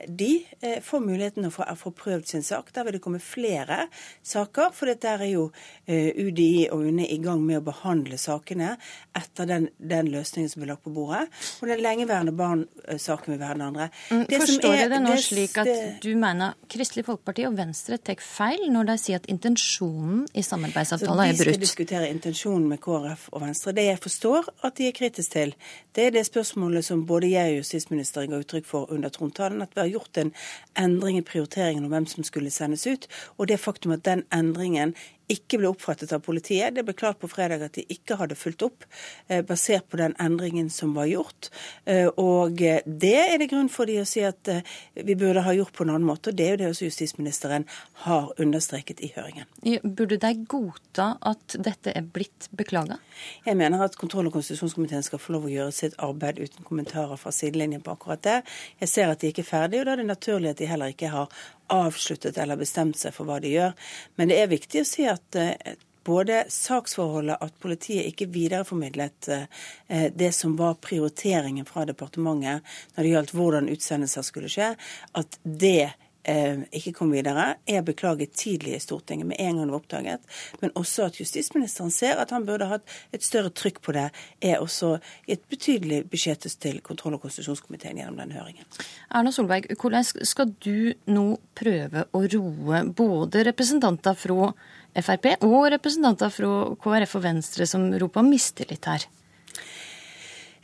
de 0.06 0.44
eh, 0.60 0.78
får 0.84 1.00
muligheten 1.02 1.42
til 1.48 1.64
å 1.64 1.74
få 1.78 1.90
prøvd 1.96 2.28
sin 2.30 2.44
sak. 2.46 2.70
Der 2.74 2.86
vil 2.86 2.98
det 2.98 3.02
komme 3.02 3.18
flere 3.22 3.88
saker, 4.22 4.70
for 4.76 4.92
der 4.92 5.24
er 5.24 5.30
jo 5.32 5.48
eh, 5.86 6.12
UDI 6.14 6.68
og 6.74 6.84
UNE 6.86 7.08
i 7.08 7.18
gang 7.22 7.42
med 7.42 7.58
å 7.58 7.64
behandle 7.66 8.18
sakene 8.20 8.76
etter 9.18 9.48
den, 9.48 9.68
den 9.78 10.10
løsningen 10.12 10.52
som 10.52 10.62
blir 10.62 10.70
lagt 10.74 10.84
på 10.86 10.92
bordet. 10.94 11.24
Og 11.58 11.72
den 11.72 11.82
lengeværende 11.82 12.34
barn-saken 12.38 13.34
vil 13.34 13.40
være 13.42 13.58
den 13.58 13.66
andre. 13.66 13.88
Mm, 14.12 14.24
det 14.30 14.42
forstår 14.44 14.76
jeg 14.78 14.92
det 14.92 15.02
nå 15.02 15.16
slik 15.24 15.58
at 15.64 15.72
du 16.04 16.12
mener 16.20 16.54
Kristelig 16.70 17.08
Folkeparti 17.08 17.48
og 17.48 17.58
Venstre 17.58 17.98
tar 17.98 18.22
feil 18.22 18.68
når 18.70 18.92
de 18.92 18.98
sier 19.02 19.18
at 19.18 19.26
intensjonen 19.32 20.22
i 20.30 20.44
samarbeidsavtalen 20.46 21.24
er 21.24 21.34
brutt? 21.34 21.42
Vi 21.42 21.58
skal 21.58 21.66
diskutere 21.66 22.12
intensjonen 22.12 22.70
med 22.70 22.82
KrF 22.84 23.28
og 23.32 23.42
Venstre. 23.48 23.74
Det 23.74 23.88
jeg 23.88 24.02
forstår 24.18 24.48
at 24.66 24.78
de 24.78 24.88
er 24.88 24.94
kritiske 24.96 25.30
til, 25.32 25.52
det 25.94 26.06
er 26.06 26.10
det 26.10 26.24
spørsmålet 26.26 26.84
som 26.84 27.04
både 27.06 27.30
jeg 27.30 27.52
og 27.52 27.60
justisministeren 27.60 28.32
ga 28.32 28.40
uttrykk 28.42 28.66
for 28.66 28.90
under 28.90 29.12
trontalen, 29.14 29.62
at 29.62 29.70
vi 29.76 29.80
har 29.80 29.92
gjort 29.92 30.18
en 30.18 30.32
endring 30.74 31.18
i 31.18 31.22
prioriteringen 31.22 31.84
om 31.84 31.92
hvem 31.94 32.06
som 32.06 32.26
skulle 32.26 32.50
sendes 32.50 32.86
ut. 32.86 33.06
Og 33.38 33.48
det 33.48 33.60
faktum 33.60 33.94
at 33.94 34.04
den 34.04 34.24
endringen 34.34 34.96
ikke 35.32 35.60
ble 35.60 35.68
oppfattet 35.70 36.12
av 36.16 36.22
politiet. 36.24 36.74
Det 36.74 36.84
ble 36.86 36.94
klart 36.96 37.20
på 37.20 37.28
fredag 37.30 37.62
at 37.66 37.76
de 37.76 37.84
ikke 37.92 38.16
hadde 38.20 38.36
fulgt 38.38 38.64
opp, 38.64 38.86
eh, 39.28 39.42
basert 39.44 39.88
på 39.88 40.00
den 40.00 40.14
endringen 40.20 40.70
som 40.72 40.94
var 40.96 41.08
gjort. 41.10 41.50
Eh, 41.84 42.08
og 42.16 42.62
eh, 42.62 42.80
det 42.86 43.14
er 43.26 43.36
det 43.38 43.50
grunn 43.52 43.68
for 43.72 43.88
de 43.88 43.98
å 44.00 44.06
si 44.08 44.24
at 44.24 44.48
vi 44.94 45.16
burde 45.18 45.44
ha 45.44 45.54
gjort 45.54 45.74
på 45.76 45.84
en 45.84 45.92
annen 45.92 46.08
måte. 46.08 46.30
og 46.30 46.38
Det 46.38 46.46
er 46.46 46.56
jo 46.56 46.60
det 46.62 46.70
også 46.72 46.88
justisministeren 46.88 47.66
har 48.04 48.32
understreket 48.38 49.02
i 49.04 49.12
høringen. 49.14 49.44
Burde 49.84 50.18
de 50.20 50.32
godta 50.48 51.10
at 51.20 51.58
dette 51.58 51.92
er 51.92 52.02
blitt 52.02 52.48
beklaga? 52.56 52.98
Jeg 53.44 53.56
mener 53.56 53.82
at 53.84 53.96
kontroll- 54.00 54.30
og 54.30 54.32
konstitusjonskomiteen 54.38 55.04
skal 55.04 55.20
få 55.20 55.36
lov 55.36 55.48
å 55.48 55.52
gjøre 55.52 55.74
sitt 55.74 55.98
arbeid 55.98 56.40
uten 56.40 56.64
kommentarer 56.64 57.20
fra 57.20 57.32
sidelinjen 57.34 57.84
på 57.84 57.92
akkurat 57.92 58.22
det. 58.24 58.38
Jeg 58.80 58.88
ser 58.88 59.12
at 59.12 59.20
de 59.20 59.32
ikke 59.32 59.44
er 59.44 59.50
ferdige, 59.52 59.82
og 59.82 59.88
da 59.88 59.96
er 59.96 60.02
det 60.02 60.08
naturlig 60.08 60.52
at 60.54 60.62
de 60.62 60.70
heller 60.70 60.94
ikke 60.94 61.12
har 61.12 61.28
avsluttet 61.72 62.38
eller 62.38 62.60
bestemt 62.60 62.98
seg 62.98 63.14
for 63.16 63.28
hva 63.28 63.38
de 63.42 63.52
gjør. 63.52 63.76
Men 64.16 64.32
det 64.32 64.40
er 64.40 64.50
viktig 64.52 64.82
å 64.82 64.88
si 64.88 65.06
at 65.08 65.38
eh, 65.38 65.76
både 66.08 66.44
saksforholdet, 66.48 67.36
at 67.40 67.56
politiet 67.60 68.08
ikke 68.08 68.30
videreformidlet 68.32 69.28
eh, 69.34 70.08
det 70.14 70.32
som 70.32 70.56
var 70.56 70.78
prioriteringen 70.84 71.68
fra 71.68 71.84
departementet 71.88 72.64
når 72.94 73.04
det 73.04 73.14
gjaldt 73.14 73.34
hvordan 73.36 73.72
utsendelser 73.72 74.24
skulle 74.26 74.52
skje, 74.52 74.72
at 75.20 75.40
det 75.44 75.90
Eh, 76.28 76.60
ikke 76.76 76.92
kom 76.98 77.12
videre, 77.14 77.54
er 77.64 77.84
beklaget 77.86 78.34
tidlig 78.36 78.74
i 78.76 78.82
Stortinget 78.82 79.30
med 79.30 79.38
en 79.40 79.56
gang 79.56 79.68
det 79.68 79.72
var 79.72 79.80
oppdaget. 79.80 80.26
Men 80.60 80.74
også 80.76 81.06
at 81.08 81.20
justisministeren 81.20 81.90
ser 81.94 82.20
at 82.20 82.34
han 82.34 82.44
burde 82.44 82.68
hatt 82.68 82.84
et 83.16 83.24
større 83.24 83.48
trykk 83.48 83.80
på 83.84 83.94
det, 83.96 84.10
er 84.44 84.60
også 84.60 84.98
et 85.24 85.40
betydelig 85.48 86.02
beskjed 86.12 86.44
til 86.60 86.82
kontroll- 86.84 87.16
og 87.16 87.24
konstitusjonskomiteen 87.24 88.02
gjennom 88.02 88.20
den 88.20 88.36
høringen. 88.36 88.68
Erna 89.08 89.32
Solberg, 89.32 89.70
hvordan 89.80 90.04
skal 90.04 90.52
du 90.60 90.92
nå 91.08 91.26
prøve 91.56 92.04
å 92.12 92.24
roe 92.36 92.82
både 92.92 93.46
representanter 93.48 94.18
fra 94.18 94.52
Frp 94.98 95.30
og 95.46 95.70
representanter 95.72 96.32
fra 96.32 96.52
KrF 96.82 97.16
og 97.16 97.24
Venstre 97.24 97.68
som 97.70 97.88
roper 98.02 98.26
mistillit 98.26 98.84
her? 98.90 99.08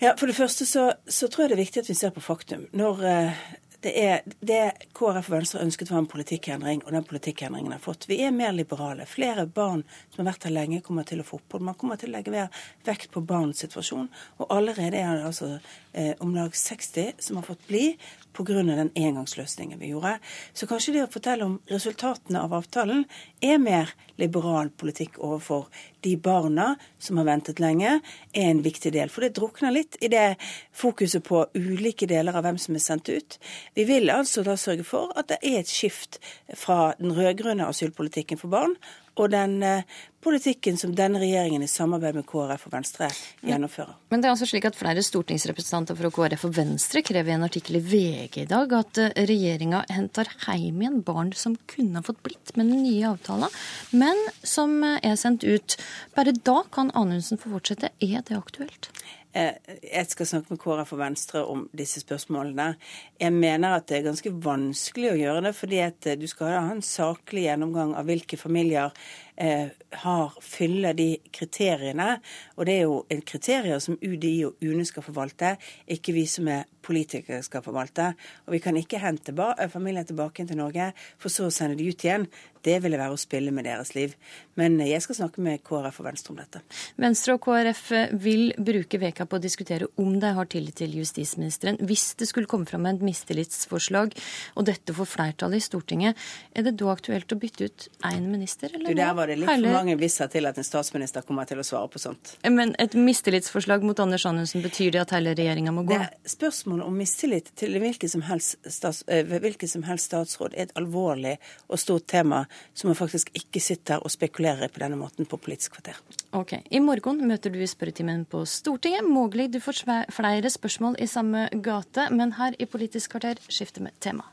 Ja, 0.03 0.12
For 0.19 0.28
det 0.28 0.36
første 0.36 0.66
så, 0.66 0.89
så, 1.07 1.28
tror 1.31 1.45
jeg 1.45 1.53
det 1.53 1.57
er 1.57 1.65
viktig 1.65 1.82
at 1.85 1.89
vi 1.89 1.97
ser 1.97 2.12
på 2.12 2.20
faktum. 2.20 2.66
Når 2.77 3.05
eh, 3.09 3.45
det, 3.85 3.93
er, 4.01 4.23
det 4.40 4.89
KrF 4.97 5.28
og 5.28 5.35
Venstre 5.35 5.61
ønsket 5.61 5.90
var 5.93 6.01
en 6.01 6.09
politikkendring, 6.09 6.81
og 6.86 6.94
den 6.97 7.05
politikkendringen 7.05 7.74
har 7.74 7.82
fått. 7.85 8.06
Vi 8.09 8.16
er 8.24 8.32
mer 8.32 8.55
liberale. 8.56 9.05
Flere 9.09 9.44
barn 9.44 9.82
som 10.15 10.23
har 10.23 10.32
vært 10.32 10.47
her 10.48 10.55
lenge, 10.55 10.81
kommer 10.85 11.05
til 11.09 11.20
å 11.20 11.27
få 11.28 11.39
opphold. 11.43 11.66
Man 11.69 11.77
kommer 11.81 12.01
til 12.01 12.09
å 12.09 12.16
legge 12.16 12.47
vekt 12.86 13.11
på 13.12 13.23
barns 13.28 13.61
situasjon. 13.61 14.09
Og 14.40 14.55
allerede 14.56 15.02
er 15.02 15.19
det 15.19 15.28
altså 15.28 15.51
eh, 15.93 16.15
om 16.24 16.32
lag 16.36 16.56
60 16.56 17.20
som 17.27 17.40
har 17.40 17.47
fått 17.47 17.66
bli 17.69 17.90
pga. 18.35 18.62
den 18.62 18.90
engangsløsningen 18.94 19.78
vi 19.78 19.93
gjorde. 19.93 20.19
Så 20.52 20.66
kanskje 20.66 20.97
det 20.97 21.05
å 21.05 21.12
fortelle 21.12 21.44
om 21.44 21.61
resultatene 21.70 22.40
av 22.40 22.55
avtalen 22.56 23.05
er 23.40 23.61
mer 23.61 23.93
liberal 24.16 24.70
politikk 24.70 25.19
overfor 25.19 25.69
de 26.05 26.14
barna 26.20 26.74
som 27.02 27.18
har 27.20 27.28
ventet 27.28 27.60
lenge, 27.62 27.98
er 28.32 28.51
en 28.51 28.62
viktig 28.64 28.93
del. 28.94 29.12
For 29.12 29.24
det 29.24 29.35
drukner 29.39 29.74
litt 29.74 29.98
i 30.05 30.10
det 30.12 30.36
fokuset 30.76 31.24
på 31.26 31.47
ulike 31.56 32.09
deler 32.10 32.36
av 32.36 32.47
hvem 32.47 32.60
som 32.60 32.76
er 32.76 32.85
sendt 32.85 33.10
ut. 33.10 33.39
Vi 33.74 33.86
vil 33.89 34.12
altså 34.12 34.44
da 34.47 34.59
sørge 34.60 34.86
for 34.86 35.14
at 35.18 35.32
det 35.32 35.40
er 35.43 35.62
et 35.62 35.70
skift 35.70 36.20
fra 36.59 36.93
den 37.01 37.14
rød-grønne 37.16 37.68
asylpolitikken 37.70 38.40
for 38.40 38.52
barn 38.52 38.76
og 39.15 39.31
den 39.32 39.62
eh, 39.62 39.85
politikken 40.24 40.78
som 40.81 40.95
denne 40.97 41.20
regjeringen 41.20 41.62
i 41.65 41.69
samarbeid 41.70 42.16
med 42.16 42.27
KrF 42.28 42.66
og 42.69 42.73
Venstre 42.73 43.09
gjennomfører. 43.45 43.95
Men 44.11 44.23
det 44.23 44.28
er 44.28 44.35
altså 44.35 44.49
slik 44.49 44.66
at 44.69 44.78
flere 44.78 45.05
stortingsrepresentanter 45.05 45.99
fra 45.99 46.11
KrF 46.15 46.47
og 46.49 46.55
Venstre 46.57 47.03
krever 47.05 47.32
i 47.32 47.36
en 47.36 47.47
artikkel 47.47 47.78
i 47.78 47.85
VG 47.85 48.41
i 48.45 48.49
dag 48.51 48.73
at 48.78 49.03
eh, 49.03 49.12
regjeringa 49.31 49.85
henter 49.93 50.31
hjem 50.47 50.82
igjen 50.82 51.03
barn 51.07 51.35
som 51.36 51.59
kunne 51.70 52.01
ha 52.01 52.07
fått 52.07 52.23
blitt 52.27 52.55
med 52.59 52.73
den 52.73 52.85
nye 52.86 53.12
avtalen, 53.15 53.53
men 53.93 54.24
som 54.43 54.81
eh, 54.82 55.01
er 55.05 55.20
sendt 55.20 55.45
ut. 55.45 55.78
Bare 56.16 56.35
da 56.35 56.62
kan 56.74 56.93
Anundsen 56.95 57.41
få 57.41 57.53
fortsette. 57.55 57.93
Er 58.03 58.24
det 58.27 58.39
aktuelt? 58.39 58.91
Jeg 59.35 60.06
skal 60.06 60.28
snakke 60.31 60.55
med 60.55 60.61
KrF 60.62 60.93
og 60.94 61.01
Venstre 61.01 61.40
om 61.51 61.65
disse 61.74 61.98
spørsmålene. 62.05 62.77
Jeg 63.19 63.35
mener 63.35 63.74
at 63.74 63.89
det 63.90 63.98
er 63.98 64.06
ganske 64.06 64.31
vanskelig 64.44 65.11
å 65.11 65.19
gjøre 65.19 65.43
det, 65.48 65.55
fordi 65.59 65.81
at 65.82 66.09
du 66.20 66.27
skal 66.31 66.55
ha 66.55 66.69
en 66.70 66.85
saklig 66.86 67.48
gjennomgang 67.48 67.97
av 67.98 68.06
hvilke 68.06 68.39
familier 68.39 68.94
eh, 69.34 69.34
har, 69.36 70.36
fyller 70.43 70.94
de 70.94 71.09
kriteriene. 71.35 72.20
Og 72.56 72.69
det 72.69 72.77
er 72.78 72.86
jo 72.86 73.01
en 73.11 73.24
kriterier 73.27 73.82
som 73.82 73.98
UDI 73.98 74.36
og 74.47 74.62
UNE 74.62 74.86
skal 74.86 75.06
forvalte, 75.06 75.56
ikke 75.90 76.15
vi 76.15 76.27
som 76.31 76.48
er 76.52 76.65
politikere 76.85 77.43
skal 77.44 77.65
forvalte. 77.65 78.12
Og 78.47 78.56
vi 78.56 78.62
kan 78.65 78.77
ikke 78.78 79.02
hente 79.02 79.35
familien 79.73 80.06
tilbake 80.06 80.47
til 80.47 80.61
Norge, 80.61 80.93
for 81.19 81.32
så 81.32 81.48
å 81.48 81.55
sende 81.55 81.78
de 81.78 81.89
ut 81.89 82.05
igjen. 82.05 82.27
Det 82.65 82.78
ville 82.81 82.97
være 82.97 83.12
å 83.12 83.20
spille 83.20 83.52
med 83.52 83.66
deres 83.69 83.93
liv. 83.97 84.15
Men 84.56 84.78
jeg 84.81 85.02
skal 85.05 85.19
snakke 85.19 85.43
med 85.44 85.61
KrF 85.66 85.98
og 86.01 86.06
Venstre 86.06 86.32
om 86.32 86.39
dette. 86.40 86.62
Venstre 87.01 87.35
og 87.36 87.43
KrF 87.44 87.82
vil 88.24 88.55
bruke 88.56 89.01
veka 89.02 89.27
på 89.28 89.36
å 89.36 89.43
diskutere 89.43 89.90
om 90.01 90.15
de 90.20 90.31
har 90.39 90.48
tillit 90.52 90.78
til 90.81 90.97
justisministeren. 90.97 91.77
Hvis 91.85 92.15
det 92.20 92.31
skulle 92.31 92.48
komme 92.48 92.69
fram 92.69 92.89
et 92.89 93.05
mistillitsforslag, 93.05 94.16
og 94.56 94.69
dette 94.70 94.97
får 94.97 95.11
flertall 95.11 95.59
i 95.59 95.62
Stortinget, 95.65 96.16
er 96.56 96.65
det 96.65 96.77
da 96.81 96.89
aktuelt 96.94 97.36
å 97.36 97.40
bytte 97.40 97.69
ut 97.69 97.89
én 98.09 98.31
minister? 98.32 98.73
Eller 98.73 98.97
du, 98.97 99.01
der 99.02 99.12
var 99.19 99.23
det 99.30 99.38
litt 99.40 99.48
Herlig. 99.48 99.70
for 99.70 99.78
mange 99.78 99.96
visser 100.01 100.30
til 100.32 100.46
at 100.48 100.59
en 100.59 100.66
statsminister 100.66 101.24
kommer 101.26 101.48
til 101.48 101.60
å 101.60 101.64
svare 101.66 101.88
på 101.92 102.01
sånt. 102.02 102.34
Men 102.44 102.74
et 102.82 102.94
mistillitsforslag 102.98 103.84
mot 103.86 104.01
Anders 104.01 104.26
Anundsen, 104.26 104.62
betyr 104.64 104.92
det 104.94 105.02
at 105.05 105.14
hele 105.16 105.34
regjeringa 105.34 105.72
må 105.74 105.84
gå? 105.88 105.98
Det 105.98 106.32
spørsmålet 106.34 106.86
om 106.86 106.96
mistillit 106.98 107.51
til 107.59 107.78
hvilken 107.82 108.12
som, 108.12 108.24
helst, 108.28 108.59
stats, 108.66 109.05
eh, 109.09 109.24
hvilken 109.24 109.70
som 109.70 109.86
helst 109.88 110.10
statsråd 110.10 110.55
er 110.55 110.68
et 110.68 110.76
alvorlig 110.78 111.36
og 111.68 111.80
stort 111.80 112.06
tema 112.10 112.44
som 112.74 112.90
man 112.90 112.98
faktisk 112.98 113.32
ikke 113.34 113.62
sitter 113.62 114.02
og 114.05 114.12
spekulerer 114.12 114.72
på 114.72 114.82
denne 114.84 114.98
måten 115.01 115.28
på 115.28 115.40
Politisk 115.44 115.76
kvarter. 115.76 115.98
Ok. 116.32 116.56
I 116.70 116.80
morgen 116.80 117.20
møter 117.28 117.52
du 117.52 117.60
i 117.60 117.68
spørretimen 117.68 118.24
på 118.30 118.44
Stortinget. 118.48 119.05
Mulig 119.05 119.51
du 119.52 119.60
får 119.60 119.84
flere 120.14 120.51
spørsmål 120.51 120.96
i 120.98 121.10
samme 121.10 121.48
gate, 121.52 122.09
men 122.10 122.38
her 122.38 122.56
i 122.59 122.66
Politisk 122.70 123.16
kvarter 123.16 123.40
skifter 123.48 123.84
vi 123.84 123.94
tema. 124.01 124.24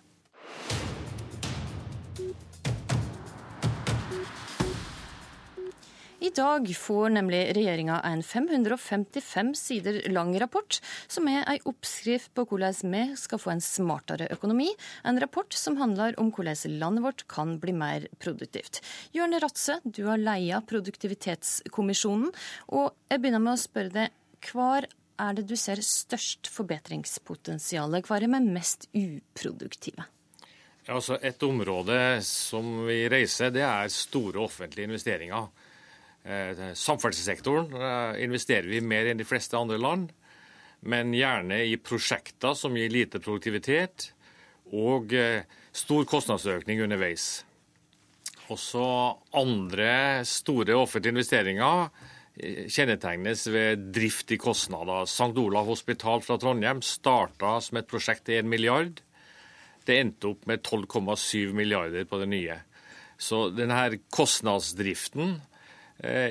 I 6.22 6.30
dag 6.30 6.68
får 6.78 7.10
nemlig 7.16 7.40
regjeringa 7.58 7.96
en 8.06 8.20
555 8.24 9.56
sider 9.58 9.96
lang 10.14 10.36
rapport, 10.40 10.78
som 11.10 11.26
er 11.32 11.48
ei 11.50 11.56
oppskrift 11.66 12.30
på 12.38 12.44
hvordan 12.46 12.92
vi 12.94 13.02
skal 13.18 13.42
få 13.42 13.50
en 13.56 13.64
smartere 13.66 14.28
økonomi. 14.30 14.68
En 15.02 15.18
rapport 15.18 15.50
som 15.58 15.80
handler 15.80 16.14
om 16.22 16.30
hvordan 16.30 16.78
landet 16.78 17.06
vårt 17.08 17.24
kan 17.26 17.56
bli 17.64 17.74
mer 17.74 18.06
produktivt. 18.22 18.84
Jørn 19.18 19.34
Ratse, 19.42 19.80
du 19.82 20.04
har 20.12 20.22
leia 20.22 20.62
Produktivitetskommisjonen, 20.62 22.30
og 22.70 22.94
jeg 23.10 23.24
begynner 23.24 23.42
med 23.42 23.56
å 23.56 23.64
spørre 23.64 23.96
deg, 23.96 24.14
hvor 24.52 24.86
er 24.86 25.40
det 25.40 25.48
du 25.50 25.56
ser 25.58 25.82
størst 25.82 26.52
forbedringspotensial? 26.54 27.98
Hva 28.06 28.20
er 28.20 28.28
det 28.28 28.44
mest 28.46 28.92
uproduktive? 28.94 30.06
Altså 30.86 31.18
et 31.18 31.42
område 31.50 31.98
som 32.26 32.86
vi 32.86 33.08
reiser, 33.10 33.50
det 33.54 33.66
er 33.66 33.90
store 33.90 34.46
offentlige 34.46 34.90
investeringer. 34.90 35.50
Eh, 36.24 36.74
samferdselssektoren 36.78 37.72
eh, 37.74 38.24
investerer 38.24 38.70
vi 38.70 38.82
mer 38.86 39.10
enn 39.10 39.18
de 39.18 39.26
fleste 39.26 39.58
andre 39.58 39.80
land, 39.82 40.12
men 40.86 41.16
gjerne 41.18 41.64
i 41.66 41.78
prosjekter 41.82 42.54
som 42.58 42.78
gir 42.78 42.94
lite 42.94 43.22
produktivitet 43.22 44.12
og 44.70 45.14
eh, 45.18 45.48
stor 45.74 46.06
kostnadsøkning 46.10 46.84
underveis. 46.86 47.42
Også 48.54 48.86
andre 49.38 50.22
store 50.28 50.78
offentlige 50.78 51.16
investeringer 51.16 51.90
kjennetegnes 52.42 53.46
ved 53.52 53.88
drift 53.96 54.32
i 54.32 54.38
kostnader. 54.40 55.08
St. 55.10 55.34
Olav 55.40 55.68
hospital 55.68 56.24
fra 56.26 56.38
Trondheim 56.40 56.82
starta 56.86 57.58
som 57.64 57.80
et 57.80 57.90
prosjekt 57.90 58.28
til 58.28 58.42
1 58.42 58.50
milliard. 58.52 59.02
Det 59.88 59.98
endte 59.98 60.32
opp 60.32 60.46
med 60.50 60.62
12,7 60.64 61.54
milliarder 61.58 62.06
på 62.08 62.20
det 62.22 62.30
nye. 62.32 62.58
Så 63.22 63.50
denne 63.54 64.02
kostnadsdriften 64.14 65.40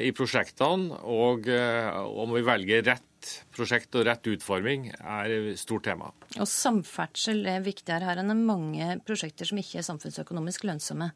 i 0.02 0.10
prosjektene. 0.16 0.98
Og 1.06 1.48
eh, 1.50 1.88
om 1.94 2.34
vi 2.34 2.44
velger 2.46 2.84
rett 2.90 3.06
prosjekt 3.54 3.94
og 3.98 4.06
rett 4.08 4.26
utforming, 4.32 4.90
er 4.96 5.34
et 5.34 5.60
stort 5.60 5.84
tema. 5.88 6.10
Og 6.38 6.48
samferdsel 6.48 7.44
er 7.52 7.64
viktigere 7.64 8.08
her 8.08 8.22
enn 8.22 8.32
mange 8.46 8.96
prosjekter 9.06 9.48
som 9.48 9.60
ikke 9.60 9.82
er 9.82 9.86
samfunnsøkonomisk 9.86 10.64
lønnsomme. 10.68 11.10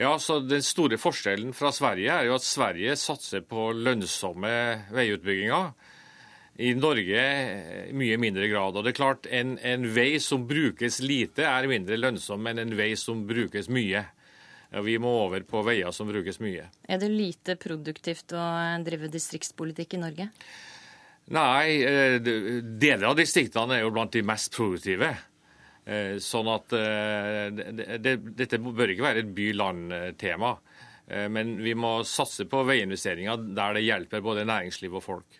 Ja, 0.00 0.14
så 0.18 0.38
Den 0.40 0.62
store 0.64 0.96
forskjellen 0.96 1.52
fra 1.52 1.72
Sverige 1.76 2.14
er 2.14 2.28
jo 2.30 2.38
at 2.38 2.46
Sverige 2.46 2.96
satser 2.96 3.42
på 3.44 3.70
lønnsomme 3.76 4.52
veiutbygginger. 4.96 5.74
I 6.60 6.72
Norge 6.76 7.20
i 7.88 7.92
mye 7.96 8.16
mindre 8.20 8.48
grad. 8.48 8.76
Og 8.76 8.84
det 8.84 8.94
er 8.94 8.96
klart, 8.96 9.28
en, 9.28 9.58
en 9.64 9.84
vei 9.94 10.18
som 10.20 10.46
brukes 10.48 11.00
lite, 11.04 11.44
er 11.44 11.68
mindre 11.68 11.96
lønnsom 12.00 12.48
enn 12.48 12.60
en 12.60 12.74
vei 12.76 12.94
som 13.00 13.22
brukes 13.28 13.68
mye. 13.72 14.06
Vi 14.70 14.98
må 15.02 15.10
over 15.24 15.42
på 15.42 15.64
veier 15.66 15.90
som 15.90 16.06
brukes 16.06 16.38
mye. 16.42 16.68
Er 16.86 17.00
det 17.02 17.08
lite 17.10 17.56
produktivt 17.58 18.36
å 18.38 18.42
drive 18.86 19.10
distriktspolitikk 19.10 19.96
i 19.98 20.02
Norge? 20.04 20.28
Nei, 21.30 21.82
eh, 21.82 22.18
deler 22.18 23.10
av 23.10 23.18
distriktene 23.18 23.76
er 23.76 23.84
jo 23.84 23.92
blant 23.94 24.12
de 24.14 24.22
mest 24.26 24.54
produktive. 24.54 25.10
Eh, 25.86 26.16
sånn 26.22 26.48
at 26.50 26.74
eh, 26.74 27.50
dette 27.50 28.58
bør 28.62 28.94
ikke 28.94 29.06
være 29.06 29.24
et 29.24 29.34
by-land-tema. 29.34 30.54
Men 31.10 31.56
vi 31.58 31.72
må 31.74 32.04
satse 32.06 32.44
på 32.46 32.60
veiinvesteringer 32.62 33.48
der 33.56 33.74
det 33.74 33.80
hjelper 33.82 34.22
både 34.22 34.44
næringsliv 34.46 34.92
og 34.94 35.02
folk. 35.02 35.38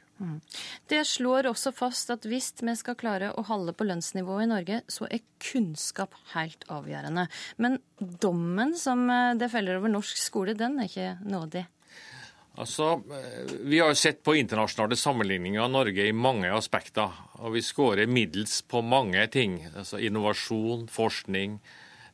Det 0.91 1.01
slår 1.09 1.49
også 1.49 1.73
fast 1.73 2.13
at 2.13 2.27
hvis 2.29 2.53
vi 2.61 2.75
skal 2.77 2.99
klare 3.01 3.33
å 3.33 3.45
holde 3.49 3.73
på 3.77 3.87
lønnsnivået 3.89 4.45
i 4.45 4.51
Norge, 4.51 4.81
så 4.93 5.09
er 5.09 5.25
kunnskap 5.41 6.15
helt 6.35 6.67
avgjørende. 6.69 7.27
Men 7.57 7.79
dommen 7.99 8.77
som 8.77 9.07
det 9.41 9.51
feller 9.53 9.81
over 9.81 9.93
norsk 9.93 10.21
skole, 10.21 10.57
den 10.59 10.79
er 10.81 10.91
ikke 10.91 11.13
nådig. 11.25 11.65
Altså, 12.61 13.03
Vi 13.65 13.79
har 13.79 13.95
sett 13.95 14.23
på 14.23 14.35
internasjonale 14.35 14.97
sammenligninger 14.97 15.63
av 15.63 15.71
Norge 15.71 16.07
i 16.07 16.13
mange 16.13 16.51
aspekter. 16.53 17.09
Og 17.41 17.55
vi 17.55 17.63
skårer 17.65 18.11
middels 18.11 18.61
på 18.63 18.83
mange 18.83 19.27
ting. 19.33 19.63
Altså 19.75 19.99
Innovasjon, 19.99 20.89
forskning, 20.89 21.61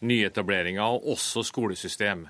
nyetableringer 0.01 0.85
og 0.85 1.09
også 1.17 1.43
skolesystem. 1.47 2.29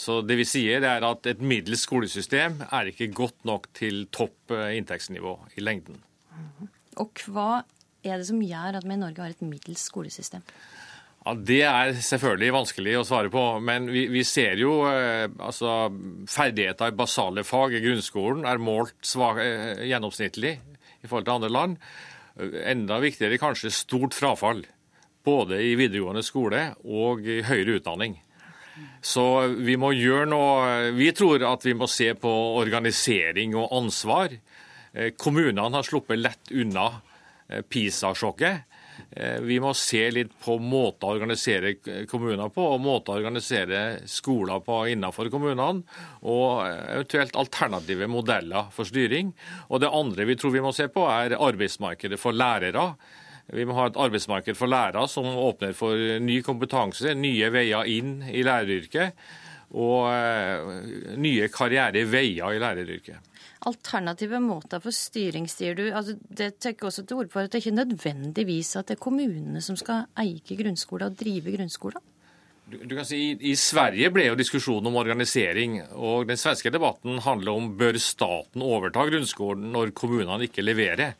Så 0.00 0.20
det 0.24 0.38
vi 0.40 0.46
sier 0.48 0.84
er 0.86 1.04
at 1.04 1.26
Et 1.28 1.42
middels 1.44 1.84
skolesystem 1.84 2.62
er 2.70 2.88
ikke 2.88 3.10
godt 3.12 3.44
nok 3.48 3.68
til 3.76 4.06
topp 4.14 4.54
eh, 4.54 4.78
inntektsnivå 4.78 5.34
i 5.60 5.64
lengden. 5.64 6.00
Og 7.00 7.20
hva 7.28 7.62
er 8.00 8.20
det 8.20 8.28
som 8.30 8.40
gjør 8.40 8.78
at 8.78 8.86
vi 8.86 8.96
i 8.96 9.00
Norge 9.00 9.20
har 9.20 9.34
et 9.34 9.44
middels 9.44 9.84
skolesystem? 9.90 10.44
Ja, 11.20 11.34
Det 11.34 11.60
er 11.68 11.92
selvfølgelig 12.00 12.54
vanskelig 12.56 12.94
å 12.96 13.04
svare 13.04 13.32
på. 13.32 13.42
Men 13.60 13.90
vi, 13.92 14.06
vi 14.12 14.24
ser 14.24 14.56
jo 14.60 14.86
eh, 14.88 15.28
altså, 15.36 15.90
ferdigheter 16.32 16.94
i 16.94 16.96
basale 16.96 17.44
fag 17.44 17.76
i 17.76 17.82
grunnskolen 17.84 18.48
er 18.48 18.62
målt 18.62 18.96
svag, 19.04 19.42
eh, 19.44 19.84
gjennomsnittlig 19.90 20.56
i 20.56 21.10
forhold 21.10 21.28
til 21.28 21.36
andre 21.36 21.52
land. 21.52 21.76
Enda 22.40 23.02
viktigere 23.02 23.40
kanskje 23.42 23.72
stort 23.74 24.16
frafall. 24.16 24.64
Både 25.28 25.60
i 25.60 25.76
videregående 25.76 26.24
skole 26.24 26.70
og 26.88 27.26
i 27.28 27.42
høyere 27.44 27.76
utdanning. 27.82 28.16
Så 29.00 29.24
vi 29.64 29.78
må 29.80 29.94
gjøre 29.96 30.28
noe 30.28 30.90
Vi 30.92 31.08
tror 31.16 31.40
at 31.48 31.64
vi 31.64 31.72
må 31.74 31.88
se 31.88 32.12
på 32.14 32.32
organisering 32.60 33.54
og 33.56 33.72
ansvar. 33.72 34.34
Eh, 34.92 35.12
kommunene 35.16 35.70
har 35.72 35.86
sluppet 35.86 36.20
lett 36.20 36.52
unna 36.52 36.90
PISA-sjokket. 37.70 38.66
Eh, 39.10 39.40
vi 39.40 39.58
må 39.60 39.72
se 39.74 40.02
litt 40.12 40.32
på 40.42 40.56
måter 40.62 41.08
å 41.08 41.16
organisere 41.16 41.74
kommuner 42.10 42.52
på, 42.54 42.64
og 42.74 42.82
måter 42.84 43.14
å 43.14 43.20
organisere 43.20 43.80
skoler 44.10 44.62
på 44.64 44.82
innenfor 44.92 45.30
kommunene. 45.32 45.82
Og 46.22 46.62
eventuelt 46.66 47.38
alternative 47.40 48.10
modeller 48.10 48.70
for 48.74 48.88
styring. 48.88 49.32
Og 49.68 49.82
det 49.82 49.92
andre 49.94 50.28
vi 50.28 50.38
tror 50.38 50.54
vi 50.54 50.64
må 50.64 50.74
se 50.76 50.90
på, 50.92 51.06
er 51.10 51.38
arbeidsmarkedet 51.38 52.20
for 52.20 52.36
lærere. 52.36 52.92
Vi 53.52 53.66
må 53.66 53.76
ha 53.78 53.88
et 53.90 53.98
arbeidsmarked 53.98 54.58
for 54.58 54.70
lærere 54.70 55.06
som 55.10 55.26
åpner 55.26 55.74
for 55.76 55.98
ny 56.22 56.40
kompetanse, 56.46 57.14
nye 57.18 57.50
veier 57.54 57.88
inn 57.90 58.20
i 58.30 58.44
læreryrket. 58.46 59.24
Og 59.70 60.08
eh, 60.10 61.16
nye 61.22 61.46
karriereveier 61.54 62.56
i 62.56 62.62
læreryrket 62.62 63.30
alternative 63.68 64.40
måter 64.42 64.80
for 64.82 64.94
styring, 64.94 65.48
sier 65.50 65.76
du. 65.76 65.86
Altså, 65.92 66.16
det 66.28 66.54
tar 66.62 66.86
også 66.86 67.04
til 67.04 67.20
orde 67.20 67.32
for 67.32 67.44
at 67.44 67.52
det 67.52 67.62
ikke 67.62 67.76
nødvendigvis 67.76 68.76
at 68.78 68.88
det 68.88 68.96
er 68.96 69.02
kommunene 69.02 69.60
som 69.64 69.76
skal 69.78 70.06
eie 70.20 70.56
grunnskoler 70.62 71.10
og 71.10 71.18
drive 71.20 71.54
grunnskoler? 71.56 72.00
Du, 72.70 72.78
du 72.86 72.94
kan 72.94 73.06
si, 73.06 73.18
i, 73.32 73.50
I 73.50 73.54
Sverige 73.58 74.12
ble 74.14 74.28
jo 74.28 74.38
diskusjonen 74.38 74.88
om 74.92 74.98
organisering, 75.00 75.80
og 75.98 76.28
den 76.30 76.38
svenske 76.40 76.70
debatten 76.72 77.18
handler 77.24 77.58
om 77.58 77.72
bør 77.78 77.98
staten 78.00 78.64
overta 78.64 79.08
grunnskolen 79.10 79.72
når 79.74 79.94
kommunene 79.98 80.46
ikke 80.46 80.64
leverer. 80.64 81.16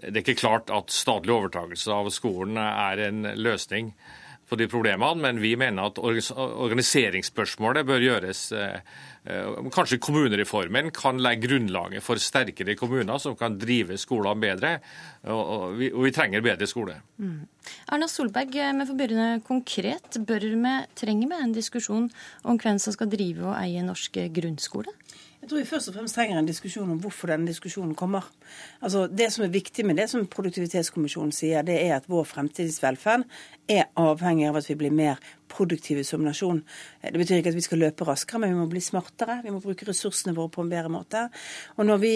Det 0.00 0.12
er 0.12 0.22
ikke 0.24 0.40
klart 0.42 0.72
at 0.74 0.92
statlig 0.94 1.34
overtakelse 1.34 1.94
av 1.94 2.10
skolen 2.14 2.58
er 2.60 3.06
en 3.08 3.26
løsning 3.38 3.94
på 4.48 4.58
de 4.60 4.68
problemene, 4.68 5.20
men 5.20 5.40
vi 5.42 5.54
mener 5.56 5.88
at 5.88 5.98
organiseringsspørsmålet 5.98 7.86
bør 7.88 8.04
gjøres 8.04 8.46
eh, 8.56 8.78
Kanskje 9.72 9.96
kommunereformen 10.04 10.90
kan 10.92 11.16
legge 11.24 11.48
grunnlaget 11.48 12.04
for 12.04 12.20
sterkere 12.20 12.74
kommuner 12.76 13.16
som 13.22 13.32
kan 13.40 13.54
drive 13.56 13.96
skolene 13.96 14.36
bedre. 14.42 14.72
Og 15.32 15.78
vi, 15.78 16.10
trenger 16.12 16.44
bedre 16.44 16.68
skole. 16.68 16.98
Mm. 17.16 17.46
Erna 17.88 18.08
Solberg, 18.10 18.52
eh, 18.60 18.74
vi 18.76 18.88
får 18.90 18.98
begynne 18.98 19.30
konkret. 19.46 20.20
Bør 20.28 20.44
vi, 20.44 20.74
trenger 21.00 21.32
vi 21.32 21.40
en 21.40 21.56
diskusjon 21.56 22.10
om 22.44 22.60
hvem 22.60 22.82
som 22.82 22.92
skal 22.92 23.08
drive 23.08 23.48
og 23.48 23.56
eie 23.62 23.86
norsk 23.86 24.20
grunnskole? 24.36 24.92
Jeg 25.44 25.50
tror 25.50 25.58
vi 25.60 25.68
først 25.68 25.88
og 25.90 25.94
fremst 25.98 26.16
trenger 26.16 26.38
en 26.40 26.46
diskusjon 26.48 26.92
om 26.94 27.00
hvorfor 27.04 27.28
denne 27.28 27.44
diskusjonen 27.50 27.92
kommer. 27.94 28.30
Altså, 28.80 29.06
Det 29.06 29.32
som 29.32 29.44
er 29.44 29.52
viktig 29.52 29.84
med 29.84 29.96
det 29.96 30.08
som 30.08 30.26
Produktivitetskommisjonen 30.26 31.32
sier, 31.32 31.62
det 31.62 31.74
er 31.84 31.96
at 31.96 32.08
vår 32.08 32.24
fremtidsvelferd 32.24 33.26
er 33.68 33.84
avhengig 33.94 34.48
av 34.48 34.56
at 34.56 34.68
vi 34.70 34.74
blir 34.74 34.90
mer 34.90 35.20
produktive 35.48 36.04
som 36.04 36.24
nasjon. 36.24 36.62
Det 37.02 37.18
betyr 37.18 37.42
ikke 37.42 37.52
at 37.52 37.58
vi 37.58 37.60
skal 37.60 37.78
løpe 37.78 38.06
raskere, 38.08 38.40
men 38.40 38.54
vi 38.54 38.56
må 38.56 38.66
bli 38.66 38.80
smartere. 38.80 39.42
Vi 39.44 39.52
må 39.52 39.60
bruke 39.60 39.84
ressursene 39.86 40.34
våre 40.34 40.48
på 40.48 40.64
en 40.64 40.70
bedre 40.72 40.88
måte. 40.88 41.28
Og 41.76 41.86
når 41.86 42.00
vi 42.00 42.14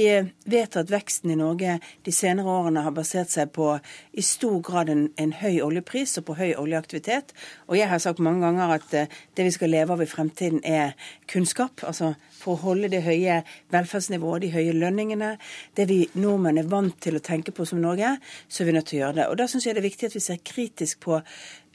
vet 0.49 0.77
at 0.77 0.91
veksten 0.91 1.31
i 1.31 1.37
Norge 1.37 1.79
de 2.05 2.13
senere 2.13 2.49
årene 2.49 2.81
har 2.87 2.97
basert 2.97 3.29
seg 3.29 3.53
på 3.53 3.75
i 4.13 4.25
stor 4.25 4.59
grad 4.65 4.89
en, 4.89 5.11
en 5.21 5.37
høy 5.37 5.61
oljepris 5.61 6.17
og 6.19 6.31
på 6.31 6.39
høy 6.41 6.55
oljeaktivitet, 6.57 7.37
og 7.69 7.77
jeg 7.77 7.93
har 7.93 7.99
sagt 7.99 8.25
mange 8.25 8.41
ganger 8.47 8.79
at 8.81 8.95
eh, 8.95 9.21
det 9.37 9.45
vi 9.45 9.55
skal 9.55 9.77
leve 9.77 9.93
av 9.93 10.03
i 10.03 10.09
fremtiden 10.09 10.65
er 10.65 10.97
kunnskap. 11.29 11.85
altså 11.85 12.15
for 12.39 12.55
å 12.55 12.63
holde 12.69 12.91
det 12.93 13.03
høye 13.07 13.43
velferdsnivået, 13.75 14.47
de 14.47 14.53
høye 14.55 14.77
lønningene, 14.77 15.35
det 15.77 15.89
vi 15.91 16.01
nordmenn 16.19 16.63
er 16.63 16.71
vant 16.71 16.99
til 17.03 17.19
å 17.19 17.25
tenke 17.25 17.55
på 17.55 17.67
som 17.69 17.83
Norge, 17.83 18.17
så 18.49 18.63
er 18.63 18.71
vi 18.71 18.77
nødt 18.79 18.91
til 18.93 19.01
å 19.01 19.03
gjøre 19.05 19.19
det. 19.21 19.29
Og 19.29 19.39
Da 19.41 19.49
syns 19.51 19.67
jeg 19.67 19.77
det 19.77 19.83
er 19.83 19.91
viktig 19.91 20.11
at 20.11 20.19
vi 20.19 20.25
ser 20.25 20.45
kritisk 20.45 21.03
på 21.07 21.21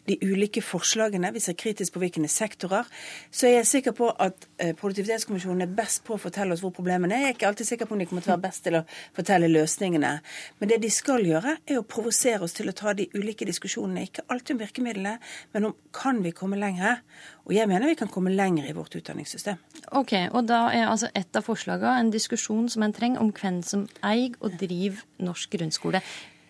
de 0.08 0.18
ulike 0.22 0.62
forslagene, 0.66 1.32
vi 1.34 1.42
ser 1.44 1.56
kritisk 1.60 1.96
på 1.96 2.02
hvilke 2.04 2.28
sektorer, 2.28 2.88
så 3.32 3.48
er 3.48 3.58
jeg 3.60 3.70
sikker 3.70 3.96
på 3.98 4.10
at 4.12 4.48
eh, 4.60 4.74
Produktivitetskommisjonen 4.78 5.64
er 5.66 5.76
best 5.76 6.04
på 6.08 6.18
å 6.18 6.22
fortelle 6.22 6.56
oss 6.56 6.64
hvor 6.64 6.74
problemene 6.76 7.16
er. 7.16 7.24
Jeg 7.24 7.30
er 7.30 7.38
ikke 7.38 7.50
alltid 7.52 7.70
sikker 7.70 7.90
på 7.90 7.96
om 7.96 8.02
de 8.02 8.08
kommer 8.10 8.26
til 8.26 8.34
å 8.34 8.36
være 8.36 8.46
best 8.48 8.64
til 8.66 8.80
å 8.80 8.84
fortelle 9.16 9.52
løsningene. 9.52 10.14
Men 10.60 10.72
det 10.72 10.82
de 10.84 10.92
skal 10.92 11.24
gjøre, 11.28 11.58
er 11.64 11.80
å 11.80 11.86
provosere 11.88 12.44
oss 12.44 12.58
til 12.58 12.72
å 12.72 12.76
ta 12.76 12.96
de 12.98 13.08
ulike 13.16 13.48
diskusjonene. 13.48 14.08
Ikke 14.10 14.26
alltid 14.28 14.58
om 14.58 14.64
virkemidlene, 14.64 15.16
men 15.56 15.70
om 15.70 15.78
kan 15.96 16.20
vi 16.26 16.34
komme 16.36 16.60
lenger. 16.60 17.00
Og 17.48 17.56
jeg 17.56 17.70
mener 17.72 17.92
vi 17.92 18.00
kan 18.00 18.12
komme 18.12 18.34
lenger 18.34 18.68
i 18.68 18.76
vårt 18.76 18.96
utdanningssystem. 19.00 19.60
Ok, 20.00 20.14
og 20.32 20.48
da 20.52 20.66
er 20.74 20.90
altså 20.90 21.12
et 21.16 21.36
av 21.36 21.48
forslagene 21.48 22.00
en 22.00 22.12
diskusjon 22.14 22.70
som 22.72 22.86
en 22.86 22.96
trenger 22.96 23.24
om 23.24 23.32
hvem 23.36 23.62
som 23.66 23.88
eier 24.04 24.36
og 24.40 24.56
driver 24.60 25.04
norsk 25.24 25.58
grunnskole. 25.58 26.04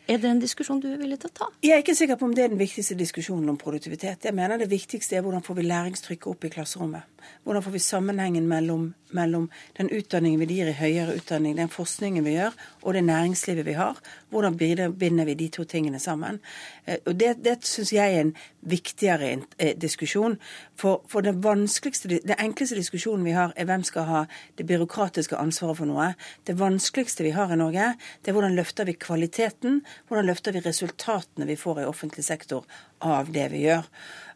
Er 0.04 0.18
det 0.20 0.28
en 0.28 0.40
diskusjon 0.42 0.82
du 0.84 0.90
er 0.92 0.98
villig 1.00 1.16
til 1.22 1.30
å 1.30 1.36
ta? 1.38 1.46
Jeg 1.64 1.78
er 1.78 1.84
ikke 1.84 1.96
sikker 1.96 2.18
på 2.20 2.28
om 2.28 2.34
det 2.36 2.44
er 2.44 2.50
den 2.52 2.60
viktigste 2.60 2.98
diskusjonen 3.00 3.54
om 3.54 3.60
produktivitet. 3.60 4.26
Jeg 4.28 4.36
mener 4.36 4.60
det 4.60 4.68
viktigste 4.72 5.16
er 5.16 5.24
hvordan 5.24 5.46
får 5.46 5.56
vi 5.62 5.64
læringstrykket 5.70 6.28
opp 6.28 6.44
i 6.44 6.52
klasserommet. 6.52 7.08
Hvordan 7.48 7.64
får 7.64 7.76
vi 7.78 7.82
sammenhengen 7.86 8.50
mellom, 8.50 8.90
mellom, 9.16 9.46
den 9.80 9.92
utdanningen 9.96 10.44
vi 10.44 10.58
gir 10.58 10.74
i 10.74 10.76
høyere 10.76 11.16
utdanning, 11.22 11.56
den 11.56 11.72
forskningen 11.72 12.28
vi 12.28 12.36
gjør, 12.36 12.58
og 12.84 12.98
det 12.98 13.06
næringslivet 13.08 13.70
vi 13.70 13.78
har. 13.80 14.02
Hvordan 14.34 14.58
binder 14.58 15.26
vi 15.26 15.36
de 15.38 15.48
to 15.54 15.64
tingene 15.70 16.00
sammen? 16.00 16.40
Eh, 16.86 16.98
og 17.06 17.20
Det, 17.20 17.36
det 17.46 17.60
syns 17.68 17.94
jeg 17.94 18.14
er 18.16 18.22
en 18.22 18.34
viktigere 18.62 19.30
eh, 19.60 19.76
diskusjon. 19.78 20.40
For, 20.76 21.04
for 21.08 21.22
den 21.22 21.44
vanskeligste, 21.44 22.10
den 22.10 22.40
enkleste 22.40 22.76
diskusjonen 22.76 23.26
vi 23.26 23.36
har, 23.38 23.54
er 23.56 23.70
hvem 23.70 23.84
skal 23.86 24.10
ha 24.10 24.24
det 24.58 24.66
byråkratiske 24.68 25.38
ansvaret 25.38 25.78
for 25.78 25.90
noe. 25.90 26.14
Det 26.48 26.58
vanskeligste 26.60 27.24
vi 27.24 27.36
har 27.38 27.54
i 27.54 27.60
Norge, 27.60 27.94
det 28.22 28.32
er 28.32 28.38
hvordan 28.38 28.58
løfter 28.58 28.90
vi 28.90 28.98
kvaliteten, 28.98 29.84
hvordan 30.08 30.28
løfter 30.32 30.56
vi 30.56 30.66
resultatene 30.66 31.48
vi 31.48 31.60
får 31.60 31.84
i 31.84 31.88
offentlig 31.88 32.26
sektor 32.26 32.66
av 33.04 33.32
det 33.34 33.48
vi 33.54 33.68
gjør. 33.68 33.88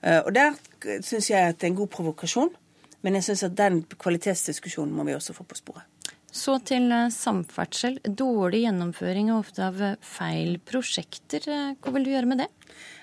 Eh, 0.03 0.22
og 0.22 0.34
Der 0.38 0.56
syns 1.02 1.32
jeg 1.32 1.41
at 1.41 1.60
det 1.60 1.68
er 1.68 1.76
en 1.76 1.82
god 1.82 1.94
provokasjon. 1.98 2.56
Men 3.02 3.15
jeg 3.15 3.28
syns 3.28 3.44
at 3.45 3.57
den 3.57 3.84
kvalitetsdiskusjonen 3.99 4.95
må 4.95 5.06
vi 5.07 5.14
også 5.15 5.34
få 5.38 5.45
på 5.48 5.56
sporet. 5.56 5.86
Så 6.34 6.58
til 6.68 6.91
eh, 6.91 7.08
samferdsel. 7.14 7.99
Dårlig 8.04 8.66
gjennomføring 8.66 9.32
ofte 9.36 9.66
av 9.70 9.82
eh, 9.82 9.98
feil 10.04 10.58
prosjekter. 10.60 11.48
Hva 11.80 11.95
vil 11.95 12.08
du 12.08 12.14
gjøre 12.14 12.32
med 12.34 12.44
det? 12.44 12.49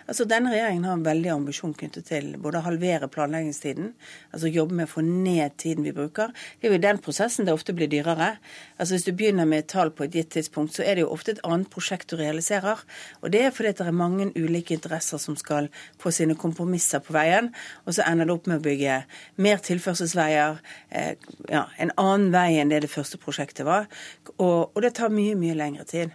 Altså, 0.04 0.26
Denne 0.28 0.52
regjeringen 0.52 0.84
har 0.84 0.98
en 0.98 1.04
veldig 1.06 1.30
ambisjon 1.32 1.72
knyttet 1.76 2.08
til 2.10 2.34
både 2.42 2.60
å 2.60 2.66
halvere 2.66 3.08
planleggingstiden, 3.12 3.92
altså 4.36 4.50
jobbe 4.52 4.76
med 4.76 4.88
å 4.88 4.92
få 4.92 5.04
ned 5.06 5.56
tiden 5.60 5.86
vi 5.86 5.94
bruker. 5.96 6.34
Det 6.60 6.68
er 6.68 6.74
jo 6.74 6.80
i 6.80 6.82
den 6.84 7.00
prosessen 7.04 7.48
det 7.48 7.54
ofte 7.56 7.72
blir 7.76 7.88
dyrere. 7.88 8.34
Altså 8.76 8.94
Hvis 8.94 9.06
du 9.08 9.12
begynner 9.16 9.48
med 9.48 9.64
et 9.64 9.70
tall 9.72 9.94
på 9.96 10.04
et 10.04 10.18
gitt 10.18 10.32
tidspunkt, 10.36 10.76
så 10.76 10.84
er 10.84 10.98
det 10.98 11.06
jo 11.06 11.12
ofte 11.14 11.34
et 11.34 11.42
annet 11.46 11.70
prosjekt 11.72 12.12
du 12.12 12.18
realiserer. 12.20 12.84
Og 13.22 13.32
det 13.32 13.46
er 13.46 13.54
fordi 13.56 13.72
det 13.78 13.88
er 13.88 13.96
mange 13.96 14.30
ulike 14.36 14.76
interesser 14.76 15.20
som 15.22 15.38
skal 15.40 15.70
få 16.02 16.12
sine 16.12 16.36
kompromisser 16.36 17.00
på 17.04 17.16
veien, 17.16 17.52
og 17.84 17.96
så 17.96 18.04
ender 18.08 18.28
det 18.28 18.36
opp 18.36 18.48
med 18.50 18.60
å 18.60 18.64
bygge 18.64 19.00
mer 19.40 19.62
tilførselsveier, 19.64 20.60
eh, 20.90 21.14
ja, 21.48 21.66
en 21.78 21.94
annen 22.00 22.32
vei 22.34 22.60
enn 22.60 22.72
det 22.72 22.84
det 22.84 22.92
første 22.92 23.20
prosjektet 23.20 23.64
var. 23.66 23.88
Og, 24.36 24.74
og 24.74 24.82
det 24.84 24.94
tar 24.98 25.12
mye, 25.14 25.36
mye 25.38 25.56
lengre 25.56 25.88
tid. 25.88 26.12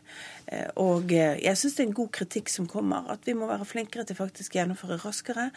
Og 0.82 1.12
eh, 1.14 1.38
jeg 1.44 1.58
syns 1.58 1.76
det 1.78 1.84
er 1.84 1.90
en 1.90 1.98
god 2.00 2.12
kritikk 2.16 2.50
som 2.50 2.68
kommer, 2.70 3.10
at 3.14 3.26
vi 3.28 3.36
må 3.38 3.50
være 3.50 3.68
flinkere 3.70 4.06
til 4.08 4.18
faktisk 4.18 4.56
å 4.56 4.62
gjennomføre 4.62 4.98
raskere 5.04 5.50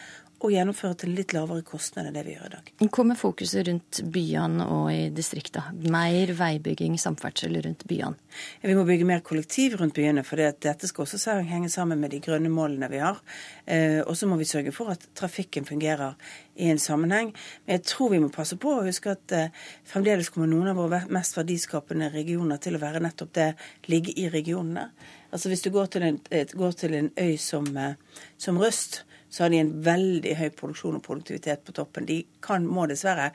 og 0.43 0.51
gjennomføre 0.51 0.97
til 0.99 1.13
litt 1.15 1.31
lavere 1.35 1.63
kostnad 1.65 2.09
enn 2.09 2.17
det 2.17 2.25
vi 2.27 2.33
gjør 2.35 2.49
i 2.49 2.53
dag. 2.53 2.71
Hva 2.83 3.05
med 3.07 3.19
fokuset 3.19 3.67
rundt 3.69 4.01
byene 4.11 4.65
og 4.75 4.89
i 4.91 5.05
distriktene? 5.15 5.71
Mer 5.93 6.33
veibygging, 6.35 6.97
samferdsel 6.99 7.55
rundt 7.63 7.85
byene? 7.87 8.19
Vi 8.63 8.75
må 8.75 8.83
bygge 8.87 9.07
mer 9.07 9.23
kollektiv 9.23 9.77
rundt 9.79 9.95
byene, 9.95 10.25
for 10.27 10.41
dette 10.41 10.89
skal 10.89 11.05
også 11.05 11.37
henge 11.47 11.69
sammen 11.71 12.01
med 12.01 12.11
de 12.11 12.19
grønne 12.23 12.51
målene 12.51 12.89
vi 12.91 12.99
har. 12.99 13.21
Eh, 13.65 14.01
og 14.03 14.17
så 14.19 14.27
må 14.27 14.35
vi 14.39 14.49
sørge 14.49 14.73
for 14.75 14.91
at 14.91 15.05
trafikken 15.15 15.67
fungerer 15.69 16.17
i 16.59 16.67
en 16.73 16.81
sammenheng. 16.81 17.31
Men 17.63 17.77
jeg 17.77 17.85
tror 17.93 18.11
vi 18.11 18.21
må 18.23 18.31
passe 18.33 18.59
på 18.59 18.75
å 18.75 18.83
huske 18.83 19.15
at 19.15 19.35
eh, 19.37 19.63
fremdeles 19.87 20.31
kommer 20.33 20.51
noen 20.51 20.73
av 20.73 20.81
våre 20.81 21.03
mest 21.13 21.39
verdiskapende 21.39 22.11
regioner 22.13 22.59
til 22.59 22.75
å 22.75 22.83
være 22.83 23.03
nettopp 23.03 23.33
det, 23.39 23.49
ligge 23.87 24.11
i 24.19 24.27
regionene. 24.33 24.89
Altså 25.33 25.49
Hvis 25.49 25.63
du 25.65 25.71
går 25.73 25.89
til 25.95 26.05
en, 26.09 26.21
går 26.29 26.77
til 26.77 26.99
en 26.99 27.09
øy 27.15 27.37
som, 27.41 27.71
eh, 27.77 27.95
som 28.37 28.59
Røst, 28.59 29.05
så 29.33 29.43
har 29.43 29.49
de 29.49 29.57
en 29.63 29.71
veldig 29.85 30.35
høy 30.37 30.49
produksjon 30.53 30.99
og 30.99 31.03
produktivitet 31.07 31.63
på 31.65 31.73
toppen. 31.73 32.05
De 32.05 32.19
kan, 32.45 32.67
må 32.69 32.85
dessverre 32.89 33.31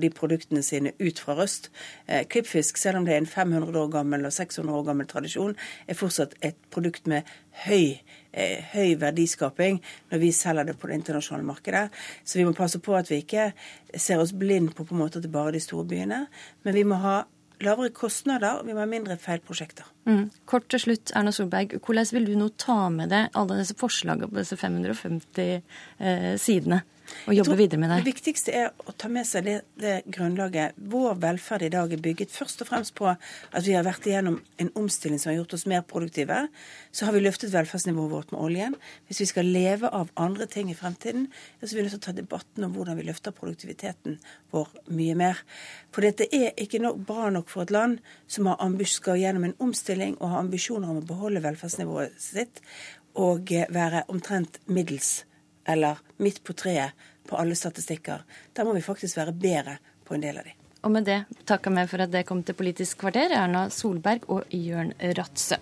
de 0.00 0.10
produktene 0.16 0.62
sine 0.64 0.94
ut 0.96 1.20
fra 1.20 1.36
Røst. 1.36 1.68
Eh, 2.06 2.22
klippfisk, 2.24 2.80
selv 2.80 3.02
om 3.02 3.04
det 3.04 3.12
er 3.12 3.20
en 3.20 3.28
500 3.28 3.76
år 3.82 3.90
gammel 3.92 4.24
og 4.24 4.32
600 4.32 4.78
år 4.78 4.86
gammel 4.88 5.10
tradisjon, 5.10 5.52
er 5.86 5.98
fortsatt 5.98 6.38
et 6.40 6.56
produkt 6.72 7.10
med 7.12 7.28
høy, 7.66 8.00
eh, 8.32 8.64
høy 8.72 8.96
verdiskaping 9.02 9.82
når 10.08 10.24
vi 10.24 10.32
selger 10.32 10.70
det 10.70 10.78
på 10.80 10.88
det 10.88 11.02
internasjonale 11.02 11.44
markedet. 11.44 11.84
Så 12.24 12.40
vi 12.40 12.48
må 12.48 12.56
passe 12.56 12.80
på 12.80 12.96
at 12.96 13.12
vi 13.12 13.20
ikke 13.20 13.52
ser 13.92 14.24
oss 14.24 14.32
blind 14.32 14.72
på 14.72 14.88
på 14.88 14.96
en 14.96 15.04
måte 15.04 15.20
at 15.20 15.28
det 15.28 15.32
bare 15.32 15.52
er 15.52 15.60
de 15.60 15.60
store 15.60 15.84
byene. 15.84 16.26
Men 16.64 16.74
vi 16.74 16.88
må 16.88 16.96
ha 17.04 17.22
lavere 17.64 17.92
kostnader, 17.94 18.60
og 18.60 18.68
vi 18.68 18.74
må 18.74 18.82
ha 18.82 18.88
mindre 18.90 19.16
feilprosjekter. 19.20 19.88
Mm. 20.08 20.24
Kort 20.48 20.68
til 20.72 20.82
slutt, 20.82 21.12
Erna 21.16 21.32
Solberg, 21.34 21.78
hvordan 21.80 22.10
vil 22.16 22.28
du 22.30 22.34
nå 22.38 22.48
ta 22.60 22.86
med 22.92 23.12
deg 23.12 23.36
alle 23.38 23.60
disse 23.60 23.76
forslagene 23.78 24.30
på 24.30 24.40
disse 24.40 24.58
550 24.58 25.42
eh, 25.48 26.32
sidene? 26.40 26.82
Og 27.26 27.36
jobbe 27.36 27.56
videre 27.58 27.80
med 27.80 27.92
det? 27.92 27.98
Det 28.02 28.12
viktigste 28.12 28.54
er 28.56 28.70
å 28.88 28.94
ta 28.98 29.10
med 29.12 29.26
seg 29.28 29.46
det, 29.46 29.56
det, 29.80 29.94
grunnlaget. 30.12 30.78
Vår 30.92 31.16
velferd 31.22 31.66
i 31.66 31.70
dag 31.72 31.92
er 31.92 32.02
bygget 32.02 32.34
først 32.34 32.64
og 32.64 32.70
fremst 32.70 32.94
på 32.98 33.08
at 33.10 33.66
vi 33.66 33.76
har 33.76 33.86
vært 33.86 34.06
igjennom 34.08 34.40
en 34.62 34.70
omstilling 34.78 35.20
som 35.22 35.32
har 35.32 35.40
gjort 35.40 35.56
oss 35.58 35.66
mer 35.70 35.84
produktive. 35.86 36.38
Så 36.92 37.08
har 37.08 37.16
vi 37.16 37.24
løftet 37.24 37.52
velferdsnivået 37.54 38.12
vårt 38.12 38.34
med 38.34 38.42
oljen. 38.42 38.78
Hvis 39.08 39.22
vi 39.24 39.28
skal 39.32 39.50
leve 39.54 39.90
av 39.90 40.12
andre 40.20 40.48
ting 40.50 40.70
i 40.72 40.78
fremtiden, 40.78 41.28
så 41.60 41.70
er 41.70 41.78
vi 41.78 41.86
nødt 41.86 41.96
til 41.96 42.02
å 42.02 42.06
ta 42.08 42.16
debatten 42.16 42.66
om 42.66 42.76
hvordan 42.76 42.98
vi 42.98 43.08
løfter 43.08 43.36
produktiviteten 43.36 44.18
vår 44.52 44.72
mye 44.92 45.18
mer. 45.18 45.42
For 45.92 46.04
dette 46.04 46.28
er 46.32 46.56
ikke 46.60 46.82
nok, 46.82 47.02
bra 47.08 47.30
nok 47.32 47.50
for 47.52 47.66
et 47.66 47.74
land 47.74 48.00
som 48.26 48.50
skal 48.92 49.20
gjennom 49.20 49.44
en 49.44 49.58
omstilling 49.62 50.16
og 50.20 50.30
har 50.30 50.42
ambisjoner 50.44 50.90
om 50.90 51.00
å 51.00 51.06
beholde 51.06 51.42
velferdsnivået 51.44 52.18
sitt 52.20 52.62
og 53.18 53.52
være 53.72 54.06
omtrent 54.12 54.58
middels 54.66 55.22
eller 55.64 55.98
midt 56.16 56.42
på 56.44 56.52
treet 56.52 56.92
på 57.28 57.36
alle 57.36 57.56
statistikker. 57.58 58.24
Da 58.52 58.64
må 58.64 58.74
vi 58.76 58.82
faktisk 58.84 59.16
være 59.16 59.32
bedre 59.32 59.78
på 60.04 60.14
en 60.14 60.24
del 60.24 60.40
av 60.40 60.48
de. 60.48 60.56
Og 60.82 60.90
med 60.90 61.06
det 61.06 61.20
takker 61.46 61.70
vi 61.76 61.84
for 61.90 62.02
at 62.02 62.10
det 62.10 62.24
kom 62.26 62.40
til 62.42 62.56
Politisk 62.58 63.04
kvarter, 63.04 63.30
Erna 63.36 63.68
Solberg 63.70 64.26
og 64.32 64.50
Jørn 64.50 64.90
Ratse. 65.16 65.58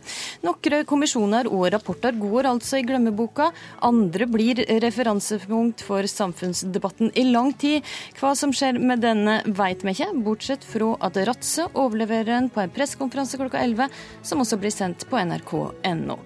Noen 0.47 0.87
kommisjoner 0.89 1.49
og 1.51 1.67
rapporter 1.75 2.17
går 2.17 2.49
altså 2.49 2.81
i 2.81 2.87
glemmeboka. 2.89 3.51
Andre 3.85 4.29
blir 4.31 4.65
referansepunkt 4.81 5.85
for 5.85 6.09
samfunnsdebatten 6.09 7.13
i 7.21 7.27
lang 7.29 7.53
tid. 7.61 7.85
Hva 8.21 8.33
som 8.39 8.55
skjer 8.57 8.81
med 8.81 9.05
denne 9.05 9.41
vet 9.45 9.85
vi 9.85 9.95
ikke, 9.97 10.11
bortsett 10.25 10.65
fra 10.65 10.95
at 11.05 11.21
Ratse 11.29 11.69
overleverer 11.75 12.33
den 12.33 12.53
på 12.53 12.65
en 12.65 12.73
pressekonferanse 12.73 13.41
klokka 13.41 13.61
11, 13.61 13.91
som 14.25 14.41
også 14.41 14.61
blir 14.61 14.73
sendt 14.75 15.05
på 15.11 15.21
nrk.no. 15.21 16.21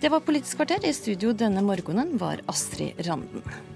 Det 0.00 0.12
var 0.12 0.22
Politisk 0.26 0.62
kvarter. 0.62 0.86
I 0.86 0.94
studio 0.94 1.32
denne 1.34 1.64
morgenen 1.66 2.14
var 2.20 2.44
Astrid 2.50 3.00
Randen. 3.06 3.75